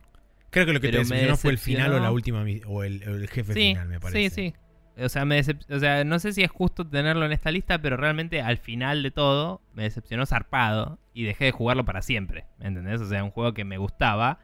Creo 0.52 0.66
que 0.66 0.74
lo 0.74 0.80
que 0.80 0.90
te 0.90 1.00
decepcionó 1.00 1.36
fue 1.36 1.52
el 1.52 1.58
final 1.58 1.94
o 1.94 2.00
la 2.00 2.12
última 2.12 2.46
o 2.68 2.84
el, 2.84 3.28
jefe 3.28 3.54
Sí, 3.54 3.60
final, 3.60 3.88
me 3.88 4.00
parece. 4.00 4.30
sí, 4.30 4.54
sí. 4.54 5.04
O 5.04 5.08
sea, 5.08 5.24
me 5.24 5.40
o 5.40 5.80
sea, 5.80 6.04
no 6.04 6.20
sé 6.20 6.34
si 6.34 6.44
es 6.44 6.52
justo 6.52 6.86
tenerlo 6.86 7.26
en 7.26 7.32
esta 7.32 7.52
lista, 7.52 7.82
pero 7.82 7.96
realmente 7.98 8.42
al 8.42 8.58
final 8.58 9.02
de 9.02 9.12
todo 9.12 9.62
me 9.74 9.84
decepcionó 9.84 10.26
zarpado 10.26 11.00
y 11.14 11.24
dejé 11.24 11.46
de 11.46 11.52
jugarlo 11.52 11.86
para 11.86 12.02
siempre. 12.02 12.46
¿Me 12.60 12.68
entendés? 12.68 13.02
O 13.02 13.06
sea, 13.06 13.24
un 13.24 13.32
juego 13.32 13.54
que 13.54 13.66
me 13.66 13.78
gustaba. 13.78 14.40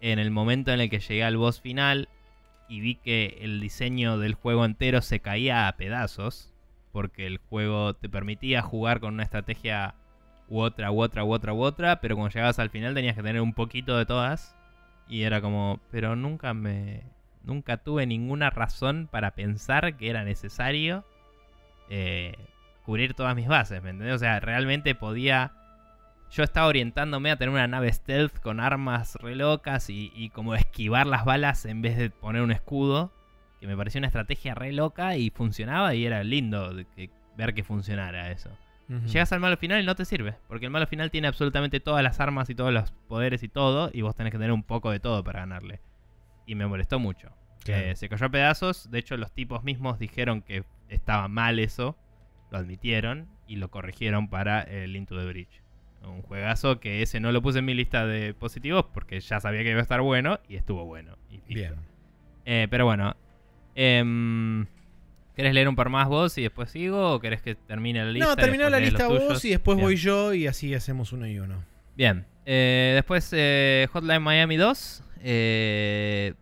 En 0.00 0.18
el 0.18 0.30
momento 0.30 0.72
en 0.72 0.80
el 0.80 0.90
que 0.90 0.98
llegué 0.98 1.24
al 1.24 1.36
boss 1.36 1.60
final 1.60 2.08
y 2.68 2.80
vi 2.80 2.96
que 2.96 3.38
el 3.40 3.60
diseño 3.60 4.18
del 4.18 4.34
juego 4.34 4.64
entero 4.64 5.00
se 5.00 5.20
caía 5.20 5.68
a 5.68 5.76
pedazos, 5.76 6.52
porque 6.90 7.26
el 7.26 7.38
juego 7.38 7.94
te 7.94 8.08
permitía 8.08 8.62
jugar 8.62 9.00
con 9.00 9.14
una 9.14 9.22
estrategia 9.22 9.94
u 10.52 10.60
otra, 10.60 10.90
u 10.90 11.00
otra, 11.00 11.24
u 11.24 11.32
otra, 11.32 11.54
u 11.54 11.62
otra, 11.62 12.00
pero 12.02 12.14
cuando 12.14 12.30
llegabas 12.30 12.58
al 12.58 12.68
final 12.68 12.94
tenías 12.94 13.16
que 13.16 13.22
tener 13.22 13.40
un 13.40 13.54
poquito 13.54 13.96
de 13.96 14.04
todas. 14.04 14.54
Y 15.08 15.22
era 15.22 15.40
como, 15.40 15.80
pero 15.90 16.14
nunca 16.14 16.52
me. 16.52 17.04
Nunca 17.42 17.78
tuve 17.78 18.06
ninguna 18.06 18.50
razón 18.50 19.08
para 19.10 19.32
pensar 19.32 19.96
que 19.96 20.10
era 20.10 20.24
necesario 20.24 21.04
eh, 21.88 22.36
cubrir 22.84 23.14
todas 23.14 23.34
mis 23.34 23.48
bases, 23.48 23.82
¿me 23.82 23.90
entendés? 23.90 24.14
O 24.14 24.18
sea, 24.18 24.40
realmente 24.40 24.94
podía. 24.94 25.52
Yo 26.30 26.44
estaba 26.44 26.66
orientándome 26.66 27.30
a 27.30 27.36
tener 27.36 27.52
una 27.52 27.66
nave 27.66 27.92
stealth 27.92 28.38
con 28.38 28.60
armas 28.60 29.16
re 29.16 29.34
locas 29.34 29.88
y, 29.88 30.12
y 30.14 30.28
como 30.30 30.54
esquivar 30.54 31.06
las 31.06 31.24
balas 31.24 31.64
en 31.64 31.80
vez 31.80 31.96
de 31.96 32.10
poner 32.10 32.42
un 32.42 32.52
escudo. 32.52 33.10
Que 33.58 33.66
me 33.66 33.76
pareció 33.76 34.00
una 34.00 34.08
estrategia 34.08 34.54
re 34.54 34.72
loca 34.72 35.16
y 35.16 35.30
funcionaba 35.30 35.94
y 35.94 36.04
era 36.04 36.22
lindo 36.24 36.74
ver 37.36 37.54
que 37.54 37.64
funcionara 37.64 38.30
eso. 38.30 38.50
Llegas 39.06 39.32
al 39.32 39.40
malo 39.40 39.56
final 39.56 39.82
y 39.82 39.86
no 39.86 39.94
te 39.94 40.04
sirve. 40.04 40.34
Porque 40.48 40.66
el 40.66 40.72
malo 40.72 40.86
final 40.86 41.10
tiene 41.10 41.28
absolutamente 41.28 41.80
todas 41.80 42.02
las 42.02 42.20
armas 42.20 42.50
y 42.50 42.54
todos 42.54 42.72
los 42.72 42.92
poderes 43.08 43.42
y 43.42 43.48
todo. 43.48 43.90
Y 43.92 44.02
vos 44.02 44.14
tenés 44.14 44.32
que 44.32 44.38
tener 44.38 44.52
un 44.52 44.62
poco 44.62 44.90
de 44.90 45.00
todo 45.00 45.22
para 45.24 45.40
ganarle. 45.40 45.80
Y 46.46 46.54
me 46.54 46.66
molestó 46.66 46.98
mucho. 46.98 47.30
Claro. 47.64 47.86
Eh, 47.86 47.96
se 47.96 48.08
cayó 48.08 48.26
a 48.26 48.30
pedazos. 48.30 48.90
De 48.90 48.98
hecho, 48.98 49.16
los 49.16 49.32
tipos 49.32 49.64
mismos 49.64 49.98
dijeron 49.98 50.42
que 50.42 50.64
estaba 50.88 51.28
mal 51.28 51.58
eso. 51.58 51.96
Lo 52.50 52.58
admitieron 52.58 53.28
y 53.46 53.56
lo 53.56 53.70
corrigieron 53.70 54.28
para 54.28 54.62
el 54.62 54.96
Into 54.96 55.18
the 55.18 55.26
Bridge. 55.26 55.62
Un 56.04 56.22
juegazo 56.22 56.80
que 56.80 57.02
ese 57.02 57.20
no 57.20 57.30
lo 57.30 57.40
puse 57.42 57.60
en 57.60 57.64
mi 57.64 57.74
lista 57.74 58.06
de 58.06 58.34
positivos 58.34 58.86
porque 58.92 59.20
ya 59.20 59.38
sabía 59.40 59.62
que 59.62 59.70
iba 59.70 59.78
a 59.78 59.82
estar 59.82 60.00
bueno 60.00 60.40
y 60.48 60.56
estuvo 60.56 60.84
bueno. 60.84 61.16
Y. 61.30 61.54
Bien. 61.54 61.76
Eh, 62.44 62.66
pero 62.68 62.84
bueno. 62.84 63.16
em, 63.74 64.66
¿Querés 65.42 65.54
leer 65.54 65.68
un 65.68 65.74
par 65.74 65.88
más 65.88 66.06
vos 66.06 66.38
y 66.38 66.42
después 66.42 66.70
sigo? 66.70 67.14
¿O 67.14 67.18
querés 67.18 67.42
que 67.42 67.56
termine 67.56 68.04
la 68.04 68.12
lista? 68.12 68.28
No, 68.28 68.36
después 68.36 68.70
la 68.70 68.78
lista 68.78 69.08
vos 69.08 69.18
tuyos? 69.18 69.44
y 69.44 69.50
después 69.50 69.76
Bien. 69.76 69.88
voy 69.88 69.96
yo 69.96 70.34
y 70.34 70.46
así 70.46 70.72
hacemos 70.72 71.12
uno 71.12 71.26
y 71.26 71.36
uno. 71.40 71.64
Bien. 71.96 72.26
Eh, 72.46 72.92
después 72.94 73.28
eh, 73.32 73.88
Hotline 73.92 74.22
Miami 74.22 74.56
2. 74.56 75.02
Eh, 75.24 76.34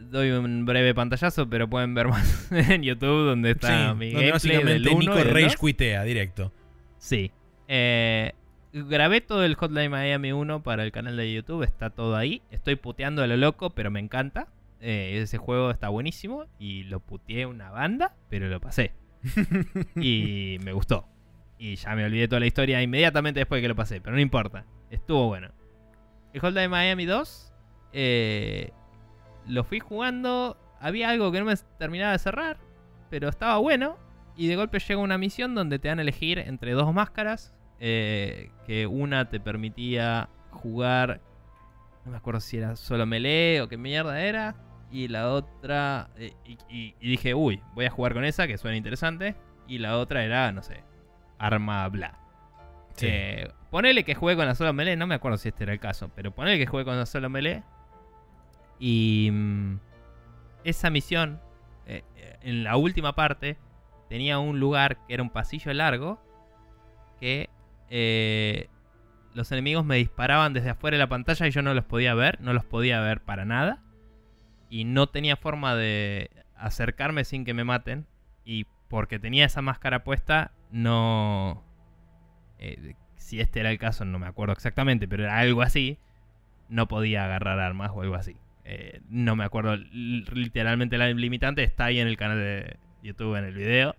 doy 0.00 0.30
un 0.30 0.64
breve 0.64 0.94
pantallazo, 0.94 1.46
pero 1.50 1.68
pueden 1.68 1.92
ver 1.92 2.08
más 2.08 2.50
en 2.70 2.82
YouTube 2.82 3.26
donde 3.26 3.50
está 3.50 3.68
Sí, 3.68 3.96
mi 3.98 4.12
donde 4.12 4.30
gameplay 4.30 4.30
básicamente 4.30 4.72
del 4.72 4.88
1 4.88 4.98
Nico 4.98 5.24
Rage 5.24 5.42
2. 5.42 5.56
quitea 5.56 6.02
directo. 6.04 6.50
Sí. 6.96 7.30
Eh, 7.68 8.32
grabé 8.72 9.20
todo 9.20 9.44
el 9.44 9.56
Hotline 9.56 9.90
Miami 9.90 10.32
1 10.32 10.62
para 10.62 10.84
el 10.84 10.90
canal 10.90 11.18
de 11.18 11.30
YouTube. 11.30 11.64
Está 11.64 11.90
todo 11.90 12.16
ahí. 12.16 12.40
Estoy 12.50 12.76
puteando 12.76 13.22
a 13.22 13.26
lo 13.26 13.36
loco, 13.36 13.68
pero 13.68 13.90
me 13.90 14.00
encanta. 14.00 14.48
Eh, 14.80 15.18
ese 15.22 15.38
juego 15.38 15.70
está 15.70 15.88
buenísimo. 15.88 16.46
Y 16.58 16.84
lo 16.84 17.00
puteé 17.00 17.46
una 17.46 17.70
banda, 17.70 18.14
pero 18.28 18.48
lo 18.48 18.60
pasé. 18.60 18.92
y 19.96 20.58
me 20.62 20.72
gustó. 20.72 21.06
Y 21.58 21.74
ya 21.76 21.94
me 21.96 22.04
olvidé 22.04 22.28
toda 22.28 22.40
la 22.40 22.46
historia 22.46 22.80
inmediatamente 22.82 23.40
después 23.40 23.58
de 23.58 23.62
que 23.62 23.68
lo 23.68 23.74
pasé. 23.76 24.00
Pero 24.00 24.14
no 24.14 24.22
importa. 24.22 24.64
Estuvo 24.90 25.26
bueno. 25.26 25.50
El 26.32 26.40
Hotline 26.40 26.70
Miami 26.70 27.04
2. 27.06 27.52
eh, 27.92 28.70
lo 29.46 29.64
fui 29.64 29.80
jugando. 29.80 30.56
Había 30.80 31.10
algo 31.10 31.32
que 31.32 31.40
no 31.40 31.46
me 31.46 31.54
terminaba 31.78 32.12
de 32.12 32.18
cerrar. 32.18 32.58
Pero 33.10 33.28
estaba 33.28 33.56
bueno. 33.58 33.96
Y 34.36 34.46
de 34.46 34.54
golpe 34.56 34.78
llega 34.78 35.00
una 35.00 35.18
misión 35.18 35.54
donde 35.56 35.78
te 35.80 35.88
dan 35.88 35.98
a 35.98 36.02
elegir 36.02 36.38
entre 36.38 36.72
dos 36.72 36.92
máscaras. 36.94 37.54
eh, 37.80 38.50
que 38.66 38.86
una 38.86 39.28
te 39.28 39.40
permitía 39.40 40.28
jugar. 40.50 41.20
No 42.04 42.12
me 42.12 42.16
acuerdo 42.18 42.40
si 42.40 42.56
era 42.58 42.76
solo 42.76 43.04
melee 43.06 43.60
o 43.62 43.68
qué 43.68 43.76
mierda 43.76 44.20
era. 44.20 44.54
Y 44.90 45.08
la 45.08 45.30
otra. 45.32 46.08
eh, 46.16 46.32
y, 46.44 46.52
y- 46.68 46.94
y 47.00 47.10
dije, 47.10 47.34
uy, 47.34 47.62
voy 47.74 47.84
a 47.84 47.90
jugar 47.90 48.14
con 48.14 48.24
esa 48.24 48.46
que 48.46 48.56
suena 48.58 48.76
interesante. 48.76 49.34
Y 49.66 49.78
la 49.78 49.98
otra 49.98 50.24
era, 50.24 50.50
no 50.52 50.62
sé, 50.62 50.82
arma 51.38 51.86
bla. 51.88 52.18
Sí. 52.94 53.06
Eh, 53.08 53.50
ponele 53.70 54.02
que 54.04 54.14
juegue 54.14 54.36
con 54.36 54.46
la 54.46 54.54
solo 54.54 54.72
melee, 54.72 54.96
no 54.96 55.06
me 55.06 55.14
acuerdo 55.14 55.36
si 55.38 55.48
este 55.50 55.64
era 55.64 55.72
el 55.74 55.78
caso, 55.80 56.10
pero 56.16 56.34
ponele 56.34 56.58
que 56.58 56.66
juegue 56.66 56.84
con 56.86 56.96
la 56.96 57.04
solo 57.06 57.28
melee. 57.28 57.62
Y 58.78 59.28
mm, 59.32 59.74
esa 60.64 60.88
misión, 60.90 61.40
eh, 61.86 62.02
en 62.42 62.64
la 62.64 62.76
última 62.76 63.14
parte, 63.14 63.58
tenía 64.08 64.38
un 64.38 64.58
lugar 64.58 65.04
que 65.06 65.14
era 65.14 65.22
un 65.22 65.30
pasillo 65.30 65.72
largo 65.74 66.18
que 67.20 67.50
los 69.34 69.52
enemigos 69.52 69.84
me 69.84 69.96
disparaban 69.96 70.52
desde 70.52 70.70
afuera 70.70 70.96
de 70.96 71.02
la 71.04 71.08
pantalla 71.08 71.46
y 71.46 71.50
yo 71.50 71.62
no 71.62 71.74
los 71.74 71.84
podía 71.84 72.14
ver, 72.14 72.40
no 72.40 72.52
los 72.52 72.64
podía 72.64 73.00
ver 73.00 73.20
para 73.22 73.44
nada. 73.44 73.82
Y 74.68 74.84
no 74.84 75.08
tenía 75.08 75.36
forma 75.36 75.74
de 75.74 76.30
acercarme 76.56 77.24
sin 77.24 77.44
que 77.44 77.54
me 77.54 77.64
maten. 77.64 78.06
Y 78.44 78.66
porque 78.88 79.18
tenía 79.18 79.44
esa 79.44 79.62
máscara 79.62 80.04
puesta, 80.04 80.52
no... 80.70 81.64
eh, 82.58 82.94
si 83.16 83.40
este 83.40 83.60
era 83.60 83.70
el 83.70 83.78
caso, 83.78 84.04
no 84.04 84.18
me 84.18 84.26
acuerdo 84.26 84.52
exactamente, 84.52 85.06
pero 85.06 85.24
era 85.24 85.38
algo 85.38 85.62
así. 85.62 85.98
No 86.68 86.88
podía 86.88 87.24
agarrar 87.24 87.58
armas 87.60 87.90
o 87.94 88.02
algo 88.02 88.14
así. 88.14 88.36
Eh, 88.70 89.00
no 89.08 89.34
me 89.34 89.44
acuerdo 89.44 89.76
literalmente 89.76 90.98
la 90.98 91.08
limitante, 91.08 91.62
está 91.62 91.86
ahí 91.86 92.00
en 92.00 92.06
el 92.06 92.18
canal 92.18 92.38
de 92.38 92.76
YouTube 93.02 93.36
en 93.36 93.44
el 93.44 93.54
video. 93.54 93.96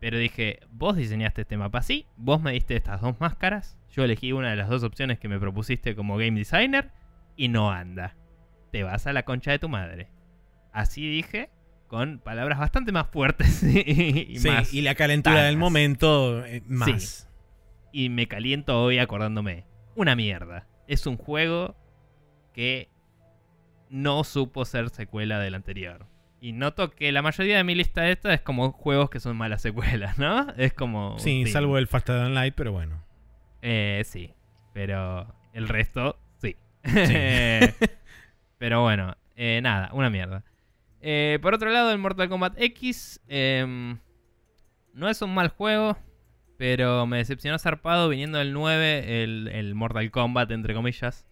Pero 0.00 0.18
dije, 0.18 0.60
vos 0.70 0.96
diseñaste 0.96 1.42
este 1.42 1.56
mapa 1.56 1.78
así, 1.78 2.04
vos 2.18 2.42
me 2.42 2.52
diste 2.52 2.76
estas 2.76 3.00
dos 3.00 3.18
máscaras, 3.20 3.78
yo 3.90 4.04
elegí 4.04 4.32
una 4.32 4.50
de 4.50 4.56
las 4.56 4.68
dos 4.68 4.82
opciones 4.82 5.18
que 5.18 5.28
me 5.28 5.40
propusiste 5.40 5.96
como 5.96 6.18
game 6.18 6.38
designer 6.38 6.90
y 7.36 7.48
no 7.48 7.70
anda. 7.70 8.14
Te 8.76 8.82
vas 8.82 9.06
a 9.06 9.14
la 9.14 9.22
concha 9.22 9.52
de 9.52 9.58
tu 9.58 9.70
madre. 9.70 10.10
Así 10.70 11.08
dije, 11.08 11.48
con 11.86 12.18
palabras 12.18 12.58
bastante 12.58 12.92
más 12.92 13.08
fuertes 13.08 13.62
y, 13.62 13.78
y 14.28 14.38
sí, 14.38 14.50
más. 14.50 14.74
y 14.74 14.82
la 14.82 14.94
calentura 14.94 15.44
del 15.44 15.56
momento 15.56 16.44
eh, 16.44 16.62
más. 16.66 17.26
Sí. 17.90 18.04
y 18.04 18.08
me 18.10 18.28
caliento 18.28 18.78
hoy 18.82 18.98
acordándome. 18.98 19.64
Una 19.94 20.14
mierda. 20.14 20.66
Es 20.86 21.06
un 21.06 21.16
juego 21.16 21.74
que 22.52 22.90
no 23.88 24.24
supo 24.24 24.66
ser 24.66 24.90
secuela 24.90 25.40
del 25.40 25.54
anterior. 25.54 26.06
Y 26.38 26.52
noto 26.52 26.90
que 26.90 27.12
la 27.12 27.22
mayoría 27.22 27.56
de 27.56 27.64
mi 27.64 27.74
lista 27.74 28.02
de 28.02 28.12
esta 28.12 28.34
es 28.34 28.42
como 28.42 28.72
juegos 28.72 29.08
que 29.08 29.20
son 29.20 29.38
malas 29.38 29.62
secuelas, 29.62 30.18
¿no? 30.18 30.52
Es 30.58 30.74
como... 30.74 31.18
Sí, 31.18 31.46
salvo 31.46 31.78
el 31.78 31.86
Faster 31.86 32.16
Than 32.16 32.34
Light, 32.34 32.52
pero 32.54 32.72
bueno. 32.72 33.02
Eh, 33.62 34.02
sí, 34.04 34.34
pero 34.74 35.34
el 35.54 35.66
resto, 35.66 36.18
sí. 36.42 36.56
Sí. 36.84 37.14
pero 38.58 38.82
bueno, 38.82 39.16
eh, 39.36 39.60
nada, 39.62 39.90
una 39.92 40.10
mierda. 40.10 40.44
Eh, 41.00 41.38
por 41.42 41.54
otro 41.54 41.70
lado, 41.70 41.90
el 41.92 41.98
Mortal 41.98 42.28
Kombat 42.28 42.54
X 42.60 43.20
em, 43.28 43.98
no 44.94 45.08
es 45.08 45.20
un 45.22 45.34
mal 45.34 45.48
juego, 45.48 45.96
pero 46.56 47.06
me 47.06 47.18
decepcionó 47.18 47.58
zarpado 47.58 48.08
viniendo 48.08 48.38
del 48.38 48.52
9, 48.52 49.22
el, 49.22 49.48
el 49.52 49.74
Mortal 49.74 50.10
Kombat, 50.10 50.50
entre 50.50 50.74
comillas, 50.74 51.26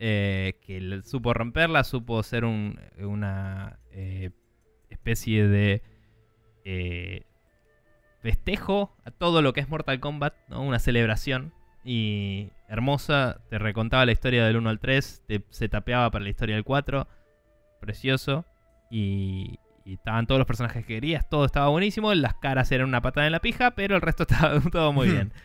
eh, 0.00 0.58
que 0.66 1.00
supo 1.04 1.32
romperla, 1.32 1.84
supo 1.84 2.22
ser 2.22 2.44
un- 2.44 2.80
una 2.98 3.78
eh, 3.92 4.30
especie 4.90 5.46
de 5.46 5.82
eh, 6.64 7.22
festejo 8.20 8.96
a 9.04 9.10
todo 9.10 9.42
lo 9.42 9.52
que 9.52 9.60
es 9.60 9.68
Mortal 9.68 10.00
Kombat, 10.00 10.34
¿no? 10.48 10.62
una 10.62 10.78
celebración. 10.78 11.52
Y 11.84 12.50
hermosa, 12.68 13.40
te 13.50 13.58
recontaba 13.58 14.06
la 14.06 14.12
historia 14.12 14.44
del 14.46 14.56
1 14.56 14.70
al 14.70 14.80
3, 14.80 15.24
te, 15.26 15.44
se 15.50 15.68
tapeaba 15.68 16.10
para 16.10 16.24
la 16.24 16.30
historia 16.30 16.54
del 16.54 16.64
4, 16.64 17.06
precioso. 17.80 18.46
Y, 18.90 19.58
y 19.84 19.94
estaban 19.94 20.26
todos 20.26 20.38
los 20.38 20.46
personajes 20.46 20.84
que 20.84 20.94
querías, 20.94 21.28
todo 21.28 21.44
estaba 21.44 21.68
buenísimo, 21.68 22.12
las 22.14 22.34
caras 22.34 22.72
eran 22.72 22.88
una 22.88 23.02
patada 23.02 23.26
en 23.26 23.32
la 23.32 23.40
pija, 23.40 23.72
pero 23.72 23.96
el 23.96 24.02
resto 24.02 24.22
estaba 24.28 24.60
todo 24.60 24.92
muy 24.92 25.08
bien. 25.08 25.32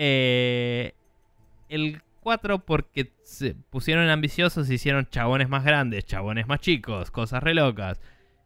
Eh, 0.00 0.94
el 1.68 2.02
4 2.20 2.60
porque 2.60 3.12
se 3.24 3.56
pusieron 3.56 4.08
ambiciosos, 4.08 4.70
hicieron 4.70 5.08
chabones 5.10 5.48
más 5.48 5.64
grandes, 5.64 6.04
chabones 6.06 6.46
más 6.46 6.60
chicos, 6.60 7.10
cosas 7.10 7.42
re 7.42 7.52
locas. 7.52 8.00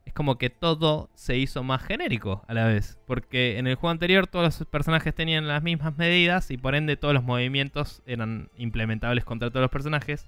Es 0.04 0.12
como 0.12 0.36
que 0.36 0.50
todo 0.50 1.10
se 1.14 1.36
hizo 1.38 1.62
más 1.62 1.82
genérico 1.82 2.44
a 2.48 2.54
la 2.54 2.66
vez. 2.66 2.98
Porque 3.06 3.58
en 3.58 3.66
el 3.66 3.76
juego 3.76 3.90
anterior 3.90 4.26
todos 4.26 4.44
los 4.60 4.68
personajes 4.68 5.14
tenían 5.14 5.46
las 5.46 5.62
mismas 5.62 5.96
medidas 5.96 6.50
y 6.50 6.56
por 6.56 6.74
ende 6.74 6.96
todos 6.96 7.14
los 7.14 7.22
movimientos 7.22 8.02
eran 8.06 8.50
implementables 8.56 9.24
contra 9.24 9.50
todos 9.50 9.62
los 9.62 9.70
personajes. 9.70 10.26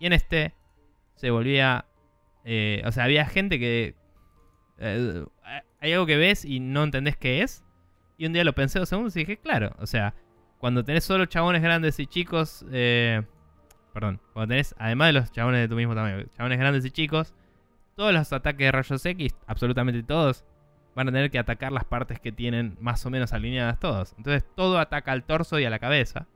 Y 0.00 0.06
en 0.06 0.12
este 0.12 0.54
se 1.14 1.30
volvía... 1.30 1.86
eh, 2.44 2.82
o 2.84 2.92
sea, 2.92 3.04
había 3.04 3.26
gente 3.26 3.58
que... 3.58 3.94
eh, 4.78 5.24
hay 5.80 5.92
algo 5.92 6.06
que 6.06 6.16
ves 6.16 6.44
y 6.44 6.60
no 6.60 6.82
entendés 6.82 7.16
qué 7.16 7.42
es. 7.42 7.64
Y 8.18 8.26
un 8.26 8.32
día 8.32 8.44
lo 8.44 8.54
pensé 8.54 8.78
dos 8.78 8.88
segundos 8.88 9.14
y 9.16 9.20
dije, 9.20 9.36
claro, 9.36 9.74
o 9.78 9.86
sea, 9.86 10.14
cuando 10.58 10.84
tenés 10.84 11.04
solo 11.04 11.26
chabones 11.26 11.62
grandes 11.62 11.98
y 12.00 12.06
chicos... 12.06 12.66
eh, 12.72 13.22
perdón, 13.94 14.20
cuando 14.32 14.52
tenés, 14.52 14.74
además 14.78 15.08
de 15.08 15.12
los 15.14 15.32
chabones 15.32 15.60
de 15.60 15.68
tu 15.68 15.76
mismo 15.76 15.94
tamaño, 15.94 16.24
chabones 16.36 16.58
grandes 16.58 16.84
y 16.84 16.90
chicos, 16.90 17.34
todos 17.96 18.12
los 18.12 18.32
ataques 18.32 18.66
de 18.66 18.72
rayos 18.72 19.04
X, 19.04 19.34
absolutamente 19.46 20.02
todos, 20.02 20.44
van 20.94 21.08
a 21.08 21.12
tener 21.12 21.30
que 21.30 21.38
atacar 21.38 21.72
las 21.72 21.84
partes 21.84 22.20
que 22.20 22.30
tienen 22.30 22.76
más 22.80 23.04
o 23.06 23.10
menos 23.10 23.32
alineadas 23.32 23.80
todos. 23.80 24.14
Entonces 24.18 24.44
todo 24.54 24.78
ataca 24.78 25.12
al 25.12 25.24
torso 25.24 25.58
y 25.58 25.64
a 25.64 25.70
la 25.70 25.78
cabeza. 25.78 26.26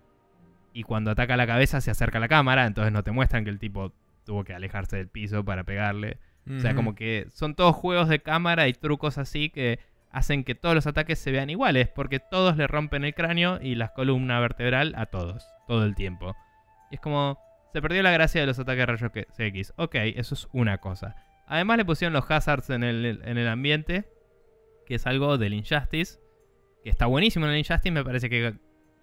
Y 0.72 0.82
cuando 0.84 1.10
ataca 1.10 1.34
a 1.34 1.36
la 1.36 1.46
cabeza 1.46 1.80
se 1.80 1.90
acerca 1.90 2.18
a 2.18 2.20
la 2.20 2.28
cámara, 2.28 2.66
entonces 2.66 2.92
no 2.92 3.02
te 3.02 3.10
muestran 3.10 3.44
que 3.44 3.50
el 3.50 3.58
tipo 3.58 3.92
tuvo 4.24 4.44
que 4.44 4.54
alejarse 4.54 4.96
del 4.96 5.08
piso 5.08 5.44
para 5.44 5.64
pegarle. 5.64 6.18
O 6.48 6.58
sea, 6.58 6.74
como 6.74 6.96
que 6.96 7.26
son 7.32 7.54
todos 7.54 7.76
juegos 7.76 8.08
de 8.08 8.22
cámara 8.22 8.66
y 8.66 8.72
trucos 8.72 9.18
así 9.18 9.50
que 9.50 9.78
hacen 10.10 10.42
que 10.42 10.56
todos 10.56 10.74
los 10.74 10.86
ataques 10.86 11.18
se 11.18 11.30
vean 11.30 11.48
iguales, 11.48 11.88
porque 11.88 12.18
todos 12.18 12.56
le 12.56 12.66
rompen 12.66 13.04
el 13.04 13.14
cráneo 13.14 13.60
y 13.62 13.76
la 13.76 13.92
columna 13.92 14.40
vertebral 14.40 14.94
a 14.96 15.06
todos, 15.06 15.46
todo 15.68 15.84
el 15.84 15.94
tiempo. 15.94 16.34
Y 16.90 16.96
es 16.96 17.00
como, 17.00 17.38
se 17.72 17.80
perdió 17.80 18.02
la 18.02 18.10
gracia 18.10 18.40
de 18.40 18.48
los 18.48 18.58
ataques 18.58 18.80
de 18.80 18.86
rayos 18.86 19.12
X. 19.38 19.72
Ok, 19.76 19.94
eso 19.94 20.34
es 20.34 20.48
una 20.52 20.78
cosa. 20.78 21.14
Además 21.50 21.78
le 21.78 21.84
pusieron 21.84 22.12
los 22.12 22.30
hazards 22.30 22.70
en 22.70 22.84
el, 22.84 23.04
en 23.04 23.36
el 23.36 23.48
ambiente, 23.48 24.08
que 24.86 24.94
es 24.94 25.06
algo 25.08 25.36
del 25.36 25.52
Injustice, 25.52 26.20
que 26.84 26.90
está 26.90 27.06
buenísimo 27.06 27.44
en 27.46 27.52
el 27.52 27.58
Injustice, 27.58 27.90
me 27.90 28.04
parece 28.04 28.30
que 28.30 28.54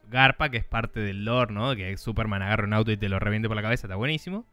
Garpa, 0.08 0.50
que 0.50 0.56
es 0.56 0.64
parte 0.64 1.02
del 1.02 1.26
lore, 1.26 1.54
¿no? 1.54 1.76
Que 1.76 1.98
Superman 1.98 2.42
agarra 2.42 2.64
un 2.64 2.72
auto 2.72 2.90
y 2.94 2.96
te 2.96 3.10
lo 3.10 3.20
reviente 3.20 3.50
por 3.50 3.58
la 3.58 3.62
cabeza, 3.62 3.88
está 3.88 3.98
buenísimo. 3.98 4.48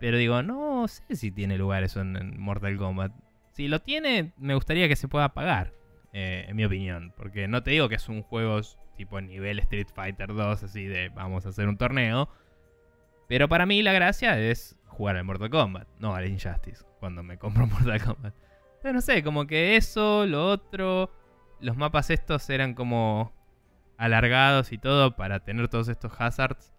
Pero 0.00 0.16
digo, 0.16 0.42
no 0.42 0.88
sé 0.88 1.14
si 1.14 1.30
tiene 1.30 1.58
lugar 1.58 1.84
eso 1.84 2.00
en, 2.00 2.40
Mortal 2.40 2.78
Kombat. 2.78 3.12
Si 3.50 3.68
lo 3.68 3.80
tiene, 3.82 4.32
me 4.38 4.54
gustaría 4.54 4.88
que 4.88 4.96
se 4.96 5.06
pueda 5.06 5.34
pagar, 5.34 5.74
eh, 6.14 6.46
en 6.48 6.56
mi 6.56 6.64
opinión. 6.64 7.12
Porque 7.14 7.46
no 7.46 7.62
te 7.62 7.72
digo 7.72 7.90
que 7.90 7.96
es 7.96 8.08
un 8.08 8.22
juego 8.22 8.58
tipo 8.96 9.20
nivel 9.20 9.58
Street 9.58 9.88
Fighter 9.94 10.32
2, 10.32 10.62
así 10.62 10.86
de 10.86 11.10
vamos 11.10 11.44
a 11.44 11.50
hacer 11.50 11.68
un 11.68 11.76
torneo. 11.76 12.30
Pero 13.28 13.48
para 13.48 13.66
mí 13.66 13.82
la 13.82 13.92
gracia 13.92 14.38
es 14.38 14.76
jugar 14.86 15.16
al 15.16 15.24
Mortal 15.24 15.50
Kombat, 15.50 15.88
no 15.98 16.14
al 16.14 16.26
Injustice, 16.26 16.84
cuando 17.00 17.22
me 17.22 17.38
compro 17.38 17.66
Mortal 17.68 18.02
Kombat. 18.02 18.34
Pero 18.82 18.94
no 18.94 19.00
sé, 19.00 19.22
como 19.22 19.46
que 19.46 19.76
eso, 19.76 20.26
lo 20.26 20.48
otro, 20.48 21.10
los 21.60 21.76
mapas 21.76 22.10
estos 22.10 22.48
eran 22.50 22.74
como 22.74 23.32
alargados 23.96 24.72
y 24.72 24.78
todo 24.78 25.14
para 25.14 25.40
tener 25.40 25.68
todos 25.68 25.88
estos 25.88 26.12
hazards. 26.18 26.74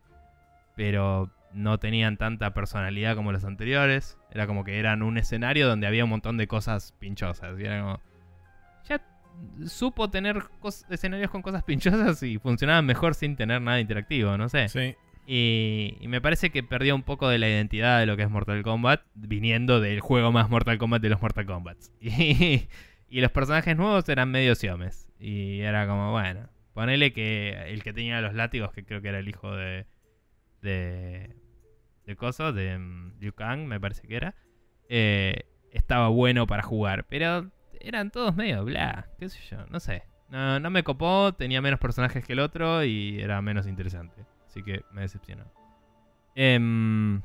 Pero 0.76 1.32
no 1.54 1.80
tenían 1.80 2.18
tanta 2.18 2.54
personalidad 2.54 3.16
como 3.16 3.32
los 3.32 3.46
anteriores. 3.46 4.18
Era 4.32 4.48
como 4.48 4.64
que 4.64 4.80
eran 4.80 5.02
un 5.04 5.18
escenario 5.18 5.68
donde 5.68 5.88
había 5.88 6.04
un 6.04 6.10
montón 6.10 6.38
de 6.38 6.48
cosas 6.48 6.94
pinchosas. 7.00 7.58
Y 7.60 7.64
era 7.64 7.82
como. 7.82 8.02
Ya 8.86 9.02
supo 9.66 10.10
tener 10.10 10.44
escenarios 10.90 11.32
con 11.32 11.42
cosas 11.42 11.64
pinchosas 11.64 12.22
y 12.24 12.38
funcionaban 12.40 12.86
mejor 12.86 13.16
sin 13.16 13.36
tener 13.36 13.62
nada 13.62 13.80
interactivo, 13.80 14.38
no 14.38 14.50
sé. 14.50 14.68
Sí. 14.68 14.96
Y, 15.26 15.98
me 16.08 16.22
parece 16.22 16.50
que 16.50 16.64
perdió 16.64 16.96
un 16.96 17.04
poco 17.04 17.30
de 17.30 17.38
la 17.38 17.48
identidad 17.48 18.00
de 18.00 18.06
lo 18.06 18.18
que 18.18 18.24
es 18.24 18.30
Mortal 18.30 18.62
Kombat, 18.64 19.02
viniendo 19.14 19.80
del 19.80 20.00
juego 20.00 20.32
más 20.32 20.50
Mortal 20.50 20.78
Kombat 20.78 21.02
de 21.02 21.10
los 21.10 21.22
Mortal 21.22 21.46
Kombats. 21.46 21.92
Y, 23.10 23.22
los 23.22 23.32
personajes 23.32 23.78
nuevos 23.78 24.10
eran 24.10 24.32
medio 24.32 24.56
siomes. 24.56 25.08
Y 25.20 25.60
era 25.60 25.88
como, 25.88 26.12
bueno, 26.12 26.50
ponele 26.74 27.14
que 27.14 27.52
el 27.68 27.84
que 27.84 27.94
tenía 27.94 28.20
los 28.22 28.34
látigos, 28.34 28.74
que 28.74 28.84
creo 28.84 29.04
que 29.04 29.10
era 29.10 29.20
el 29.20 29.30
hijo 29.30 29.56
de. 29.56 29.86
de. 30.64 31.36
de 32.08 32.16
Coso, 32.16 32.54
de 32.54 32.80
Liu 33.20 33.34
Kang, 33.34 33.68
me 33.68 33.80
parece 33.80 34.08
que 34.08 34.16
era. 34.16 34.36
eh, 34.90 35.44
estaba 35.72 36.08
bueno 36.08 36.48
para 36.48 36.64
jugar. 36.64 37.06
Pero 37.08 37.52
eran 37.80 38.10
todos 38.10 38.36
medio 38.36 38.66
bla, 38.66 39.10
qué 39.20 39.30
sé 39.30 39.40
yo, 39.48 39.64
no 39.70 39.80
sé. 39.80 40.04
No 40.30 40.72
me 40.72 40.84
copó, 40.84 41.34
tenía 41.36 41.62
menos 41.62 41.80
personajes 41.80 42.26
que 42.26 42.34
el 42.34 42.40
otro 42.40 42.84
y 42.84 43.22
era 43.22 43.40
menos 43.44 43.68
interesante. 43.68 44.26
Así 44.54 44.62
que 44.62 44.84
me 44.92 45.02
decepcionó. 45.02 45.46
Em, 46.36 47.22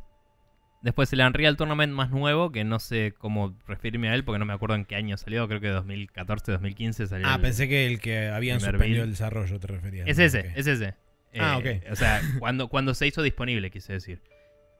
después 0.81 1.13
el 1.13 1.21
Unreal 1.21 1.59
Tournament 1.59 1.93
más 1.93 2.11
nuevo, 2.11 2.51
que 2.53 2.65
no 2.65 2.79
sé 2.79 3.13
cómo 3.19 3.55
referirme 3.67 4.09
a 4.09 4.15
él 4.15 4.25
porque 4.25 4.39
no 4.39 4.47
me 4.47 4.55
acuerdo 4.55 4.77
en 4.77 4.87
qué 4.87 4.97
año 4.97 5.19
salió, 5.19 5.47
creo 5.47 5.61
que 5.61 5.69
2014, 5.69 6.53
2015 6.53 7.07
salió. 7.07 7.27
Ah, 7.29 7.35
el- 7.35 7.43
pensé 7.43 7.69
que 7.69 7.87
el 7.87 8.01
que 8.01 8.29
habían 8.29 8.61
suspendido 8.61 8.89
build. 8.89 9.05
el 9.05 9.11
desarrollo 9.11 9.61
te 9.61 9.67
referías. 9.67 10.09
Es 10.09 10.19
ese, 10.19 10.53
es 10.57 10.67
ese. 10.67 10.95
Ah, 11.39 11.61
Eh, 11.63 11.83
ok. 11.85 11.93
O 11.93 11.97
sea, 11.97 12.21
cuando, 12.41 12.69
cuando 12.69 12.95
se 12.95 13.07
hizo 13.07 13.21
disponible, 13.23 13.71
quise 13.71 13.93
decir. 13.93 14.23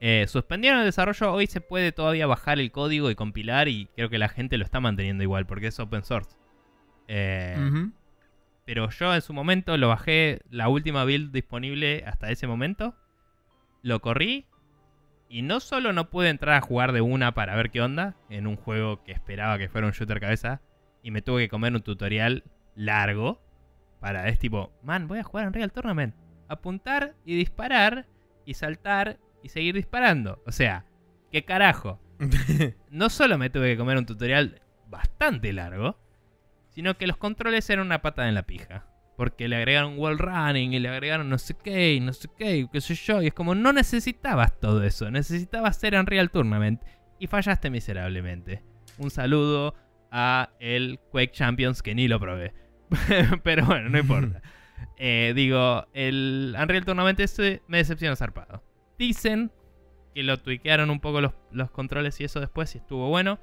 Eh, 0.01 0.25
suspendieron 0.27 0.79
el 0.79 0.85
desarrollo, 0.85 1.31
hoy 1.33 1.45
se 1.45 1.61
puede 1.61 1.91
todavía 1.91 2.25
bajar 2.25 2.57
el 2.59 2.71
código 2.71 3.11
y 3.11 3.15
compilar 3.15 3.67
y 3.67 3.87
creo 3.95 4.09
que 4.09 4.17
la 4.17 4.29
gente 4.29 4.57
lo 4.57 4.63
está 4.65 4.79
manteniendo 4.79 5.21
igual 5.23 5.45
porque 5.45 5.67
es 5.67 5.79
open 5.79 6.03
source. 6.03 6.31
Eh. 7.07 7.55
Pero 8.69 8.87
yo 8.91 9.15
en 9.15 9.21
su 9.23 9.33
momento 9.33 9.75
lo 9.77 9.87
bajé, 9.87 10.41
la 10.51 10.69
última 10.69 11.03
build 11.03 11.31
disponible 11.31 12.03
hasta 12.05 12.29
ese 12.29 12.45
momento. 12.45 12.95
Lo 13.81 13.99
corrí. 13.99 14.45
Y 15.27 15.41
no 15.41 15.59
solo 15.59 15.91
no 15.91 16.11
pude 16.11 16.29
entrar 16.29 16.53
a 16.53 16.61
jugar 16.61 16.91
de 16.91 17.01
una 17.01 17.33
para 17.33 17.55
ver 17.55 17.71
qué 17.71 17.81
onda. 17.81 18.15
En 18.29 18.45
un 18.45 18.57
juego 18.57 19.03
que 19.03 19.11
esperaba 19.11 19.57
que 19.57 19.69
fuera 19.69 19.87
un 19.87 19.93
shooter 19.93 20.19
cabeza. 20.19 20.61
Y 21.01 21.09
me 21.09 21.23
tuve 21.23 21.41
que 21.41 21.49
comer 21.49 21.73
un 21.73 21.81
tutorial 21.81 22.43
largo. 22.75 23.41
Para 23.99 24.27
es 24.27 24.37
tipo, 24.37 24.71
man, 24.83 25.07
voy 25.07 25.17
a 25.17 25.23
jugar 25.23 25.47
en 25.47 25.53
Real 25.53 25.71
Tournament. 25.71 26.13
Apuntar 26.47 27.15
y 27.25 27.35
disparar. 27.35 28.05
Y 28.45 28.53
saltar 28.53 29.17
y 29.41 29.49
seguir 29.49 29.73
disparando. 29.73 30.43
O 30.45 30.51
sea, 30.51 30.85
¿qué 31.31 31.43
carajo? 31.43 31.99
no 32.91 33.09
solo 33.09 33.39
me 33.39 33.49
tuve 33.49 33.71
que 33.71 33.77
comer 33.77 33.97
un 33.97 34.05
tutorial 34.05 34.61
bastante 34.85 35.53
largo, 35.53 35.97
sino 36.79 36.97
que 36.97 37.07
los 37.07 37.17
controles 37.17 37.69
eran 37.69 37.87
una 37.87 38.01
pata 38.01 38.29
en 38.29 38.35
la 38.35 38.43
pija. 38.43 38.85
Porque 39.17 39.49
le 39.49 39.57
agregaron 39.57 39.99
wall 39.99 40.17
running 40.17 40.71
y 40.71 40.79
le 40.79 40.87
agregaron 40.87 41.27
no 41.27 41.37
sé 41.37 41.53
qué 41.61 41.95
y 41.95 41.99
no 41.99 42.13
sé 42.13 42.29
qué 42.37 42.59
y 42.59 42.69
qué 42.69 42.79
sé 42.79 42.95
yo. 42.95 43.21
Y 43.21 43.27
es 43.27 43.33
como, 43.33 43.53
no 43.53 43.73
necesitabas 43.73 44.57
todo 44.61 44.81
eso. 44.85 45.11
Necesitabas 45.11 45.75
ser 45.75 45.95
Unreal 45.95 46.31
Tournament. 46.31 46.81
Y 47.19 47.27
fallaste 47.27 47.69
miserablemente. 47.69 48.63
Un 48.97 49.09
saludo 49.09 49.75
a 50.09 50.51
el 50.61 51.01
Quake 51.11 51.33
Champions 51.33 51.81
que 51.81 51.93
ni 51.93 52.07
lo 52.07 52.17
probé. 52.17 52.53
Pero 53.43 53.65
bueno, 53.65 53.89
no 53.89 53.99
importa. 53.99 54.41
Eh, 55.01 55.33
digo, 55.35 55.85
el 55.93 56.55
Unreal 56.57 56.85
Tournament 56.85 57.19
ese 57.19 57.61
me 57.67 57.79
decepciona 57.79 58.15
zarpado. 58.15 58.63
Dicen 58.97 59.51
que 60.15 60.23
lo 60.23 60.39
tuiquearon 60.39 60.89
un 60.89 61.01
poco 61.01 61.19
los, 61.19 61.33
los 61.51 61.71
controles 61.71 62.21
y 62.21 62.23
eso 62.23 62.39
después 62.39 62.73
y 62.75 62.77
estuvo 62.77 63.09
bueno. 63.09 63.37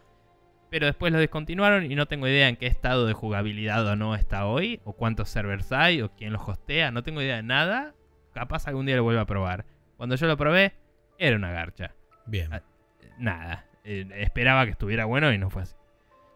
Pero 0.70 0.86
después 0.86 1.12
lo 1.12 1.18
descontinuaron 1.18 1.90
y 1.90 1.94
no 1.94 2.06
tengo 2.06 2.26
idea 2.26 2.48
en 2.48 2.56
qué 2.56 2.66
estado 2.66 3.06
de 3.06 3.12
jugabilidad 3.12 3.86
o 3.86 3.96
no 3.96 4.14
está 4.14 4.46
hoy, 4.46 4.80
o 4.84 4.94
cuántos 4.94 5.28
servers 5.28 5.70
hay, 5.72 6.02
o 6.02 6.10
quién 6.16 6.32
los 6.32 6.46
hostea, 6.46 6.90
no 6.90 7.02
tengo 7.02 7.22
idea 7.22 7.36
de 7.36 7.42
nada. 7.42 7.94
Capaz 8.34 8.66
algún 8.66 8.86
día 8.86 8.96
lo 8.96 9.04
vuelva 9.04 9.22
a 9.22 9.26
probar. 9.26 9.64
Cuando 9.96 10.16
yo 10.16 10.26
lo 10.26 10.36
probé, 10.36 10.74
era 11.18 11.36
una 11.36 11.50
garcha. 11.52 11.94
Bien. 12.26 12.52
Ah, 12.52 12.62
Nada. 13.18 13.66
Eh, 13.84 14.06
esperaba 14.16 14.64
que 14.64 14.72
estuviera 14.72 15.04
bueno 15.04 15.32
y 15.32 15.38
no 15.38 15.48
fue 15.48 15.62
así. 15.62 15.76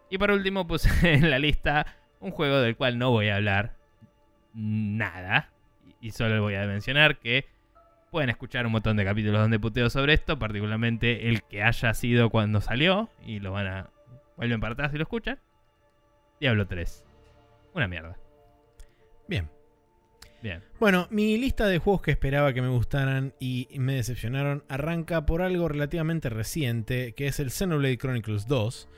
Y 0.08 0.18
por 0.18 0.30
último 0.30 0.66
puse 0.66 0.90
en 1.14 1.30
la 1.30 1.38
lista 1.38 1.86
un 2.20 2.30
juego 2.30 2.60
del 2.60 2.76
cual 2.76 2.98
no 2.98 3.10
voy 3.10 3.28
a 3.28 3.36
hablar 3.36 3.76
nada. 4.54 5.50
Y 6.00 6.12
solo 6.12 6.40
voy 6.42 6.54
a 6.54 6.66
mencionar 6.66 7.18
que 7.18 7.46
pueden 8.10 8.30
escuchar 8.30 8.66
un 8.66 8.72
montón 8.72 8.96
de 8.96 9.04
capítulos 9.04 9.40
donde 9.40 9.58
puteo 9.58 9.90
sobre 9.90 10.14
esto, 10.14 10.38
particularmente 10.38 11.28
el 11.28 11.42
que 11.42 11.62
haya 11.62 11.94
sido 11.94 12.30
cuando 12.30 12.60
salió, 12.60 13.08
y 13.24 13.40
lo 13.40 13.52
van 13.52 13.66
a... 13.66 13.90
vuelven 14.40 14.60
para 14.60 14.72
atrás 14.72 14.90
y 14.94 14.96
lo 14.96 15.02
escuchan. 15.02 15.38
Diablo 16.40 16.66
3. 16.66 17.04
Una 17.74 17.86
mierda. 17.86 18.16
Bien. 19.28 19.50
Bien. 20.42 20.62
Bueno, 20.78 21.06
mi 21.10 21.36
lista 21.36 21.66
de 21.66 21.78
juegos 21.78 22.00
que 22.00 22.10
esperaba 22.10 22.54
que 22.54 22.62
me 22.62 22.68
gustaran 22.68 23.34
y 23.38 23.68
me 23.76 23.96
decepcionaron 23.96 24.64
arranca 24.68 25.26
por 25.26 25.42
algo 25.42 25.68
relativamente 25.68 26.30
reciente, 26.30 27.12
que 27.12 27.26
es 27.26 27.38
el 27.38 27.50
Xenoblade 27.50 27.98
Chronicles 27.98 28.46
2. 28.46 28.88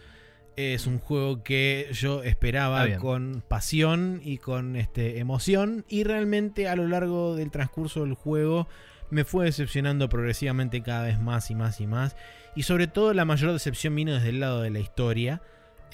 Es 0.55 0.87
un 0.87 1.01
juego 1.01 1.43
que 1.43 1.89
yo 1.93 2.23
esperaba 2.23 2.83
Ah, 2.83 2.97
con 2.99 3.43
pasión 3.49 4.21
y 4.23 4.39
con 4.39 4.77
este, 4.77 5.19
emoción 5.19 5.85
y 5.89 6.05
realmente 6.05 6.69
a 6.69 6.77
lo 6.77 6.87
largo 6.87 7.35
del 7.35 7.51
transcurso 7.51 8.03
del 8.05 8.15
juego 8.15 8.69
me 9.13 9.25
fue 9.25 9.45
decepcionando 9.45 10.09
progresivamente 10.09 10.83
cada 10.83 11.05
vez 11.05 11.21
más 11.21 11.51
y 11.51 11.55
más 11.55 11.81
y 11.81 11.87
más. 11.87 12.17
Y 12.57 12.63
sobre 12.65 12.87
todo 12.87 13.13
la 13.15 13.25
mayor 13.25 13.53
decepción 13.53 13.95
vino 13.95 14.13
desde 14.15 14.31
el 14.31 14.41
lado 14.41 14.63
de 14.63 14.71
la 14.71 14.81
historia. 14.81 15.43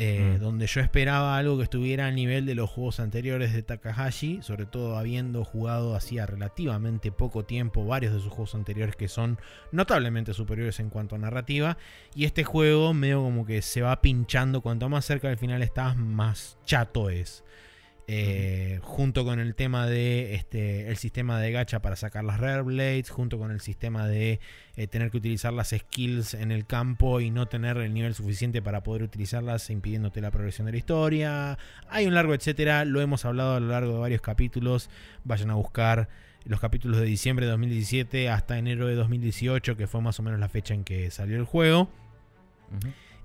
eh, 0.00 0.36
Mm. 0.36 0.40
donde 0.40 0.68
yo 0.68 0.80
esperaba 0.80 1.36
algo 1.36 1.56
que 1.56 1.64
estuviera 1.64 2.06
al 2.06 2.14
nivel 2.14 2.46
de 2.46 2.54
los 2.54 2.70
juegos 2.70 3.00
anteriores 3.00 3.52
de 3.52 3.64
Takahashi, 3.64 4.42
sobre 4.42 4.64
todo 4.64 4.96
habiendo 4.96 5.42
jugado 5.44 5.96
hacía 5.96 6.24
relativamente 6.24 7.10
poco 7.10 7.44
tiempo 7.44 7.84
varios 7.84 8.12
de 8.14 8.20
sus 8.20 8.28
juegos 8.30 8.54
anteriores 8.54 8.94
que 8.94 9.08
son 9.08 9.40
notablemente 9.72 10.34
superiores 10.34 10.78
en 10.78 10.88
cuanto 10.88 11.16
a 11.16 11.18
narrativa, 11.18 11.78
y 12.14 12.26
este 12.26 12.44
juego 12.44 12.94
medio 12.94 13.24
como 13.24 13.44
que 13.44 13.60
se 13.60 13.82
va 13.82 14.00
pinchando, 14.00 14.60
cuanto 14.60 14.88
más 14.88 15.04
cerca 15.04 15.26
del 15.26 15.36
final 15.36 15.62
estás, 15.62 15.96
más 15.96 16.58
chato 16.64 17.10
es. 17.10 17.42
Eh, 18.10 18.80
junto 18.82 19.22
con 19.26 19.38
el 19.38 19.54
tema 19.54 19.86
de 19.86 20.34
este, 20.34 20.88
el 20.88 20.96
sistema 20.96 21.38
de 21.38 21.52
gacha 21.52 21.82
para 21.82 21.94
sacar 21.94 22.24
las 22.24 22.40
Rare 22.40 22.62
Blades, 22.62 23.10
junto 23.10 23.38
con 23.38 23.50
el 23.50 23.60
sistema 23.60 24.08
de 24.08 24.40
eh, 24.76 24.86
tener 24.86 25.10
que 25.10 25.18
utilizar 25.18 25.52
las 25.52 25.74
skills 25.76 26.32
en 26.32 26.50
el 26.50 26.64
campo 26.64 27.20
y 27.20 27.30
no 27.30 27.48
tener 27.48 27.76
el 27.76 27.92
nivel 27.92 28.14
suficiente 28.14 28.62
para 28.62 28.82
poder 28.82 29.02
utilizarlas, 29.02 29.68
impidiéndote 29.68 30.22
la 30.22 30.30
progresión 30.30 30.64
de 30.64 30.72
la 30.72 30.78
historia. 30.78 31.58
Hay 31.90 32.06
un 32.06 32.14
largo 32.14 32.32
etcétera, 32.32 32.86
lo 32.86 33.02
hemos 33.02 33.26
hablado 33.26 33.56
a 33.56 33.60
lo 33.60 33.68
largo 33.68 33.92
de 33.92 33.98
varios 33.98 34.22
capítulos. 34.22 34.88
Vayan 35.24 35.50
a 35.50 35.56
buscar 35.56 36.08
los 36.46 36.60
capítulos 36.60 37.00
de 37.00 37.04
diciembre 37.04 37.44
de 37.44 37.50
2017 37.52 38.30
hasta 38.30 38.56
enero 38.56 38.86
de 38.86 38.94
2018, 38.94 39.76
que 39.76 39.86
fue 39.86 40.00
más 40.00 40.18
o 40.18 40.22
menos 40.22 40.40
la 40.40 40.48
fecha 40.48 40.72
en 40.72 40.82
que 40.82 41.10
salió 41.10 41.36
el 41.36 41.44
juego. 41.44 41.90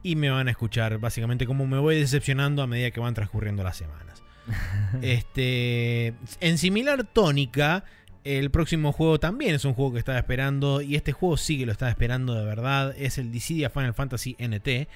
Y 0.02 0.18
me 0.18 0.30
van 0.30 0.50
a 0.50 0.52
escuchar 0.52 0.98
básicamente 0.98 1.46
cómo 1.46 1.66
me 1.68 1.78
voy 1.78 1.98
decepcionando 1.98 2.62
a 2.62 2.68
medida 2.68 2.92
que 2.92 3.00
van 3.00 3.14
transcurriendo 3.14 3.64
las 3.64 3.78
semanas. 3.78 4.24
Este, 5.02 6.14
en 6.40 6.58
similar 6.58 7.04
tónica, 7.04 7.84
el 8.24 8.52
próximo 8.52 8.92
juego 8.92 9.20
también 9.20 9.56
es 9.56 9.66
un 9.66 9.74
juego 9.74 9.94
que 9.94 10.00
estaba 10.00 10.18
esperando 10.18 10.82
y 10.82 10.96
este 10.96 11.12
juego 11.12 11.38
sí 11.38 11.58
que 11.58 11.66
lo 11.66 11.72
estaba 11.72 11.90
esperando 11.92 12.34
de 12.36 12.46
verdad. 12.46 12.94
Es 12.98 13.18
el 13.18 13.32
Dissidia 13.32 13.70
Final 13.70 13.94
Fantasy 13.94 14.36
NT. 14.40 14.68
Es 14.68 14.88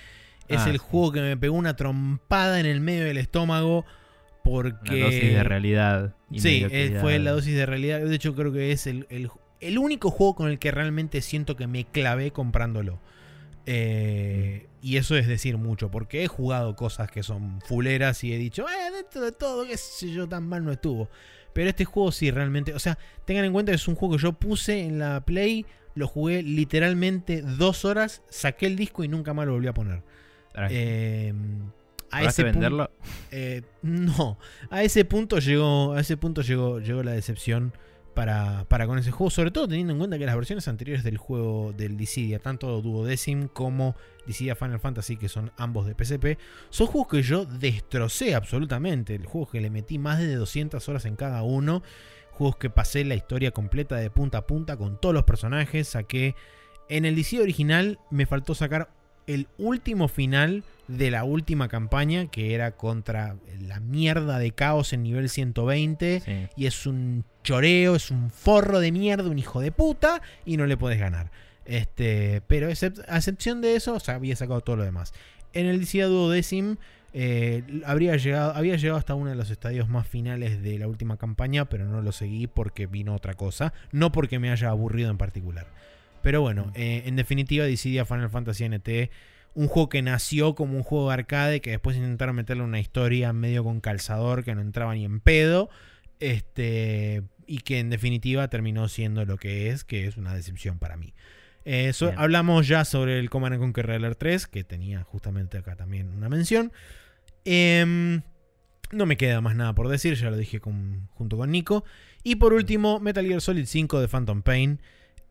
Ah, 0.62 0.66
el 0.68 0.74
sí. 0.74 0.78
juego 0.78 1.12
que 1.12 1.22
me 1.22 1.36
pegó 1.36 1.56
una 1.58 1.76
trompada 1.76 2.60
en 2.60 2.66
el 2.66 2.80
medio 2.80 3.04
del 3.06 3.18
estómago 3.18 3.86
porque... 4.44 4.96
Una 4.96 5.06
dosis 5.06 5.34
de 5.34 5.44
realidad. 5.44 6.16
Sí, 6.36 6.66
eh, 6.70 6.98
fue 7.02 7.20
la 7.20 7.32
dosis 7.32 7.54
de 7.56 7.66
realidad. 7.66 8.00
De 8.00 8.16
hecho, 8.16 8.34
creo 8.34 8.54
que 8.54 8.72
es 8.72 8.88
el, 8.88 9.06
el- 9.10 9.30
el 9.60 9.78
único 9.80 10.12
juego 10.12 10.36
con 10.36 10.50
el 10.50 10.60
que 10.60 10.70
realmente 10.72 11.20
siento 11.22 11.56
que 11.58 11.66
me 11.68 11.84
clavé 11.86 12.32
comprándolo. 12.32 13.00
Eh, 13.70 14.66
y 14.82 14.96
eso 14.96 15.18
es 15.18 15.28
decir 15.28 15.58
mucho, 15.58 15.92
porque 15.92 16.24
he 16.24 16.28
jugado 16.28 16.76
cosas 16.78 17.12
que 17.12 17.22
son 17.22 17.60
fuleras 17.62 18.24
y 18.24 18.34
he 18.34 18.38
dicho, 18.38 18.66
eh, 18.70 18.92
dentro 18.96 19.22
de 19.22 19.34
todo, 19.34 19.66
qué 19.66 19.76
sé 19.76 20.10
yo, 20.10 20.28
tan 20.28 20.48
mal 20.48 20.64
no 20.64 20.72
estuvo. 20.72 21.10
Pero 21.52 21.70
este 21.70 21.84
juego 21.84 22.12
sí, 22.14 22.32
realmente, 22.32 22.74
o 22.74 22.80
sea, 22.80 22.98
tengan 23.26 23.44
en 23.44 23.52
cuenta 23.52 23.74
que 23.74 23.76
es 23.76 23.88
un 23.88 23.96
juego 23.96 24.16
que 24.16 24.24
yo 24.24 24.34
puse 24.34 24.80
en 24.80 25.00
la 25.00 25.20
Play, 25.26 25.66
lo 25.96 26.08
jugué 26.08 26.44
literalmente 26.44 27.42
dos 27.42 27.84
horas, 27.84 28.22
saqué 28.30 28.68
el 28.68 28.78
disco 28.78 29.04
y 29.04 29.10
nunca 29.10 29.34
más 29.34 29.48
lo 29.48 29.54
volví 29.54 29.68
a 29.68 29.74
poner. 29.74 30.02
Tranqui. 30.54 30.76
Eh, 30.78 31.34
a 32.10 32.20
¿Probaste 32.20 32.42
ese 32.42 32.52
venderlo? 32.52 32.90
eh, 33.32 33.64
no, 33.82 34.38
a 34.70 34.84
ese 34.84 35.04
punto 35.04 35.40
llegó, 35.40 35.92
a 35.94 36.00
ese 36.00 36.16
punto 36.16 36.42
llegó, 36.42 36.80
llegó 36.80 37.04
la 37.04 37.12
decepción 37.12 37.74
para, 38.18 38.66
para 38.68 38.88
con 38.88 38.98
ese 38.98 39.12
juego, 39.12 39.30
sobre 39.30 39.52
todo 39.52 39.68
teniendo 39.68 39.94
en 39.94 40.00
cuenta 40.00 40.18
que 40.18 40.26
las 40.26 40.36
versiones 40.36 40.68
anteriores 40.68 41.04
del 41.04 41.20
juego 41.20 41.72
del 41.72 41.98
Dissidia, 41.98 42.40
tanto 42.40 42.82
Duodecim 42.82 43.48
como 43.48 43.96
Dissidia 44.26 44.56
Final 44.56 44.80
Fantasy, 44.80 45.18
que 45.18 45.30
son 45.30 45.52
ambos 45.56 45.86
de 45.86 45.94
PSP, 45.94 46.40
son 46.72 46.88
juegos 46.88 47.10
que 47.10 47.22
yo 47.22 47.46
destrocé 47.46 48.34
absolutamente, 48.34 49.14
el 49.14 49.28
juego 49.28 49.48
que 49.48 49.62
le 49.62 49.70
metí 49.70 50.00
más 50.00 50.18
de 50.18 50.34
200 50.34 50.90
horas 50.90 51.06
en 51.06 51.16
cada 51.16 51.44
uno, 51.44 51.84
juegos 52.32 52.58
que 52.58 52.72
pasé 52.72 53.06
la 53.06 53.14
historia 53.14 53.52
completa 53.52 53.98
de 53.98 54.10
punta 54.10 54.40
a 54.40 54.48
punta 54.48 54.78
con 54.78 55.00
todos 55.00 55.14
los 55.14 55.26
personajes, 55.26 55.90
saqué 55.90 56.34
en 56.90 57.06
el 57.06 57.14
Dissidia 57.14 57.44
original 57.44 58.00
me 58.10 58.26
faltó 58.26 58.56
sacar 58.56 58.90
el 59.28 59.48
último 59.60 60.08
final 60.08 60.64
de 60.88 61.12
la 61.12 61.24
última 61.24 61.68
campaña, 61.68 62.32
que 62.32 62.56
era 62.56 62.72
contra 62.72 63.36
la 63.60 63.80
mierda 63.80 64.40
de 64.40 64.52
caos 64.52 64.94
en 64.94 65.04
nivel 65.04 65.30
120. 65.30 66.22
Sí. 66.22 66.48
Y 66.56 66.66
es 66.66 66.86
un 66.86 67.26
choreo, 67.48 67.96
es 67.96 68.12
un 68.12 68.30
forro 68.30 68.82
de 68.82 68.92
mierda, 68.92 69.30
un 69.30 69.40
hijo 69.40 69.62
de 69.62 69.72
puta, 69.72 70.22
y 70.46 70.58
no 70.58 70.66
le 70.66 70.76
puedes 70.76 71.00
ganar. 71.00 71.32
Este, 71.66 72.42
pero 72.48 72.68
a 72.68 72.72
excepción 72.72 73.62
de 73.62 73.76
eso, 73.78 73.96
o 73.96 74.00
sea, 74.02 74.16
había 74.16 74.36
sacado 74.36 74.60
todo 74.60 74.76
lo 74.76 74.84
demás. 74.84 75.14
En 75.54 75.66
el 75.66 75.80
DCA 75.80 76.08
Duodecim 76.08 76.76
eh, 77.14 77.64
habría 77.86 78.18
llegado, 78.18 78.54
había 78.54 78.76
llegado 78.76 78.98
hasta 78.98 79.16
uno 79.16 79.30
de 79.30 79.38
los 79.38 79.50
estadios 79.50 79.88
más 79.88 80.06
finales 80.06 80.62
de 80.62 80.78
la 80.78 80.90
última 80.90 81.16
campaña, 81.16 81.70
pero 81.70 81.86
no 81.86 82.02
lo 82.02 82.12
seguí 82.12 82.48
porque 82.48 82.86
vino 82.86 83.16
otra 83.16 83.34
cosa, 83.34 83.74
no 83.94 84.12
porque 84.12 84.40
me 84.40 84.52
haya 84.52 84.70
aburrido 84.70 85.10
en 85.10 85.18
particular. 85.18 85.68
Pero 86.22 86.42
bueno, 86.42 86.70
eh, 86.76 87.04
en 87.06 87.16
definitiva, 87.16 87.66
Dissidia 87.66 88.04
Final 88.04 88.30
Fantasy 88.30 88.68
NT, 88.68 89.10
un 89.56 89.70
juego 89.70 89.88
que 89.88 90.02
nació 90.02 90.54
como 90.54 90.76
un 90.76 90.84
juego 90.84 91.08
de 91.08 91.14
arcade, 91.14 91.62
que 91.62 91.72
después 91.72 91.96
intentaron 91.96 92.36
meterle 92.36 92.64
una 92.64 92.82
historia 92.82 93.32
medio 93.32 93.64
con 93.64 93.80
calzador 93.80 94.44
que 94.44 94.54
no 94.54 94.60
entraba 94.60 94.94
ni 94.94 95.06
en 95.06 95.22
pedo, 95.22 95.70
este, 96.20 97.24
y 97.48 97.60
que 97.60 97.80
en 97.80 97.90
definitiva 97.90 98.48
terminó 98.50 98.88
siendo 98.90 99.26
lo 99.26 99.38
que 99.38 99.70
es, 99.70 99.84
que 99.84 100.06
es 100.06 100.18
una 100.18 100.36
decepción 100.36 100.78
para 100.80 100.98
mí. 100.98 101.14
Eh, 101.66 101.92
so- 101.94 102.14
hablamos 102.18 102.68
ya 102.68 102.86
sobre 102.86 103.20
el 103.20 103.30
Command 103.30 103.54
and 103.56 103.62
Conquer 103.62 103.88
Realer 103.88 104.16
3, 104.16 104.48
que 104.48 104.64
tenía 104.64 105.04
justamente 105.04 105.58
acá 105.58 105.76
también 105.76 106.10
una 106.10 106.30
mención. 106.30 106.72
Em, 107.46 108.22
no 108.92 109.06
me 109.06 109.18
queda 109.18 109.42
más 109.42 109.56
nada 109.56 109.74
por 109.74 109.88
decir, 109.90 110.14
ya 110.16 110.30
lo 110.30 110.38
dije 110.38 110.60
con- 110.60 111.08
junto 111.14 111.38
con 111.38 111.52
Nico. 111.52 111.84
Y 112.24 112.36
por 112.36 112.54
último, 112.54 113.00
Metal 113.00 113.26
Gear 113.26 113.42
Solid 113.42 113.66
5 113.66 114.00
de 114.02 114.08
Phantom 114.08 114.42
Pain. 114.44 114.80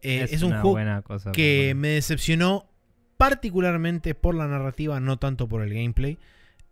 Eh, 0.02 0.26
es, 0.30 0.43
un 0.43 0.52
juego 0.60 1.02
cosa. 1.05 1.32
que 1.32 1.74
me 1.76 1.88
decepcionó 1.88 2.68
particularmente 3.16 4.14
por 4.14 4.34
la 4.34 4.47
narrativa, 4.47 5.01
no 5.01 5.18
tanto 5.18 5.48
por 5.48 5.62
el 5.62 5.72
gameplay. 5.72 6.18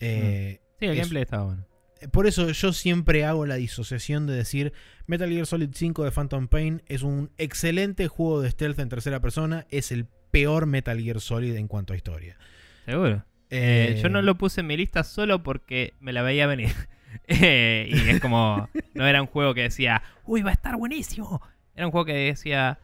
Eh, 0.01 0.61
bueno. 0.61 0.77
Sí, 0.79 0.85
el 0.87 0.91
es- 0.93 0.99
gameplay 0.99 1.23
estaba 1.23 1.45
bueno. 1.45 1.67
Por 2.13 2.27
eso 2.27 2.51
yo 2.51 2.73
siempre 2.73 3.25
hago 3.25 3.47
la 3.47 3.55
disociación 3.55 4.27
de 4.27 4.35
decir 4.35 4.73
Metal 5.07 5.31
Gear 5.31 5.47
Solid 5.47 5.71
5 5.73 6.05
de 6.05 6.11
Phantom 6.11 6.49
Pain 6.49 6.83
es 6.87 7.03
un 7.03 7.31
excelente 7.39 8.09
juego 8.09 8.41
de 8.41 8.51
stealth 8.51 8.79
en 8.79 8.89
tercera 8.89 9.21
persona, 9.21 9.67
es 9.71 9.93
el 9.93 10.07
peor 10.31 10.67
Metal 10.67 11.01
Gear 11.01 11.21
Solid 11.21 11.55
en 11.57 11.69
cuanto 11.69 11.93
a 11.93 11.97
historia. 11.97 12.37
Seguro. 12.85 13.25
Eh, 13.51 13.97
Eh, 13.97 14.01
yo 14.03 14.09
no 14.09 14.21
lo 14.21 14.37
puse 14.37 14.63
en 14.63 14.67
mi 14.67 14.77
lista 14.77 15.05
solo 15.05 15.43
porque 15.43 15.95
me 16.01 16.13
la 16.13 16.23
veía 16.23 16.47
venir. 16.47 16.71
Eh, 17.29 17.89
y 17.91 18.11
es 18.11 18.21
como. 18.21 18.69
No 18.93 19.07
era 19.07 19.23
un 19.23 19.29
juego 19.29 19.55
que 19.55 19.63
decía, 19.63 20.03
uy, 20.25 20.43
va 20.43 20.51
a 20.51 20.53
estar 20.53 20.77
buenísimo. 20.77 21.41
Era 21.77 21.87
un 21.87 21.93
juego 21.93 22.07
que 22.07 22.13
decía. 22.13 22.81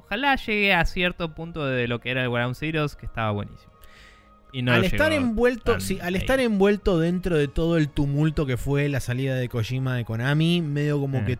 Ojalá 0.00 0.34
llegue 0.34 0.74
a 0.74 0.84
cierto 0.84 1.32
punto 1.32 1.64
de 1.64 1.86
lo 1.86 2.00
que 2.00 2.10
era 2.10 2.24
el 2.24 2.30
Ground 2.30 2.56
Zeroes, 2.56 2.96
que 2.96 3.06
estaba 3.06 3.30
buenísimo. 3.30 3.72
Y 4.52 4.62
no 4.62 4.72
al 4.72 4.84
estar 4.84 5.12
envuelto, 5.12 5.80
sí, 5.80 5.98
al 6.00 6.14
ahí. 6.14 6.20
estar 6.20 6.40
envuelto 6.40 6.98
dentro 6.98 7.36
de 7.36 7.48
todo 7.48 7.76
el 7.76 7.88
tumulto 7.88 8.46
que 8.46 8.56
fue 8.56 8.88
la 8.88 9.00
salida 9.00 9.34
de 9.36 9.48
Kojima 9.48 9.96
de 9.96 10.04
Konami, 10.04 10.62
medio 10.62 10.98
como 11.00 11.18
Eh. 11.18 11.24
que 11.26 11.38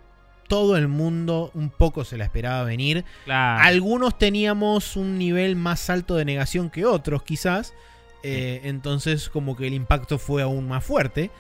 todo 0.49 0.77
el 0.77 0.87
mundo 0.89 1.51
un 1.55 1.71
poco 1.71 2.05
se 2.05 2.17
la 2.17 2.25
esperaba 2.25 2.63
venir. 2.65 3.05
Claro. 3.25 3.63
Algunos 3.65 4.17
teníamos 4.19 4.97
un 4.97 5.19
nivel 5.19 5.57
más 5.57 5.89
alto 5.91 6.15
de 6.17 6.25
negación 6.25 6.69
que 6.71 6.85
otros, 6.85 7.23
quizás. 7.23 7.75
Eh, 8.23 8.61
entonces, 8.65 9.29
como 9.29 9.57
que 9.57 9.67
el 9.67 9.75
impacto 9.75 10.19
fue 10.19 10.43
aún 10.43 10.69
más 10.69 10.85
fuerte. 10.85 11.31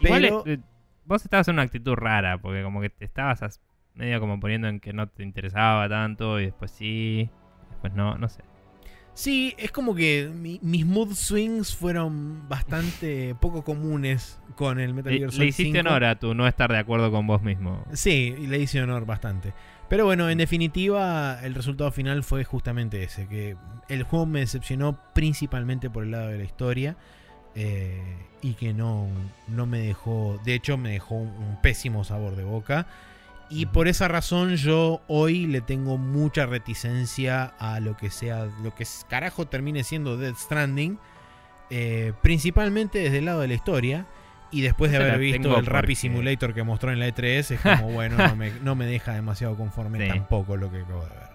Igual 0.00 0.22
pero- 0.22 0.42
eh, 0.46 0.58
vos 1.04 1.24
estabas 1.24 1.48
en 1.48 1.54
una 1.54 1.62
actitud 1.62 1.94
rara, 1.94 2.38
porque 2.38 2.62
como 2.62 2.80
que 2.80 2.90
te 2.90 3.04
estabas 3.04 3.42
as- 3.42 3.60
medio 3.94 4.20
como 4.20 4.38
poniendo 4.38 4.68
en 4.68 4.78
que 4.78 4.92
no 4.92 5.08
te 5.08 5.22
interesaba 5.24 5.88
tanto 5.88 6.38
y 6.38 6.44
después 6.46 6.70
sí, 6.70 7.28
después 7.70 7.92
no, 7.94 8.16
no 8.16 8.28
sé. 8.28 8.42
Sí, 9.18 9.52
es 9.58 9.72
como 9.72 9.96
que 9.96 10.30
mi- 10.32 10.60
mis 10.62 10.86
mood 10.86 11.12
swings 11.12 11.74
fueron 11.74 12.48
bastante 12.48 13.34
poco 13.34 13.64
comunes 13.64 14.38
con 14.54 14.78
el 14.78 14.94
Metal 14.94 15.12
Le, 15.12 15.18
Gear 15.18 15.30
le 15.30 15.36
Solid 15.36 15.48
hiciste 15.48 15.72
5. 15.78 15.88
honor 15.88 16.04
a 16.04 16.18
tu 16.20 16.34
no 16.34 16.46
estar 16.46 16.70
de 16.70 16.78
acuerdo 16.78 17.10
con 17.10 17.26
vos 17.26 17.42
mismo. 17.42 17.84
Sí, 17.92 18.36
le 18.46 18.60
hice 18.60 18.80
honor 18.80 19.06
bastante. 19.06 19.54
Pero 19.88 20.04
bueno, 20.04 20.30
en 20.30 20.38
definitiva, 20.38 21.40
el 21.42 21.56
resultado 21.56 21.90
final 21.90 22.22
fue 22.22 22.44
justamente 22.44 23.02
ese, 23.02 23.26
que 23.26 23.56
el 23.88 24.04
juego 24.04 24.24
me 24.24 24.38
decepcionó 24.38 24.96
principalmente 25.14 25.90
por 25.90 26.04
el 26.04 26.12
lado 26.12 26.28
de 26.28 26.38
la 26.38 26.44
historia 26.44 26.96
eh, 27.56 28.00
y 28.40 28.54
que 28.54 28.72
no, 28.72 29.08
no 29.48 29.66
me 29.66 29.80
dejó, 29.80 30.40
de 30.44 30.54
hecho 30.54 30.76
me 30.76 30.90
dejó 30.90 31.16
un, 31.16 31.26
un 31.28 31.60
pésimo 31.60 32.04
sabor 32.04 32.36
de 32.36 32.44
boca. 32.44 32.86
Y 33.50 33.66
por 33.66 33.88
esa 33.88 34.08
razón 34.08 34.56
yo 34.56 35.00
hoy 35.08 35.46
le 35.46 35.60
tengo 35.62 35.96
mucha 35.96 36.44
reticencia 36.46 37.44
a 37.58 37.80
lo 37.80 37.96
que 37.96 38.10
sea, 38.10 38.46
lo 38.62 38.74
que 38.74 38.86
carajo 39.08 39.46
termine 39.46 39.84
siendo 39.84 40.16
Death 40.18 40.36
Stranding, 40.36 40.98
eh, 41.70 42.12
principalmente 42.22 42.98
desde 42.98 43.18
el 43.18 43.24
lado 43.24 43.40
de 43.40 43.48
la 43.48 43.54
historia. 43.54 44.06
Y 44.50 44.62
después 44.62 44.90
de 44.90 44.96
haber 44.96 45.18
visto 45.18 45.58
el 45.58 45.64
porque- 45.66 45.94
Simulator 45.94 46.54
que 46.54 46.62
mostró 46.62 46.90
en 46.90 46.98
la 47.00 47.06
E3, 47.08 47.50
es 47.50 47.60
como, 47.60 47.90
bueno, 47.92 48.16
no 48.16 48.34
me, 48.36 48.50
no 48.62 48.74
me 48.74 48.86
deja 48.86 49.12
demasiado 49.12 49.56
conforme 49.56 49.98
Sí. 50.02 50.08
tampoco 50.08 50.56
lo 50.56 50.70
que 50.70 50.78
acabo 50.82 51.02
de 51.04 51.10
ver. 51.10 51.28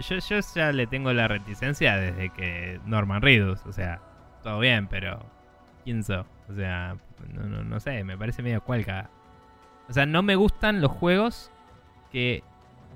Eh, 0.00 0.02
Yo, 0.02 0.18
yo 0.18 0.40
ya 0.54 0.72
le 0.72 0.86
tengo 0.88 1.12
la 1.12 1.28
reticencia 1.28 1.96
desde 1.96 2.30
que 2.30 2.80
Norman 2.86 3.22
Reedus. 3.22 3.60
O 3.66 3.72
sea, 3.72 4.00
todo 4.42 4.58
bien, 4.58 4.88
pero. 4.88 5.24
¿Quién 5.84 6.02
sos? 6.04 6.26
O 6.48 6.54
sea, 6.54 6.96
no, 7.32 7.42
no, 7.44 7.62
no 7.64 7.80
sé, 7.80 8.02
me 8.04 8.18
parece 8.18 8.42
medio 8.42 8.60
cualca. 8.62 9.08
O 9.90 9.92
sea, 9.92 10.06
no 10.06 10.22
me 10.22 10.36
gustan 10.36 10.80
los 10.80 10.90
juegos 10.92 11.50
que 12.12 12.42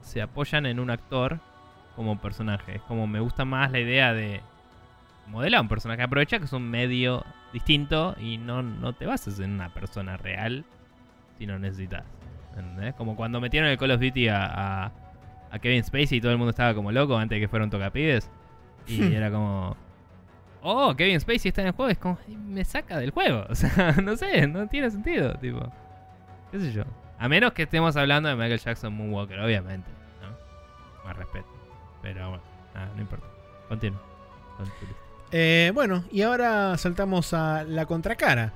se 0.01 0.23
apoyan 0.23 0.65
en 0.65 0.79
un 0.81 0.91
actor 0.91 1.41
como 1.97 2.19
personaje. 2.21 2.77
Es 2.77 2.83
como 2.83 3.07
me 3.07 3.21
gusta 3.21 3.45
más 3.45 3.71
la 3.73 3.81
idea 3.81 4.15
de 4.15 4.41
modelar 5.27 5.61
un 5.61 5.69
personaje. 5.69 6.03
Aprovecha 6.03 6.39
que 6.39 6.45
es 6.45 6.53
un 6.53 6.71
medio 6.71 7.25
distinto 7.53 8.15
y 8.21 8.39
no, 8.39 8.63
no 8.63 8.93
te 8.93 9.07
bases 9.07 9.39
en 9.41 9.53
una 9.53 9.69
persona 9.75 10.17
real 10.17 10.65
si 11.39 11.47
no 11.47 11.59
necesitas. 11.59 12.05
¿Entendés? 12.51 12.95
Como 12.95 13.17
cuando 13.17 13.41
metieron 13.41 13.69
el 13.69 13.77
Call 13.79 13.91
of 13.91 14.01
Duty 14.01 14.29
a, 14.29 14.45
a, 14.47 14.93
a 15.51 15.59
Kevin 15.59 15.83
Spacey 15.83 16.19
y 16.19 16.21
todo 16.21 16.31
el 16.31 16.39
mundo 16.39 16.51
estaba 16.51 16.75
como 16.75 16.93
loco 16.93 17.17
antes 17.17 17.37
de 17.37 17.41
que 17.41 17.49
fuera 17.49 17.65
un 17.65 17.71
tocapides. 17.71 18.31
Y 18.87 19.03
era 19.15 19.31
como. 19.33 19.77
Oh, 20.63 20.95
Kevin 20.95 21.19
Spacey 21.21 21.49
está 21.49 21.63
en 21.63 21.69
el 21.69 21.73
juego. 21.75 21.91
Es 21.91 21.99
como. 21.99 22.19
"Ay, 22.29 22.37
Me 22.37 22.65
saca 22.65 22.99
del 22.99 23.11
juego. 23.11 23.47
O 23.51 23.55
sea, 23.57 23.93
no 24.01 24.17
sé, 24.17 24.47
no 24.47 24.69
tiene 24.69 24.91
sentido. 24.91 25.35
Tipo. 25.35 25.73
¿Qué 26.55 26.61
sé 26.61 26.73
yo? 26.73 26.85
A 27.19 27.29
menos 27.29 27.53
que 27.53 27.65
estemos 27.65 27.97
hablando 27.97 28.29
de 28.29 28.37
Michael 28.37 28.61
Jackson 28.61 28.95
Moonwalker, 28.95 29.41
obviamente. 29.41 29.91
¿no? 30.23 31.05
Más 31.05 31.17
respeto. 31.17 31.49
Pero 32.01 32.29
bueno, 32.29 32.45
nada, 32.73 32.93
no 32.95 33.01
importa. 33.03 33.27
Continúa. 33.69 34.01
Eh, 35.33 35.73
bueno, 35.75 36.05
y 36.13 36.23
ahora 36.23 36.79
saltamos 36.79 37.35
a 37.35 37.65
la 37.65 37.87
contracara 37.87 38.53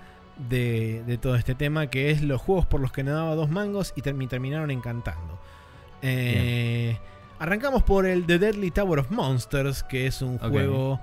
de, 0.48 1.02
de 1.08 1.18
todo 1.18 1.34
este 1.34 1.56
tema, 1.56 1.88
que 1.88 2.12
es 2.12 2.22
los 2.22 2.40
juegos 2.40 2.66
por 2.66 2.80
los 2.80 2.92
que 2.92 3.02
nadaba 3.02 3.34
dos 3.34 3.50
mangos 3.50 3.92
y 3.96 4.02
ter- 4.02 4.14
me 4.14 4.28
terminaron 4.28 4.70
encantando. 4.70 5.40
Eh, 6.02 6.96
arrancamos 7.40 7.82
por 7.82 8.06
el 8.06 8.26
The 8.26 8.38
Deadly 8.38 8.70
Tower 8.70 9.00
of 9.00 9.10
Monsters, 9.10 9.82
que 9.82 10.06
es 10.06 10.22
un 10.22 10.38
juego 10.38 11.00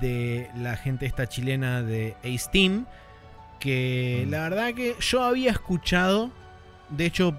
de 0.00 0.48
la 0.56 0.76
gente 0.76 1.06
esta 1.06 1.26
chilena 1.28 1.82
de 1.82 2.14
Ace 2.20 2.48
Team, 2.52 2.86
que 3.58 4.24
Mm. 4.26 4.30
la 4.30 4.40
verdad 4.42 4.74
que 4.74 4.96
yo 5.00 5.22
había 5.22 5.50
escuchado, 5.50 6.30
de 6.90 7.06
hecho 7.06 7.36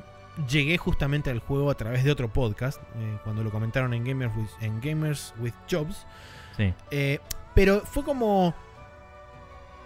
llegué 0.49 0.77
justamente 0.77 1.29
al 1.31 1.39
juego 1.39 1.71
a 1.71 1.75
través 1.75 2.03
de 2.03 2.11
otro 2.11 2.31
podcast, 2.31 2.81
eh, 2.95 3.17
cuando 3.23 3.43
lo 3.43 3.49
comentaron 3.51 3.93
en 3.93 4.03
Gamers 4.03 4.35
with, 4.35 4.49
en 4.61 4.79
Gamers 4.81 5.33
with 5.39 5.53
Jobs. 5.69 6.05
Sí. 6.57 6.73
Eh, 6.91 7.19
pero 7.55 7.81
fue 7.81 8.03
como. 8.03 8.53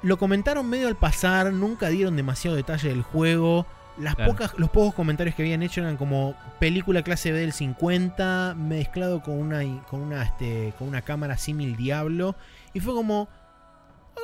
Lo 0.03 0.17
comentaron 0.17 0.67
medio 0.67 0.87
al 0.87 0.95
pasar, 0.95 1.53
nunca 1.53 1.89
dieron 1.89 2.15
demasiado 2.15 2.57
detalle 2.57 2.89
del 2.89 3.03
juego. 3.03 3.67
Las 3.97 4.15
Claro. 4.15 4.31
pocas, 4.31 4.53
los 4.57 4.69
pocos 4.71 4.95
comentarios 4.95 5.35
que 5.35 5.43
habían 5.43 5.61
hecho 5.61 5.81
eran 5.81 5.95
como 5.97 6.33
película 6.59 7.03
clase 7.03 7.31
B 7.31 7.39
del 7.39 7.53
50, 7.53 8.55
mezclado 8.57 9.21
con 9.21 9.35
una, 9.37 9.59
con 9.89 10.01
una, 10.01 10.23
este, 10.23 10.73
con 10.79 10.87
una 10.87 11.01
cámara 11.03 11.37
símil 11.37 11.75
Diablo. 11.75 12.35
Y 12.73 12.79
fue 12.79 12.93
como, 12.95 13.27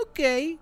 ok, 0.02 0.58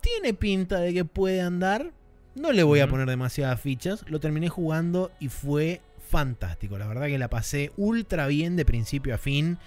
tiene 0.00 0.34
pinta 0.34 0.78
de 0.80 0.92
que 0.92 1.04
puede 1.04 1.40
andar. 1.40 1.92
No 2.34 2.52
le 2.52 2.62
voy 2.62 2.80
a 2.80 2.88
poner 2.88 3.08
demasiadas 3.08 3.60
fichas. 3.60 4.04
Lo 4.08 4.20
terminé 4.20 4.48
jugando 4.48 5.10
y 5.20 5.28
fue 5.28 5.80
fantástico. 6.08 6.78
La 6.78 6.86
verdad 6.86 7.06
que 7.06 7.18
la 7.18 7.28
pasé 7.28 7.72
ultra 7.76 8.26
bien 8.26 8.56
de 8.56 8.64
principio 8.64 9.14
a 9.14 9.18
fin 9.18 9.58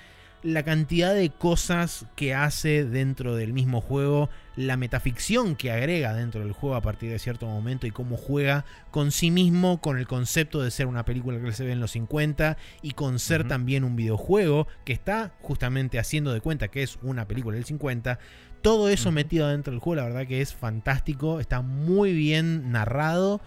la 0.43 0.63
cantidad 0.63 1.13
de 1.13 1.29
cosas 1.29 2.05
que 2.15 2.33
hace 2.33 2.83
dentro 2.83 3.35
del 3.35 3.53
mismo 3.53 3.79
juego, 3.79 4.29
la 4.55 4.75
metaficción 4.75 5.55
que 5.55 5.71
agrega 5.71 6.13
dentro 6.13 6.41
del 6.41 6.51
juego 6.51 6.75
a 6.75 6.81
partir 6.81 7.11
de 7.11 7.19
cierto 7.19 7.45
momento 7.45 7.85
y 7.85 7.91
cómo 7.91 8.17
juega 8.17 8.65
con 8.89 9.11
sí 9.11 9.29
mismo, 9.29 9.79
con 9.81 9.99
el 9.99 10.07
concepto 10.07 10.61
de 10.61 10.71
ser 10.71 10.87
una 10.87 11.05
película 11.05 11.39
que 11.39 11.51
se 11.53 11.63
ve 11.63 11.73
en 11.73 11.79
los 11.79 11.91
50 11.91 12.57
y 12.81 12.91
con 12.91 13.19
ser 13.19 13.47
también 13.47 13.83
un 13.83 13.95
videojuego 13.95 14.67
que 14.83 14.93
está 14.93 15.33
justamente 15.41 15.99
haciendo 15.99 16.33
de 16.33 16.41
cuenta 16.41 16.69
que 16.69 16.81
es 16.83 16.97
una 17.03 17.27
película 17.27 17.55
del 17.55 17.65
50. 17.65 18.17
Todo 18.61 18.89
eso 18.89 19.11
metido 19.11 19.47
dentro 19.47 19.71
del 19.71 19.79
juego, 19.79 19.95
la 20.01 20.07
verdad 20.07 20.27
que 20.27 20.41
es 20.41 20.53
fantástico, 20.53 21.39
está 21.39 21.61
muy 21.61 22.13
bien 22.13 22.71
narrado 22.71 23.41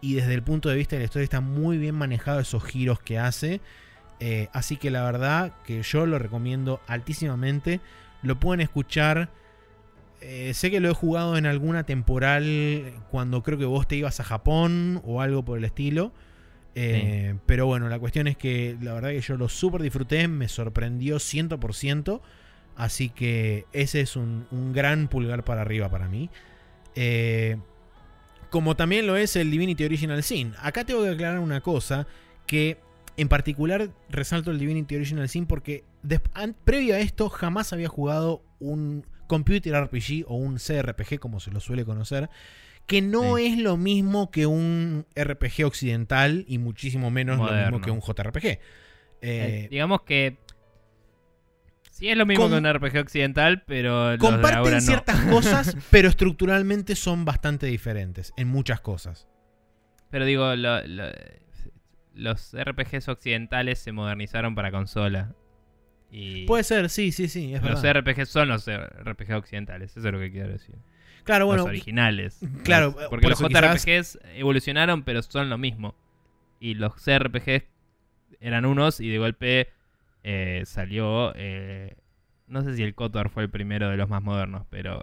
y 0.00 0.14
desde 0.14 0.34
el 0.34 0.42
punto 0.42 0.68
de 0.68 0.76
vista 0.76 0.96
de 0.96 1.00
la 1.00 1.04
historia 1.06 1.24
está 1.24 1.40
muy 1.40 1.78
bien 1.78 1.94
manejado 1.94 2.40
esos 2.40 2.62
giros 2.64 3.00
que 3.00 3.18
hace. 3.18 3.60
Eh, 4.20 4.48
así 4.52 4.76
que 4.76 4.90
la 4.90 5.04
verdad 5.04 5.52
que 5.64 5.82
yo 5.82 6.04
lo 6.06 6.18
recomiendo 6.18 6.80
altísimamente. 6.86 7.80
Lo 8.22 8.38
pueden 8.38 8.60
escuchar. 8.60 9.30
eh, 10.20 10.52
sé 10.54 10.70
que 10.70 10.80
lo 10.80 10.90
he 10.90 10.94
jugado 10.94 11.36
en 11.38 11.46
alguna 11.46 11.84
temporal 11.84 12.92
cuando 13.10 13.42
creo 13.44 13.56
que 13.58 13.64
vos 13.64 13.86
te 13.86 13.96
ibas 13.96 14.18
a 14.20 14.24
Japón 14.24 15.00
o 15.04 15.20
algo 15.22 15.44
por 15.44 15.58
el 15.58 15.64
estilo. 15.64 16.12
Eh, 16.74 17.36
Pero 17.46 17.66
bueno, 17.66 17.88
la 17.88 17.98
cuestión 17.98 18.26
es 18.28 18.36
que 18.36 18.76
la 18.80 18.94
verdad 18.94 19.10
que 19.10 19.20
yo 19.20 19.36
lo 19.36 19.48
súper 19.48 19.82
disfruté, 19.82 20.28
me 20.28 20.48
sorprendió 20.48 21.16
100%. 21.18 22.20
Así 22.78 23.10
que 23.10 23.66
ese 23.74 24.00
es 24.00 24.16
un, 24.16 24.46
un 24.50 24.72
gran 24.72 25.08
pulgar 25.08 25.44
para 25.44 25.60
arriba 25.60 25.90
para 25.90 26.08
mí. 26.08 26.30
Eh, 26.94 27.56
como 28.50 28.76
también 28.76 29.06
lo 29.06 29.16
es 29.16 29.36
el 29.36 29.50
Divinity 29.50 29.84
Original 29.84 30.22
Sin. 30.22 30.54
Acá 30.62 30.84
tengo 30.84 31.02
que 31.02 31.10
aclarar 31.10 31.40
una 31.40 31.60
cosa 31.60 32.06
que 32.46 32.78
en 33.16 33.28
particular 33.28 33.90
resalto 34.08 34.50
el 34.52 34.58
Divinity 34.58 34.94
Original 34.96 35.28
Sin 35.28 35.44
porque 35.44 35.84
previo 36.64 36.94
a 36.94 37.00
esto 37.00 37.28
jamás 37.28 37.72
había 37.72 37.88
jugado 37.88 38.42
un 38.60 39.04
Computer 39.26 39.74
RPG 39.74 40.24
o 40.26 40.36
un 40.36 40.56
CRPG 40.56 41.18
como 41.18 41.40
se 41.40 41.50
lo 41.50 41.60
suele 41.60 41.84
conocer, 41.84 42.30
que 42.86 43.02
no 43.02 43.36
Sí. 43.36 43.46
es 43.46 43.58
lo 43.58 43.76
mismo 43.76 44.30
que 44.30 44.46
un 44.46 45.04
RPG 45.14 45.66
occidental 45.66 46.44
y 46.48 46.56
muchísimo 46.58 47.10
menos 47.10 47.38
lo 47.38 47.52
mismo 47.54 47.80
que 47.82 47.90
un 47.90 48.00
JRPG. 48.00 48.46
Eh, 48.46 48.60
Eh, 49.20 49.68
digamos 49.70 50.02
que. 50.02 50.38
Sí, 51.98 52.08
es 52.08 52.16
lo 52.16 52.26
mismo 52.26 52.44
Com- 52.44 52.52
que 52.52 52.58
un 52.58 52.72
RPG 52.72 52.98
occidental, 53.00 53.62
pero. 53.66 54.16
comparten 54.18 54.58
ahora 54.58 54.74
no. 54.76 54.80
ciertas 54.80 55.20
cosas, 55.30 55.76
pero 55.90 56.08
estructuralmente 56.08 56.94
son 56.94 57.24
bastante 57.24 57.66
diferentes 57.66 58.32
en 58.36 58.48
muchas 58.48 58.80
cosas. 58.80 59.28
Pero 60.10 60.24
digo, 60.24 60.54
lo- 60.54 60.86
lo- 60.86 61.10
los 62.14 62.52
RPGs 62.56 63.08
occidentales 63.08 63.78
se 63.78 63.92
modernizaron 63.92 64.54
para 64.54 64.70
consola. 64.70 65.34
Y 66.10 66.46
Puede 66.46 66.64
ser, 66.64 66.88
sí, 66.88 67.12
sí, 67.12 67.28
sí, 67.28 67.54
es 67.54 67.62
los 67.62 67.82
verdad. 67.82 68.00
RPGs 68.02 68.28
son 68.28 68.48
los 68.48 68.66
RPG 68.66 69.34
occidentales, 69.36 69.96
eso 69.96 70.06
es 70.08 70.12
lo 70.14 70.18
que 70.18 70.30
quiero 70.32 70.48
decir. 70.48 70.74
Claro, 71.24 71.46
bueno, 71.46 71.62
los 71.62 71.68
originales. 71.68 72.38
claro, 72.64 72.94
Los- 72.96 73.08
porque 73.08 73.28
por 73.28 73.40
los 73.40 73.52
JRPGs 73.52 74.18
evolucionaron, 74.36 75.02
pero 75.02 75.20
son 75.22 75.50
lo 75.50 75.58
mismo. 75.58 75.94
Y 76.60 76.74
los 76.74 76.94
CRPGs 76.94 77.64
eran 78.40 78.64
unos 78.64 79.00
y 79.00 79.08
de 79.10 79.18
golpe 79.18 79.68
eh, 80.30 80.62
salió. 80.66 81.32
eh, 81.36 81.96
no 82.46 82.62
sé 82.62 82.74
si 82.74 82.82
el 82.82 82.94
KOTOR 82.94 83.30
fue 83.30 83.42
el 83.44 83.50
primero 83.50 83.88
de 83.88 83.96
los 83.96 84.08
más 84.08 84.22
modernos, 84.22 84.66
pero 84.68 85.00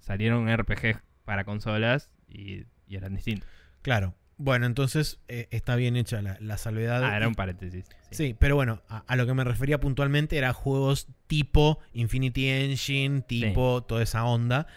salieron 0.00 0.48
RPGs 0.48 0.98
para 1.24 1.42
consolas 1.44 2.10
y, 2.28 2.64
y 2.86 2.96
eran 2.96 3.14
distintos. 3.14 3.48
claro. 3.82 4.14
Bueno, 4.40 4.66
entonces 4.66 5.18
eh, 5.26 5.48
está 5.50 5.74
bien 5.74 5.96
hecha 5.96 6.22
la, 6.22 6.36
la 6.40 6.58
salvedad. 6.58 7.02
Ah, 7.02 7.16
era 7.16 7.26
un 7.26 7.34
paréntesis. 7.34 7.86
sí. 8.10 8.14
Sí, 8.28 8.36
pero 8.38 8.54
bueno, 8.54 8.82
a, 8.88 8.98
a 8.98 9.16
lo 9.16 9.26
que 9.26 9.34
me 9.34 9.42
refería 9.42 9.80
puntualmente 9.80 10.38
era 10.38 10.52
juegos 10.52 11.08
tipo 11.26 11.80
Infinity 11.92 12.48
Engine, 12.48 13.22
tipo 13.22 13.82
toda 13.82 14.04
esa 14.04 14.22
onda. 14.24 14.68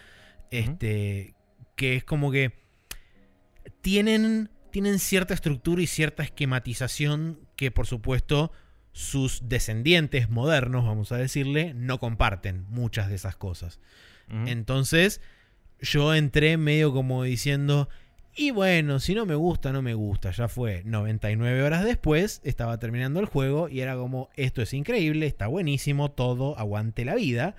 Este. 0.50 1.36
Que 1.76 1.94
es 1.94 2.02
como 2.02 2.32
que. 2.32 2.50
Tienen. 3.82 4.50
Tienen 4.72 4.98
cierta 4.98 5.32
estructura 5.34 5.80
y 5.82 5.86
cierta 5.86 6.22
esquematización 6.24 7.38
que, 7.54 7.70
por 7.70 7.86
supuesto, 7.86 8.50
sus 8.92 9.48
descendientes 9.48 10.28
modernos, 10.28 10.84
vamos 10.84 11.12
a 11.12 11.16
decirle, 11.16 11.72
no 11.74 11.98
comparten 11.98 12.66
muchas 12.68 13.08
de 13.08 13.16
esas 13.16 13.36
cosas. 13.36 13.80
Entonces, 14.46 15.20
yo 15.80 16.14
entré 16.14 16.56
medio 16.56 16.92
como 16.92 17.22
diciendo. 17.22 17.88
Y 18.34 18.50
bueno, 18.50 18.98
si 18.98 19.14
no 19.14 19.26
me 19.26 19.34
gusta, 19.34 19.72
no 19.72 19.82
me 19.82 19.92
gusta. 19.92 20.30
Ya 20.30 20.48
fue 20.48 20.82
99 20.86 21.62
horas 21.62 21.84
después, 21.84 22.40
estaba 22.44 22.78
terminando 22.78 23.20
el 23.20 23.26
juego 23.26 23.68
y 23.68 23.80
era 23.80 23.94
como, 23.96 24.30
esto 24.36 24.62
es 24.62 24.72
increíble, 24.72 25.26
está 25.26 25.48
buenísimo, 25.48 26.10
todo, 26.10 26.58
aguante 26.58 27.04
la 27.04 27.14
vida. 27.14 27.56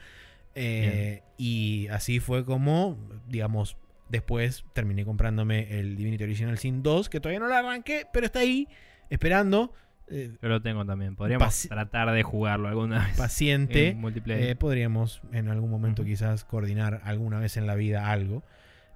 Eh, 0.56 1.22
y 1.38 1.88
así 1.90 2.20
fue 2.20 2.44
como, 2.44 2.98
digamos, 3.28 3.78
después 4.10 4.66
terminé 4.74 5.06
comprándome 5.06 5.80
el 5.80 5.96
Divinity 5.96 6.24
Original 6.24 6.58
Sin 6.58 6.82
2, 6.82 7.10
que 7.10 7.20
todavía 7.20 7.40
no 7.40 7.48
lo 7.48 7.56
arranqué, 7.56 8.08
pero 8.12 8.26
está 8.26 8.40
ahí, 8.40 8.68
esperando. 9.12 9.74
Eh, 10.14 10.32
Yo 10.42 10.50
lo 10.50 10.62
tengo 10.62 10.86
también. 10.86 11.16
Podríamos 11.16 11.68
tratar 11.68 12.12
de 12.12 12.24
jugarlo 12.24 12.68
alguna 12.68 13.06
vez. 13.06 13.18
paciente. 13.18 13.90
en 13.90 14.00
multiplayer. 14.00 14.50
Eh, 14.50 14.56
podríamos 14.56 15.22
en 15.32 15.50
algún 15.50 15.70
momento 15.70 16.04
quizás 16.04 16.44
coordinar 16.44 17.02
alguna 17.04 17.40
vez 17.40 17.58
en 17.58 17.66
la 17.68 17.76
vida 17.76 18.12
algo. 18.12 18.44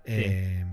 Eh, 0.06 0.64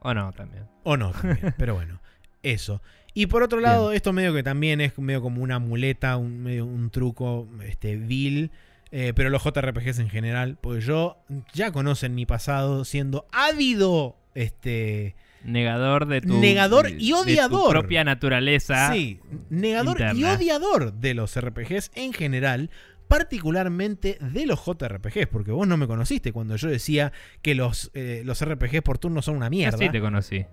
o 0.00 0.14
no, 0.14 0.32
también. 0.32 0.64
o 0.84 0.96
no, 0.96 1.12
también, 1.12 1.54
pero 1.58 1.74
bueno, 1.74 2.00
eso. 2.42 2.82
Y 3.14 3.26
por 3.26 3.42
otro 3.42 3.60
lado, 3.60 3.92
esto 3.92 4.12
medio 4.12 4.34
que 4.34 4.42
también 4.42 4.80
es 4.80 4.96
medio 4.98 5.22
como 5.22 5.42
una 5.42 5.58
muleta, 5.58 6.16
un, 6.18 6.42
medio 6.42 6.66
un 6.66 6.90
truco 6.90 7.48
este, 7.64 7.96
vil. 7.96 8.50
eh, 8.92 9.12
pero 9.16 9.30
los 9.30 9.42
JRPGs 9.42 9.98
en 10.00 10.10
general, 10.10 10.58
pues 10.60 10.84
yo 10.84 11.16
ya 11.54 11.72
conocen 11.72 12.14
mi 12.14 12.26
pasado 12.26 12.84
siendo 12.84 13.26
ávido 13.32 14.16
este, 14.34 15.16
Negador 15.46 16.06
de 16.06 16.20
tu. 16.20 16.38
Negador 16.40 16.90
y 16.90 16.92
de 16.92 17.10
tu 17.10 17.16
odiador. 17.16 17.70
propia 17.70 18.04
naturaleza. 18.04 18.92
Sí, 18.92 19.20
negador 19.48 20.00
y 20.14 20.24
odiador 20.24 20.92
de 20.92 21.14
los 21.14 21.40
RPGs 21.40 21.92
en 21.94 22.12
general, 22.12 22.70
particularmente 23.08 24.18
de 24.20 24.46
los 24.46 24.60
JRPGs, 24.64 25.26
porque 25.28 25.52
vos 25.52 25.66
no 25.66 25.76
me 25.76 25.86
conociste 25.86 26.32
cuando 26.32 26.56
yo 26.56 26.68
decía 26.68 27.12
que 27.42 27.54
los, 27.54 27.90
eh, 27.94 28.22
los 28.24 28.44
RPGs 28.44 28.82
por 28.82 28.98
turno 28.98 29.22
son 29.22 29.36
una 29.36 29.46
Yo 29.46 29.50
mierda. 29.50 29.78
sí 29.78 29.88
te 29.88 30.00
conocí. 30.00 30.46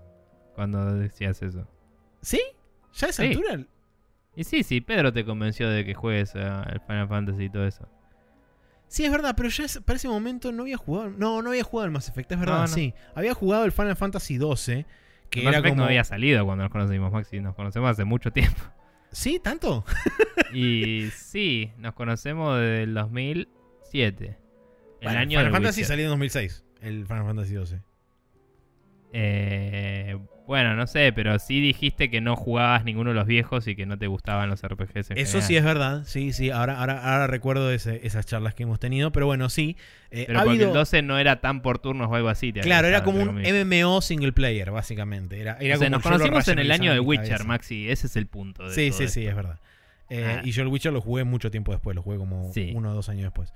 Cuando 0.56 0.94
decías 0.96 1.42
eso. 1.42 1.68
¿Sí? 2.22 2.40
¿Ya 2.94 3.08
a 3.08 3.10
esa 3.10 3.24
Sí. 3.24 3.30
altura? 3.30 3.66
Y 4.36 4.44
sí, 4.44 4.64
sí, 4.64 4.82
Pedro 4.82 5.12
te 5.14 5.26
convenció 5.26 5.70
de 5.70 5.86
que 5.86 5.94
juegues 5.94 6.36
a 6.36 6.64
el 6.64 6.80
Final 6.82 7.08
Fantasy 7.08 7.44
y 7.46 7.50
todo 7.50 7.68
eso. 7.68 7.88
Sí, 8.94 9.04
es 9.06 9.12
verdad, 9.12 9.34
pero 9.36 9.50
es- 9.50 9.82
para 9.84 9.98
ese 9.98 10.08
momento 10.08 10.52
no 10.52 10.62
había 10.62 10.78
jugado. 10.78 11.10
No, 11.10 11.42
no 11.42 11.50
había 11.50 11.64
jugado 11.64 11.86
el 11.88 11.92
Mass 11.92 12.10
Effect, 12.10 12.32
es 12.32 12.40
verdad, 12.40 12.54
No, 12.58 12.62
no. 12.62 12.68
sí. 12.68 12.94
Había 13.16 13.34
jugado 13.34 13.66
el 13.66 13.72
Final 13.72 13.96
Fantasy 13.96 14.38
XII, 14.38 14.86
que 15.32 15.40
El 15.40 15.46
Mass 15.46 15.54
era 15.54 15.60
Effect 15.62 15.70
como. 15.72 15.76
no 15.78 15.86
había 15.86 16.04
salido 16.04 16.46
cuando 16.46 16.64
nos 16.66 16.72
conocimos, 16.72 17.12
Maxi. 17.12 17.40
Nos 17.40 17.56
conocemos 17.56 17.90
hace 17.90 18.04
mucho 18.04 18.32
tiempo. 18.32 18.62
¿Sí? 19.12 19.40
¿Tanto? 19.44 19.84
Y 20.54 21.10
sí, 21.16 21.72
nos 21.80 21.94
conocemos 21.96 22.56
desde 22.60 22.84
el 22.84 22.94
2007. 22.94 24.38
El 25.02 25.08
año 25.10 25.40
Final 25.40 25.52
Fantasy 25.54 25.80
Witcher. 25.82 25.86
salió 25.88 26.06
en 26.06 26.10
2006, 26.12 26.64
el 26.82 27.08
Final 27.08 27.26
Fantasy 27.26 27.56
XII. 27.66 27.80
Eh, 29.12 30.20
bueno, 30.46 30.76
no 30.76 30.88
sé, 30.88 31.14
pero 31.14 31.40
sí 31.40 31.62
dijiste 31.62 32.10
que 32.10 32.20
no 32.20 32.36
jugabas 32.36 32.84
ninguno 32.84 33.12
de 33.12 33.16
los 33.16 33.26
viejos 33.28 33.66
y 33.68 33.76
que 33.76 33.86
no 33.86 33.98
te 33.98 34.08
gustaban 34.08 34.50
los 34.50 34.62
RPGs. 34.62 35.12
en 35.12 35.18
Eso 35.18 35.40
sí 35.42 35.56
es 35.56 35.64
verdad, 35.64 36.04
sí, 36.06 36.34
sí. 36.34 36.50
Ahora, 36.52 36.80
ahora, 36.80 37.00
ahora 37.14 37.28
recuerdo 37.28 37.72
ese- 37.72 38.06
esas 38.06 38.26
charlas 38.26 38.54
que 38.54 38.64
hemos 38.64 38.80
tenido, 38.80 39.12
pero 39.14 39.26
bueno, 39.26 39.50
sí. 39.50 39.78
eh, 40.12 40.26
Pero 40.28 40.40
ha 40.40 40.44
porque 40.44 40.56
habido- 40.58 40.68
el 40.70 40.74
12 40.74 41.02
no 41.02 41.18
era 41.18 41.40
tan 41.40 41.62
por 41.62 41.80
turnos 41.80 42.10
o 42.12 42.16
algo 42.16 42.28
así. 42.30 42.52
te 42.52 42.60
Claro, 42.60 42.88
era 42.88 43.04
como 43.04 43.22
un. 43.22 43.42
MMO 43.42 44.02
single 44.02 44.34
player, 44.34 44.70
básicamente. 44.72 45.40
Era, 45.40 45.58
era 45.60 45.76
O 45.76 45.80
sea, 45.80 45.88
como 45.88 45.98
nos 45.98 46.04
conocimos 46.04 46.48
en 46.50 46.60
el 46.60 46.72
año 46.72 46.92
de 46.94 47.00
Witcher. 47.00 47.46
Maxi. 47.46 47.90
Ese 47.90 48.08
es 48.08 48.16
el 48.18 48.28
punto. 48.28 48.68
De 48.68 48.76
Sí, 48.76 48.90
todo 48.90 49.00
sí, 49.00 49.08
sí, 49.08 49.26
es 49.26 49.36
verdad. 49.36 49.60
Eh, 50.10 50.40
Ah. 50.40 50.42
Y 50.44 50.52
yo 50.52 50.62
el 50.62 50.68
Witcher 50.68 50.92
lo 50.94 51.00
jugué 51.02 51.24
mucho 51.24 51.50
tiempo 51.52 51.72
después, 51.72 51.96
lo 51.96 52.02
jugué 52.04 52.18
como 52.18 52.52
Sí. 52.54 52.72
uno 52.76 52.92
o 52.92 52.94
dos 52.94 53.08
años 53.10 53.24
después. 53.24 53.54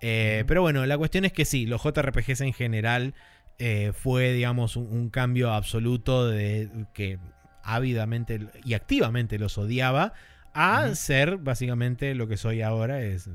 Eh, 0.00 0.44
pero 0.46 0.62
bueno, 0.62 0.86
la 0.86 0.96
cuestión 0.96 1.24
es 1.26 1.32
que 1.32 1.44
sí, 1.44 1.66
los 1.66 1.82
JRPGs 1.82 2.40
en 2.40 2.52
general 2.54 3.14
eh, 3.60 3.92
fue, 3.94 4.32
digamos, 4.32 4.74
un, 4.76 4.86
un 4.90 5.10
cambio 5.10 5.52
absoluto 5.52 6.26
de 6.28 6.68
que 6.94 7.18
ávidamente 7.62 8.40
y 8.64 8.74
activamente 8.74 9.38
los 9.38 9.58
odiaba 9.58 10.14
a 10.54 10.94
ser 10.96 11.36
básicamente 11.36 12.14
lo 12.14 12.26
que 12.26 12.36
soy 12.36 12.62
ahora, 12.62 13.02
es, 13.02 13.28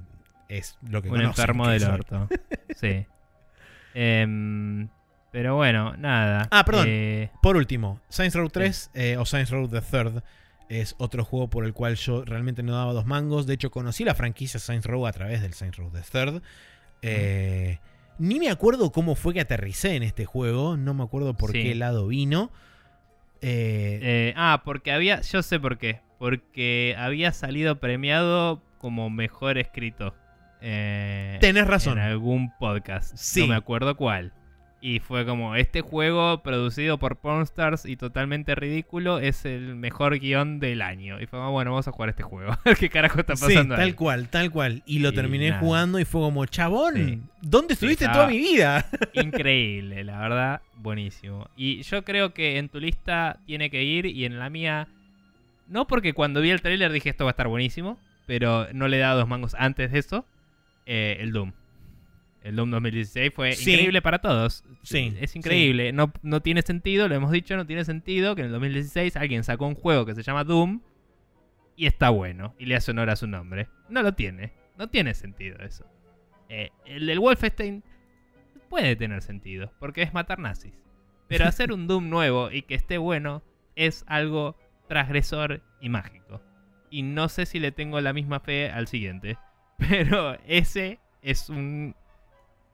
es 0.49 0.77
lo 0.89 1.01
que 1.01 1.07
Un 1.09 1.15
conocen 1.17 1.29
enfermo 1.29 1.65
que 1.65 1.71
del 1.71 1.81
soy. 1.81 1.91
orto. 1.91 2.27
Sí. 2.75 3.05
Em, 3.93 4.89
pero 5.31 5.55
bueno, 5.55 5.95
nada. 5.97 6.47
Ah, 6.51 6.65
perdón. 6.65 6.85
Eh, 6.89 7.29
Por 7.41 7.55
último, 7.55 8.01
Saints 8.09 8.35
Row 8.35 8.49
3 8.49 8.91
eh, 8.93 9.17
o 9.17 9.25
Saints 9.25 9.51
Row 9.51 9.67
the 9.69 9.81
Third 9.81 10.23
es 10.67 10.95
otro 10.97 11.23
juego 11.23 11.49
por 11.49 11.65
el 11.65 11.73
cual 11.73 11.95
yo 11.95 12.25
realmente 12.25 12.63
no 12.63 12.73
daba 12.75 12.91
dos 12.93 13.05
mangos. 13.05 13.45
De 13.45 13.53
hecho, 13.53 13.69
conocí 13.71 14.03
la 14.03 14.15
franquicia 14.15 14.59
Saints 14.59 14.85
Row 14.87 15.05
a 15.05 15.11
través 15.13 15.41
del 15.41 15.53
Saints 15.53 15.77
Row 15.77 15.91
the 15.91 16.01
Third. 16.01 16.41
Eh, 17.01 17.79
Ni 18.17 18.39
me 18.39 18.49
acuerdo 18.49 18.91
cómo 18.91 19.15
fue 19.15 19.33
que 19.33 19.41
aterricé 19.41 19.95
en 19.95 20.03
este 20.03 20.25
juego. 20.25 20.77
No 20.77 20.93
me 20.93 21.03
acuerdo 21.03 21.33
por 21.35 21.51
Sí. 21.51 21.63
qué 21.63 21.75
lado 21.75 22.07
vino. 22.07 22.51
Eh, 23.41 23.99
eh, 24.01 24.33
ah, 24.37 24.61
porque 24.65 24.91
había. 24.91 25.21
Yo 25.21 25.43
sé 25.43 25.59
por 25.59 25.77
qué. 25.77 26.01
Porque 26.17 26.95
había 26.97 27.31
salido 27.33 27.79
premiado 27.79 28.61
como 28.77 29.09
mejor 29.09 29.57
escrito. 29.57 30.15
eh, 30.67 31.37
tenés 31.41 31.67
razón. 31.67 31.99
En 31.99 32.05
algún 32.05 32.51
podcast. 32.57 33.15
Sí. 33.17 33.41
No 33.41 33.47
me 33.47 33.55
acuerdo 33.55 33.95
cuál. 33.97 34.33
Y 34.87 34.99
fue 34.99 35.25
como, 35.25 35.55
este 35.55 35.81
juego 35.81 36.43
producido 36.43 36.99
por 36.99 37.15
Pornstars 37.15 37.87
y 37.87 37.95
totalmente 37.95 38.53
ridículo 38.53 39.17
es 39.17 39.43
el 39.45 39.73
mejor 39.75 40.19
guion 40.19 40.59
del 40.59 40.83
año. 40.83 41.19
Y 41.19 41.25
fue 41.25 41.39
como, 41.39 41.51
bueno, 41.53 41.71
vamos 41.71 41.87
a 41.87 41.91
jugar 41.91 42.09
este 42.09 42.21
juego. 42.21 42.55
¿Qué 42.79 42.89
carajo 42.91 43.19
está 43.19 43.35
Sí, 43.35 43.45
pasando? 43.47 43.73
tal 43.75 43.83
ahí? 43.85 43.93
cual, 43.93 44.29
tal 44.29 44.51
cual. 44.51 44.83
Y 44.85 44.99
lo 44.99 45.09
Y 45.09 45.15
terminé 45.15 45.49
nada. 45.49 45.59
jugando 45.59 45.97
y 45.99 46.05
fue 46.05 46.21
como, 46.21 46.45
chabón, 46.45 46.93
Sí. 46.95 47.19
¿dónde 47.41 47.73
estuviste 47.73 48.05
toda 48.07 48.27
mi 48.27 48.37
vida? 48.37 48.85
Increíble, 49.13 50.03
la 50.03 50.19
verdad, 50.19 50.61
buenísimo. 50.77 51.47
Y 51.57 51.81
yo 51.81 52.03
creo 52.03 52.35
que 52.35 52.59
en 52.59 52.69
tu 52.69 52.79
lista 52.79 53.39
tiene 53.47 53.71
que 53.71 53.81
ir 53.83 54.05
y 54.05 54.25
en 54.25 54.37
la 54.37 54.51
mía, 54.51 54.87
no 55.67 55.87
porque 55.87 56.13
cuando 56.13 56.41
vi 56.41 56.51
el 56.51 56.61
tráiler 56.61 56.91
dije 56.91 57.09
esto 57.09 57.23
va 57.25 57.31
a 57.31 57.33
estar 57.33 57.47
buenísimo, 57.47 57.97
pero 58.27 58.67
no 58.71 58.87
le 58.87 58.97
he 58.97 58.99
dado 58.99 59.17
dos 59.21 59.27
mangos 59.27 59.55
antes 59.57 59.91
de 59.91 59.97
eso, 59.97 60.25
eh, 60.85 61.17
el 61.21 61.31
Doom. 61.31 61.53
El 62.45 62.55
Doom 62.55 62.69
2016 62.71 63.31
fue 63.33 63.53
Sí. 63.53 63.71
increíble 63.71 64.01
para 64.03 64.19
todos. 64.19 64.63
Sí, 64.83 65.15
Es 65.19 65.35
increíble. 65.35 65.91
No, 65.93 66.13
no 66.21 66.41
tiene 66.41 66.61
sentido, 66.61 67.07
lo 67.07 67.15
hemos 67.15 67.31
dicho, 67.31 67.55
no 67.57 67.65
tiene 67.65 67.83
sentido 67.85 68.35
que 68.35 68.41
en 68.41 68.47
el 68.47 68.51
2016 68.53 69.17
alguien 69.17 69.43
sacó 69.43 69.65
un 69.65 69.73
juego 69.75 70.05
que 70.05 70.13
se 70.13 70.21
llama 70.21 70.43
Doom 70.43 70.81
y 71.75 71.87
está 71.87 72.09
bueno 72.11 72.53
y 72.59 72.67
le 72.67 72.75
hace 72.75 72.91
honor 72.91 73.09
a 73.09 73.15
su 73.15 73.25
nombre. 73.27 73.67
No 73.89 74.03
lo 74.03 74.13
tiene. 74.13 74.53
No 74.77 74.89
tiene 74.89 75.13
sentido 75.15 75.57
eso. 75.59 75.85
Eh, 76.49 76.69
el 76.85 77.07
del 77.07 77.19
Wolfenstein 77.19 77.83
puede 78.69 78.95
tener 78.95 79.21
sentido 79.23 79.71
porque 79.79 80.03
es 80.03 80.13
matar 80.13 80.37
nazis. 80.37 80.73
Pero 81.27 81.45
hacer 81.47 81.71
un 81.71 81.87
Doom 81.87 82.09
nuevo 82.09 82.51
y 82.51 82.61
que 82.61 82.75
esté 82.75 82.99
bueno 82.99 83.41
es 83.75 84.03
algo 84.07 84.55
transgresor 84.87 85.63
y 85.81 85.89
mágico. 85.89 86.41
Y 86.91 87.01
no 87.01 87.27
sé 87.27 87.47
si 87.47 87.59
le 87.59 87.71
tengo 87.71 87.99
la 88.01 88.13
misma 88.13 88.39
fe 88.39 88.69
al 88.69 88.85
siguiente. 88.87 89.37
Pero 89.79 90.37
ese 90.45 90.99
es 91.23 91.49
un 91.49 91.95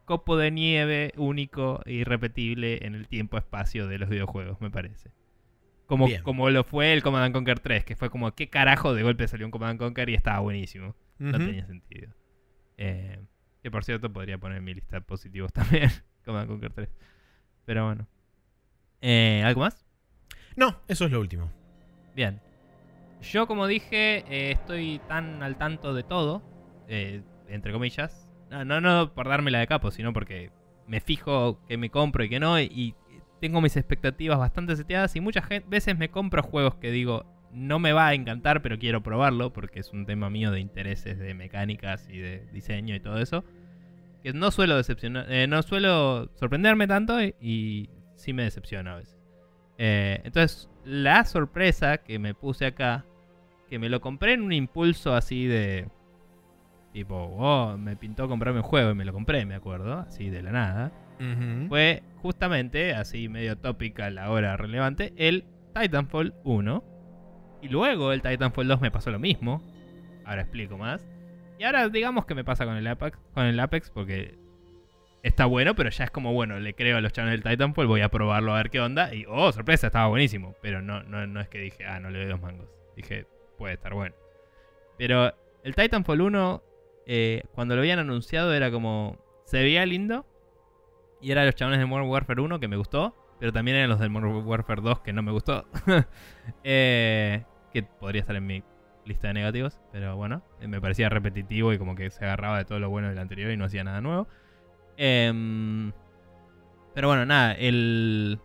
copo 0.05 0.37
de 0.37 0.51
nieve 0.51 1.13
único 1.17 1.81
e 1.85 1.93
irrepetible 1.93 2.85
en 2.85 2.95
el 2.95 3.07
tiempo-espacio 3.07 3.87
de 3.87 3.97
los 3.97 4.09
videojuegos, 4.09 4.59
me 4.61 4.69
parece. 4.69 5.11
Como, 5.85 6.07
Bien. 6.07 6.23
como 6.23 6.49
lo 6.49 6.63
fue 6.63 6.93
el 6.93 7.03
Command 7.03 7.25
and 7.25 7.33
Conquer 7.33 7.59
3, 7.59 7.83
que 7.83 7.95
fue 7.95 8.09
como, 8.09 8.33
¿qué 8.33 8.49
carajo 8.49 8.93
de 8.93 9.03
golpe 9.03 9.27
salió 9.27 9.45
un 9.45 9.51
Command 9.51 9.71
and 9.71 9.79
Conquer 9.79 10.09
y 10.09 10.15
estaba 10.15 10.39
buenísimo? 10.39 10.95
No 11.19 11.37
tenía 11.37 11.65
sentido. 11.65 12.13
Eh, 12.77 13.19
que 13.61 13.69
por 13.69 13.83
cierto 13.83 14.11
podría 14.11 14.37
poner 14.37 14.57
en 14.57 14.63
mi 14.63 14.73
lista 14.73 14.95
de 14.97 15.01
positivos 15.01 15.51
también, 15.53 15.89
Command 16.25 16.43
and 16.43 16.51
Conquer 16.51 16.73
3. 16.73 16.89
Pero 17.65 17.85
bueno. 17.85 18.07
Eh, 19.01 19.43
¿Algo 19.45 19.61
más? 19.61 19.85
No, 20.55 20.81
eso 20.87 21.05
es 21.05 21.11
lo 21.11 21.19
último. 21.19 21.51
Bien. 22.15 22.39
Yo, 23.21 23.47
como 23.47 23.67
dije, 23.67 24.25
eh, 24.29 24.51
estoy 24.51 24.99
tan 25.07 25.43
al 25.43 25.57
tanto 25.57 25.93
de 25.93 26.03
todo, 26.03 26.41
eh, 26.87 27.21
entre 27.47 27.71
comillas. 27.71 28.30
No, 28.51 28.65
no, 28.65 28.81
no 28.81 29.13
por 29.13 29.27
dármela 29.27 29.59
de 29.59 29.67
capo, 29.67 29.89
sino 29.89 30.13
porque 30.13 30.51
me 30.87 30.99
fijo 30.99 31.59
que 31.67 31.77
me 31.77 31.89
compro 31.89 32.23
y 32.23 32.29
que 32.29 32.39
no, 32.39 32.59
y, 32.59 32.95
tengo 33.39 33.59
mis 33.59 33.75
expectativas 33.75 34.37
bastante 34.37 34.75
seteadas 34.75 35.15
y 35.15 35.19
muchas 35.19 35.49
veces 35.67 35.97
me 35.97 36.11
compro 36.11 36.43
juegos 36.43 36.75
que 36.75 36.91
digo, 36.91 37.25
no 37.51 37.79
me 37.79 37.91
va 37.91 38.09
a 38.09 38.13
encantar, 38.13 38.61
pero 38.61 38.77
quiero 38.77 39.01
probarlo, 39.01 39.51
porque 39.51 39.79
es 39.79 39.91
un 39.93 40.05
tema 40.05 40.29
mío 40.29 40.51
de 40.51 40.59
intereses, 40.59 41.17
de 41.17 41.33
mecánicas 41.33 42.07
y 42.07 42.19
de 42.19 42.45
diseño 42.53 42.93
y 42.93 42.99
todo 42.99 43.17
eso. 43.17 43.43
Que 44.21 44.31
no 44.33 44.51
suelo 44.51 44.77
decepcionar, 44.77 45.25
eh, 45.31 45.47
no 45.47 45.63
suelo 45.63 46.29
sorprenderme 46.35 46.85
tanto 46.85 47.19
y, 47.19 47.33
y 47.41 47.89
sí 48.13 48.31
me 48.31 48.43
decepciona 48.43 48.93
a 48.93 48.97
veces. 48.97 49.17
Eh, 49.83 50.21
entonces, 50.23 50.69
la 50.85 51.25
sorpresa 51.25 51.97
que 51.97 52.19
me 52.19 52.35
puse 52.35 52.67
acá, 52.67 53.03
que 53.67 53.79
me 53.79 53.89
lo 53.89 53.99
compré 53.99 54.33
en 54.33 54.43
un 54.43 54.53
impulso 54.53 55.15
así 55.15 55.47
de. 55.47 55.87
Tipo, 56.93 57.15
oh, 57.15 57.77
me 57.77 57.95
pintó 57.95 58.27
comprarme 58.27 58.59
un 58.59 58.65
juego 58.65 58.91
y 58.91 58.95
me 58.95 59.05
lo 59.05 59.13
compré, 59.13 59.45
me 59.45 59.55
acuerdo, 59.55 59.99
así 59.99 60.29
de 60.29 60.41
la 60.41 60.51
nada. 60.51 60.91
Fue 61.69 62.01
justamente, 62.23 62.93
así 62.93 63.29
medio 63.29 63.55
topical, 63.55 64.17
ahora 64.17 64.57
relevante, 64.57 65.13
el 65.17 65.45
Titanfall 65.73 66.33
1. 66.43 66.83
Y 67.61 67.69
luego 67.69 68.11
el 68.11 68.23
Titanfall 68.23 68.67
2 68.67 68.81
me 68.81 68.89
pasó 68.89 69.11
lo 69.11 69.19
mismo. 69.19 69.61
Ahora 70.25 70.41
explico 70.41 70.77
más. 70.77 71.07
Y 71.59 71.63
ahora 71.63 71.89
digamos 71.89 72.25
que 72.25 72.33
me 72.33 72.43
pasa 72.43 72.65
con 72.65 72.75
el 72.75 72.87
Apex, 72.87 73.19
con 73.35 73.45
el 73.45 73.59
Apex 73.59 73.91
porque 73.91 74.35
está 75.23 75.45
bueno, 75.45 75.75
pero 75.75 75.91
ya 75.91 76.05
es 76.05 76.11
como, 76.11 76.33
bueno, 76.33 76.59
le 76.59 76.73
creo 76.73 76.97
a 76.97 77.01
los 77.01 77.13
channels 77.13 77.43
del 77.43 77.51
Titanfall, 77.51 77.87
voy 77.87 78.01
a 78.01 78.09
probarlo 78.09 78.53
a 78.53 78.57
ver 78.57 78.69
qué 78.69 78.81
onda. 78.81 79.13
Y, 79.13 79.25
oh, 79.27 79.51
sorpresa, 79.51 79.87
estaba 79.87 80.07
buenísimo. 80.07 80.55
Pero 80.61 80.81
no, 80.81 81.03
no, 81.03 81.27
no 81.27 81.39
es 81.39 81.47
que 81.49 81.59
dije, 81.59 81.85
ah, 81.85 81.99
no 81.99 82.09
le 82.09 82.19
doy 82.19 82.27
dos 82.29 82.41
mangos. 82.41 82.67
Dije, 82.95 83.27
puede 83.57 83.75
estar 83.75 83.93
bueno. 83.93 84.15
Pero 84.97 85.33
el 85.63 85.75
Titanfall 85.75 86.21
1, 86.21 86.63
eh, 87.13 87.43
cuando 87.53 87.75
lo 87.75 87.81
habían 87.81 87.99
anunciado, 87.99 88.53
era 88.53 88.71
como, 88.71 89.17
se 89.43 89.61
veía 89.61 89.85
lindo. 89.85 90.25
Y 91.19 91.31
era 91.31 91.43
los 91.43 91.55
chabones 91.55 91.77
de 91.77 91.85
Modern 91.85 92.07
Warfare 92.07 92.39
1 92.39 92.61
que 92.61 92.69
me 92.69 92.77
gustó. 92.77 93.13
Pero 93.37 93.51
también 93.51 93.75
eran 93.75 93.89
los 93.89 93.99
del 93.99 94.09
Modern 94.09 94.47
Warfare 94.47 94.81
2 94.81 95.01
que 95.01 95.11
no 95.11 95.21
me 95.21 95.33
gustó. 95.33 95.65
Eh, 96.63 97.43
que 97.73 97.83
podría 97.83 98.21
estar 98.21 98.35
en 98.37 98.47
mi 98.47 98.63
lista 99.03 99.27
de 99.27 99.33
negativos. 99.33 99.77
Pero 99.91 100.15
bueno, 100.15 100.41
eh, 100.61 100.69
me 100.69 100.79
parecía 100.79 101.09
repetitivo 101.09 101.73
y 101.73 101.77
como 101.77 101.95
que 101.95 102.09
se 102.11 102.23
agarraba 102.23 102.57
de 102.59 102.63
todo 102.63 102.79
lo 102.79 102.89
bueno 102.89 103.09
del 103.09 103.19
anterior 103.19 103.51
y 103.51 103.57
no 103.57 103.65
hacía 103.65 103.83
nada 103.83 103.99
nuevo. 103.99 104.29
Em, 104.95 105.91
pero 106.93 107.09
bueno, 107.09 107.25
nada, 107.25 107.51
el, 107.55 108.39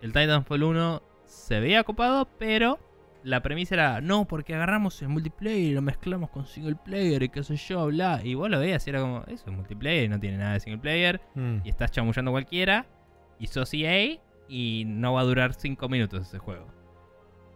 el 0.00 0.12
Titanfall 0.12 0.64
1 0.64 1.02
se 1.26 1.60
veía 1.60 1.84
copado, 1.84 2.28
pero 2.40 2.80
la 3.22 3.42
premisa 3.42 3.74
era, 3.74 4.00
no, 4.00 4.26
porque 4.26 4.54
agarramos 4.54 5.00
el 5.02 5.08
multiplayer 5.08 5.58
y 5.58 5.72
lo 5.72 5.82
mezclamos 5.82 6.30
con 6.30 6.46
single 6.46 6.76
player 6.76 7.22
y 7.22 7.28
qué 7.28 7.42
sé 7.42 7.56
yo, 7.56 7.86
bla. 7.86 8.20
Y 8.24 8.34
vos 8.34 8.50
lo 8.50 8.58
veías 8.58 8.86
y 8.86 8.90
era 8.90 9.00
como, 9.00 9.24
eso 9.26 9.50
es 9.50 9.52
multiplayer, 9.52 10.08
no 10.08 10.18
tiene 10.18 10.38
nada 10.38 10.54
de 10.54 10.60
single 10.60 10.80
player. 10.80 11.20
Mm. 11.34 11.58
Y 11.64 11.68
estás 11.68 11.90
chamullando 11.90 12.30
cualquiera. 12.30 12.86
Y 13.38 13.46
sos 13.46 13.72
EA 13.72 14.20
y 14.48 14.84
no 14.86 15.14
va 15.14 15.20
a 15.20 15.24
durar 15.24 15.54
5 15.54 15.88
minutos 15.88 16.26
ese 16.26 16.38
juego. 16.38 16.66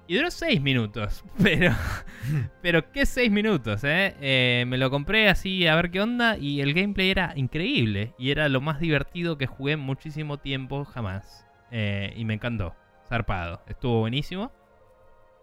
Y 0.07 0.17
duró 0.17 0.31
6 0.31 0.61
minutos, 0.61 1.25
pero... 1.43 1.73
pero 2.63 2.91
qué 2.93 3.07
6 3.07 3.31
minutos, 3.31 3.85
¿eh? 3.85 4.15
¿eh? 4.21 4.65
Me 4.67 4.79
lo 4.79 4.91
compré 4.91 5.29
así 5.29 5.67
a 5.67 5.77
ver 5.77 5.91
qué 5.91 6.01
onda 6.01 6.37
y 6.37 6.61
el 6.61 6.75
gameplay 6.75 7.11
era 7.11 7.33
increíble. 7.37 8.15
Y 8.19 8.31
era 8.31 8.49
lo 8.49 8.61
más 8.61 8.81
divertido 8.81 9.39
que 9.39 9.47
jugué 9.47 9.77
muchísimo 9.77 10.39
tiempo 10.39 10.85
jamás. 10.85 11.47
Eh, 11.71 12.13
y 12.17 12.25
me 12.25 12.35
encantó. 12.35 12.75
Zarpado. 13.09 13.63
Estuvo 13.67 14.01
buenísimo. 14.01 14.53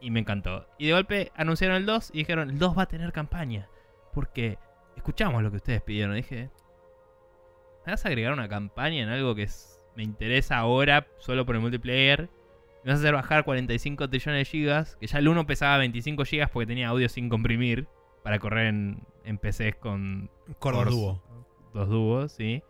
Y 0.01 0.09
me 0.11 0.19
encantó. 0.19 0.67
Y 0.79 0.87
de 0.87 0.93
golpe 0.93 1.31
anunciaron 1.35 1.77
el 1.77 1.85
2 1.85 2.09
y 2.13 2.19
dijeron, 2.19 2.49
el 2.49 2.57
2 2.59 2.77
va 2.77 2.83
a 2.83 2.87
tener 2.87 3.11
campaña. 3.13 3.67
Porque 4.13 4.57
escuchamos 4.95 5.41
lo 5.43 5.51
que 5.51 5.57
ustedes 5.57 5.81
pidieron. 5.81 6.15
dije, 6.15 6.49
¿me 7.85 7.93
vas 7.93 8.03
a 8.05 8.09
agregar 8.09 8.33
una 8.33 8.49
campaña 8.49 9.01
en 9.03 9.09
algo 9.09 9.35
que 9.35 9.43
es- 9.43 9.79
me 9.95 10.03
interesa 10.03 10.57
ahora 10.57 11.07
solo 11.19 11.45
por 11.45 11.55
el 11.55 11.61
multiplayer? 11.61 12.29
Me 12.83 12.91
vas 12.91 12.99
a 12.99 13.03
hacer 13.03 13.13
bajar 13.13 13.43
45 13.43 14.09
trillones 14.09 14.39
de 14.39 14.45
gigas. 14.45 14.95
Que 14.95 15.05
ya 15.07 15.19
el 15.19 15.27
1 15.27 15.45
pesaba 15.45 15.77
25 15.77 16.25
gigas 16.25 16.49
porque 16.49 16.65
tenía 16.67 16.89
audio 16.89 17.07
sin 17.09 17.29
comprimir. 17.29 17.87
Para 18.23 18.37
correr 18.39 18.67
en, 18.67 19.03
en 19.23 19.37
PCs 19.39 19.75
con 19.77 20.29
Cordos 20.59 20.83
Cores. 20.83 20.93
dúo. 20.95 21.21
dos 21.73 21.89
dúos, 21.89 22.31
sí. 22.31 22.61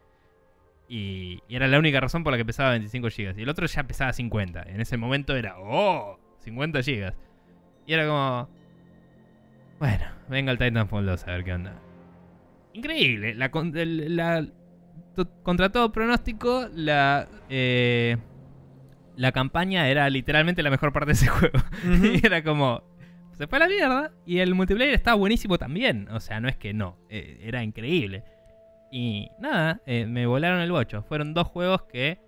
Y, 0.88 1.42
y 1.48 1.56
era 1.56 1.68
la 1.68 1.78
única 1.80 2.00
razón 2.02 2.24
por 2.24 2.32
la 2.32 2.38
que 2.38 2.46
pesaba 2.46 2.72
25 2.72 3.10
gigas. 3.10 3.38
Y 3.38 3.42
el 3.44 3.50
otro 3.50 3.66
ya 3.68 3.84
pesaba 3.84 4.12
50. 4.14 4.64
En 4.64 4.80
ese 4.82 4.96
momento 4.98 5.36
era, 5.36 5.58
¡oh! 5.60 6.18
50 6.42 6.84
gigas. 6.84 7.14
Y 7.86 7.94
era 7.94 8.06
como... 8.08 8.50
Bueno, 9.80 10.06
venga 10.30 10.52
el 10.52 10.58
Titanfall 10.58 11.06
2 11.06 11.24
a 11.28 11.32
ver 11.32 11.44
qué 11.44 11.54
onda. 11.54 11.80
Increíble. 12.74 13.34
La, 13.36 13.50
la- 13.54 14.48
contra 15.44 15.70
todo 15.72 15.92
pronóstico, 15.92 16.68
la... 16.74 17.28
eh, 17.50 18.18
la 19.18 19.32
campaña 19.32 19.90
era 19.90 20.10
literalmente 20.10 20.64
la 20.64 20.70
mejor 20.70 20.94
parte 20.94 21.08
de 21.08 21.14
ese 21.14 21.28
juego. 21.30 21.60
Y 21.84 22.26
era 22.26 22.44
como. 22.44 22.84
Se 23.34 23.48
fue 23.48 23.58
a 23.58 23.62
la 23.62 23.68
mierda. 23.68 24.12
Y 24.26 24.38
el 24.40 24.54
multiplayer 24.56 24.94
estaba 24.94 25.16
buenísimo 25.18 25.58
también. 25.58 26.08
O 26.12 26.20
sea, 26.20 26.40
no 26.40 26.48
es 26.48 26.56
que 26.58 26.74
no. 26.74 26.98
eh, 27.10 27.40
era 27.44 27.64
increíble. 27.64 28.24
Y 28.92 29.30
nada, 29.40 29.82
eh, 29.86 30.06
me 30.06 30.26
volaron 30.26 30.62
el 30.62 30.72
bocho. 30.72 31.02
Fueron 31.04 31.34
dos 31.34 31.48
juegos 31.48 31.84
que 31.84 32.20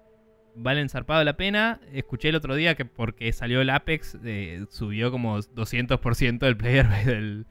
valen 0.56 0.90
zarpado 0.90 1.24
la 1.24 1.38
pena. 1.38 1.80
Escuché 1.92 2.30
el 2.30 2.36
otro 2.36 2.56
día 2.56 2.76
que 2.76 2.86
porque 2.86 3.32
salió 3.34 3.62
el 3.62 3.70
Apex, 3.70 4.18
eh, 4.24 4.66
subió 4.70 5.12
como 5.12 5.40
200% 5.40 6.48
el 6.48 6.58
player 6.58 6.88
del, 7.06 7.46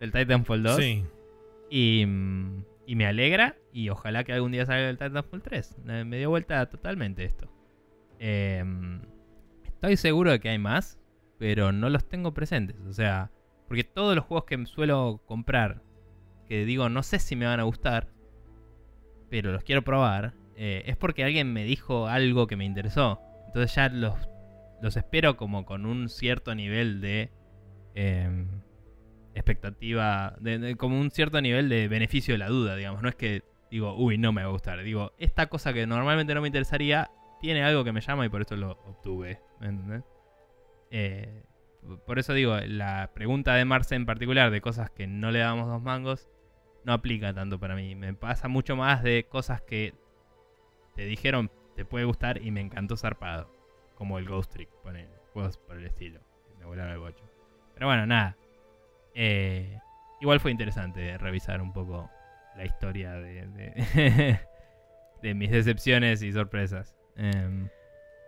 del 0.00 0.12
Titanfall 0.12 0.62
2. 0.62 0.76
Sí. 0.76 1.04
Y, 1.70 2.04
mm, 2.06 2.64
y 2.86 2.96
me 2.96 3.06
alegra. 3.06 3.56
Y 3.72 3.88
ojalá 3.90 4.24
que 4.24 4.32
algún 4.32 4.52
día 4.52 4.66
salga 4.66 4.88
el 4.88 4.98
Titanfall 4.98 5.42
3. 5.42 5.76
Eh, 5.88 6.04
Me 6.04 6.18
dio 6.18 6.30
vuelta 6.30 6.64
totalmente 6.66 7.24
esto. 7.24 7.48
Eh, 8.18 8.64
estoy 9.64 9.96
seguro 9.96 10.30
de 10.30 10.40
que 10.40 10.48
hay 10.48 10.58
más. 10.58 10.98
Pero 11.38 11.70
no 11.70 11.90
los 11.90 12.08
tengo 12.08 12.32
presentes. 12.32 12.78
O 12.88 12.92
sea, 12.94 13.30
porque 13.68 13.84
todos 13.84 14.16
los 14.16 14.24
juegos 14.24 14.46
que 14.46 14.64
suelo 14.66 15.20
comprar. 15.26 15.82
Que 16.48 16.64
digo, 16.64 16.88
no 16.88 17.02
sé 17.02 17.18
si 17.18 17.36
me 17.36 17.44
van 17.44 17.60
a 17.60 17.64
gustar. 17.64 18.08
Pero 19.28 19.52
los 19.52 19.62
quiero 19.64 19.82
probar. 19.82 20.32
Eh, 20.56 20.82
es 20.86 20.96
porque 20.96 21.24
alguien 21.24 21.52
me 21.52 21.64
dijo 21.64 22.06
algo 22.08 22.46
que 22.46 22.56
me 22.56 22.64
interesó. 22.64 23.20
Entonces 23.46 23.74
ya 23.74 23.88
los, 23.88 24.14
los 24.82 24.96
espero 24.96 25.36
como 25.36 25.64
con 25.64 25.86
un 25.86 26.08
cierto 26.08 26.54
nivel 26.54 27.00
de... 27.00 27.30
em, 27.94 28.48
expectativa, 29.34 30.34
de- 30.40 30.76
como 30.76 30.98
un 30.98 31.10
cierto 31.10 31.40
nivel 31.40 31.68
de 31.68 31.88
beneficio 31.88 32.34
de 32.34 32.38
la 32.38 32.48
duda, 32.48 32.74
digamos. 32.76 33.02
No 33.02 33.08
es 33.08 33.14
que 33.16 33.42
digo, 33.70 33.94
uy, 33.96 34.16
no 34.18 34.32
me 34.32 34.42
va 34.42 34.48
a 34.48 34.52
gustar. 34.52 34.82
Digo, 34.82 35.12
esta 35.18 35.46
cosa 35.48 35.72
que 35.72 35.86
normalmente 35.86 36.34
no 36.34 36.40
me 36.40 36.48
interesaría, 36.48 37.10
tiene 37.40 37.62
algo 37.62 37.84
que 37.84 37.92
me 37.92 38.00
llama 38.00 38.24
y 38.24 38.28
por 38.28 38.42
eso 38.42 38.56
lo 38.56 38.72
obtuve. 38.72 39.40
¿me 39.60 39.68
entendés? 39.68 40.04
Eh, 40.90 41.42
por 42.06 42.18
eso 42.18 42.32
digo, 42.32 42.56
la 42.66 43.10
pregunta 43.14 43.54
de 43.54 43.64
Marce 43.64 43.94
en 43.94 44.06
particular, 44.06 44.50
de 44.50 44.60
cosas 44.60 44.90
que 44.90 45.06
no 45.06 45.30
le 45.30 45.40
damos 45.40 45.68
dos 45.68 45.82
mangos, 45.82 46.30
no 46.84 46.92
aplica 46.92 47.34
tanto 47.34 47.58
para 47.60 47.74
mí. 47.74 47.94
Me 47.94 48.14
pasa 48.14 48.48
mucho 48.48 48.74
más 48.76 49.02
de 49.02 49.26
cosas 49.28 49.60
que 49.60 49.94
te 50.96 51.04
dijeron 51.04 51.50
te 51.76 51.84
puede 51.84 52.04
gustar 52.06 52.42
y 52.42 52.50
me 52.50 52.60
encantó 52.60 52.96
zarpado. 52.96 53.50
Como 53.94 54.18
el 54.18 54.26
Ghost 54.26 54.52
Trick, 54.52 54.68
juegos 55.32 55.58
por 55.58 55.76
el 55.76 55.84
estilo. 55.86 56.20
Me 56.58 56.64
volaron 56.64 56.92
el 56.92 56.98
bocho. 56.98 57.24
Pero 57.74 57.86
bueno, 57.86 58.06
nada. 58.06 58.36
Eh, 59.14 59.78
igual 60.20 60.40
fue 60.40 60.50
interesante 60.50 61.16
revisar 61.18 61.60
un 61.62 61.72
poco 61.72 62.10
la 62.56 62.64
historia 62.64 63.12
de, 63.12 63.46
de, 63.46 64.40
de 65.22 65.34
mis 65.34 65.50
decepciones 65.50 66.22
y 66.22 66.32
sorpresas. 66.32 66.96
Em, 67.16 67.68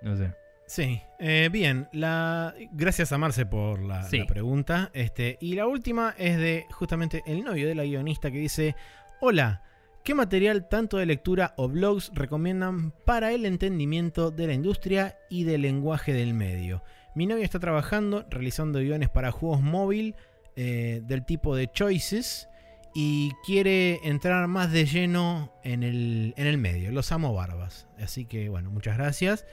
no 0.02 0.16
sé. 0.16 0.34
Sí, 0.66 1.00
eh, 1.18 1.48
bien, 1.50 1.88
la... 1.92 2.54
gracias 2.72 3.10
a 3.12 3.18
Marce 3.18 3.46
por 3.46 3.80
la, 3.80 4.02
Sí. 4.02 4.18
la 4.18 4.26
pregunta. 4.26 4.90
Este, 4.92 5.38
y 5.40 5.54
la 5.54 5.66
última 5.66 6.14
es 6.18 6.36
de 6.36 6.66
justamente 6.70 7.22
el 7.26 7.42
novio 7.42 7.66
de 7.66 7.74
la 7.74 7.84
guionista 7.84 8.30
que 8.30 8.38
dice, 8.38 8.76
hola, 9.20 9.62
¿qué 10.04 10.14
material 10.14 10.68
tanto 10.68 10.96
de 10.96 11.06
lectura 11.06 11.54
o 11.56 11.68
blogs 11.68 12.10
recomiendan 12.14 12.92
para 13.04 13.32
el 13.32 13.44
entendimiento 13.46 14.30
de 14.30 14.46
la 14.46 14.54
industria 14.54 15.16
y 15.28 15.44
del 15.44 15.62
lenguaje 15.62 16.12
del 16.12 16.34
medio? 16.34 16.82
Mi 17.14 17.26
novio 17.26 17.44
está 17.44 17.58
trabajando, 17.58 18.26
realizando 18.30 18.78
guiones 18.78 19.08
para 19.08 19.32
juegos 19.32 19.60
móvil 19.60 20.14
eh, 20.56 21.02
del 21.04 21.24
tipo 21.24 21.56
de 21.56 21.70
Choices 21.70 22.48
y 22.94 23.32
quiere 23.44 24.00
entrar 24.04 24.46
más 24.48 24.72
de 24.72 24.86
lleno 24.86 25.52
en 25.64 25.82
el, 25.82 26.34
en 26.36 26.46
el 26.46 26.58
medio. 26.58 26.90
Los 26.92 27.12
amo 27.12 27.34
barbas. 27.34 27.88
Así 28.00 28.24
que 28.24 28.48
bueno, 28.48 28.70
muchas 28.70 28.96
gracias. 28.96 29.46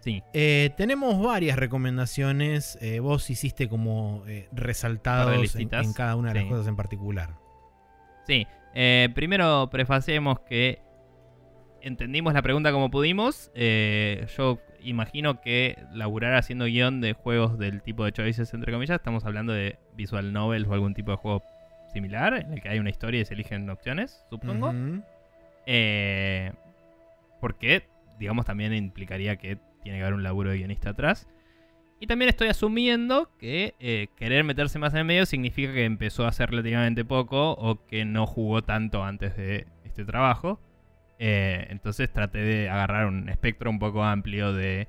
Sí. 0.00 0.22
Eh, 0.32 0.70
tenemos 0.76 1.22
varias 1.22 1.58
recomendaciones. 1.58 2.78
eh, 2.80 3.00
vos 3.00 3.30
hiciste 3.30 3.68
como 3.68 4.24
resaltados 4.52 5.54
en, 5.54 5.68
cada 5.92 6.16
una 6.16 6.32
de 6.32 6.40
las 6.40 6.48
cosas 6.48 6.66
en 6.66 6.76
particular. 6.76 7.36
Sí, 8.26 8.46
eh, 8.74 9.08
primero 9.14 9.68
prefacemos 9.70 10.40
que 10.40 10.80
entendimos 11.82 12.34
la 12.34 12.42
pregunta 12.42 12.72
como 12.72 12.90
pudimos. 12.90 13.50
Eh, 13.54 14.26
yo 14.36 14.58
imagino 14.82 15.40
que 15.40 15.78
laburar 15.92 16.34
haciendo 16.34 16.64
guion 16.64 17.00
de 17.00 17.12
juegos 17.12 17.58
del 17.58 17.82
tipo 17.82 18.04
de 18.04 18.12
choices, 18.12 18.52
entre 18.54 18.72
comillas, 18.72 18.96
estamos 18.96 19.24
hablando 19.24 19.52
de 19.52 19.78
visual 19.94 20.32
novels 20.32 20.66
o 20.68 20.74
algún 20.74 20.94
tipo 20.94 21.10
de 21.10 21.16
juego 21.16 21.42
similar, 21.92 22.34
en 22.34 22.54
el 22.54 22.62
que 22.62 22.68
hay 22.68 22.78
una 22.78 22.90
historia 22.90 23.20
y 23.20 23.24
se 23.24 23.34
eligen 23.34 23.68
opciones, 23.68 24.24
supongo. 24.30 24.72
Eh, 25.66 26.52
porque, 27.40 27.84
digamos, 28.18 28.46
también 28.46 28.72
implicaría 28.72 29.36
que 29.36 29.58
tiene 29.82 29.98
que 29.98 30.04
haber 30.04 30.14
un 30.14 30.22
laburo 30.22 30.50
de 30.50 30.58
guionista 30.58 30.90
atrás. 30.90 31.28
Y 32.02 32.08
también 32.08 32.30
estoy 32.30 32.48
asumiendo 32.48 33.30
que 33.38 33.76
eh, 33.78 34.08
querer 34.16 34.42
meterse 34.42 34.76
más 34.80 34.92
en 34.92 34.98
el 34.98 35.04
medio 35.04 35.24
significa 35.24 35.72
que 35.72 35.84
empezó 35.84 36.24
a 36.24 36.30
hacer 36.30 36.50
relativamente 36.50 37.04
poco 37.04 37.52
o 37.52 37.86
que 37.86 38.04
no 38.04 38.26
jugó 38.26 38.62
tanto 38.62 39.04
antes 39.04 39.36
de 39.36 39.68
este 39.84 40.04
trabajo. 40.04 40.58
Eh, 41.20 41.64
entonces 41.70 42.12
traté 42.12 42.38
de 42.38 42.68
agarrar 42.68 43.06
un 43.06 43.28
espectro 43.28 43.70
un 43.70 43.78
poco 43.78 44.02
amplio 44.02 44.52
de 44.52 44.88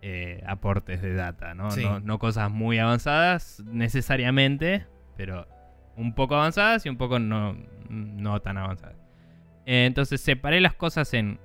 eh, 0.00 0.44
aportes 0.46 1.02
de 1.02 1.14
data, 1.14 1.54
¿no? 1.54 1.72
Sí. 1.72 1.82
¿no? 1.82 1.98
no 1.98 2.20
cosas 2.20 2.52
muy 2.52 2.78
avanzadas 2.78 3.60
necesariamente, 3.66 4.86
pero 5.16 5.48
un 5.96 6.14
poco 6.14 6.36
avanzadas 6.36 6.86
y 6.86 6.88
un 6.88 6.96
poco 6.96 7.18
no, 7.18 7.56
no 7.88 8.40
tan 8.42 8.58
avanzadas. 8.58 8.94
Eh, 9.66 9.86
entonces 9.86 10.20
separé 10.20 10.60
las 10.60 10.74
cosas 10.74 11.14
en 11.14 11.40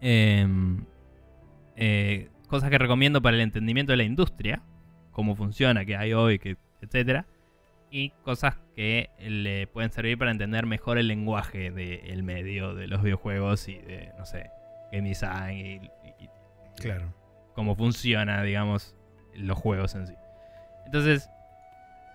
em, 0.00 0.84
eh, 1.74 2.28
cosas 2.54 2.70
que 2.70 2.78
recomiendo 2.78 3.20
para 3.20 3.34
el 3.36 3.42
entendimiento 3.42 3.92
de 3.92 3.96
la 3.96 4.04
industria, 4.04 4.62
cómo 5.10 5.34
funciona, 5.34 5.84
qué 5.84 5.96
hay 5.96 6.12
hoy, 6.12 6.38
que, 6.38 6.56
etcétera, 6.80 7.26
y 7.90 8.10
cosas 8.22 8.56
que 8.76 9.10
le 9.18 9.66
pueden 9.66 9.90
servir 9.90 10.16
para 10.18 10.30
entender 10.30 10.64
mejor 10.64 10.98
el 10.98 11.08
lenguaje 11.08 11.72
del 11.72 12.22
medio 12.22 12.74
de 12.76 12.86
los 12.86 13.02
videojuegos 13.02 13.66
y 13.68 13.78
de, 13.78 14.12
no 14.18 14.24
sé, 14.24 14.50
game 14.92 15.08
design 15.08 15.58
y, 15.58 15.72
y- 16.22 16.28
Claro. 16.80 17.12
cómo 17.54 17.74
funciona, 17.74 18.40
digamos, 18.44 18.94
los 19.34 19.58
juegos 19.58 19.96
en 19.96 20.06
sí. 20.06 20.14
Entonces, 20.86 21.28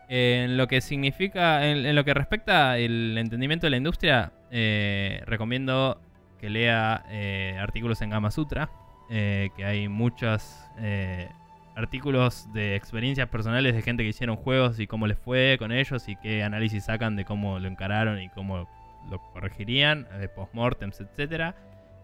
en 0.07 0.55
lo 0.55 0.67
que 0.67 0.79
significa, 0.79 1.65
en, 1.67 1.85
en 1.85 1.95
lo 1.97 2.05
que 2.05 2.13
respecta 2.13 2.77
el 2.77 3.17
entendimiento 3.17 3.65
de 3.65 3.71
la 3.71 3.77
industria, 3.77 4.31
eh, 4.51 5.21
recomiendo 5.25 6.01
que 6.39 6.49
lea 6.49 7.03
eh, 7.09 7.57
artículos 7.59 8.01
en 8.01 8.09
Gama 8.11 8.31
Sutra, 8.31 8.69
eh, 9.09 9.49
que 9.55 9.65
hay 9.65 9.87
muchos 9.87 10.65
eh, 10.77 11.29
artículos 11.75 12.51
de 12.53 12.75
experiencias 12.75 13.27
personales 13.29 13.73
de 13.73 13.81
gente 13.81 14.03
que 14.03 14.09
hicieron 14.09 14.35
juegos 14.35 14.79
y 14.79 14.87
cómo 14.87 15.07
les 15.07 15.17
fue 15.17 15.55
con 15.59 15.71
ellos 15.71 16.07
y 16.09 16.15
qué 16.17 16.43
análisis 16.43 16.85
sacan 16.85 17.15
de 17.15 17.25
cómo 17.25 17.59
lo 17.59 17.67
encararon 17.67 18.21
y 18.21 18.29
cómo 18.29 18.67
lo 19.09 19.19
corregirían, 19.33 20.07
de 20.19 20.27
postmortems, 20.29 20.99
etcétera. 21.01 21.55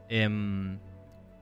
Em, 0.10 0.80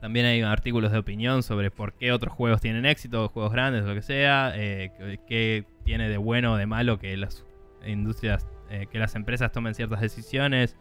también 0.01 0.25
hay 0.25 0.41
artículos 0.41 0.91
de 0.91 0.97
opinión 0.97 1.43
sobre 1.43 1.71
por 1.71 1.93
qué 1.93 2.11
otros 2.11 2.33
juegos 2.33 2.59
tienen 2.59 2.85
éxito, 2.85 3.29
juegos 3.29 3.51
grandes 3.53 3.83
lo 3.83 3.93
que 3.93 4.01
sea, 4.01 4.51
eh, 4.55 4.91
qué- 5.27 5.65
tiene 5.85 6.09
de 6.09 6.17
bueno 6.17 6.53
o 6.53 6.57
de 6.57 6.65
malo 6.65 6.97
que 6.99 7.15
las 7.17 7.45
industrias, 7.85 8.47
eh, 8.69 8.87
que 8.91 8.99
las 8.99 9.15
empresas 9.15 9.51
tomen 9.51 9.75
ciertas 9.75 10.01
decisiones 10.01 10.75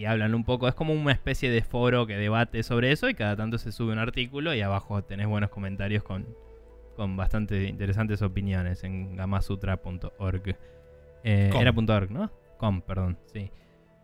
y 0.00 0.06
hablan 0.06 0.34
un 0.34 0.44
poco. 0.44 0.66
Es 0.66 0.74
como 0.74 0.94
una 0.94 1.12
especie 1.12 1.50
de 1.50 1.60
foro 1.60 2.06
que 2.06 2.16
debate 2.16 2.62
sobre 2.62 2.90
eso 2.90 3.10
y 3.10 3.14
cada 3.14 3.36
tanto 3.36 3.58
se 3.58 3.70
sube 3.70 3.92
un 3.92 3.98
artículo 3.98 4.54
y 4.54 4.62
abajo 4.62 5.04
tenés 5.04 5.26
buenos 5.26 5.50
comentarios 5.50 6.02
con, 6.02 6.26
con 6.96 7.18
bastante 7.18 7.64
interesantes 7.64 8.22
opiniones 8.22 8.82
en 8.82 9.14
gamasutra.org. 9.14 10.56
Eh, 11.22 11.50
era 11.54 11.70
.org, 11.72 12.10
¿no? 12.10 12.32
Com, 12.56 12.80
perdón, 12.80 13.18
sí. 13.26 13.50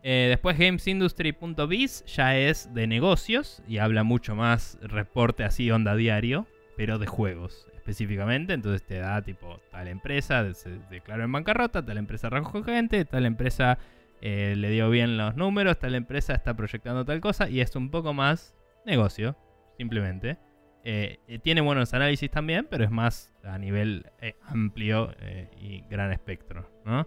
Eh, 0.03 0.27
después 0.29 0.59
gamesindustry.biz 0.59 2.05
ya 2.05 2.37
es 2.37 2.71
de 2.75 2.85
negocios 2.85 3.63
y 3.67 3.79
habla 3.79 4.03
mucho 4.03 4.35
más 4.35 4.77
reporte 4.83 5.45
así 5.45 5.71
onda 5.71 5.95
diario, 5.95 6.45
pero 6.75 6.99
de 6.99 7.07
juegos 7.07 7.67
específicamente. 7.73 8.53
Entonces 8.53 8.85
te 8.85 8.99
da 8.99 9.19
tipo 9.23 9.59
tal 9.71 9.87
empresa 9.87 10.53
se 10.53 10.77
declaró 10.91 11.23
en 11.23 11.31
bancarrota, 11.31 11.83
tal 11.83 11.97
empresa 11.97 12.29
recogió 12.29 12.63
gente, 12.63 13.03
tal 13.03 13.25
empresa 13.25 13.79
eh, 14.21 14.55
le 14.57 14.69
dio 14.69 14.89
bien 14.89 15.17
los 15.17 15.35
números, 15.35 15.77
tal 15.79 15.95
empresa 15.95 16.33
está 16.33 16.55
proyectando 16.55 17.05
tal 17.05 17.19
cosa 17.21 17.49
y 17.49 17.61
es 17.61 17.75
un 17.75 17.89
poco 17.91 18.13
más 18.13 18.55
negocio, 18.85 19.35
simplemente. 19.77 20.37
Eh, 20.83 21.19
eh, 21.27 21.39
tiene 21.39 21.61
buenos 21.61 21.93
análisis 21.93 22.29
también, 22.31 22.65
pero 22.69 22.83
es 22.85 22.91
más 22.91 23.33
a 23.43 23.57
nivel 23.57 24.05
eh, 24.21 24.35
amplio 24.43 25.11
y 25.59 25.81
gran 25.89 26.11
espectro, 26.13 26.69
¿no? 26.85 27.05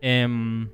Em, 0.00 0.68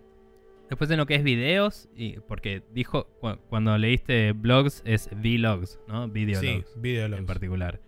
después 0.69 0.91
en 0.91 0.97
lo 0.99 1.07
que 1.07 1.15
es 1.15 1.23
videos, 1.23 1.89
y 1.95 2.19
porque 2.21 2.63
dijo 2.73 3.07
cu- 3.21 3.39
cuando 3.49 3.77
leíste 3.79 4.33
blogs 4.33 4.83
es 4.87 5.09
vlogs, 5.13 5.79
¿no? 5.89 6.07
Sí, 6.07 6.11
Videologs 6.13 6.81
videologs. 6.81 7.21
en 7.21 7.27
particular. 7.27 7.81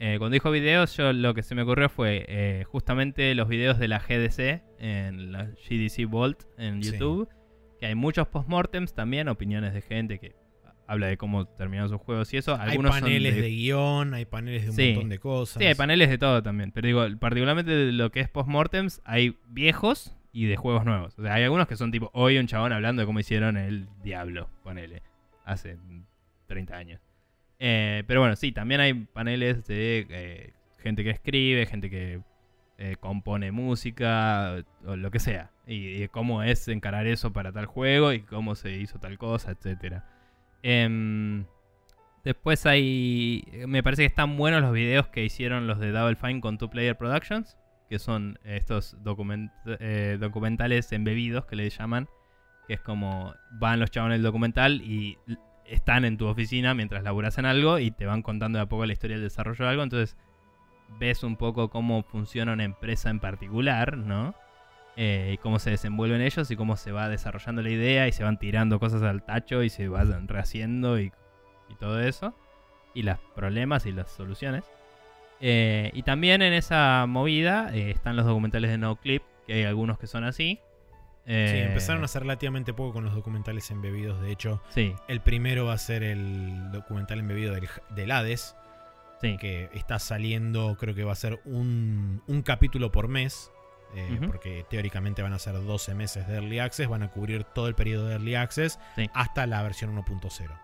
Eh, 0.00 0.16
cuando 0.18 0.34
dijo 0.34 0.50
videos, 0.52 0.96
yo 0.96 1.12
lo 1.12 1.34
que 1.34 1.42
se 1.42 1.54
me 1.56 1.62
ocurrió 1.62 1.88
fue 1.88 2.24
eh, 2.28 2.64
justamente 2.68 3.34
los 3.34 3.48
videos 3.48 3.78
de 3.78 3.88
la 3.88 3.98
GDC 3.98 4.62
en 4.78 5.32
la 5.32 5.44
GDC 5.46 6.06
Vault 6.08 6.42
en 6.56 6.82
Sí. 6.82 6.92
YouTube. 6.92 7.28
Que 7.80 7.86
hay 7.86 7.94
muchos 7.94 8.26
postmortems 8.28 8.94
también, 8.94 9.28
opiniones 9.28 9.72
de 9.74 9.82
gente 9.82 10.18
que 10.18 10.34
habla 10.86 11.06
de 11.08 11.16
cómo 11.16 11.46
terminaron 11.46 11.88
sus 11.90 12.00
juegos 12.00 12.32
y 12.32 12.36
eso. 12.38 12.56
Hay 12.58 12.76
son 12.76 12.86
paneles 12.86 13.34
de... 13.36 13.42
de- 13.42 13.48
guion, 13.50 14.14
hay 14.14 14.24
paneles 14.24 14.62
de 14.64 14.70
un 14.70 14.76
Sí. 14.76 14.92
montón 14.94 15.08
de 15.10 15.18
cosas. 15.18 15.60
Sí, 15.60 15.66
hay 15.66 15.74
paneles 15.74 16.08
de 16.08 16.18
todo 16.18 16.42
también. 16.42 16.70
Pero 16.72 16.86
digo, 16.86 17.18
particularmente 17.18 17.70
de 17.72 17.92
lo 17.92 18.10
que 18.10 18.20
es 18.20 18.28
postmortems, 18.28 19.00
hay 19.04 19.36
viejos 19.48 20.16
y 20.32 20.46
de 20.46 20.56
juegos 20.56 20.84
nuevos. 20.84 21.18
O 21.18 21.22
sea, 21.22 21.34
hay 21.34 21.42
algunos 21.44 21.66
que 21.68 21.76
son 21.76 21.90
tipo 21.90 22.10
hoy 22.14 22.38
un 22.38 22.46
chabón 22.46 22.72
hablando 22.72 23.00
de 23.02 23.06
cómo 23.06 23.20
hicieron 23.20 23.56
el 23.56 23.88
Diablo, 24.02 24.48
ponele, 24.62 25.02
hace 25.44 25.76
mm, 25.76 26.04
30 26.46 26.76
años. 26.76 27.00
Eh, 27.58 28.04
pero 28.06 28.20
bueno, 28.20 28.36
sí, 28.36 28.52
también 28.52 28.80
hay 28.80 28.94
paneles 28.94 29.66
de 29.66 30.06
eh, 30.10 30.52
gente 30.78 31.02
que 31.04 31.10
escribe, 31.10 31.66
gente 31.66 31.90
que 31.90 32.20
eh, 32.78 32.96
compone 33.00 33.50
música, 33.50 34.64
o 34.86 34.96
lo 34.96 35.10
que 35.10 35.18
sea. 35.18 35.50
Y, 35.66 36.06
cómo 36.08 36.42
es 36.42 36.66
encarar 36.68 37.06
eso 37.06 37.32
para 37.32 37.52
tal 37.52 37.66
juego 37.66 38.12
y 38.12 38.20
cómo 38.20 38.54
se 38.54 38.72
hizo 38.72 38.98
tal 38.98 39.18
cosa, 39.18 39.50
etcétera. 39.52 40.04
Em, 40.62 41.44
Después 42.24 42.66
hay. 42.66 43.44
Me 43.66 43.82
parece 43.82 44.02
que 44.02 44.06
están 44.06 44.36
buenos 44.36 44.60
los 44.60 44.72
videos 44.72 45.06
que 45.08 45.24
hicieron 45.24 45.66
los 45.66 45.78
de 45.78 45.92
Double 45.92 46.16
Fine 46.16 46.40
con 46.40 46.58
Two 46.58 46.68
Player 46.68 46.96
Productions. 46.96 47.56
Que 47.88 47.98
son 47.98 48.38
estos 48.44 49.02
document- 49.02 49.50
documentales 50.18 50.92
embebidos 50.92 51.46
que 51.46 51.56
le 51.56 51.70
llaman. 51.70 52.06
Que 52.66 52.74
es 52.74 52.80
como 52.80 53.34
van 53.52 53.80
los 53.80 53.90
chavos 53.90 54.08
en 54.08 54.16
el 54.16 54.22
documental 54.22 54.82
y 54.82 55.16
están 55.68 56.04
en 56.04 56.16
tu 56.16 56.26
oficina 56.26 56.74
mientras 56.74 57.02
laburas 57.02 57.38
en 57.38 57.46
algo 57.46 57.78
y 57.78 57.90
te 57.90 58.06
van 58.06 58.22
contando 58.22 58.58
de 58.58 58.64
a 58.64 58.66
poco 58.66 58.86
la 58.86 58.92
historia 58.92 59.16
del 59.16 59.24
desarrollo 59.24 59.64
de 59.64 59.70
algo. 59.70 59.82
Entonces 59.82 60.16
ves 60.98 61.22
un 61.22 61.36
poco 61.36 61.68
cómo 61.70 62.02
funciona 62.02 62.52
una 62.52 62.64
empresa 62.64 63.10
en 63.10 63.20
particular, 63.20 63.96
¿no? 63.96 64.34
Eh, 64.96 65.32
y 65.34 65.36
cómo 65.38 65.58
se 65.60 65.70
desenvuelven 65.70 66.20
ellos 66.20 66.50
y 66.50 66.56
cómo 66.56 66.76
se 66.76 66.90
va 66.90 67.08
desarrollando 67.08 67.62
la 67.62 67.70
idea 67.70 68.08
y 68.08 68.12
se 68.12 68.24
van 68.24 68.38
tirando 68.38 68.80
cosas 68.80 69.02
al 69.02 69.22
tacho 69.22 69.62
y 69.62 69.70
se 69.70 69.88
van 69.88 70.26
rehaciendo 70.26 70.98
y 70.98 71.12
y 71.68 71.74
todo 71.74 72.00
eso. 72.00 72.34
Y 72.94 73.02
los 73.02 73.18
problemas 73.34 73.86
y 73.86 73.92
las 73.92 74.10
soluciones. 74.10 74.64
Eh, 75.40 75.90
y 75.94 76.02
también 76.02 76.42
en 76.42 76.52
esa 76.52 77.06
movida 77.06 77.70
eh, 77.72 77.90
están 77.90 78.16
los 78.16 78.26
documentales 78.26 78.70
de 78.70 78.78
NoClip, 78.78 79.22
que 79.46 79.54
hay 79.54 79.64
algunos 79.64 79.98
que 79.98 80.06
son 80.06 80.24
así. 80.24 80.58
Sí, 81.28 81.34
Eh, 81.34 81.66
empezaron 81.66 82.00
a 82.02 82.06
hacer 82.06 82.22
relativamente 82.22 82.72
poco 82.72 82.94
con 82.94 83.04
los 83.04 83.14
documentales 83.14 83.70
embebidos. 83.70 84.20
De 84.22 84.30
hecho, 84.32 84.62
Sí, 84.70 84.94
el 85.08 85.20
primero 85.20 85.66
va 85.66 85.74
a 85.74 85.78
ser 85.78 86.02
el 86.02 86.70
documental 86.72 87.18
embebido 87.20 87.52
del, 87.54 87.68
del 87.90 88.10
Hades, 88.10 88.56
sí. 89.20 89.36
que 89.36 89.68
está 89.74 89.98
saliendo, 89.98 90.76
creo 90.80 90.94
que 90.94 91.04
va 91.04 91.12
a 91.12 91.16
ser 91.16 91.40
un, 91.44 92.22
un 92.26 92.42
capítulo 92.42 92.90
por 92.90 93.08
mes. 93.08 93.52
eh. 93.94 94.18
Porque 94.26 94.64
teóricamente 94.70 95.20
van 95.22 95.32
a 95.34 95.38
ser 95.38 95.52
12 95.54 95.94
meses 95.94 96.26
de 96.26 96.34
Early 96.36 96.58
Access, 96.60 96.88
van 96.88 97.02
a 97.02 97.10
cubrir 97.10 97.44
todo 97.44 97.68
el 97.68 97.74
periodo 97.74 98.06
de 98.06 98.12
Early 98.14 98.34
Access 98.34 98.78
Sí. 98.96 99.08
hasta 99.14 99.46
la 99.46 99.62
versión 99.62 99.94
1.0. 99.94 100.58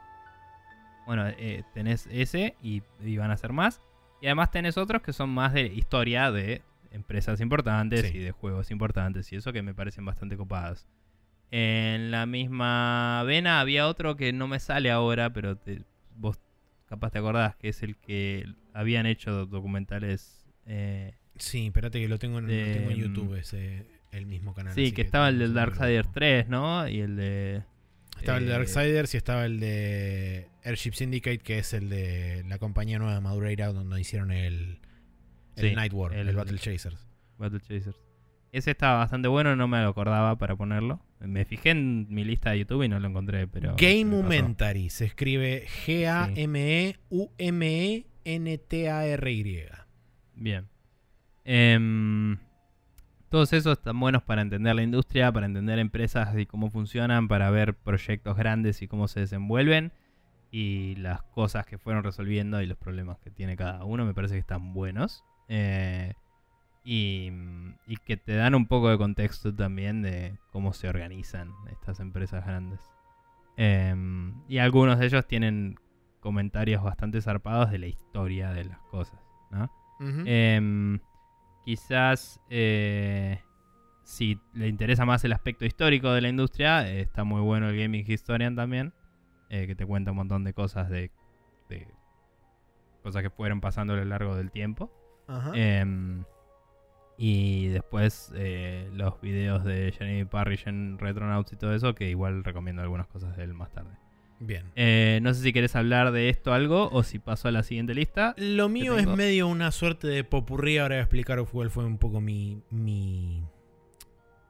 Bueno, 1.07 1.27
eh, 1.29 1.63
tenés 1.75 2.07
ese 2.11 2.57
y, 2.63 2.83
y 3.01 3.19
van 3.19 3.31
a 3.31 3.37
ser 3.37 3.53
más. 3.53 3.81
Y 4.23 4.27
además 4.27 4.51
tenés 4.51 4.79
otros 4.79 5.03
que 5.03 5.13
son 5.13 5.29
más 5.29 5.53
de 5.53 5.67
historia 5.67 6.31
de 6.33 6.63
empresas 6.95 7.41
importantes 7.41 8.07
Sí. 8.11 8.19
y 8.19 8.21
de 8.21 8.31
juegos 8.31 8.71
importantes 8.71 9.31
y 9.33 9.37
eso 9.37 9.53
que 9.53 9.63
me 9.63 9.75
parecen 9.75 10.05
bastante 10.05 10.37
copados. 10.37 10.87
En 11.51 12.11
la 12.11 12.27
misma 12.27 13.23
vena 13.27 13.61
había 13.61 13.87
otro 13.87 14.17
que 14.17 14.33
no 14.33 14.49
me 14.49 14.59
sale 14.59 14.91
ahora, 14.91 15.33
pero 15.33 15.57
te- 15.57 15.83
vos 16.17 16.39
capaz 16.89 17.11
te 17.11 17.19
acordás, 17.19 17.57
que 17.57 17.69
es 17.69 17.83
el 17.83 17.97
que 17.97 18.47
habían 18.73 19.07
hecho 19.07 19.47
documentales. 19.47 20.47
eh, 20.67 21.15
Sí, 21.37 21.67
espérate 21.67 22.01
que 22.01 22.09
lo 22.09 22.19
tengo 22.19 22.39
en, 22.39 22.47
lo 22.47 22.53
De, 22.53 22.75
tengo 22.75 22.91
en 22.91 22.97
mm, 22.97 23.01
YouTube, 23.01 23.35
ese, 23.35 23.85
el 24.13 24.27
mismo 24.27 24.55
canal. 24.55 24.73
sí, 24.75 24.93
que 24.93 25.03
estaba 25.03 25.29
el 25.29 25.39
del 25.41 25.53
Darksiders 25.53 26.07
verlo. 26.09 26.13
3, 26.15 26.49
¿no? 26.49 26.89
Y 26.89 27.01
el 27.01 27.17
de... 27.17 27.63
Estaba 28.19 28.39
el 28.39 28.45
de 28.47 28.51
eh, 28.53 28.55
Darksiders 28.55 29.15
y 29.15 29.17
estaba 29.17 29.45
el 29.45 29.59
de 29.61 30.49
Airship 30.63 30.93
Syndicate, 30.93 31.39
que 31.39 31.59
es 31.59 31.73
el 31.75 31.89
de 31.91 32.45
la 32.49 32.59
compañía 32.59 32.99
nueva 32.99 33.15
de 33.15 33.21
Madureira, 33.21 33.73
donde 33.73 34.01
hicieron 34.01 34.31
el, 34.31 34.79
el 35.57 35.71
Sí, 35.71 35.75
Night 35.75 35.93
War, 35.93 36.13
el, 36.15 36.29
el- 36.29 36.37
Battle 36.37 36.59
Chasers. 36.59 37.07
Battle 37.39 37.61
Chasers. 37.61 37.97
Ese 38.53 38.71
estaba 38.71 38.99
bastante 38.99 39.27
bueno, 39.29 39.57
no 39.57 39.67
me 39.67 39.83
lo 39.83 39.89
acordaba 39.89 40.37
para 40.39 40.55
ponerlo. 40.55 41.01
Me 41.19 41.45
fijé 41.45 41.71
en 41.71 42.07
mi 42.09 42.23
lista 42.25 42.51
de 42.53 42.61
YouTube 42.61 42.85
y 42.85 42.89
no 42.89 43.01
lo 43.01 43.09
encontré, 43.09 43.49
pero... 43.49 43.75
Gamementary 43.77 44.91
se 44.91 45.07
escribe 45.07 45.67
G-A-M-E-U-M-E-N-T-A-R-Y. 48.25 49.65
Bien. 50.37 50.69
Em, 51.45 52.39
todos 53.29 53.53
esos 53.53 53.79
están 53.79 53.99
buenos 54.01 54.23
para 54.23 54.43
entender 54.43 54.75
la 54.75 54.83
industria, 54.83 55.31
para 55.33 55.47
entender 55.47 55.79
empresas 55.79 56.37
y 56.39 56.47
cómo 56.47 56.71
funcionan, 56.71 57.29
para 57.29 57.51
ver 57.51 57.75
proyectos 57.75 58.37
grandes 58.37 58.83
y 58.83 58.89
cómo 58.89 59.09
se 59.09 59.21
desenvuelven 59.21 59.93
y 60.51 60.95
las 60.97 61.23
cosas 61.23 61.67
que 61.67 61.79
fueron 61.79 62.05
resolviendo 62.05 62.63
y 62.63 62.67
los 62.67 62.79
problemas 62.79 63.19
que 63.19 63.31
tiene 63.31 63.57
cada 63.57 63.85
uno. 63.85 64.05
Me 64.05 64.15
parece 64.15 64.35
que 64.35 64.41
están 64.41 64.73
buenos. 64.73 65.25
Eh, 65.49 66.15
y, 66.85 67.31
y 67.87 67.97
que 67.97 68.17
te 68.17 68.35
dan 68.35 68.55
un 68.55 68.67
poco 68.67 68.91
de 68.91 68.99
contexto 68.99 69.55
también 69.55 70.03
de 70.03 70.39
cómo 70.53 70.73
se 70.73 70.89
organizan 70.89 71.53
estas 71.71 72.01
empresas 72.01 72.45
grandes. 72.45 72.81
Em, 73.57 74.35
y 74.49 74.59
algunos 74.59 74.99
de 74.99 75.07
ellos 75.07 75.27
tienen 75.27 75.79
comentarios 76.21 76.83
bastante 76.83 77.21
zarpados 77.21 77.71
de 77.71 77.79
la 77.79 77.87
historia 77.87 78.51
de 78.53 78.65
las 78.65 78.79
cosas. 78.91 79.19
Em, 80.27 80.99
quizás 81.65 82.41
eh, 82.51 83.41
si 84.03 84.39
le 84.53 84.69
interesa 84.69 85.07
más 85.07 85.25
el 85.25 85.33
aspecto 85.33 85.65
histórico 85.65 86.13
de 86.13 86.21
la 86.21 86.29
industria, 86.29 86.89
eh, 86.89 87.01
está 87.01 87.25
muy 87.25 87.41
bueno 87.41 87.69
el 87.69 87.79
Gaming 87.79 88.05
Historian 88.07 88.57
también, 88.57 88.93
que 89.49 89.77
te 89.77 89.87
cuenta 89.87 90.11
un 90.11 90.17
montón 90.17 90.43
de 90.43 90.53
cosas 90.53 90.91
de, 90.91 91.13
de 91.69 91.87
cosas 93.05 93.23
que 93.23 93.31
fueron 93.31 93.61
pasando 93.61 93.93
a 93.93 93.97
lo 93.97 94.05
largo 94.05 94.35
del 94.35 94.51
tiempo. 94.51 94.91
Ajá. 95.27 95.53
Em, 95.55 96.25
Y 97.17 97.69
después 97.69 98.33
eh, 98.35 98.89
los 98.93 99.21
videos 99.21 99.63
de 99.65 99.93
Jeremy 99.97 100.25
Parrish 100.25 100.67
en 100.67 100.99
Retronauts 100.99 101.53
y 101.53 101.57
todo 101.57 101.73
eso, 101.75 101.95
que 101.95 102.11
igual 102.11 102.43
recomiendo 102.43 102.83
algunas 102.83 103.07
cosas 103.07 103.37
de 103.37 103.45
él 103.45 103.55
más 103.55 103.71
tarde. 103.73 103.97
Bien. 104.41 104.73
Eh, 104.75 105.21
no 105.23 105.33
sé 105.33 105.43
si 105.43 105.53
querés 105.53 105.77
hablar 105.77 106.11
de 106.11 106.29
esto 106.29 106.53
algo 106.53 106.91
o 106.91 107.05
si 107.05 107.21
paso 107.21 107.47
a 107.47 107.53
la 107.53 107.63
siguiente 107.63 107.95
lista. 107.95 108.35
Lo 108.37 108.69
mío 108.69 108.99
es 108.99 109.07
medio 109.07 109.47
una 109.47 109.71
suerte 109.71 110.09
de 110.09 110.25
popurrí. 110.25 110.79
Ahora 110.79 110.97
voy 110.97 111.01
a 111.01 111.03
explicar 111.03 111.43
cuál 111.51 111.71
fue 111.71 111.85
un 111.85 111.99
poco 111.99 112.21
mi, 112.21 112.61
mi, 112.71 113.45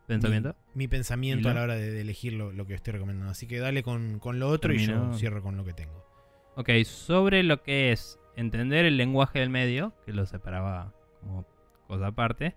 Pensamiento. 0.06 0.56
mi, 0.74 0.84
mi 0.84 0.88
pensamiento 0.88 1.50
a 1.50 1.54
la 1.54 1.62
hora 1.62 1.74
de, 1.76 1.90
de 1.90 2.00
elegir 2.00 2.32
lo, 2.32 2.50
lo 2.50 2.66
que 2.66 2.74
estoy 2.74 2.94
recomendando. 2.94 3.30
Así 3.30 3.46
que 3.46 3.58
dale 3.58 3.82
con, 3.82 4.18
con 4.20 4.38
lo 4.38 4.48
otro 4.48 4.72
y 4.72 4.86
yo 4.86 5.12
cierro 5.14 5.42
con 5.42 5.56
lo 5.58 5.64
que 5.66 5.74
tengo. 5.74 6.02
Ok, 6.56 6.70
sobre 6.84 7.42
lo 7.42 7.62
que 7.62 7.92
es 7.92 8.18
entender 8.36 8.84
el 8.84 8.96
lenguaje 8.96 9.40
del 9.40 9.50
medio, 9.50 9.92
que 10.04 10.12
lo 10.12 10.26
separaba 10.26 10.92
como 11.20 11.44
cosa 11.86 12.08
aparte, 12.08 12.56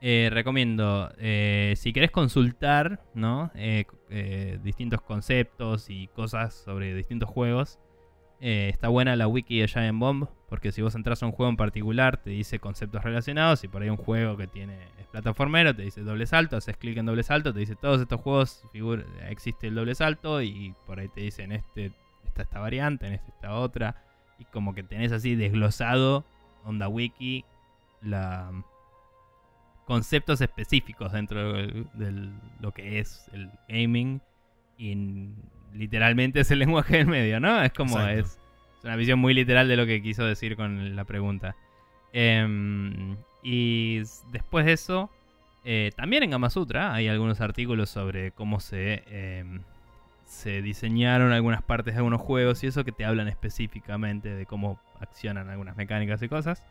eh, 0.00 0.28
recomiendo, 0.30 1.10
eh, 1.16 1.72
si 1.76 1.94
querés 1.94 2.10
consultar 2.10 3.00
¿no? 3.14 3.50
Eh, 3.54 3.86
distintos 4.62 5.00
conceptos 5.00 5.88
y 5.88 6.08
cosas 6.08 6.52
sobre 6.52 6.94
distintos 6.94 7.30
juegos, 7.30 7.78
está 8.40 8.88
buena 8.88 9.16
la 9.16 9.26
wiki 9.26 9.60
de 9.60 9.68
Giant 9.68 9.98
Bomb, 9.98 10.28
porque 10.50 10.72
si 10.72 10.82
vos 10.82 10.94
entras 10.94 11.22
a 11.22 11.26
un 11.26 11.32
juego 11.32 11.48
en 11.48 11.56
particular, 11.56 12.18
te 12.18 12.28
dice 12.28 12.58
conceptos 12.58 13.02
relacionados, 13.02 13.64
y 13.64 13.68
por 13.68 13.80
ahí 13.80 13.88
un 13.88 13.96
juego 13.96 14.36
que 14.36 14.46
tiene 14.46 14.76
es 14.98 15.06
plataformero, 15.06 15.74
te 15.74 15.80
dice 15.80 16.02
doble 16.02 16.26
salto, 16.26 16.58
haces 16.58 16.76
clic 16.76 16.98
en 16.98 17.06
doble 17.06 17.22
salto, 17.22 17.54
te 17.54 17.60
dice 17.60 17.74
todos 17.74 18.02
estos 18.02 18.20
juegos 18.20 18.62
existe 19.30 19.68
el 19.68 19.74
doble 19.74 19.94
salto, 19.94 20.42
y 20.42 20.74
por 20.84 21.00
ahí 21.00 21.08
te 21.08 21.22
dice 21.22 21.44
en 21.44 21.52
este 21.52 21.92
está 22.26 22.42
esta 22.42 22.58
variante, 22.58 23.06
en 23.06 23.14
esta 23.14 23.28
esta 23.28 23.54
otra, 23.54 24.04
y 24.38 24.44
como 24.46 24.74
que 24.74 24.82
tenés 24.82 25.12
así 25.12 25.34
desglosado, 25.34 26.24
onda 26.64 26.88
wiki, 26.88 27.44
la 28.02 28.50
conceptos 29.84 30.40
específicos 30.40 31.12
dentro 31.12 31.52
de 31.52 32.30
lo 32.60 32.72
que 32.72 32.98
es 32.98 33.28
el 33.32 33.50
gaming 33.68 34.20
y 34.78 34.96
literalmente 35.74 36.40
es 36.40 36.50
el 36.50 36.58
lenguaje 36.60 36.98
del 36.98 37.06
medio, 37.06 37.40
¿no? 37.40 37.62
Es 37.62 37.72
como 37.72 38.00
es, 38.00 38.38
es 38.78 38.84
una 38.84 38.96
visión 38.96 39.18
muy 39.18 39.34
literal 39.34 39.68
de 39.68 39.76
lo 39.76 39.86
que 39.86 40.02
quiso 40.02 40.24
decir 40.24 40.56
con 40.56 40.96
la 40.96 41.04
pregunta. 41.04 41.54
Em, 42.12 43.16
y 43.42 43.98
después 44.32 44.64
de 44.64 44.72
eso, 44.72 45.10
eh, 45.64 45.90
también 45.96 46.22
en 46.22 46.30
Gamasutra 46.30 46.94
hay 46.94 47.08
algunos 47.08 47.40
artículos 47.40 47.90
sobre 47.90 48.30
cómo 48.32 48.60
se, 48.60 49.02
em, 49.08 49.62
se 50.34 50.60
diseñaron 50.62 51.32
algunas 51.32 51.62
partes 51.62 51.94
de 51.94 51.98
algunos 51.98 52.20
juegos 52.20 52.62
y 52.64 52.66
eso 52.66 52.84
que 52.84 52.92
te 52.92 53.04
hablan 53.04 53.28
específicamente 53.28 54.34
de 54.34 54.46
cómo 54.46 54.80
accionan 55.00 55.48
algunas 55.48 55.76
mecánicas 55.76 56.22
y 56.22 56.28
cosas. 56.28 56.62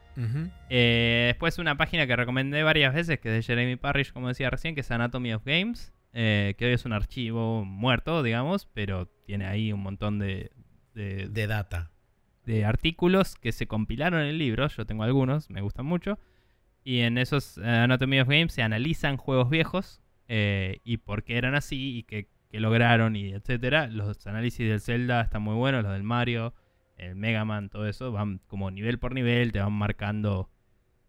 Eh, 0.70 1.26
después 1.28 1.58
una 1.58 1.76
página 1.78 2.06
que 2.06 2.16
recomendé 2.16 2.64
varias 2.64 2.94
veces, 2.94 3.20
que 3.20 3.30
es 3.30 3.36
de 3.36 3.42
Jeremy 3.44 3.76
Parrish, 3.78 4.12
como 4.12 4.28
decía 4.28 4.50
recién, 4.50 4.76
que 4.76 4.82
es 4.82 4.92
Anatomy 4.92 5.34
of 5.34 5.44
Games, 5.46 5.94
eh, 6.14 6.56
que 6.58 6.66
hoy 6.66 6.74
es 6.74 6.86
un 6.86 6.94
archivo 6.94 7.66
muerto, 7.66 8.22
digamos, 8.22 8.68
pero 8.74 9.08
tiene 9.26 9.46
ahí 9.48 9.74
un 9.74 9.82
montón 9.82 10.20
de, 10.20 10.52
de, 10.94 11.28
De 11.30 11.48
data. 11.48 11.92
de 12.46 12.66
artículos 12.66 13.36
que 13.36 13.52
se 13.52 13.66
compilaron 13.68 14.22
en 14.22 14.28
el 14.28 14.38
libro, 14.38 14.68
yo 14.68 14.86
tengo 14.86 15.04
algunos, 15.04 15.50
me 15.50 15.62
gustan 15.62 15.86
mucho, 15.86 16.20
y 16.84 17.00
en 17.00 17.18
esos 17.18 17.58
eh, 17.58 17.66
Anatomy 17.66 18.20
of 18.20 18.28
Games 18.28 18.54
se 18.54 18.62
analizan 18.62 19.18
juegos 19.18 19.50
viejos 19.50 20.02
eh, 20.28 20.80
y 20.84 20.98
por 20.98 21.24
qué 21.24 21.38
eran 21.38 21.56
así 21.56 21.98
y 21.98 22.04
qué, 22.04 22.28
qué 22.54 22.60
lograron 22.60 23.16
y 23.16 23.34
etcétera. 23.34 23.88
Los 23.88 24.28
análisis 24.28 24.70
del 24.70 24.80
Zelda 24.80 25.22
están 25.22 25.42
muy 25.42 25.56
buenos, 25.56 25.82
los 25.82 25.92
del 25.92 26.04
Mario, 26.04 26.54
el 26.98 27.16
Mega 27.16 27.44
Man, 27.46 27.70
todo 27.70 27.88
eso, 27.88 28.12
van 28.12 28.42
como 28.46 28.70
nivel 28.70 29.00
por 29.00 29.16
nivel, 29.16 29.52
te 29.52 29.60
van 29.60 29.74
marcando 29.74 30.52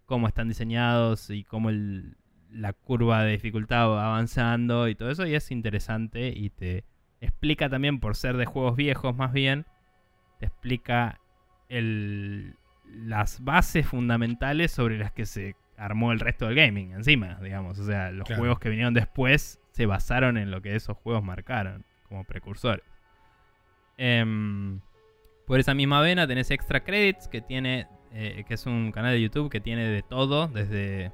cómo 0.07 0.27
están 0.27 0.49
diseñados 0.49 1.29
y 1.29 1.45
cómo 1.45 1.69
el- 1.69 2.17
la 2.51 2.73
curva 2.73 3.25
de 3.25 3.33
dificultad 3.33 3.91
va 3.91 4.07
avanzando 4.07 4.89
y 4.89 4.95
todo 4.95 5.11
eso, 5.11 5.27
y 5.27 5.35
es 5.35 5.51
interesante 5.51 6.29
y 6.35 6.49
te 6.49 6.85
explica 7.21 7.69
también, 7.69 8.01
por 8.01 8.17
ser 8.17 8.39
de 8.39 8.47
juegos 8.47 8.75
viejos 8.75 9.15
más 9.15 9.33
bien, 9.35 9.67
te 10.39 10.47
explica 10.47 11.21
el- 11.69 12.57
las 12.87 13.45
bases 13.45 13.87
fundamentales 13.87 14.71
sobre 14.73 14.97
las 14.97 15.13
que 15.13 15.27
se 15.27 15.57
armó 15.77 16.11
el 16.13 16.21
resto 16.21 16.47
del 16.47 16.55
gaming 16.55 16.93
encima, 16.93 17.39
digamos. 17.43 17.79
O 17.79 17.85
sea, 17.85 18.11
los 18.13 18.25
Claro. 18.27 18.41
juegos 18.41 18.59
que 18.61 18.71
vinieron 18.71 18.95
después 18.95 19.61
se 19.75 19.87
basaron 19.87 20.39
en 20.39 20.53
lo 20.53 20.63
que 20.63 20.77
esos 20.77 20.97
juegos 20.97 21.25
marcaron 21.25 21.85
como 22.09 22.23
precursores. 22.25 22.85
Em, 23.97 24.81
por 25.47 25.59
esa 25.59 25.75
misma 25.75 26.01
vena 26.01 26.29
tenés 26.29 26.53
Extra 26.53 26.85
Credits, 26.85 27.27
que 27.27 27.41
tiene 27.41 27.89
eh, 28.13 28.45
que 28.47 28.55
es 28.55 28.67
un 28.67 28.93
canal 28.93 29.13
de 29.13 29.21
YouTube 29.21 29.51
que 29.51 29.61
tiene 29.61 29.89
de 29.89 30.03
todo, 30.03 30.47
desde 30.47 31.11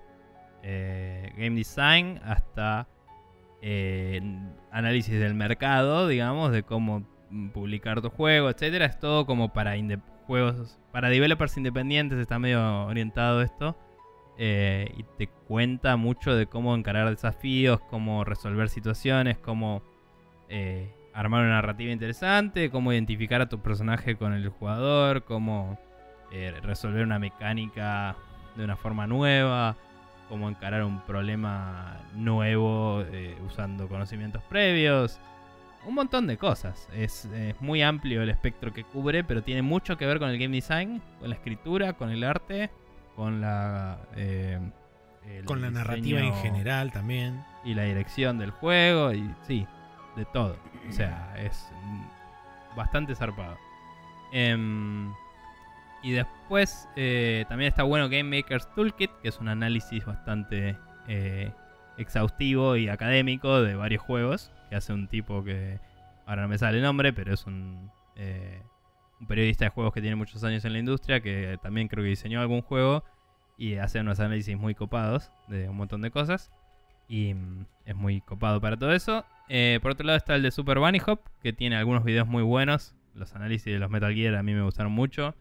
eh, 0.62 1.32
game 1.39 1.57
design 1.57 2.20
hasta 2.23 2.87
eh, 3.62 4.20
análisis 4.70 5.19
del 5.19 5.35
mercado, 5.35 6.07
digamos, 6.07 6.53
de 6.53 6.62
cómo 6.62 7.07
mm, 7.31 7.49
publicar 7.49 8.03
tu 8.03 8.11
juego, 8.11 8.51
etcétera. 8.51 8.85
Es 8.85 8.99
todo 8.99 9.24
como 9.24 9.55
para 9.55 9.74
juegos, 10.27 10.78
para 10.93 11.09
developers 11.09 11.57
independientes, 11.57 12.19
está 12.19 12.39
medio 12.39 12.85
orientado 12.85 13.41
esto. 13.41 13.78
Eh, 14.43 14.91
y 14.97 15.03
te 15.19 15.27
cuenta 15.27 15.97
mucho 15.97 16.35
de 16.35 16.47
cómo 16.47 16.75
encarar 16.75 17.11
desafíos, 17.11 17.79
cómo 17.91 18.25
resolver 18.25 18.71
situaciones, 18.71 19.37
cómo 19.37 19.83
eh, 20.49 20.91
armar 21.12 21.43
una 21.43 21.57
narrativa 21.57 21.93
interesante, 21.93 22.71
cómo 22.71 22.91
identificar 22.91 23.43
a 23.43 23.51
tu 23.51 23.61
personaje 23.61 24.17
con 24.17 24.33
el 24.33 24.49
jugador, 24.49 25.25
cómo 25.25 25.79
eh, 26.33 26.55
resolver 26.62 27.05
una 27.05 27.19
mecánica 27.19 28.17
de 28.57 28.65
una 28.65 28.77
forma 28.77 29.07
nueva, 29.07 29.77
cómo 30.31 30.49
encarar 30.49 30.85
un 30.85 31.03
problema 31.03 31.99
nuevo 32.15 33.05
usando 33.47 33.89
conocimientos 33.89 34.43
previos. 34.45 35.21
Un 35.87 35.95
montón 35.95 36.27
de 36.27 36.39
cosas. 36.39 36.89
Es 36.95 37.29
muy 37.61 37.83
amplio 37.83 38.23
el 38.23 38.31
espectro 38.31 38.73
que 38.73 38.85
cubre, 38.85 39.23
pero 39.23 39.43
tiene 39.43 39.61
mucho 39.61 39.99
que 39.99 40.07
ver 40.07 40.19
con 40.19 40.31
el 40.31 40.39
game 40.39 40.57
design, 40.57 41.03
con 41.19 41.29
la 41.29 41.35
escritura, 41.35 41.93
con 41.93 42.09
el 42.09 42.25
arte, 42.25 42.71
con 43.21 43.43
la... 43.43 43.99
eh, 44.17 44.59
Con 45.45 45.61
la 45.61 45.71
narrativa 45.71 46.21
en 46.21 46.33
general 46.37 46.91
también. 46.91 47.45
y 47.65 47.75
la 47.75 47.83
dirección 47.83 48.39
del 48.39 48.51
juego 48.51 49.13
y 49.13 49.31
sí, 49.47 49.67
de 50.17 50.25
todo. 50.25 50.57
O 50.89 50.93
sea, 50.93 51.35
es 51.37 51.71
bastante 52.75 53.15
zarpado. 53.15 53.59
Em, 54.33 55.13
y 56.03 56.13
después 56.13 56.89
eh, 56.97 57.45
también 57.51 57.69
está 57.69 57.83
bueno 57.83 58.09
Game 58.09 58.25
Maker's 58.39 58.73
Toolkit, 58.75 59.11
que 59.21 59.29
es 59.29 59.39
un 59.39 59.49
análisis 59.49 60.03
bastante 60.07 60.79
eh, 61.07 61.53
exhaustivo 61.99 62.77
y 62.77 62.89
académico 62.89 63.61
de 63.61 63.75
varios 63.75 64.03
juegos, 64.03 64.51
que 64.71 64.77
hace 64.77 64.95
un 64.95 65.09
tipo 65.09 65.45
que 65.45 65.79
ahora 66.25 66.41
no 66.43 66.49
me 66.49 66.57
sale 66.57 66.79
el 66.79 66.85
nombre, 66.85 67.13
pero 67.13 67.35
es 67.35 67.45
un, 67.45 67.91
eh, 68.17 68.63
un 69.21 69.27
periodista 69.27 69.65
de 69.67 69.71
juegos 69.71 69.93
que 69.93 70.01
tiene 70.01 70.17
muchos 70.17 70.43
años 70.45 70.65
en 70.65 70.73
la 70.73 70.79
industria, 70.79 71.21
que 71.21 71.59
también 71.63 71.89
creo 71.89 72.03
que 72.03 72.09
diseñó 72.11 72.41
algún 72.41 72.63
juego 72.63 73.05
y 73.59 73.75
hace 73.77 74.01
unos 74.01 74.19
análisis 74.21 74.57
muy 74.57 74.75
copados 74.75 75.31
de 75.49 75.69
un 75.69 75.77
montón 75.77 76.01
de 76.01 76.11
cosas. 76.11 76.51
Y 77.09 77.35
mm, 77.35 77.67
es 77.85 77.95
muy 77.97 78.21
copado 78.23 78.61
para 78.61 78.77
todo 78.77 78.93
eso. 78.93 79.25
Eh, 79.49 79.79
por 79.83 79.91
otro 79.93 80.07
lado 80.07 80.17
está 80.17 80.37
el 80.37 80.43
de 80.43 80.51
Super 80.51 80.79
Bunny 80.79 81.01
Hop, 81.07 81.21
que 81.43 81.53
tiene 81.53 81.77
algunos 81.77 82.05
videos 82.05 82.27
muy 82.29 82.43
buenos. 82.43 82.95
Los 83.15 83.35
análisis 83.35 83.73
de 83.73 83.79
los 83.79 83.91
Metal 83.91 84.15
Gear 84.15 84.37
a 84.37 84.43
mí 84.43 84.55
me 84.55 84.63
gustaron 84.63 84.93
mucho. 84.93 85.35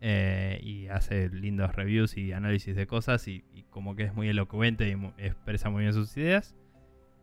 Eh, 0.00 0.58
y 0.64 0.88
hace 0.88 1.28
lindos 1.28 1.74
reviews 1.76 2.16
y 2.16 2.32
análisis 2.32 2.74
de 2.74 2.86
cosas. 2.88 3.28
Y, 3.28 3.44
y 3.54 3.62
como 3.70 3.94
que 3.94 4.02
es 4.02 4.14
muy 4.14 4.28
elocuente 4.28 4.88
y 4.88 4.96
mu- 4.96 5.12
expresa 5.16 5.70
muy 5.70 5.82
bien 5.82 5.94
sus 5.94 6.14
ideas. 6.16 6.56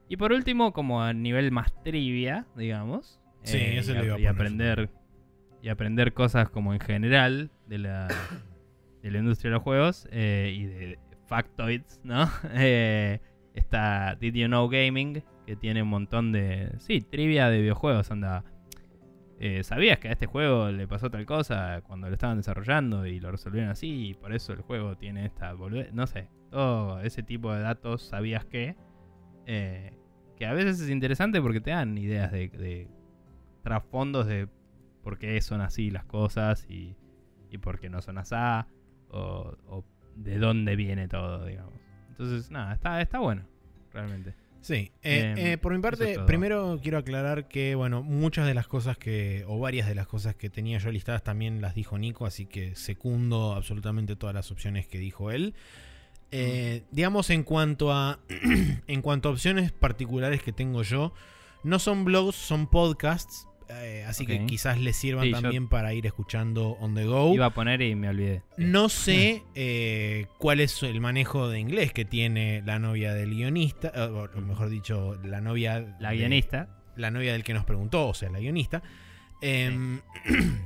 Y 0.07 0.15
por 0.17 0.31
último, 0.31 0.71
como 0.73 1.03
a 1.03 1.13
nivel 1.13 1.51
más 1.51 1.71
trivia, 1.83 2.47
digamos. 2.55 3.19
Sí, 3.43 3.57
eh, 3.57 3.77
eso 3.79 3.93
y, 3.93 3.97
a 3.97 4.17
y 4.17 4.25
aprender 4.25 4.89
y 5.61 5.69
aprender 5.69 6.13
cosas 6.13 6.49
como 6.49 6.73
en 6.73 6.79
general 6.79 7.51
de 7.67 7.77
la, 7.79 8.07
de 9.03 9.11
la 9.11 9.19
industria 9.19 9.49
de 9.51 9.55
los 9.55 9.63
juegos 9.63 10.07
eh, 10.11 10.53
y 10.55 10.65
de 10.65 10.99
factoids, 11.27 12.01
¿no? 12.03 12.29
Eh, 12.53 13.19
está 13.53 14.15
Did 14.15 14.35
You 14.35 14.47
Know 14.47 14.69
Gaming, 14.69 15.23
que 15.45 15.55
tiene 15.55 15.83
un 15.83 15.89
montón 15.89 16.31
de, 16.31 16.71
sí, 16.79 17.01
trivia 17.01 17.49
de 17.49 17.61
videojuegos, 17.61 18.11
anda. 18.11 18.43
eh, 19.39 19.63
¿Sabías 19.63 19.99
que 19.99 20.09
a 20.09 20.11
este 20.11 20.27
juego 20.27 20.71
le 20.71 20.87
pasó 20.87 21.09
tal 21.09 21.25
cosa 21.25 21.81
cuando 21.81 22.07
lo 22.07 22.13
estaban 22.13 22.37
desarrollando 22.37 23.05
y 23.05 23.19
lo 23.19 23.31
resolvieron 23.31 23.69
así 23.69 24.09
y 24.09 24.13
por 24.13 24.33
eso 24.33 24.53
el 24.53 24.61
juego 24.61 24.95
tiene 24.95 25.25
esta? 25.25 25.53
No 25.93 26.07
sé, 26.07 26.29
todo 26.49 26.99
ese 27.01 27.23
tipo 27.23 27.53
de 27.53 27.61
datos, 27.61 28.03
¿sabías 28.03 28.45
que? 28.45 28.75
Eh, 29.45 29.93
que 30.37 30.45
a 30.45 30.53
veces 30.53 30.79
es 30.79 30.89
interesante 30.89 31.41
porque 31.41 31.59
te 31.59 31.71
dan 31.71 31.97
ideas 31.97 32.31
de, 32.31 32.47
de 32.49 32.87
trasfondos 33.63 34.25
de 34.27 34.47
por 35.09 35.17
qué 35.17 35.41
son 35.41 35.61
así 35.61 35.89
las 35.89 36.05
cosas 36.05 36.67
y, 36.69 36.95
y 37.49 37.57
por 37.57 37.79
qué 37.79 37.89
no 37.89 37.99
son 37.99 38.19
así, 38.19 38.35
o, 39.09 39.57
o 39.67 39.83
de 40.15 40.37
dónde 40.37 40.75
viene 40.75 41.07
todo, 41.07 41.47
digamos. 41.47 41.73
Entonces, 42.09 42.51
nada, 42.51 42.75
está, 42.75 43.01
está 43.01 43.17
bueno, 43.17 43.47
realmente. 43.91 44.35
Sí, 44.61 44.91
eh, 45.01 45.33
Em, 45.35 45.37
eh, 45.37 45.57
por 45.57 45.73
mi 45.73 45.81
parte, 45.81 46.11
es 46.11 46.19
primero 46.19 46.79
quiero 46.83 46.99
aclarar 46.99 47.47
que, 47.47 47.73
bueno, 47.73 48.03
muchas 48.03 48.45
de 48.45 48.53
las 48.53 48.67
cosas 48.67 48.99
que, 48.99 49.45
o 49.47 49.57
varias 49.57 49.87
de 49.87 49.95
las 49.95 50.05
cosas 50.05 50.35
que 50.35 50.51
tenía 50.51 50.77
yo 50.77 50.91
listadas 50.91 51.23
también 51.23 51.59
las 51.59 51.73
dijo 51.73 51.97
Nico, 51.97 52.27
así 52.27 52.45
que 52.45 52.75
secundo 52.75 53.53
absolutamente 53.55 54.15
todas 54.15 54.35
las 54.35 54.51
opciones 54.51 54.85
que 54.85 54.99
dijo 54.99 55.31
él. 55.31 55.55
Eh, 56.29 56.83
digamos 56.91 57.31
en 57.31 57.41
cuanto 57.41 57.91
a 57.91 58.19
en 58.85 59.01
cuanto 59.01 59.29
a 59.29 59.31
opciones 59.31 59.71
particulares 59.71 60.43
que 60.43 60.51
tengo 60.51 60.83
yo, 60.83 61.13
no 61.63 61.79
son 61.79 62.05
blogs, 62.05 62.35
son 62.35 62.67
podcasts. 62.67 63.48
Eh, 63.69 64.03
así 64.07 64.25
que 64.25 64.45
quizás 64.45 64.79
les 64.79 64.95
sirvan 64.95 65.25
Sí, 65.25 65.31
yo- 65.31 65.41
también 65.41 65.67
para 65.67 65.93
ir 65.93 66.05
escuchando 66.05 66.69
on 66.79 66.95
the 66.95 67.05
go. 67.05 67.33
Iba 67.33 67.47
a 67.47 67.53
poner 67.53 67.81
y 67.81 67.95
me 67.95 68.09
olvidé. 68.09 68.41
No 68.57 68.89
sé 68.89 69.43
eh, 69.55 70.25
cuál 70.37 70.59
es 70.59 70.81
el 70.83 70.99
manejo 71.01 71.47
de 71.49 71.59
inglés 71.59 71.93
que 71.93 72.05
tiene 72.05 72.61
la 72.65 72.79
novia 72.79 73.13
del 73.13 73.35
guionista, 73.35 73.91
eh, 73.95 74.01
o 74.01 74.41
mejor 74.41 74.69
dicho, 74.69 75.15
la 75.23 75.39
novia. 75.41 75.95
La 75.99 76.11
de- 76.11 76.17
guionista. 76.17 76.75
la 76.95 77.11
novia 77.11 77.31
del 77.33 77.43
que 77.43 77.53
nos 77.53 77.63
preguntó, 77.65 78.07
o 78.09 78.13
sea, 78.13 78.29
la 78.29 78.39
guionista. 78.39 78.81
Em, 79.41 80.01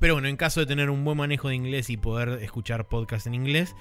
pero 0.00 0.14
bueno, 0.14 0.28
en 0.28 0.36
caso 0.36 0.60
de 0.60 0.66
tener 0.66 0.90
un 0.90 1.04
buen 1.04 1.16
manejo 1.16 1.48
de 1.48 1.54
inglés 1.54 1.88
y 1.90 1.96
poder 1.96 2.42
escuchar 2.42 2.88
podcasts 2.88 3.26
en 3.26 3.34
inglés, 3.34 3.74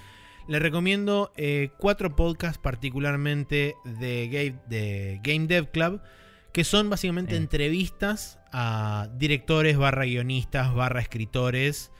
le 0.48 0.60
recomiendo 0.60 1.32
eh, 1.36 1.70
cuatro 1.80 2.16
podcasts 2.16 2.58
particularmente 2.58 3.76
de 3.86 4.28
Game, 4.30 4.60
de 4.70 5.20
Game 5.24 5.48
Dev 5.48 5.72
Club, 5.72 6.02
que 6.54 6.64
son 6.64 6.90
básicamente 6.90 7.34
Eh. 7.36 7.38
entrevistas 7.38 8.40
a 8.54 9.10
directores, 9.18 9.78
barra 9.78 10.06
guionistas, 10.06 10.74
barra 10.74 11.02
escritores 11.02 11.92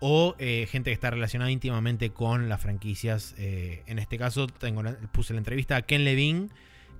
o 0.00 0.34
eh, 0.38 0.66
gente 0.70 0.90
que 0.90 0.94
está 0.94 1.10
relacionada 1.10 1.50
íntimamente 1.50 2.10
con 2.10 2.48
las 2.48 2.60
franquicias. 2.60 3.34
Eh, 3.38 3.82
en 3.86 3.98
este 3.98 4.16
caso 4.18 4.46
tengo 4.46 4.82
la- 4.82 4.96
puse 5.12 5.32
la 5.34 5.38
entrevista 5.38 5.76
a 5.76 5.82
Ken 5.82 6.04
Levine, 6.04 6.48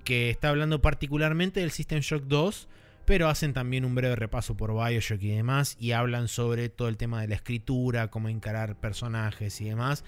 que 0.03 0.29
está 0.29 0.49
hablando 0.49 0.81
particularmente 0.81 1.59
del 1.59 1.71
System 1.71 1.99
Shock 1.99 2.23
2, 2.23 2.67
pero 3.05 3.29
hacen 3.29 3.53
también 3.53 3.85
un 3.85 3.95
breve 3.95 4.15
repaso 4.15 4.57
por 4.57 4.73
Bioshock 4.73 5.21
y 5.21 5.29
demás, 5.29 5.77
y 5.79 5.91
hablan 5.91 6.27
sobre 6.27 6.69
todo 6.69 6.89
el 6.89 6.97
tema 6.97 7.21
de 7.21 7.27
la 7.29 7.35
escritura, 7.35 8.09
cómo 8.09 8.27
encarar 8.29 8.79
personajes 8.79 9.61
y 9.61 9.65
demás. 9.65 10.03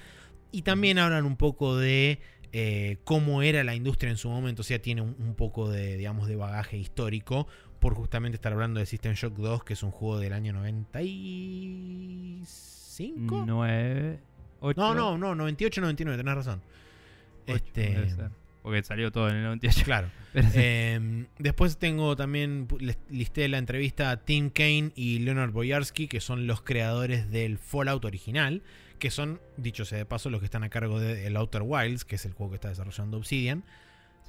Y 0.52 0.64
también 0.64 0.98
hablan 0.98 1.26
un 1.26 1.38
poco 1.38 1.78
de 1.78 2.20
eh, 2.52 2.98
cómo 3.04 3.44
era 3.44 3.64
la 3.64 3.76
industria 3.76 4.10
en 4.10 4.18
su 4.18 4.30
momento, 4.30 4.62
o 4.62 4.66
sea, 4.66 4.82
tiene 4.82 5.02
un, 5.02 5.16
un 5.20 5.36
poco 5.36 5.70
de, 5.70 5.96
digamos, 5.96 6.28
de 6.28 6.36
bagaje 6.36 6.78
histórico, 6.78 7.48
por 7.80 7.96
justamente 7.96 8.36
estar 8.36 8.54
hablando 8.54 8.80
de 8.80 8.86
System 8.86 9.14
Shock 9.14 9.34
2, 9.36 9.64
que 9.64 9.74
es 9.74 9.82
un 9.84 9.92
juego 9.92 10.20
del 10.20 10.34
año 10.34 10.54
95. 10.54 13.46
9, 13.48 14.20
8. 14.60 14.80
No, 14.80 14.94
no, 14.94 15.18
no, 15.18 15.34
98, 15.36 15.82
99, 15.82 16.18
tenés 16.18 16.36
razón. 16.36 16.62
Este, 17.46 18.14
Porque 18.62 18.84
salió 18.84 19.12
todo 19.12 19.30
en 19.30 19.38
el 19.38 19.44
98. 19.44 19.84
claro. 19.84 20.10
Eh, 20.36 21.26
después 21.40 21.80
tengo 21.80 22.16
también, 22.16 22.68
listé 23.10 23.48
la 23.48 23.58
entrevista 23.58 24.12
a 24.12 24.18
Tim 24.18 24.52
Kane 24.52 24.92
y 24.96 25.18
Leonard 25.18 25.52
Boyarsky, 25.52 26.08
que 26.08 26.20
son 26.20 26.46
los 26.46 26.62
creadores 26.62 27.32
del 27.32 27.58
Fallout 27.58 28.06
original, 28.06 28.62
que 29.00 29.10
son, 29.10 29.42
dicho 29.58 29.86
sea 29.86 29.98
de 29.98 30.06
paso, 30.06 30.30
los 30.30 30.40
que 30.40 30.46
están 30.46 30.64
a 30.64 30.70
cargo 30.70 31.00
de 31.00 31.26
El 31.26 31.36
Outer 31.36 31.64
Wilds, 31.66 32.06
que 32.06 32.18
es 32.18 32.26
el 32.26 32.34
juego 32.34 32.52
que 32.52 32.58
está 32.58 32.70
desarrollando 32.70 33.18
Obsidian. 33.18 33.64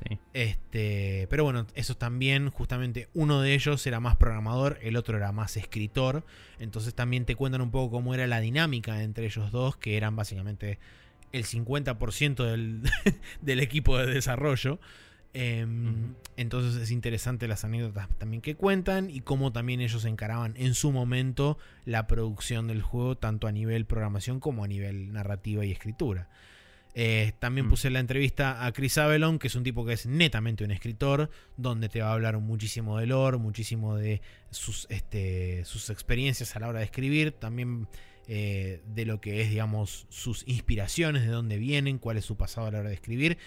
Sí. 0.09 0.19
Este, 0.33 1.27
pero 1.29 1.45
bueno, 1.45 1.67
esos 1.75 1.99
también, 1.99 2.51
justamente 2.51 3.09
uno 3.15 3.41
de 3.41 3.55
ellos 3.55 3.87
era 3.87 4.01
más 4.01 4.17
programador, 4.17 4.79
el 4.83 4.97
otro 4.97 5.17
era 5.17 5.33
más 5.33 5.57
escritor. 5.57 6.25
Entonces 6.59 6.95
también 6.95 7.25
te 7.25 7.37
cuentan 7.37 7.61
un 7.61 7.71
poco 7.71 7.91
cómo 7.91 8.15
era 8.15 8.27
la 8.27 8.41
dinámica 8.41 9.03
entre 9.03 9.27
ellos 9.27 9.51
dos, 9.53 9.77
que 9.77 9.97
eran 9.97 10.17
básicamente 10.17 10.79
el 11.33 11.45
50% 11.45 12.45
del, 12.45 12.83
del 13.43 13.61
equipo 13.61 13.99
de 13.99 14.07
desarrollo. 14.07 14.81
Em. 15.33 16.15
Entonces 16.37 16.83
es 16.83 16.91
interesante 16.91 17.47
las 17.47 17.65
anécdotas 17.65 18.09
también 18.19 18.41
que 18.41 18.57
cuentan 18.57 19.11
y 19.11 19.21
cómo 19.21 19.53
también 19.53 19.81
ellos 19.81 20.05
encaraban 20.05 20.55
en 20.57 20.75
su 20.75 20.91
momento 20.91 21.57
la 21.85 22.07
producción 22.07 22.67
del 22.67 22.83
juego, 22.83 23.17
tanto 23.17 23.47
a 23.47 23.53
nivel 23.53 23.85
programación 23.85 24.41
como 24.41 24.65
a 24.65 24.69
nivel 24.69 25.13
narrativa 25.13 25.65
y 25.65 25.71
escritura. 25.71 26.29
Eh, 26.95 27.33
también 27.39 27.67
Mm. 27.67 27.71
puse 27.71 27.91
la 27.91 28.01
entrevista 28.01 28.65
a 28.67 28.73
Chris 28.73 28.99
Avelon, 28.99 29.39
que 29.39 29.47
es 29.47 29.55
un 29.55 29.63
tipo 29.63 29.85
que 29.87 29.93
es 29.93 30.07
netamente 30.07 30.65
un 30.65 30.71
escritor, 30.73 31.31
donde 31.57 31.89
te 31.89 32.01
va 32.01 32.09
a 32.11 32.13
hablar 32.15 32.39
muchísimo 32.39 32.99
de 32.99 33.07
lore, 33.07 33.39
muchísimo 33.39 33.97
de 33.97 34.21
sus, 34.51 34.87
este, 34.91 35.65
sus 35.65 35.89
experiencias 35.91 36.57
a 36.57 36.61
la 36.61 36.69
hora 36.69 36.81
de 36.81 36.85
escribir, 36.87 37.33
también 37.33 37.87
eh, 38.27 38.81
de 38.87 39.07
lo 39.07 39.21
que 39.21 39.41
es, 39.43 39.51
digamos, 39.51 40.07
sus 40.09 40.47
inspiraciones, 40.47 41.23
de 41.23 41.29
dónde 41.29 41.59
vienen, 41.59 41.99
cuál 41.99 42.17
es 42.17 42.25
su 42.25 42.37
pasado 42.37 42.67
a 42.67 42.71
la 42.71 42.81
hora 42.81 42.89
de 42.89 42.95
escribir. 42.95 43.39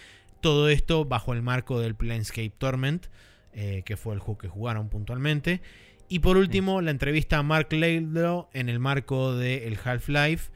Todo 0.42 0.68
esto 0.70 1.06
bajo 1.06 1.34
el 1.34 1.42
marco 1.42 1.80
del 1.80 1.96
Planescape 1.96 2.52
Torment, 2.58 3.08
eh, 3.54 3.84
que 3.86 3.96
fue 3.98 4.14
el 4.14 4.20
juego 4.20 4.38
que 4.40 4.48
jugaron 4.50 4.90
puntualmente. 4.90 5.62
Y 6.10 6.20
por 6.20 6.36
último, 6.38 6.82
la 6.82 6.92
entrevista 6.92 7.38
a 7.38 7.44
Mark 7.44 7.72
Laidlaw 7.72 8.50
en 8.54 8.68
el 8.68 8.80
marco 8.80 9.36
del 9.36 9.78
Half-Life, 9.82 10.52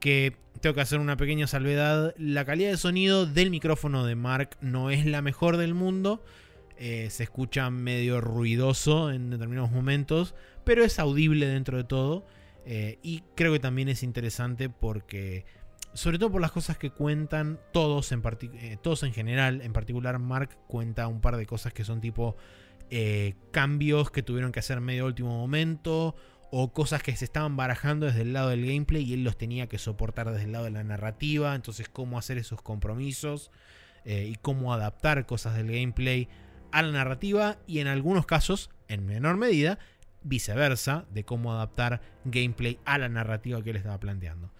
que 0.00 0.36
tengo 0.60 0.74
que 0.74 0.80
hacer 0.80 0.98
una 0.98 1.16
pequeña 1.16 1.46
salvedad. 1.46 2.14
La 2.18 2.44
calidad 2.44 2.70
de 2.70 2.76
sonido 2.76 3.26
del 3.26 3.50
micrófono 3.50 4.04
de 4.04 4.14
Mark 4.14 4.56
no 4.60 4.90
es 4.90 5.06
la 5.06 5.22
mejor 5.22 5.56
del 5.56 5.74
mundo. 5.74 6.22
Eh, 6.78 7.08
se 7.10 7.22
escucha 7.22 7.70
medio 7.70 8.20
ruidoso 8.20 9.10
en 9.10 9.30
determinados 9.30 9.70
momentos, 9.70 10.34
pero 10.64 10.84
es 10.84 10.98
audible 10.98 11.46
dentro 11.46 11.78
de 11.78 11.84
todo. 11.84 12.26
Eh, 12.66 12.98
y 13.02 13.22
creo 13.34 13.52
que 13.52 13.60
también 13.60 13.88
es 13.88 14.02
interesante 14.02 14.68
porque, 14.68 15.44
sobre 15.94 16.18
todo 16.18 16.32
por 16.32 16.40
las 16.40 16.52
cosas 16.52 16.76
que 16.76 16.90
cuentan, 16.90 17.60
todos 17.72 18.12
en, 18.12 18.22
eh, 18.54 18.76
todos 18.82 19.04
en 19.04 19.12
general, 19.12 19.62
en 19.62 19.72
particular 19.72 20.18
Mark 20.18 20.58
cuenta 20.66 21.06
un 21.06 21.20
par 21.20 21.36
de 21.36 21.46
cosas 21.46 21.72
que 21.72 21.84
son 21.84 22.00
tipo 22.00 22.36
cambios 23.50 24.12
que 24.12 24.22
tuvieron 24.22 24.52
que 24.52 24.60
hacer 24.60 24.80
medio 24.80 25.06
último 25.06 25.36
momento 25.36 26.14
o 26.50 26.72
cosas 26.72 27.02
que 27.02 27.14
se 27.16 27.24
estaban 27.24 27.56
barajando 27.56 28.06
desde 28.06 28.22
el 28.22 28.32
lado 28.32 28.50
del 28.50 28.64
gameplay 28.64 29.02
y 29.02 29.14
él 29.14 29.24
los 29.24 29.36
tenía 29.36 29.66
que 29.66 29.78
soportar 29.78 30.30
desde 30.30 30.44
el 30.44 30.52
lado 30.52 30.64
de 30.64 30.70
la 30.70 30.84
narrativa. 30.84 31.54
Entonces, 31.54 31.88
cómo 31.88 32.18
hacer 32.18 32.38
esos 32.38 32.62
compromisos 32.62 33.50
eh, 34.04 34.28
y 34.30 34.36
cómo 34.36 34.72
adaptar 34.72 35.26
cosas 35.26 35.56
del 35.56 35.66
gameplay 35.66 36.28
a 36.72 36.82
la 36.82 36.92
narrativa 36.92 37.58
y 37.66 37.80
en 37.80 37.88
algunos 37.88 38.26
casos, 38.26 38.70
en 38.88 39.06
menor 39.06 39.36
medida, 39.36 39.78
viceversa, 40.22 41.06
de 41.10 41.24
cómo 41.24 41.52
adaptar 41.52 42.00
gameplay 42.24 42.78
a 42.84 42.98
la 42.98 43.08
narrativa 43.08 43.62
que 43.62 43.70
él 43.70 43.76
estaba 43.76 43.98
planteando. 43.98 44.52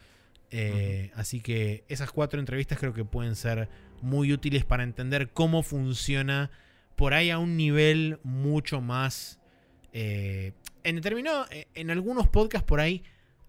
Eh, 0.50 1.10
Así 1.14 1.40
que 1.40 1.84
esas 1.88 2.10
cuatro 2.10 2.40
entrevistas 2.40 2.78
creo 2.78 2.94
que 2.94 3.04
pueden 3.04 3.36
ser 3.36 3.68
muy 4.02 4.32
útiles 4.32 4.64
para 4.64 4.82
entender 4.82 5.30
cómo 5.30 5.62
funciona 5.62 6.50
por 6.96 7.14
ahí 7.14 7.30
a 7.30 7.38
un 7.38 7.56
nivel 7.56 8.18
mucho 8.22 8.80
más... 8.80 9.38
eh, 9.92 10.52
en 10.86 10.96
determinado, 10.96 11.46
eh, 11.50 11.66
en 11.74 11.90
algunos 11.90 12.28
podcasts 12.28 12.66
por 12.66 12.78
ahí 12.78 13.02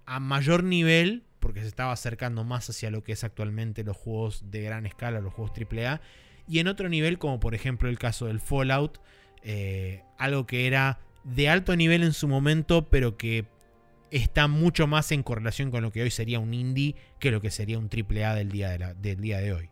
a 0.08 0.20
mayor 0.20 0.64
nivel, 0.64 1.24
porque 1.40 1.62
se 1.62 1.68
estaba 1.68 1.92
acercando 1.92 2.44
más 2.44 2.68
hacia 2.68 2.90
lo 2.90 3.04
que 3.04 3.12
es 3.12 3.24
actualmente 3.24 3.84
los 3.84 3.96
juegos 3.96 4.50
de 4.50 4.64
gran 4.64 4.88
escala, 4.88 5.22
los 5.22 5.34
juegos 5.34 5.52
AAA, 5.56 6.02
y 6.48 6.60
en 6.60 6.68
otro 6.68 6.90
nivel, 6.90 7.20
como 7.20 7.40
por 7.40 7.54
ejemplo 7.54 7.90
el 7.90 8.00
caso 8.00 8.26
del 8.26 8.40
Fallout, 8.40 9.00
eh, 9.44 10.04
algo 10.18 10.48
que 10.48 10.66
era 10.66 11.00
de 11.24 11.48
alto 11.48 11.76
nivel 11.76 12.02
en 12.02 12.14
su 12.14 12.28
momento, 12.28 12.88
pero 12.90 13.18
que 13.18 13.46
está 14.10 14.48
mucho 14.48 14.88
más 14.88 15.12
en 15.12 15.22
correlación 15.22 15.70
con 15.70 15.84
lo 15.84 15.92
que 15.92 16.02
hoy 16.02 16.10
sería 16.10 16.40
un 16.40 16.56
indie 16.56 16.96
que 17.20 17.30
lo 17.30 17.40
que 17.40 17.52
sería 17.52 17.78
un 17.78 17.88
AAA 17.88 18.34
del 18.34 18.50
día 18.50 18.70
de, 18.70 18.96
del 18.96 19.22
día 19.22 19.38
de 19.40 19.54
hoy. 19.54 19.70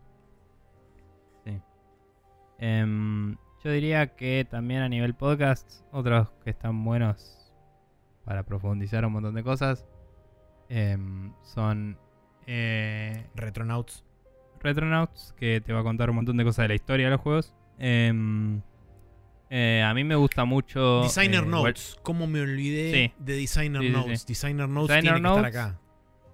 Em, 2.58 3.36
yo 3.64 3.70
diría 3.70 4.14
que 4.14 4.46
también 4.48 4.82
a 4.82 4.88
nivel 4.88 5.14
podcast, 5.14 5.82
otros 5.90 6.28
que 6.44 6.50
están 6.50 6.84
buenos 6.84 7.45
para 8.26 8.42
profundizar 8.42 9.06
un 9.06 9.12
montón 9.14 9.34
de 9.34 9.42
cosas 9.42 9.86
em, 10.68 11.32
son 11.42 11.98
eh, 12.46 13.26
Retronauts. 13.34 14.04
Retronauts, 14.60 15.32
que 15.38 15.60
te 15.60 15.72
va 15.72 15.80
a 15.80 15.82
contar 15.82 16.10
un 16.10 16.16
montón 16.16 16.36
de 16.36 16.44
cosas 16.44 16.64
de 16.64 16.68
la 16.68 16.74
historia 16.74 17.06
de 17.06 17.12
los 17.12 17.20
juegos. 17.20 17.54
Em, 17.78 18.60
eh, 19.48 19.82
a 19.86 19.94
mí 19.94 20.02
me 20.04 20.16
gusta 20.16 20.44
mucho. 20.44 21.02
Designer 21.02 21.44
eh, 21.44 21.46
Notes. 21.46 21.96
¿Cómo 22.02 22.26
me 22.26 22.40
olvidé 22.40 22.92
Sí. 22.92 23.14
de 23.24 23.36
Designer 23.36 23.80
Sí, 23.82 23.88
sí, 23.88 23.92
Notes? 23.94 24.26
Designer 24.26 24.68
Notes 24.68 24.88
Designer 24.96 25.02
tiene 25.14 25.20
que 25.22 25.28
estar 25.28 25.42
Notes. 25.42 25.56
acá. 25.56 25.80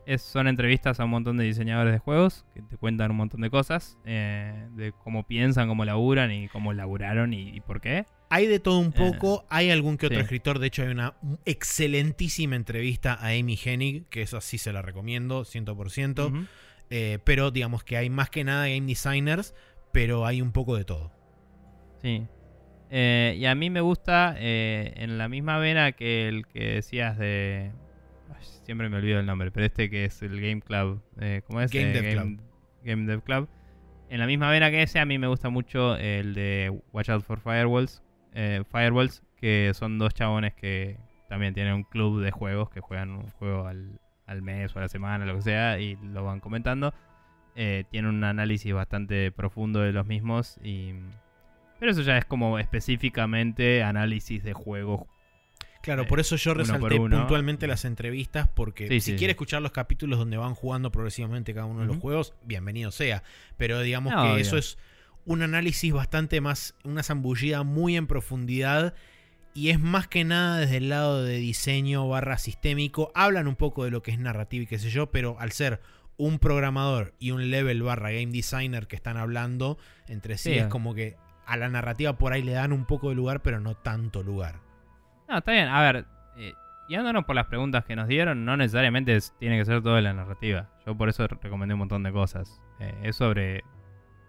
Es- 0.06 0.22
son 0.22 0.48
entrevistas 0.48 0.98
a 0.98 1.04
un 1.04 1.10
montón 1.10 1.36
de 1.36 1.44
diseñadores 1.44 1.92
de 1.92 1.98
juegos 1.98 2.44
que 2.54 2.62
te 2.62 2.76
cuentan 2.76 3.10
un 3.12 3.18
montón 3.18 3.40
de 3.42 3.50
cosas, 3.50 3.98
eh, 4.04 4.66
de 4.72 4.92
cómo 4.92 5.24
piensan, 5.26 5.68
cómo 5.68 5.84
laburan 5.84 6.32
y 6.32 6.48
cómo 6.48 6.72
laburaron 6.72 7.32
y, 7.34 7.50
y 7.50 7.60
por 7.60 7.80
qué. 7.80 8.06
Hay 8.34 8.46
de 8.46 8.60
todo 8.60 8.78
un 8.78 8.92
poco, 8.92 9.44
hay 9.50 9.70
algún 9.70 9.98
que 9.98 10.06
otro 10.06 10.18
sí. 10.18 10.22
escritor, 10.22 10.58
de 10.58 10.68
hecho 10.68 10.82
hay 10.82 10.88
una 10.88 11.14
excelentísima 11.44 12.56
entrevista 12.56 13.14
a 13.14 13.28
Amy 13.38 13.58
Hennig, 13.62 14.06
que 14.08 14.22
eso 14.22 14.40
sí 14.40 14.56
se 14.58 14.72
la 14.72 14.80
recomiendo, 14.80 15.44
100%, 15.44 16.26
Ujú. 16.28 16.46
eh, 16.90 17.18
pero 17.24 17.50
digamos 17.50 17.84
que 17.84 17.96
hay 17.96 18.08
más 18.10 18.30
que 18.30 18.44
nada 18.44 18.68
game 18.68 18.86
designers, 18.86 19.54
pero 19.92 20.24
hay 20.24 20.40
un 20.40 20.52
poco 20.52 20.76
de 20.76 20.84
todo. 20.84 21.12
Sí. 22.00 22.26
Eh, 22.90 23.36
y 23.38 23.44
a 23.46 23.54
mí 23.54 23.70
me 23.70 23.80
gusta 23.80 24.34
eh, 24.38 24.92
en 24.96 25.18
la 25.18 25.28
misma 25.28 25.58
vena 25.58 25.92
que 25.92 26.28
el 26.28 26.46
que 26.46 26.74
decías 26.74 27.16
de... 27.18 27.70
Ay, 28.30 28.44
siempre 28.64 28.88
me 28.88 28.96
olvido 28.96 29.18
el 29.20 29.26
nombre, 29.26 29.50
pero 29.50 29.66
este 29.66 29.88
que 29.90 30.04
es 30.06 30.22
el 30.22 30.40
Game 30.40 30.60
Club. 30.60 31.02
eh, 31.20 31.42
¿Cómo 31.46 31.60
es? 31.60 31.70
Game 31.70 31.90
Eh, 31.90 31.92
Dev 32.00 32.14
Game, 32.16 32.38
Game 32.84 33.06
Dev 33.06 33.22
Club. 33.22 33.48
En 34.10 34.18
la 34.20 34.26
misma 34.26 34.50
vena 34.50 34.70
que 34.70 34.82
ese, 34.82 34.98
a 34.98 35.06
mí 35.06 35.18
me 35.18 35.26
gusta 35.26 35.48
mucho 35.48 35.96
el 35.96 36.34
de 36.34 36.70
Watch 36.92 37.08
Out 37.08 37.24
for 37.24 37.40
Firewalls. 37.40 38.01
Eh, 38.34 38.62
Firewalls, 38.70 39.22
que 39.40 39.72
son 39.74 39.98
dos 39.98 40.14
chabones 40.14 40.54
que 40.54 40.98
también 41.28 41.54
tienen 41.54 41.74
un 41.74 41.84
club 41.84 42.20
de 42.22 42.30
juegos 42.30 42.70
que 42.70 42.80
juegan 42.80 43.10
un 43.10 43.30
juego 43.32 43.66
al, 43.66 43.98
al 44.26 44.42
mes 44.42 44.74
o 44.74 44.78
a 44.78 44.82
la 44.82 44.88
semana, 44.88 45.24
lo 45.24 45.36
que 45.36 45.42
sea, 45.42 45.78
y 45.80 45.96
lo 45.96 46.24
van 46.24 46.40
comentando. 46.40 46.92
eh, 47.54 47.84
tiene 47.90 48.08
un 48.08 48.24
análisis 48.24 48.72
bastante 48.72 49.30
profundo 49.32 49.80
de 49.80 49.92
los 49.92 50.06
mismos. 50.06 50.56
Y, 50.64 50.94
pero 51.78 51.92
eso 51.92 52.00
ya 52.02 52.16
es 52.16 52.24
como 52.24 52.58
específicamente 52.58 53.82
análisis 53.82 54.42
de 54.42 54.52
juegos. 54.52 55.02
Claro, 55.82 56.02
eh, 56.02 56.06
por 56.06 56.20
eso 56.20 56.36
yo 56.36 56.54
resalté 56.54 56.98
uno. 56.98 57.18
puntualmente 57.18 57.66
las 57.66 57.84
entrevistas, 57.84 58.48
porque 58.48 58.86
Sí, 58.88 59.00
si 59.00 59.10
sí, 59.12 59.16
quiere 59.18 59.32
sí. 59.32 59.34
escuchar 59.34 59.60
los 59.62 59.72
capítulos 59.72 60.18
donde 60.18 60.36
van 60.36 60.54
jugando 60.54 60.92
progresivamente 60.92 61.52
cada 61.54 61.66
uno 61.66 61.80
de 61.80 61.86
los 61.86 61.96
juegos, 61.96 62.34
bienvenido 62.44 62.90
sea. 62.92 63.22
Pero 63.56 63.80
digamos 63.80 64.12
No, 64.12 64.22
que 64.22 64.28
obvio. 64.30 64.40
eso 64.40 64.56
es 64.58 64.78
un 65.24 65.42
análisis 65.42 65.92
bastante 65.92 66.40
más, 66.40 66.74
una 66.84 67.02
zambullida 67.02 67.62
muy 67.62 67.96
en 67.96 68.06
profundidad. 68.06 68.94
Y 69.54 69.68
es 69.68 69.78
más 69.78 70.08
que 70.08 70.24
nada 70.24 70.58
desde 70.58 70.78
el 70.78 70.88
lado 70.88 71.22
de 71.22 71.36
diseño 71.36 72.08
barra 72.08 72.38
sistémico. 72.38 73.12
Hablan 73.14 73.46
un 73.48 73.56
poco 73.56 73.84
de 73.84 73.90
lo 73.90 74.02
que 74.02 74.10
es 74.10 74.18
narrativa 74.18 74.62
y 74.64 74.66
qué 74.66 74.78
sé 74.78 74.88
yo, 74.90 75.10
pero 75.10 75.36
al 75.38 75.52
ser 75.52 75.80
un 76.16 76.38
programador 76.38 77.14
y 77.18 77.32
un 77.32 77.50
level 77.50 77.82
barra 77.82 78.10
game 78.12 78.32
designer 78.32 78.86
que 78.86 78.96
están 78.96 79.16
hablando 79.18 79.76
entre 80.08 80.38
sí, 80.38 80.52
Sí. 80.54 80.58
es 80.58 80.66
como 80.68 80.94
que 80.94 81.16
a 81.46 81.56
la 81.56 81.68
narrativa 81.68 82.14
por 82.16 82.32
ahí 82.32 82.42
le 82.42 82.52
dan 82.52 82.72
un 82.72 82.86
poco 82.86 83.10
de 83.10 83.14
lugar, 83.14 83.42
pero 83.42 83.60
no 83.60 83.74
tanto 83.74 84.22
lugar. 84.22 84.60
No, 85.28 85.38
está 85.38 85.52
bien. 85.52 85.68
A 85.68 85.80
ver, 85.82 86.06
eh, 86.38 86.52
guiándonos 86.88 87.24
por 87.24 87.34
las 87.34 87.46
preguntas 87.46 87.84
que 87.84 87.94
nos 87.96 88.08
dieron, 88.08 88.44
no 88.46 88.56
necesariamente 88.56 89.16
es- 89.16 89.34
tiene 89.38 89.58
que 89.58 89.64
ser 89.66 89.82
todo 89.82 89.96
de 89.96 90.02
la 90.02 90.14
narrativa. 90.14 90.70
Yo 90.86 90.96
por 90.96 91.08
eso 91.10 91.26
recomendé 91.26 91.74
un 91.74 91.80
montón 91.80 92.02
de 92.04 92.12
cosas. 92.12 92.60
Eh, 92.80 92.94
es 93.02 93.16
sobre 93.16 93.64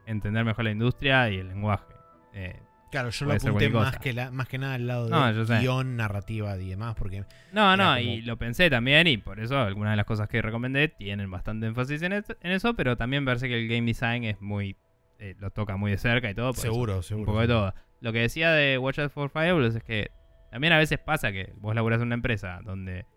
entender 0.05 0.45
mejor 0.45 0.65
la 0.65 0.71
industria 0.71 1.30
y 1.30 1.38
el 1.38 1.47
lenguaje. 1.49 1.85
Eh, 2.34 2.59
Claro, 2.93 3.09
yo 3.09 3.25
lo 3.25 3.34
apunté 3.34 3.69
más 3.69 3.97
que, 3.97 4.13
la, 4.13 4.30
más 4.30 4.47
que 4.47 4.59
nada 4.59 4.75
al 4.75 4.85
lado 4.85 5.09
No, 5.09 5.34
de 5.34 5.59
guion, 5.61 5.97
narrativa 5.97 6.55
y 6.59 6.69
demás, 6.69 6.93
porque 6.93 7.25
No, 7.51 7.75
no, 7.75 7.85
como- 7.85 7.97
y 7.97 8.21
lo 8.21 8.38
pensé 8.38 8.69
también 8.69 9.07
y 9.07 9.17
por 9.17 9.39
eso 9.39 9.57
algunas 9.57 9.93
de 9.93 9.97
las 9.97 10.05
cosas 10.05 10.30
que 10.30 10.43
recomendé 10.43 10.89
tienen 10.89 11.31
bastante 11.31 11.65
énfasis 11.65 12.03
en, 12.03 12.23
eso, 12.43 12.75
pero 12.75 12.95
también 12.95 13.25
parece 13.25 13.47
que 13.47 13.59
el 13.59 13.67
game 13.67 13.88
design 13.88 14.25
es 14.25 14.39
muy... 14.41 14.77
eh, 15.17 15.34
lo 15.39 15.49
toca 15.49 15.75
muy 15.75 15.89
de 15.89 15.97
cerca 15.97 16.30
y 16.30 16.35
todo. 16.35 16.51
eso 16.51 16.61
seguro, 16.61 16.97
un 16.97 17.03
seguro. 17.03 17.25
poco 17.25 17.41
de 17.41 17.47
todo. 17.47 17.73
Lo 17.99 18.13
que 18.13 18.19
decía 18.19 18.51
de 18.51 18.77
Watch 18.77 18.99
Out 18.99 19.11
for 19.11 19.31
Fireballs 19.31 19.73
es 19.75 19.84
que 19.84 20.11
también 20.51 20.73
a 20.73 20.77
veces 20.77 20.99
pasa 20.99 21.31
que 21.31 21.51
vos 21.55 21.73
laburás 21.73 21.99
en 21.99 22.05
una 22.05 22.15
empresa 22.15 22.59
donde 22.63 23.07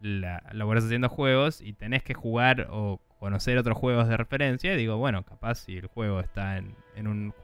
la, 0.00 0.44
laburás 0.52 0.84
haciendo 0.84 1.08
juegos 1.08 1.60
y 1.60 1.72
tenés 1.72 2.04
que 2.04 2.14
jugar 2.14 2.68
o 2.70 3.00
conocer 3.18 3.58
otros 3.58 3.76
juegos 3.76 4.08
de 4.08 4.16
referencia. 4.16 4.74
Y 4.74 4.76
digo, 4.76 4.96
bueno, 4.96 5.22
capaz 5.24 5.56
si 5.56 5.76
el 5.76 5.86
juego 5.86 6.20
está 6.20 6.58
en, 6.58 6.74
en 6.96 7.06
un 7.06 7.34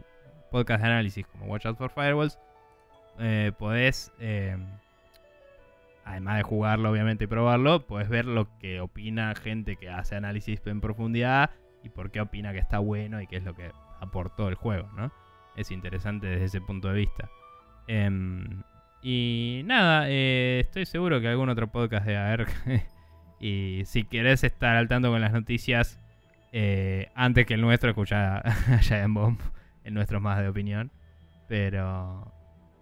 podcast 0.50 0.82
de 0.82 0.88
análisis 0.88 1.26
como 1.26 1.46
Watch 1.46 1.66
Out 1.66 1.78
for 1.78 1.90
Firewalls, 1.90 2.38
eh, 3.18 3.52
podés, 3.58 4.12
eh, 4.18 4.56
además 6.04 6.38
de 6.38 6.42
jugarlo 6.42 6.90
obviamente 6.90 7.24
y 7.24 7.26
probarlo, 7.26 7.86
podés 7.86 8.08
ver 8.08 8.24
lo 8.24 8.48
que 8.58 8.80
opina 8.80 9.34
gente 9.34 9.76
que 9.76 9.90
hace 9.90 10.16
análisis 10.16 10.60
en 10.66 10.80
profundidad 10.80 11.50
y 11.82 11.88
por 11.88 12.10
qué 12.10 12.20
opina 12.20 12.52
que 12.52 12.58
está 12.58 12.78
bueno 12.78 13.20
y 13.20 13.26
qué 13.26 13.36
es 13.36 13.44
lo 13.44 13.54
que 13.54 13.70
aportó 14.00 14.48
el 14.48 14.54
juego, 14.54 14.88
¿no? 14.96 15.12
Es 15.56 15.70
interesante 15.70 16.26
desde 16.26 16.46
ese 16.46 16.60
punto 16.60 16.88
de 16.88 16.94
vista. 16.94 17.30
Em, 17.86 18.62
y 19.02 19.62
nada, 19.64 20.06
eh, 20.08 20.60
estoy 20.64 20.86
seguro 20.86 21.20
que 21.20 21.28
algún 21.28 21.48
otro 21.48 21.68
podcast 21.70 22.06
de 22.06 22.16
haber. 22.16 22.46
Y 23.44 23.84
si 23.84 24.04
querés 24.04 24.42
estar 24.42 24.74
al 24.74 24.88
tanto 24.88 25.10
con 25.10 25.20
las 25.20 25.32
noticias 25.32 26.00
eh, 26.50 27.10
antes 27.14 27.44
que 27.44 27.52
el 27.52 27.60
nuestro, 27.60 27.90
escucha 27.90 28.38
a 28.38 28.78
Giant 28.78 29.12
Bomb. 29.12 29.38
El 29.82 29.92
nuestro 29.92 30.16
es 30.16 30.22
más 30.22 30.38
de 30.38 30.48
opinión. 30.48 30.90
Pero. 31.46 32.32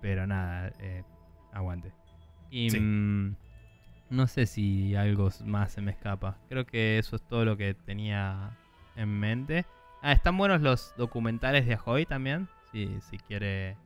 Pero 0.01 0.24
nada, 0.28 0.72
eh, 0.78 1.02
aguante. 1.52 1.93
Y. 2.48 2.70
Sí. 2.70 2.78
mm, 2.78 3.34
no 4.10 4.28
sé 4.28 4.47
si 4.47 4.94
algo 4.94 5.30
más 5.44 5.72
se 5.72 5.80
me 5.80 5.90
escapa. 5.90 6.39
Creo 6.48 6.64
que 6.64 6.98
eso 6.98 7.16
es 7.16 7.22
todo 7.22 7.44
lo 7.44 7.56
que 7.56 7.74
tenía 7.74 8.56
en 8.94 9.18
mente. 9.18 9.64
Ah, 10.01 10.12
están 10.12 10.39
buenos 10.39 10.60
los 10.60 10.94
documentales 10.97 11.66
de 11.66 11.74
Ahoy 11.74 12.06
también. 12.06 12.48
Si, 12.70 13.01
si 13.01 13.18
quiere 13.18 13.76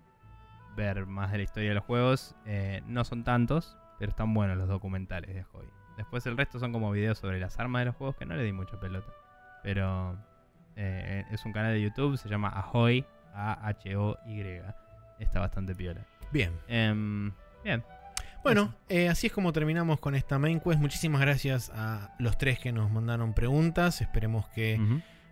ver 0.77 1.07
más 1.07 1.33
de 1.33 1.39
la 1.39 1.45
historia 1.45 1.71
de 1.71 1.75
los 1.77 1.85
juegos. 1.85 2.35
Eh, 2.45 2.83
no 2.87 3.03
son 3.05 3.25
tantos, 3.25 3.79
pero 3.99 4.11
están 4.11 4.35
buenos 4.35 4.59
los 4.59 4.69
documentales 4.69 5.35
de 5.35 5.41
Ahoy. 5.41 5.67
Después 5.97 6.27
el 6.27 6.37
resto 6.37 6.59
son 6.59 6.73
como 6.73 6.91
videos 6.93 7.19
sobre 7.19 7.41
las 7.41 7.59
armas 7.59 7.81
de 7.81 7.87
los 7.87 7.97
juegos 7.97 8.17
que 8.17 8.27
no 8.27 8.37
le 8.37 8.45
di 8.45 8.53
mucha 8.53 8.79
pelota. 8.79 9.11
Pero 9.63 10.17
eh, 10.77 11.25
es 11.31 11.45
un 11.45 11.53
canal 11.53 11.73
de 11.73 11.83
YouTube, 11.83 12.17
se 12.19 12.29
llama 12.29 12.49
Ahoy, 12.49 13.05
A-H-O-Y. 13.35 14.61
Está 15.19 15.41
bastante 15.41 15.75
piola. 15.75 16.03
Bien. 16.31 16.53
Em, 16.69 17.33
bien. 17.65 17.83
Bueno, 18.43 18.75
eh, 18.89 19.09
así 19.09 19.27
es 19.27 19.33
como 19.33 19.53
terminamos 19.53 19.99
con 19.99 20.15
esta 20.15 20.39
main 20.39 20.61
quest. 20.61 20.79
Muchísimas 20.79 21.21
gracias 21.21 21.73
a 21.75 22.15
los 22.19 22.39
tres 22.39 22.59
que 22.59 22.73
nos 22.73 22.91
mandaron 22.91 23.35
preguntas. 23.35 24.01
Esperemos 24.01 24.47
que. 24.51 24.79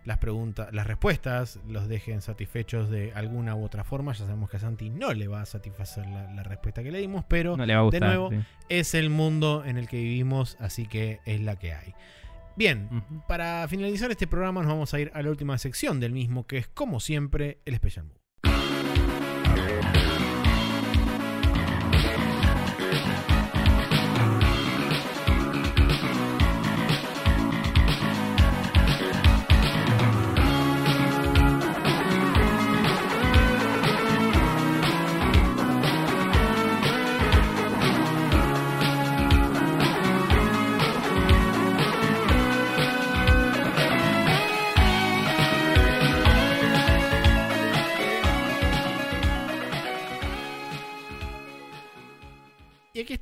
Las 0.05 0.19
preguntas, 0.19 0.71
las 0.71 0.87
respuestas 0.87 1.59
los 1.67 1.87
dejen 1.87 2.21
satisfechos 2.21 2.89
de 2.89 3.11
alguna 3.13 3.55
u 3.55 3.63
otra 3.65 3.83
forma. 3.83 4.13
Ya 4.13 4.25
sabemos 4.25 4.49
que 4.49 4.57
a 4.57 4.59
Santi 4.59 4.89
no 4.89 5.13
le 5.13 5.27
va 5.27 5.41
a 5.41 5.45
satisfacer 5.45 6.05
la, 6.07 6.31
la 6.31 6.43
respuesta 6.43 6.83
que 6.83 6.91
le 6.91 6.99
dimos, 6.99 7.25
pero 7.27 7.57
No 7.57 7.65
le 7.65 7.73
va 7.73 7.81
a 7.81 7.83
gustar. 7.83 8.01
nuevo, 8.03 8.29
sí. 8.29 8.37
es 8.69 8.93
el 8.93 9.09
mundo 9.09 9.63
en 9.65 9.77
el 9.77 9.87
que 9.87 9.97
vivimos, 9.97 10.57
así 10.59 10.85
que 10.87 11.19
es 11.25 11.41
la 11.41 11.57
que 11.57 11.73
hay. 11.73 11.93
Bien, 12.55 13.03
para 13.27 13.67
finalizar 13.67 14.09
este 14.11 14.27
programa 14.27 14.61
nos 14.61 14.69
vamos 14.71 14.93
a 14.93 14.99
ir 14.99 15.11
a 15.13 15.21
la 15.21 15.29
última 15.29 15.57
sección 15.57 15.99
del 15.99 16.13
mismo, 16.13 16.47
que 16.47 16.57
es 16.57 16.67
como 16.67 16.99
siempre 17.01 17.59
el 17.65 17.75
Special 17.75 18.05
Move. 18.05 18.19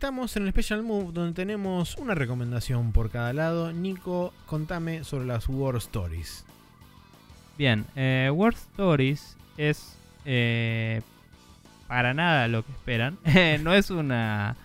Estamos 0.04 0.36
en 0.36 0.44
el 0.44 0.50
Special 0.50 0.84
Move, 0.84 1.14
donde 1.14 1.32
tenemos 1.32 1.96
una 1.96 2.14
recomendación 2.14 2.92
por 2.92 3.10
cada 3.10 3.32
lado. 3.32 3.72
Nico, 3.72 4.34
contame 4.48 5.06
sobre 5.06 5.26
las 5.26 5.48
War 5.48 5.78
Stories. 5.78 6.44
Bien, 7.58 7.86
eh, 7.96 8.30
War 8.34 8.54
Stories 8.54 9.38
es 9.56 9.98
eh, 10.26 11.02
para 11.88 12.14
nada 12.14 12.50
lo 12.50 12.66
que 12.66 12.74
esperan. 12.74 13.18
no 13.64 13.74
es 13.74 13.92
una. 13.92 14.58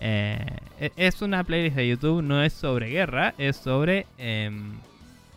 eh, 0.00 0.58
e- 0.78 0.92
es 0.98 1.22
una 1.22 1.44
playlist 1.44 1.76
de 1.76 1.88
YouTube, 1.88 2.22
no 2.22 2.42
es 2.42 2.52
sobre 2.52 2.90
guerra, 2.90 3.32
es 3.38 3.56
sobre 3.56 4.06
em, 4.18 4.74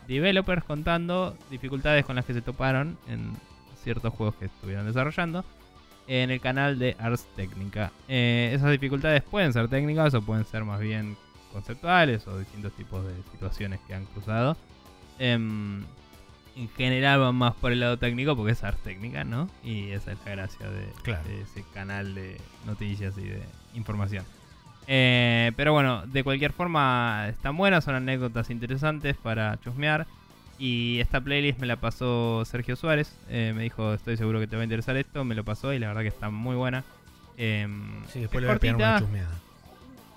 developers 0.10 0.66
contando 0.66 1.38
dificultades 1.50 2.04
con 2.04 2.18
las 2.18 2.26
que 2.26 2.34
se 2.34 2.42
toparon 2.42 2.98
en 3.08 3.32
ciertos 3.82 4.14
juegos 4.14 4.36
que 4.36 4.48
estuvieron 4.48 4.86
desarrollando 4.86 5.46
en 6.08 6.32
el 6.32 6.40
canal 6.40 6.80
de 6.80 6.96
Ars 7.00 7.26
Technica. 7.36 7.92
Eh, 8.08 8.52
esas 8.54 8.72
dificultades 8.72 9.24
pueden 9.24 9.54
ser 9.54 9.68
técnicas 9.68 10.14
o 10.14 10.22
pueden 10.22 10.46
ser 10.46 10.64
más 10.64 10.80
bien 10.80 11.18
conceptuales 11.52 12.26
o 12.28 12.38
distintos 12.40 12.72
tipos 12.74 13.06
de 13.06 13.14
situaciones 13.32 13.80
que 13.88 13.94
han 13.94 14.06
cruzado. 14.06 14.56
Em, 15.20 15.84
en 16.56 16.70
general 16.76 17.20
van 17.20 17.36
más 17.36 17.54
por 17.56 17.72
el 17.72 17.80
lado 17.80 17.98
técnico 17.98 18.36
porque 18.36 18.54
es 18.54 18.64
Ars 18.64 18.78
Técnica, 18.80 19.24
¿no? 19.24 19.50
Y 19.64 19.90
esa 19.92 20.12
es 20.14 20.18
la 20.26 20.32
gracia 20.32 20.70
de, 20.70 20.88
Claro. 21.04 21.24
de 21.28 21.42
ese 21.42 21.64
canal 21.74 22.16
de 22.16 22.38
noticias 22.66 23.18
y 23.18 23.24
de 23.26 23.42
información. 23.76 24.26
Eh, 24.88 25.52
pero 25.58 25.74
bueno, 25.74 26.06
de 26.08 26.24
cualquier 26.24 26.54
forma 26.54 27.26
están 27.30 27.58
buenas, 27.58 27.84
son 27.84 27.96
anécdotas 27.96 28.50
interesantes 28.50 29.18
para 29.18 29.60
chusmear. 29.60 30.08
Y 30.60 31.00
esta 31.00 31.22
playlist 31.22 31.60
me 31.60 31.68
la 31.68 31.76
pasó 31.76 32.44
Sergio 32.46 32.76
Suárez. 32.76 33.16
eh, 33.30 33.54
me 33.56 33.64
dijo, 33.64 33.94
estoy 33.94 34.18
seguro 34.18 34.40
que 34.40 34.48
te 34.48 34.56
va 34.56 34.62
a 34.62 34.66
interesar 34.66 34.98
esto. 34.98 35.24
Me 35.24 35.36
lo 35.36 35.44
pasó 35.44 35.74
y 35.74 35.80
la 35.80 35.88
verdad 35.88 36.02
que 36.02 36.08
está 36.08 36.30
muy 36.30 36.56
buena. 36.56 36.84
Em, 37.38 38.04
Sí, 38.08 38.22
después 38.22 38.38
es 38.38 38.42
le 38.42 38.48
voy 38.48 38.56
a 38.56 38.60
pegar 38.60 38.76
una 38.76 39.00
chusmeada. 39.00 39.40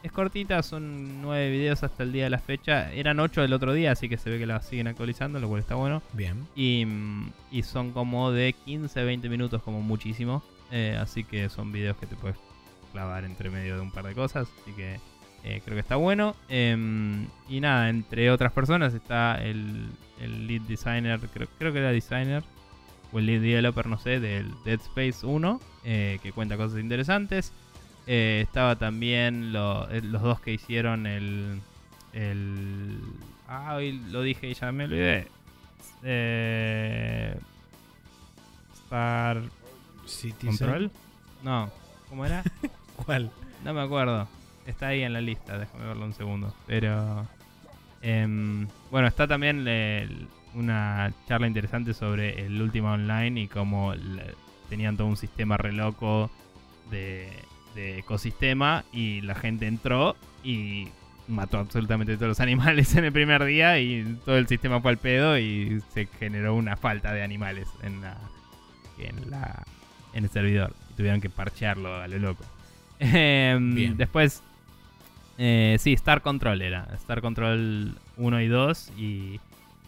es 0.02 0.12
cortita, 0.12 0.62
son 0.62 1.20
nueve 1.20 1.50
videos 1.50 1.82
hasta 1.82 2.02
el 2.04 2.12
día 2.12 2.24
de 2.24 2.30
la 2.30 2.38
fecha. 2.38 2.90
Eran 2.92 3.20
ocho 3.20 3.42
el 3.44 3.52
otro 3.52 3.74
día, 3.74 3.92
así 3.92 4.08
que 4.08 4.16
se 4.16 4.30
ve 4.30 4.38
que 4.38 4.46
la 4.46 4.62
siguen 4.62 4.86
actualizando, 4.86 5.38
lo 5.40 5.48
cual 5.48 5.60
está 5.60 5.74
bueno. 5.74 6.02
Bien. 6.14 6.46
Y, 6.56 6.86
mm, 6.86 7.32
y 7.50 7.62
son 7.62 7.92
como 7.92 8.32
de 8.32 8.54
15-20 8.66 9.28
minutos 9.28 9.62
como 9.62 9.82
muchísimo. 9.82 10.42
Eh, 10.72 10.96
así 10.98 11.24
que 11.24 11.50
son 11.50 11.70
videos 11.72 11.96
que 11.98 12.06
te 12.06 12.16
puedes 12.16 12.38
clavar 12.92 13.24
entre 13.24 13.50
medio 13.50 13.74
de 13.74 13.82
un 13.82 13.90
par 13.90 14.04
de 14.06 14.14
cosas. 14.14 14.48
Así 14.62 14.72
que 14.72 14.98
eh, 15.44 15.60
creo 15.64 15.74
que 15.76 15.80
está 15.80 15.96
bueno. 15.96 16.34
Em, 16.48 17.26
y 17.48 17.60
nada, 17.60 17.90
entre 17.90 18.30
otras 18.30 18.52
personas 18.52 18.94
está 18.94 19.34
el, 19.42 19.88
el 20.20 20.47
lead 20.47 20.62
designer, 20.62 21.20
creo, 21.32 21.48
creo 21.59 21.72
que 21.72 21.78
era 21.78 21.90
designer. 21.90 22.42
O 23.12 23.18
el 23.18 23.26
lead 23.26 23.40
developer, 23.40 23.86
no 23.86 23.98
sé, 23.98 24.20
del 24.20 24.52
Dead 24.64 24.80
Space 24.80 25.26
1. 25.26 25.60
eh, 25.84 26.18
que 26.22 26.30
cuenta 26.32 26.56
cosas 26.56 26.78
interesantes. 26.80 27.52
Eh, 28.06 28.40
estaba 28.44 28.76
también 28.76 29.52
lo- 29.52 29.88
eh, 29.90 30.01
los 30.02 30.22
dos 30.22 30.40
que 30.40 30.52
hicieron 30.52 31.06
el... 31.06 31.60
el 32.12 32.98
ah, 33.48 33.74
hoy 33.76 33.92
lo 34.10 34.22
dije 34.22 34.48
y 34.48 34.55
ya 34.55 34.70
me 34.72 34.84
olvidé. 34.84 35.26
Eh, 36.02 37.36
Star 38.74 39.42
Citizen. 40.06 40.48
Control. 40.56 40.90
No, 41.42 41.70
¿cómo 42.09 42.24
era? 42.26 42.42
¿Cuál? 43.05 43.30
No 43.64 43.72
me 43.74 43.80
acuerdo. 43.80 44.28
Está 44.66 44.88
ahí 44.88 45.02
en 45.02 45.12
la 45.12 45.20
lista, 45.20 45.59
déjame 45.59 45.86
verlo 45.86 46.05
un 46.05 46.12
segundo. 46.14 46.55
Pero. 46.66 47.26
Em, 48.02 48.66
bueno, 48.90 49.06
está 49.09 49.27
también 49.27 49.66
el- 49.68 50.27
una 50.55 51.12
charla 51.28 51.47
interesante 51.47 51.94
sobre 51.94 52.44
el 52.47 52.60
Ultima 52.60 52.93
Online 52.94 53.43
y 53.43 53.47
cómo 53.48 53.94
le- 53.94 54.35
tenían 54.68 54.97
todo 54.97 55.06
un 55.06 55.16
sistema 55.16 55.56
re 55.56 55.72
loco 55.72 56.31
de, 56.90 57.28
de 57.74 57.98
ecosistema 58.01 58.85
y 58.93 59.20
la 59.20 59.35
gente 59.35 59.66
entró 59.66 60.16
y 60.43 60.89
mató 61.28 61.59
absolutamente 61.59 62.16
todos 62.16 62.28
los 62.28 62.40
animales 62.40 62.94
en 62.97 63.05
el 63.05 63.12
primer 63.12 63.44
día 63.44 63.78
y 63.78 64.18
todo 64.24 64.39
el 64.39 64.48
sistema 64.48 64.81
fue 64.81 64.90
al 64.93 64.98
pedo 64.98 65.39
y 65.39 65.81
se 65.94 66.06
generó 66.18 66.55
una 66.56 66.77
falta 66.77 67.12
de 67.12 67.22
animales 67.22 67.68
en 67.82 68.01
la 68.01 68.16
en 68.98 69.31
la 69.31 69.62
en 70.12 70.24
el 70.24 70.31
servidor 70.31 70.74
y 70.90 70.94
tuvieron 70.94 71.20
que 71.20 71.31
parchearlo 71.31 71.94
a 71.97 72.09
lo 72.09 72.18
loco. 72.18 72.44
Em, 72.98 73.74
Bien. 73.74 73.97
Después, 73.97 74.43
eh, 75.42 75.76
sí, 75.80 75.94
Star 75.94 76.20
Control 76.20 76.60
era. 76.60 76.86
Star 76.94 77.20
Control 77.22 77.94
1 78.18 78.40
y 78.42 78.46
2. 78.48 78.92
Y 78.98 79.40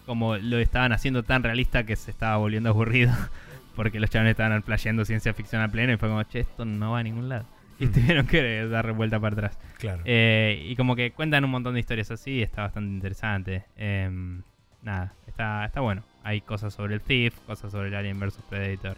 como 0.06 0.36
lo 0.36 0.58
estaban 0.58 0.92
haciendo 0.92 1.22
tan 1.22 1.42
realista 1.42 1.84
que 1.84 1.94
se 1.96 2.10
estaba 2.10 2.38
volviendo 2.38 2.70
aburrido. 2.70 3.12
Porque 3.76 4.00
los 4.00 4.10
chavales 4.10 4.32
estaban 4.32 4.62
playando 4.62 5.04
ciencia 5.04 5.32
ficción 5.34 5.60
a 5.62 5.68
pleno. 5.68 5.92
Y 5.92 5.96
fue 5.98 6.08
como, 6.08 6.22
che, 6.24 6.40
esto 6.40 6.64
no 6.64 6.92
va 6.92 7.00
a 7.00 7.02
ningún 7.02 7.28
lado. 7.28 7.44
Y 7.78 7.86
Mm. 7.86 7.92
tuvieron 7.92 8.26
que 8.26 8.66
dar 8.66 8.92
vuelta 8.92 9.20
para 9.20 9.34
atrás. 9.34 9.58
Claro. 9.78 10.02
Eh, 10.04 10.66
y 10.68 10.76
como 10.76 10.94
que 10.96 11.10
cuentan 11.12 11.44
un 11.44 11.50
montón 11.50 11.74
de 11.74 11.80
historias 11.80 12.10
así. 12.10 12.40
Está 12.42 12.62
bastante 12.62 12.92
interesante. 12.94 13.64
Em, 13.76 14.42
nada, 14.82 15.12
está, 15.26 15.64
está 15.66 15.80
bueno. 15.80 16.02
Hay 16.24 16.40
cosas 16.40 16.72
sobre 16.74 16.94
el 16.94 17.00
Thief, 17.00 17.38
cosas 17.40 17.72
sobre 17.72 17.88
el 17.88 17.94
Alien 17.94 18.18
vs 18.20 18.38
Predator, 18.48 18.96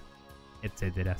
etcétera. 0.62 1.16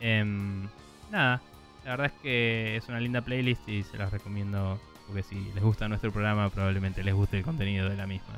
Em, 0.00 0.66
nada, 1.10 1.40
la 1.84 1.90
verdad 1.90 2.06
es 2.06 2.22
que 2.22 2.76
es 2.76 2.88
una 2.88 3.00
linda 3.00 3.20
playlist 3.20 3.68
y 3.68 3.82
se 3.82 3.96
las 3.96 4.10
recomiendo 4.10 4.80
porque 5.06 5.22
si 5.22 5.36
les 5.54 5.62
gusta 5.62 5.88
nuestro 5.88 6.10
programa 6.12 6.48
probablemente 6.50 7.04
les 7.04 7.14
guste 7.14 7.38
el 7.38 7.44
contenido 7.44 7.88
de 7.88 7.96
la 7.96 8.06
misma. 8.06 8.34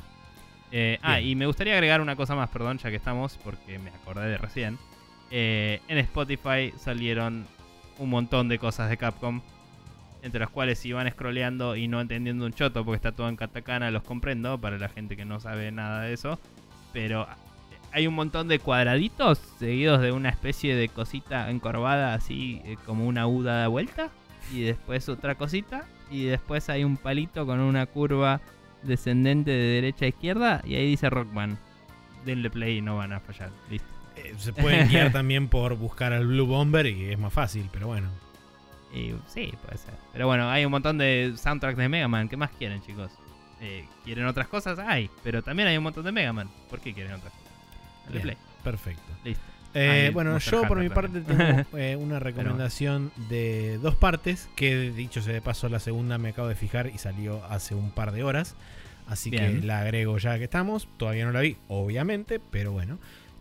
Eh, 0.73 0.99
ah, 1.03 1.21
y 1.21 1.35
me 1.37 1.47
gustaría 1.47 1.75
agregar 1.75 2.01
una 2.01 2.17
cosa 2.17 2.35
más, 2.35 2.51
perdón, 2.51 2.79
ya 2.79 2.91
que 2.91 2.97
estamos, 2.97 3.39
porque 3.43 3.79
me 3.79 3.91
acordé 3.91 4.29
de 4.29 4.37
recién. 4.37 4.79
Eh, 5.31 5.81
en 5.89 5.99
Spotify 5.99 6.73
salieron 6.77 7.47
un 7.99 8.11
montón 8.11 8.49
de 8.49 8.59
cosas 8.59 8.91
de 8.91 8.97
Capcom, 8.97 9.43
entre 10.23 10.41
las 10.41 10.51
cuales 10.51 10.79
si 10.79 10.93
van 10.93 11.09
scrolleando 11.11 11.77
y 11.77 11.89
no 11.89 12.01
entendiendo 12.01 12.45
un 12.45 12.53
choto, 12.53 12.85
porque 12.85 12.97
está 12.97 13.13
todo 13.13 13.29
en 13.29 13.37
katakana, 13.37 13.91
los 13.91 14.03
comprendo, 14.03 14.61
para 14.61 14.77
la 14.77 14.89
gente 14.89 15.17
que 15.17 15.25
no 15.25 15.39
sabe 15.39 15.71
nada 15.71 16.03
de 16.03 16.13
eso. 16.13 16.41
Pero 16.93 17.29
hay 17.97 18.07
un 18.07 18.15
montón 18.15 18.47
de 18.47 18.59
cuadraditos 18.59 19.39
seguidos 19.59 20.03
de 20.03 20.13
una 20.13 20.29
especie 20.29 20.77
de 20.77 20.91
cosita 20.91 21.49
encorvada, 21.49 22.13
así 22.13 22.61
eh, 22.67 22.77
como 22.85 23.07
una 23.07 23.27
U 23.27 23.43
dada 23.43 23.69
vuelta. 23.69 24.11
Y 24.53 24.61
después 24.61 25.09
otra 25.09 25.37
cosita. 25.37 25.89
Y 26.11 26.25
después 26.25 26.69
hay 26.69 26.85
un 26.85 26.99
palito 26.99 27.47
con 27.47 27.59
una 27.59 27.87
curva 27.87 28.43
descendente 28.83 29.51
de 29.51 29.81
derecha 29.81 30.05
a 30.05 30.09
izquierda. 30.09 30.61
Y 30.67 30.75
ahí 30.75 30.91
dice 30.91 31.09
Rockman. 31.09 31.57
Denle 32.27 32.51
play 32.51 32.77
y 32.77 32.83
no 32.83 32.99
van 32.99 33.15
a 33.15 33.21
fallar. 33.21 33.51
Listo. 33.71 33.89
Eh, 34.17 34.35
se 34.37 34.53
pueden 34.53 34.91
guiar 34.91 35.11
también 35.13 35.49
por 35.49 35.75
buscar 35.77 36.13
al 36.13 36.27
Blue 36.27 36.45
Bomber 36.45 36.85
y 36.85 37.13
es 37.13 37.19
más 37.19 37.33
fácil, 37.33 37.67
pero 37.73 37.87
bueno. 37.87 38.11
Y 38.95 39.15
sí, 39.27 39.55
puede 39.65 39.79
ser. 39.79 39.95
Pero 40.13 40.27
bueno, 40.27 40.51
hay 40.51 40.67
un 40.67 40.71
montón 40.71 40.99
de 40.99 41.33
soundtracks 41.35 41.79
de 41.79 41.89
Mega 41.89 42.09
Man. 42.09 42.29
¿Qué 42.29 42.37
más 42.37 42.51
quieren, 42.51 42.83
chicos? 42.83 43.11
Eh, 43.63 43.87
¿Quieren 44.05 44.27
otras 44.27 44.49
cosas? 44.49 44.79
Hay. 44.81 45.09
Pero 45.25 45.41
también 45.41 45.67
hay 45.67 45.79
un 45.79 45.85
montón 45.85 46.05
de 46.05 46.13
Mega 46.13 46.35
Man. 46.35 46.51
¿Por 46.69 46.81
qué 46.81 46.93
quieren 46.93 47.15
otras 47.15 47.33
cosas? 47.33 47.46
Dale 48.07 48.13
Bien, 48.13 48.23
play. 48.23 48.37
Perfecto. 48.63 49.13
Listo. 49.25 49.43
Eh, 49.79 50.11
bueno, 50.15 50.33
Monster 50.33 50.55
yo 50.55 50.69
por 50.69 50.79
mi 50.79 50.89
parte 50.89 51.21
tengo 51.21 51.43
eh, 51.77 51.97
una 51.97 52.19
recomendación 52.19 53.13
de 53.29 53.79
dos 53.79 53.95
partes, 53.95 54.49
que 54.57 54.91
dicho 54.91 55.21
sea 55.21 55.35
de 55.35 55.43
paso 55.43 55.69
la 55.69 55.81
segunda 55.81 56.17
me 56.17 56.31
acabo 56.31 56.49
de 56.49 56.55
fijar 56.55 56.87
y 56.87 56.97
salió 56.97 57.45
hace 57.45 57.75
un 57.75 57.91
par 57.91 58.13
de 58.13 58.25
horas, 58.25 58.55
así 59.07 59.31
que 59.31 59.61
la 59.63 59.81
agrego 59.81 60.17
ya 60.17 60.39
que 60.39 60.45
estamos, 60.45 60.89
todavía 60.97 61.27
no 61.27 61.33
la 61.33 61.41
vi, 61.41 61.59
obviamente, 61.69 62.41
pero 62.51 62.73
bueno. 62.73 62.99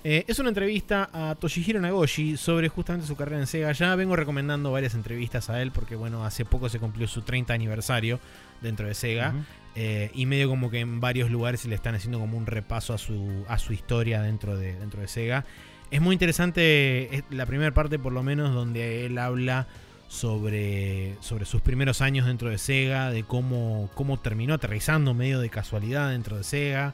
Eh, 0.08 0.24
es 0.28 0.38
una 0.38 0.50
entrevista 0.50 1.10
a 1.12 1.34
Toshihiro 1.34 1.82
Nagoshi 1.82 2.38
sobre 2.38 2.70
justamente 2.70 3.08
su 3.08 3.16
carrera 3.16 3.40
en 3.40 3.48
Sega. 3.48 3.72
Ya 3.72 3.96
vengo 3.96 4.16
recomendando 4.16 4.72
varias 4.72 4.94
entrevistas 4.94 5.50
a 5.50 5.60
él 5.64 5.72
porque 5.72 5.96
bueno, 5.96 6.24
hace 6.24 6.46
poco 6.46 6.70
se 6.70 6.78
cumplió 6.78 7.08
su 7.08 7.24
30 7.24 7.52
aniversario 7.56 8.20
dentro 8.62 8.86
de 8.86 8.94
Sega. 8.94 9.34
Eh, 9.78 10.10
y 10.14 10.26
medio 10.26 10.48
como 10.48 10.70
que 10.70 10.80
en 10.80 11.02
varios 11.02 11.30
lugares 11.30 11.60
se 11.60 11.68
le 11.68 11.76
están 11.76 11.96
haciendo 11.96 12.18
como 12.18 12.38
un 12.38 12.46
repaso 12.46 12.94
a 12.94 12.98
su, 12.98 13.44
a 13.50 13.58
su 13.58 13.74
historia 13.74 14.22
dentro 14.22 14.58
de, 14.58 14.76
dentro 14.76 15.02
de 15.02 15.10
Sega. 15.10 15.46
Es 15.92 16.02
muy 16.02 16.14
interesante 16.14 17.14
es 17.14 17.24
la 17.30 17.46
primera 17.46 17.74
parte 17.74 18.00
por 18.00 18.14
lo 18.14 18.24
menos 18.24 18.54
donde 18.54 19.06
él 19.06 19.18
habla 19.18 19.68
sobre, 20.08 21.16
sobre 21.20 21.46
sus 21.46 21.62
primeros 21.62 22.02
años 22.02 22.26
dentro 22.26 22.50
de 22.50 22.58
Sega, 22.58 23.12
de 23.12 23.24
cómo, 23.24 23.90
cómo 23.96 24.18
terminó 24.18 24.54
aterrizando 24.54 25.14
medio 25.14 25.40
de 25.40 25.50
casualidad 25.50 26.10
dentro 26.10 26.38
de 26.38 26.44
Sega 26.46 26.94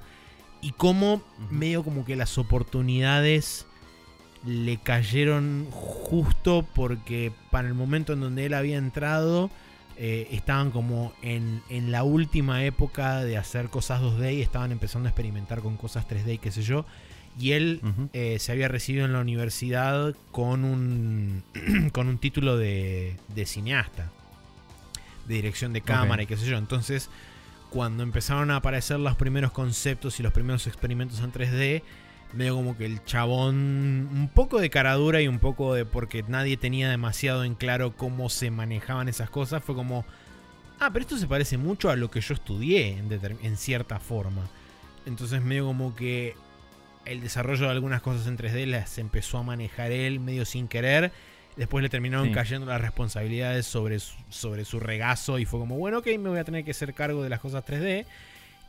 y 0.62 0.72
cómo 0.72 1.22
medio 1.52 1.84
como 1.84 2.03
que 2.03 2.16
las 2.16 2.38
oportunidades 2.40 3.68
le 4.45 4.78
cayeron 4.78 5.68
justo 5.70 6.66
porque 6.74 7.32
para 7.52 7.68
el 7.68 7.76
momento 7.76 8.14
en 8.14 8.22
donde 8.22 8.48
él 8.48 8.56
había 8.56 8.78
entrado 8.78 9.52
eh, 10.03 10.28
estaban 10.32 10.72
como 10.72 11.14
en, 11.22 11.61
en 11.69 11.91
la 11.91 12.02
última 12.02 12.65
época 12.65 13.23
de 13.23 13.38
hacer 13.38 13.69
cosas 13.69 14.02
2D 14.02 14.34
y 14.34 14.41
estaban 14.41 14.72
empezando 14.72 15.07
a 15.07 15.11
experimentar 15.11 15.61
con 15.61 15.78
cosas 15.78 16.07
3D 16.07 16.34
y 16.34 16.38
qué 16.40 16.52
sé 16.52 16.64
yo. 16.64 16.88
Y 17.40 17.52
él 17.52 17.82
eh, 18.14 18.40
se 18.40 18.52
había 18.52 18.68
recibido 18.68 19.06
en 19.06 19.14
la 19.14 19.19
universidad 19.19 20.15
con 20.32 20.65
un, 20.65 21.44
con 21.94 22.07
un 22.07 22.18
título 22.18 22.57
de, 22.57 23.15
de 23.36 23.45
cineasta, 23.45 24.10
de 25.28 25.36
dirección 25.36 25.72
de 25.72 25.82
cámara 25.82 26.23
y 26.23 26.26
qué 26.26 26.36
sé 26.36 26.48
yo. 26.48 26.57
Entonces, 26.57 27.11
cuando 27.69 28.02
empezaron 28.02 28.49
a 28.49 28.56
aparecer 28.56 28.99
los 28.99 29.15
primeros 29.15 29.52
conceptos 29.52 30.19
y 30.19 30.23
los 30.23 30.34
primeros 30.34 30.65
experimentos 30.65 31.19
en 31.19 31.32
3D, 31.32 31.84
medio 32.34 32.56
como 32.56 32.78
que 32.78 32.86
el 32.86 33.03
chabón, 33.03 33.56
un 34.12 34.30
poco 34.34 34.60
de 34.60 34.70
caradura 34.70 35.22
y 35.22 35.28
un 35.28 35.40
poco 35.40 35.74
de 35.74 35.86
porque 35.86 36.24
nadie 36.28 36.58
tenía 36.58 36.90
demasiado 36.90 37.44
en 37.44 37.56
claro 37.56 37.95
cómo 37.95 38.30
se 38.30 38.52
manejaban 38.52 39.10
esas 39.10 39.30
cosas, 39.30 39.64
fue 39.64 39.76
como, 39.76 40.06
ah, 40.80 40.90
pero 40.94 41.03
esto 41.03 41.18
se 41.18 41.28
parece 41.28 41.58
mucho 41.58 41.90
a 41.90 41.95
lo 41.95 42.10
que 42.10 42.22
yo 42.22 42.34
estudié 42.34 42.98
en, 42.98 43.10
en 43.44 43.58
cierta 43.58 43.99
forma. 43.99 44.48
Entonces 45.06 45.41
medio 45.41 45.66
como 45.66 45.95
que 45.95 46.36
el 47.06 47.22
desarrollo 47.22 47.66
de 47.66 47.72
algunas 47.72 48.02
cosas 48.02 48.28
en 48.28 48.38
3D 48.38 48.66
las 48.68 48.98
empezó 48.98 49.40
a 49.40 49.44
manejar 49.44 49.91
él 49.91 50.20
medio 50.20 50.45
sin 50.45 50.68
querer. 50.68 51.12
Después 51.58 51.84
le 51.84 51.90
terminaron 51.90 52.28
Sí. 52.28 52.34
cayendo 52.34 52.68
las 52.68 52.80
responsabilidades 52.80 53.66
sobre 53.66 53.99
su, 53.99 54.14
sobre 54.30 54.64
su 54.64 54.80
regazo 54.80 55.38
y 55.38 55.45
fue 55.45 55.60
como, 55.60 55.78
bueno, 55.78 55.98
ok, 55.98 56.08
me 56.20 56.30
voy 56.30 56.40
a 56.40 56.44
tener 56.45 56.64
que 56.64 56.72
hacer 56.72 56.94
cargo 56.94 57.24
de 57.24 57.30
las 57.30 57.40
cosas 57.41 57.66
3D. 57.66 58.06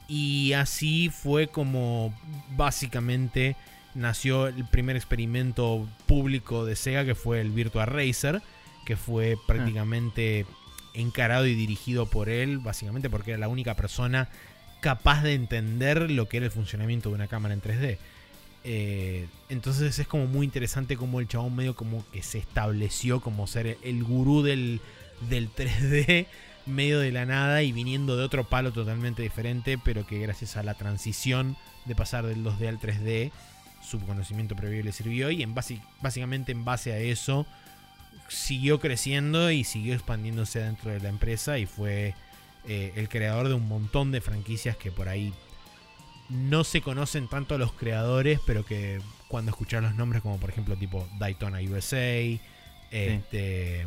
Y 0.08 0.52
así 0.52 1.10
fue 1.10 1.48
como 1.48 2.14
básicamente 2.56 3.56
nació 3.94 4.48
el 4.48 4.64
primer 4.64 4.96
experimento 4.96 5.88
público 6.06 6.64
de 6.64 6.76
Sega, 6.76 7.04
que 7.04 7.14
fue 7.14 7.40
el 7.40 7.50
Virtua 7.50 7.86
Racer, 7.86 8.42
que 8.84 8.96
fue 8.96 9.36
prácticamente 9.46 10.46
encarado 10.94 11.46
y 11.46 11.54
dirigido 11.54 12.06
por 12.06 12.28
él, 12.28 12.58
básicamente 12.58 13.08
porque 13.08 13.32
era 13.32 13.40
la 13.40 13.48
única 13.48 13.74
persona 13.74 14.28
capaz 14.80 15.22
de 15.22 15.34
entender 15.34 16.10
lo 16.10 16.28
que 16.28 16.38
era 16.38 16.46
el 16.46 16.52
funcionamiento 16.52 17.08
de 17.08 17.14
una 17.14 17.28
cámara 17.28 17.54
en 17.54 17.62
3D. 17.62 17.98
Eh, 18.64 19.26
entonces 19.48 19.98
es 19.98 20.06
como 20.06 20.26
muy 20.26 20.44
interesante 20.44 20.96
como 20.96 21.18
el 21.18 21.26
chabón 21.26 21.56
medio 21.56 21.74
como 21.74 22.04
que 22.12 22.22
se 22.22 22.38
estableció 22.38 23.20
como 23.20 23.48
ser 23.48 23.76
el 23.82 24.04
gurú 24.04 24.42
del, 24.42 24.80
del 25.28 25.50
3D 25.50 26.26
medio 26.66 27.00
de 27.00 27.12
la 27.12 27.26
nada 27.26 27.62
y 27.62 27.72
viniendo 27.72 28.16
de 28.16 28.24
otro 28.24 28.44
palo 28.44 28.72
totalmente 28.72 29.22
diferente, 29.22 29.78
pero 29.78 30.06
que 30.06 30.18
gracias 30.18 30.56
a 30.56 30.62
la 30.62 30.74
transición 30.74 31.56
de 31.84 31.94
pasar 31.94 32.26
del 32.26 32.44
2D 32.44 32.68
al 32.68 32.80
3D, 32.80 33.32
su 33.82 34.00
conocimiento 34.00 34.54
previo 34.54 34.82
le 34.82 34.92
sirvió 34.92 35.30
y 35.30 35.42
en 35.42 35.54
básicamente 35.54 36.52
en 36.52 36.64
base 36.64 36.92
a 36.92 36.98
eso 36.98 37.46
siguió 38.28 38.80
creciendo 38.80 39.50
y 39.50 39.64
siguió 39.64 39.94
expandiéndose 39.94 40.60
dentro 40.60 40.90
de 40.90 41.00
la 41.00 41.08
empresa 41.08 41.58
y 41.58 41.66
fue 41.66 42.14
eh, 42.66 42.92
el 42.96 43.08
creador 43.08 43.48
de 43.48 43.54
un 43.54 43.66
montón 43.66 44.12
de 44.12 44.20
franquicias 44.20 44.76
que 44.76 44.92
por 44.92 45.08
ahí 45.08 45.32
no 46.28 46.64
se 46.64 46.80
conocen 46.80 47.28
tanto 47.28 47.58
los 47.58 47.72
creadores, 47.72 48.40
pero 48.46 48.64
que 48.64 49.00
cuando 49.28 49.50
escuchas 49.50 49.82
los 49.82 49.94
nombres 49.94 50.22
como 50.22 50.38
por 50.38 50.50
ejemplo 50.50 50.76
tipo 50.76 51.06
Daytona 51.18 51.58
USA, 51.60 52.40
este... 52.90 53.86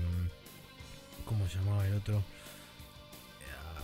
¿Cómo 1.25 1.47
se 1.47 1.57
llamaba 1.57 1.87
el 1.87 1.95
otro? 1.95 2.21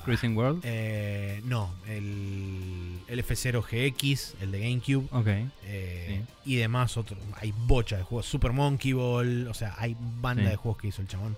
Cruising 0.03 0.35
World. 0.37 0.61
Eh, 0.63 1.41
no, 1.45 1.71
el, 1.87 2.99
el 3.07 3.25
F0GX, 3.25 4.33
el 4.41 4.51
de 4.51 4.59
GameCube. 4.59 5.07
Ok. 5.11 5.27
eh, 5.65 6.21
Y 6.45 6.55
demás, 6.55 6.97
otros. 6.97 7.19
Hay 7.39 7.53
bocha 7.65 7.97
de 7.97 8.03
juegos. 8.03 8.25
Super 8.25 8.51
Monkey 8.53 8.93
Ball. 8.93 9.47
O 9.47 9.53
sea, 9.53 9.75
hay 9.77 9.95
banda 10.21 10.43
Sí. 10.43 10.49
de 10.49 10.55
juegos 10.55 10.81
que 10.81 10.87
hizo 10.87 11.01
el 11.01 11.07
chabón. 11.07 11.37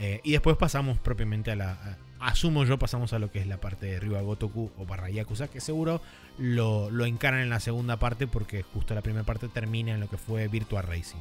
Eh, 0.00 0.20
y 0.22 0.32
después 0.32 0.56
pasamos 0.56 0.98
propiamente 0.98 1.50
a 1.50 1.56
la, 1.56 1.98
asumo 2.20 2.64
yo, 2.64 2.78
pasamos 2.78 3.12
a 3.12 3.18
lo 3.18 3.32
que 3.32 3.40
es 3.40 3.46
la 3.48 3.60
parte 3.60 3.86
de 3.86 3.98
Ryuga 3.98 4.20
Gotoku 4.20 4.70
o 4.78 4.86
barra 4.86 5.10
Yakuza, 5.10 5.48
que 5.48 5.60
seguro 5.60 6.00
lo, 6.38 6.88
lo 6.90 7.04
encaran 7.04 7.40
en 7.40 7.50
la 7.50 7.58
segunda 7.58 7.96
parte 7.98 8.28
porque 8.28 8.62
justo 8.62 8.94
la 8.94 9.02
primera 9.02 9.24
parte 9.24 9.48
termina 9.48 9.92
en 9.94 10.00
lo 10.00 10.08
que 10.08 10.16
fue 10.16 10.46
Virtua 10.46 10.82
Racing. 10.82 11.18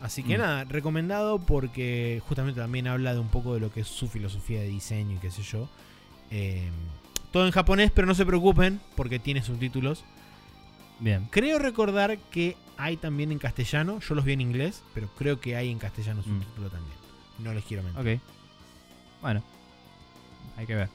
Así 0.00 0.22
que 0.22 0.36
Mm. 0.38 0.40
nada, 0.40 0.62
recomendado 0.64 1.40
porque 1.40 2.22
justamente 2.28 2.60
también 2.60 2.86
habla 2.86 3.14
de 3.14 3.18
un 3.18 3.28
poco 3.30 3.54
de 3.54 3.60
lo 3.60 3.72
que 3.72 3.80
es 3.80 3.88
su 3.88 4.06
filosofía 4.06 4.60
de 4.60 4.68
diseño 4.68 5.16
y 5.16 5.18
qué 5.18 5.32
sé 5.32 5.42
yo. 5.42 5.68
Eh, 6.30 6.68
todo 7.32 7.46
en 7.46 7.52
japonés, 7.52 7.90
pero 7.94 8.06
no 8.06 8.14
se 8.14 8.24
preocupen 8.26 8.80
porque 8.96 9.18
tiene 9.18 9.42
subtítulos. 9.42 10.04
Bien. 11.00 11.26
Creo 11.30 11.58
recordar 11.58 12.18
que 12.30 12.56
hay 12.76 12.96
también 12.96 13.30
en 13.32 13.38
castellano. 13.38 14.00
Yo 14.00 14.14
los 14.14 14.24
vi 14.24 14.32
en 14.32 14.40
inglés, 14.40 14.82
pero 14.94 15.08
creo 15.16 15.40
que 15.40 15.56
hay 15.56 15.70
en 15.70 15.78
castellano 15.78 16.20
Mm. 16.20 16.24
subtítulo 16.24 16.70
también. 16.70 16.96
No 17.38 17.52
les 17.54 17.64
quiero 17.64 17.82
mentir. 17.82 18.14
Ok. 18.16 18.22
Bueno. 19.22 19.42
Hay 20.56 20.66
que 20.66 20.74
ver. 20.74 20.88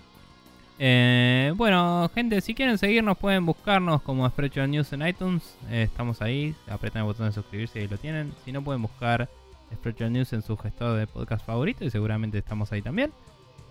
Eh, 0.79 1.53
bueno, 1.55 2.09
gente, 2.13 2.41
si 2.41 2.53
quieren 2.55 2.77
seguirnos 2.77 3.17
pueden 3.17 3.45
buscarnos 3.45 4.01
como 4.01 4.27
Spreadshot 4.27 4.67
News 4.67 4.91
en 4.91 5.07
iTunes. 5.07 5.55
Eh, 5.69 5.83
estamos 5.83 6.21
ahí. 6.21 6.55
Apretan 6.67 7.01
el 7.01 7.05
botón 7.05 7.27
de 7.27 7.31
suscribirse 7.31 7.79
y 7.79 7.81
ahí 7.83 7.87
lo 7.87 7.97
tienen. 7.97 8.33
Si 8.43 8.51
no, 8.51 8.63
pueden 8.63 8.81
buscar 8.81 9.29
Spreadshot 9.73 10.09
News 10.09 10.33
en 10.33 10.41
su 10.41 10.57
gestor 10.57 10.97
de 10.97 11.07
podcast 11.07 11.45
favorito 11.45 11.85
y 11.85 11.91
seguramente 11.91 12.37
estamos 12.39 12.71
ahí 12.71 12.81
también. 12.81 13.11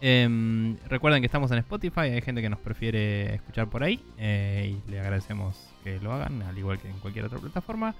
Em, 0.05 0.79
recuerden 0.89 1.23
que 1.23 1.27
estamos 1.27 1.53
en 1.53 1.59
Spotify. 1.59 2.01
Hay 2.01 2.23
gente 2.23 2.43
que 2.43 2.51
nos 2.51 2.59
prefiere 2.59 3.37
escuchar 3.37 3.69
por 3.71 3.85
ahí. 3.85 4.01
eh, 4.19 4.77
y 4.77 4.91
le 4.91 4.99
agradecemos 4.99 5.57
que 5.85 6.01
lo 6.01 6.13
hagan, 6.13 6.43
al 6.43 6.59
igual 6.59 6.81
que 6.81 6.89
en 6.89 6.99
cualquier 6.99 7.27
otra 7.27 7.39
plataforma. 7.39 7.95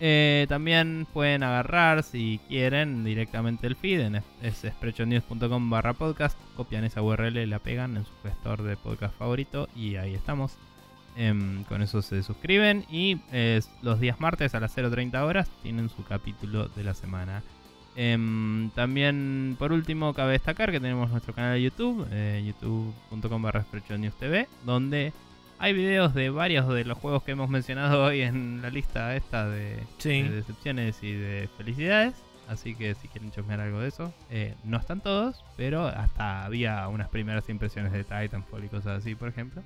Eh, 0.00 0.46
también 0.48 1.06
pueden 1.12 1.44
agarrar, 1.44 2.02
si 2.02 2.40
quieren, 2.48 3.04
directamente 3.04 3.68
el 3.68 3.76
feed. 3.76 4.00
En, 4.00 4.16
es 4.42 4.66
sprechonews.com 4.66 5.70
barra 5.70 5.92
podcast. 5.92 6.36
Copian 6.56 6.82
esa 6.82 7.02
URL, 7.02 7.48
la 7.48 7.60
pegan 7.60 7.96
en 7.98 8.04
su 8.04 8.12
gestor 8.24 8.64
de 8.64 8.76
podcast 8.76 9.16
favorito 9.16 9.68
y 9.76 9.94
ahí 9.94 10.12
estamos. 10.12 10.58
Em, 11.16 11.62
con 11.64 11.82
eso 11.82 12.02
se 12.02 12.24
suscriben 12.24 12.84
y 12.90 13.20
los 13.82 14.00
días 14.00 14.18
martes 14.18 14.56
a 14.56 14.60
las 14.60 14.76
0.30 14.76 15.22
horas 15.22 15.48
tienen 15.62 15.88
su 15.88 16.02
capítulo 16.02 16.66
de 16.66 16.82
la 16.82 16.94
semana. 16.94 17.44
Em, 17.96 18.70
también, 18.70 19.56
por 19.58 19.72
último, 19.72 20.14
cabe 20.14 20.32
destacar 20.32 20.72
que 20.72 20.80
tenemos 20.80 21.10
nuestro 21.10 21.32
canal 21.34 21.54
de 21.54 21.62
YouTube, 21.62 22.06
eh, 22.10 22.42
youtube.com 22.44 23.42
barra 23.42 23.64
TV, 24.18 24.48
donde 24.64 25.12
hay 25.58 25.72
videos 25.72 26.12
de 26.14 26.30
varios 26.30 26.68
de 26.68 26.84
los 26.84 26.98
juegos 26.98 27.22
que 27.22 27.32
hemos 27.32 27.48
mencionado 27.48 28.02
hoy 28.04 28.22
en 28.22 28.60
la 28.62 28.70
lista 28.70 29.14
esta 29.14 29.48
de, 29.48 29.78
Sí. 29.98 30.22
de 30.22 30.30
decepciones 30.30 31.02
y 31.02 31.12
de 31.12 31.48
felicidades. 31.56 32.14
Así 32.48 32.74
que 32.74 32.94
si 32.96 33.08
quieren 33.08 33.30
chusmear 33.30 33.60
algo 33.60 33.80
de 33.80 33.88
eso, 33.88 34.12
eh, 34.28 34.54
no 34.64 34.76
están 34.76 35.00
todos, 35.00 35.42
pero 35.56 35.86
hasta 35.86 36.44
había 36.44 36.86
unas 36.88 37.08
primeras 37.08 37.48
impresiones 37.48 37.92
de 37.92 38.04
Titanfall 38.04 38.64
y 38.64 38.68
cosas 38.68 38.98
así, 38.98 39.14
por 39.14 39.28
ejemplo. 39.28 39.62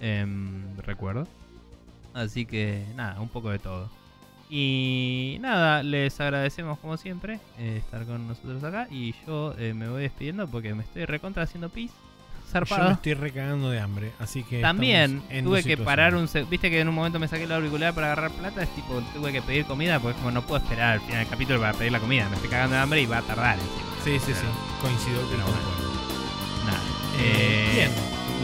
Em, 0.00 0.76
recuerdo. 0.78 1.26
Así 2.12 2.46
que 2.46 2.84
nada, 2.94 3.20
un 3.20 3.28
poco 3.28 3.50
de 3.50 3.58
todo. 3.58 3.90
Y 4.50 5.38
nada, 5.40 5.82
les 5.82 6.20
agradecemos 6.20 6.78
como 6.78 6.96
siempre 6.96 7.40
eh, 7.58 7.76
estar 7.78 8.04
con 8.04 8.28
nosotros 8.28 8.62
acá. 8.64 8.86
Y 8.90 9.14
yo 9.26 9.54
eh, 9.58 9.74
me 9.74 9.88
voy 9.88 10.02
despidiendo 10.02 10.46
porque 10.48 10.74
me 10.74 10.82
estoy 10.82 11.04
recontra 11.06 11.42
haciendo 11.44 11.68
pis. 11.68 11.90
Yo 11.90 12.60
me 12.60 12.66
Zarpado. 12.66 12.90
estoy 12.92 13.14
recagando 13.14 13.68
de 13.70 13.80
hambre, 13.80 14.12
así 14.20 14.44
que. 14.44 14.60
También 14.60 15.22
tuve 15.42 15.64
que 15.64 15.76
parar 15.76 16.14
un 16.14 16.28
Viste 16.48 16.70
que 16.70 16.80
en 16.80 16.88
un 16.88 16.94
momento 16.94 17.18
me 17.18 17.26
saqué 17.26 17.44
el 17.44 17.52
auricular 17.52 17.92
para 17.94 18.12
agarrar 18.12 18.30
plata. 18.30 18.62
Es 18.62 18.72
tipo, 18.76 19.02
tuve 19.12 19.32
que 19.32 19.42
pedir 19.42 19.64
comida 19.64 19.98
porque 19.98 20.16
como 20.18 20.30
no 20.30 20.42
puedo 20.42 20.62
esperar 20.62 20.92
al 20.94 21.00
final 21.00 21.18
del 21.20 21.28
capítulo 21.28 21.58
para 21.60 21.72
pedir 21.72 21.90
la 21.90 21.98
comida. 21.98 22.28
Me 22.28 22.36
estoy 22.36 22.50
cagando 22.50 22.76
de 22.76 22.82
hambre 22.82 23.00
y 23.02 23.06
va 23.06 23.18
a 23.18 23.22
tardar 23.22 23.58
encima. 23.58 23.94
Sí, 24.04 24.18
sí, 24.24 24.34
sí. 24.38 24.46
Coincido 24.80 25.20
con 25.22 25.30
bueno. 25.30 25.56
Nada. 26.66 26.80
Eh, 27.18 27.66
Eh, 27.66 27.70
bien. 27.74 27.90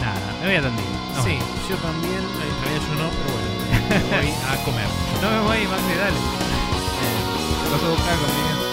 Nada, 0.01 0.33
me 0.41 0.47
voy 0.47 0.57
a 0.57 0.63
tender. 0.63 0.85
No, 1.15 1.23
Sí, 1.23 1.37
yo 1.69 1.77
también. 1.77 2.15
En 2.15 2.65
realidad 2.65 2.89
yo 2.89 3.03
no, 3.05 3.11
pero 3.11 3.33
bueno. 3.33 3.50
Me 3.91 3.99
voy 3.99 4.33
a 4.49 4.65
comer. 4.65 4.87
No 5.21 5.31
me 5.31 5.41
voy, 5.41 5.67
Maxi, 5.67 5.95
dale. 5.99 6.17
Eh, 6.17 7.71
vas 7.73 7.83
a 7.83 7.89
buscar 7.89 8.17
conmigo. 8.19 8.70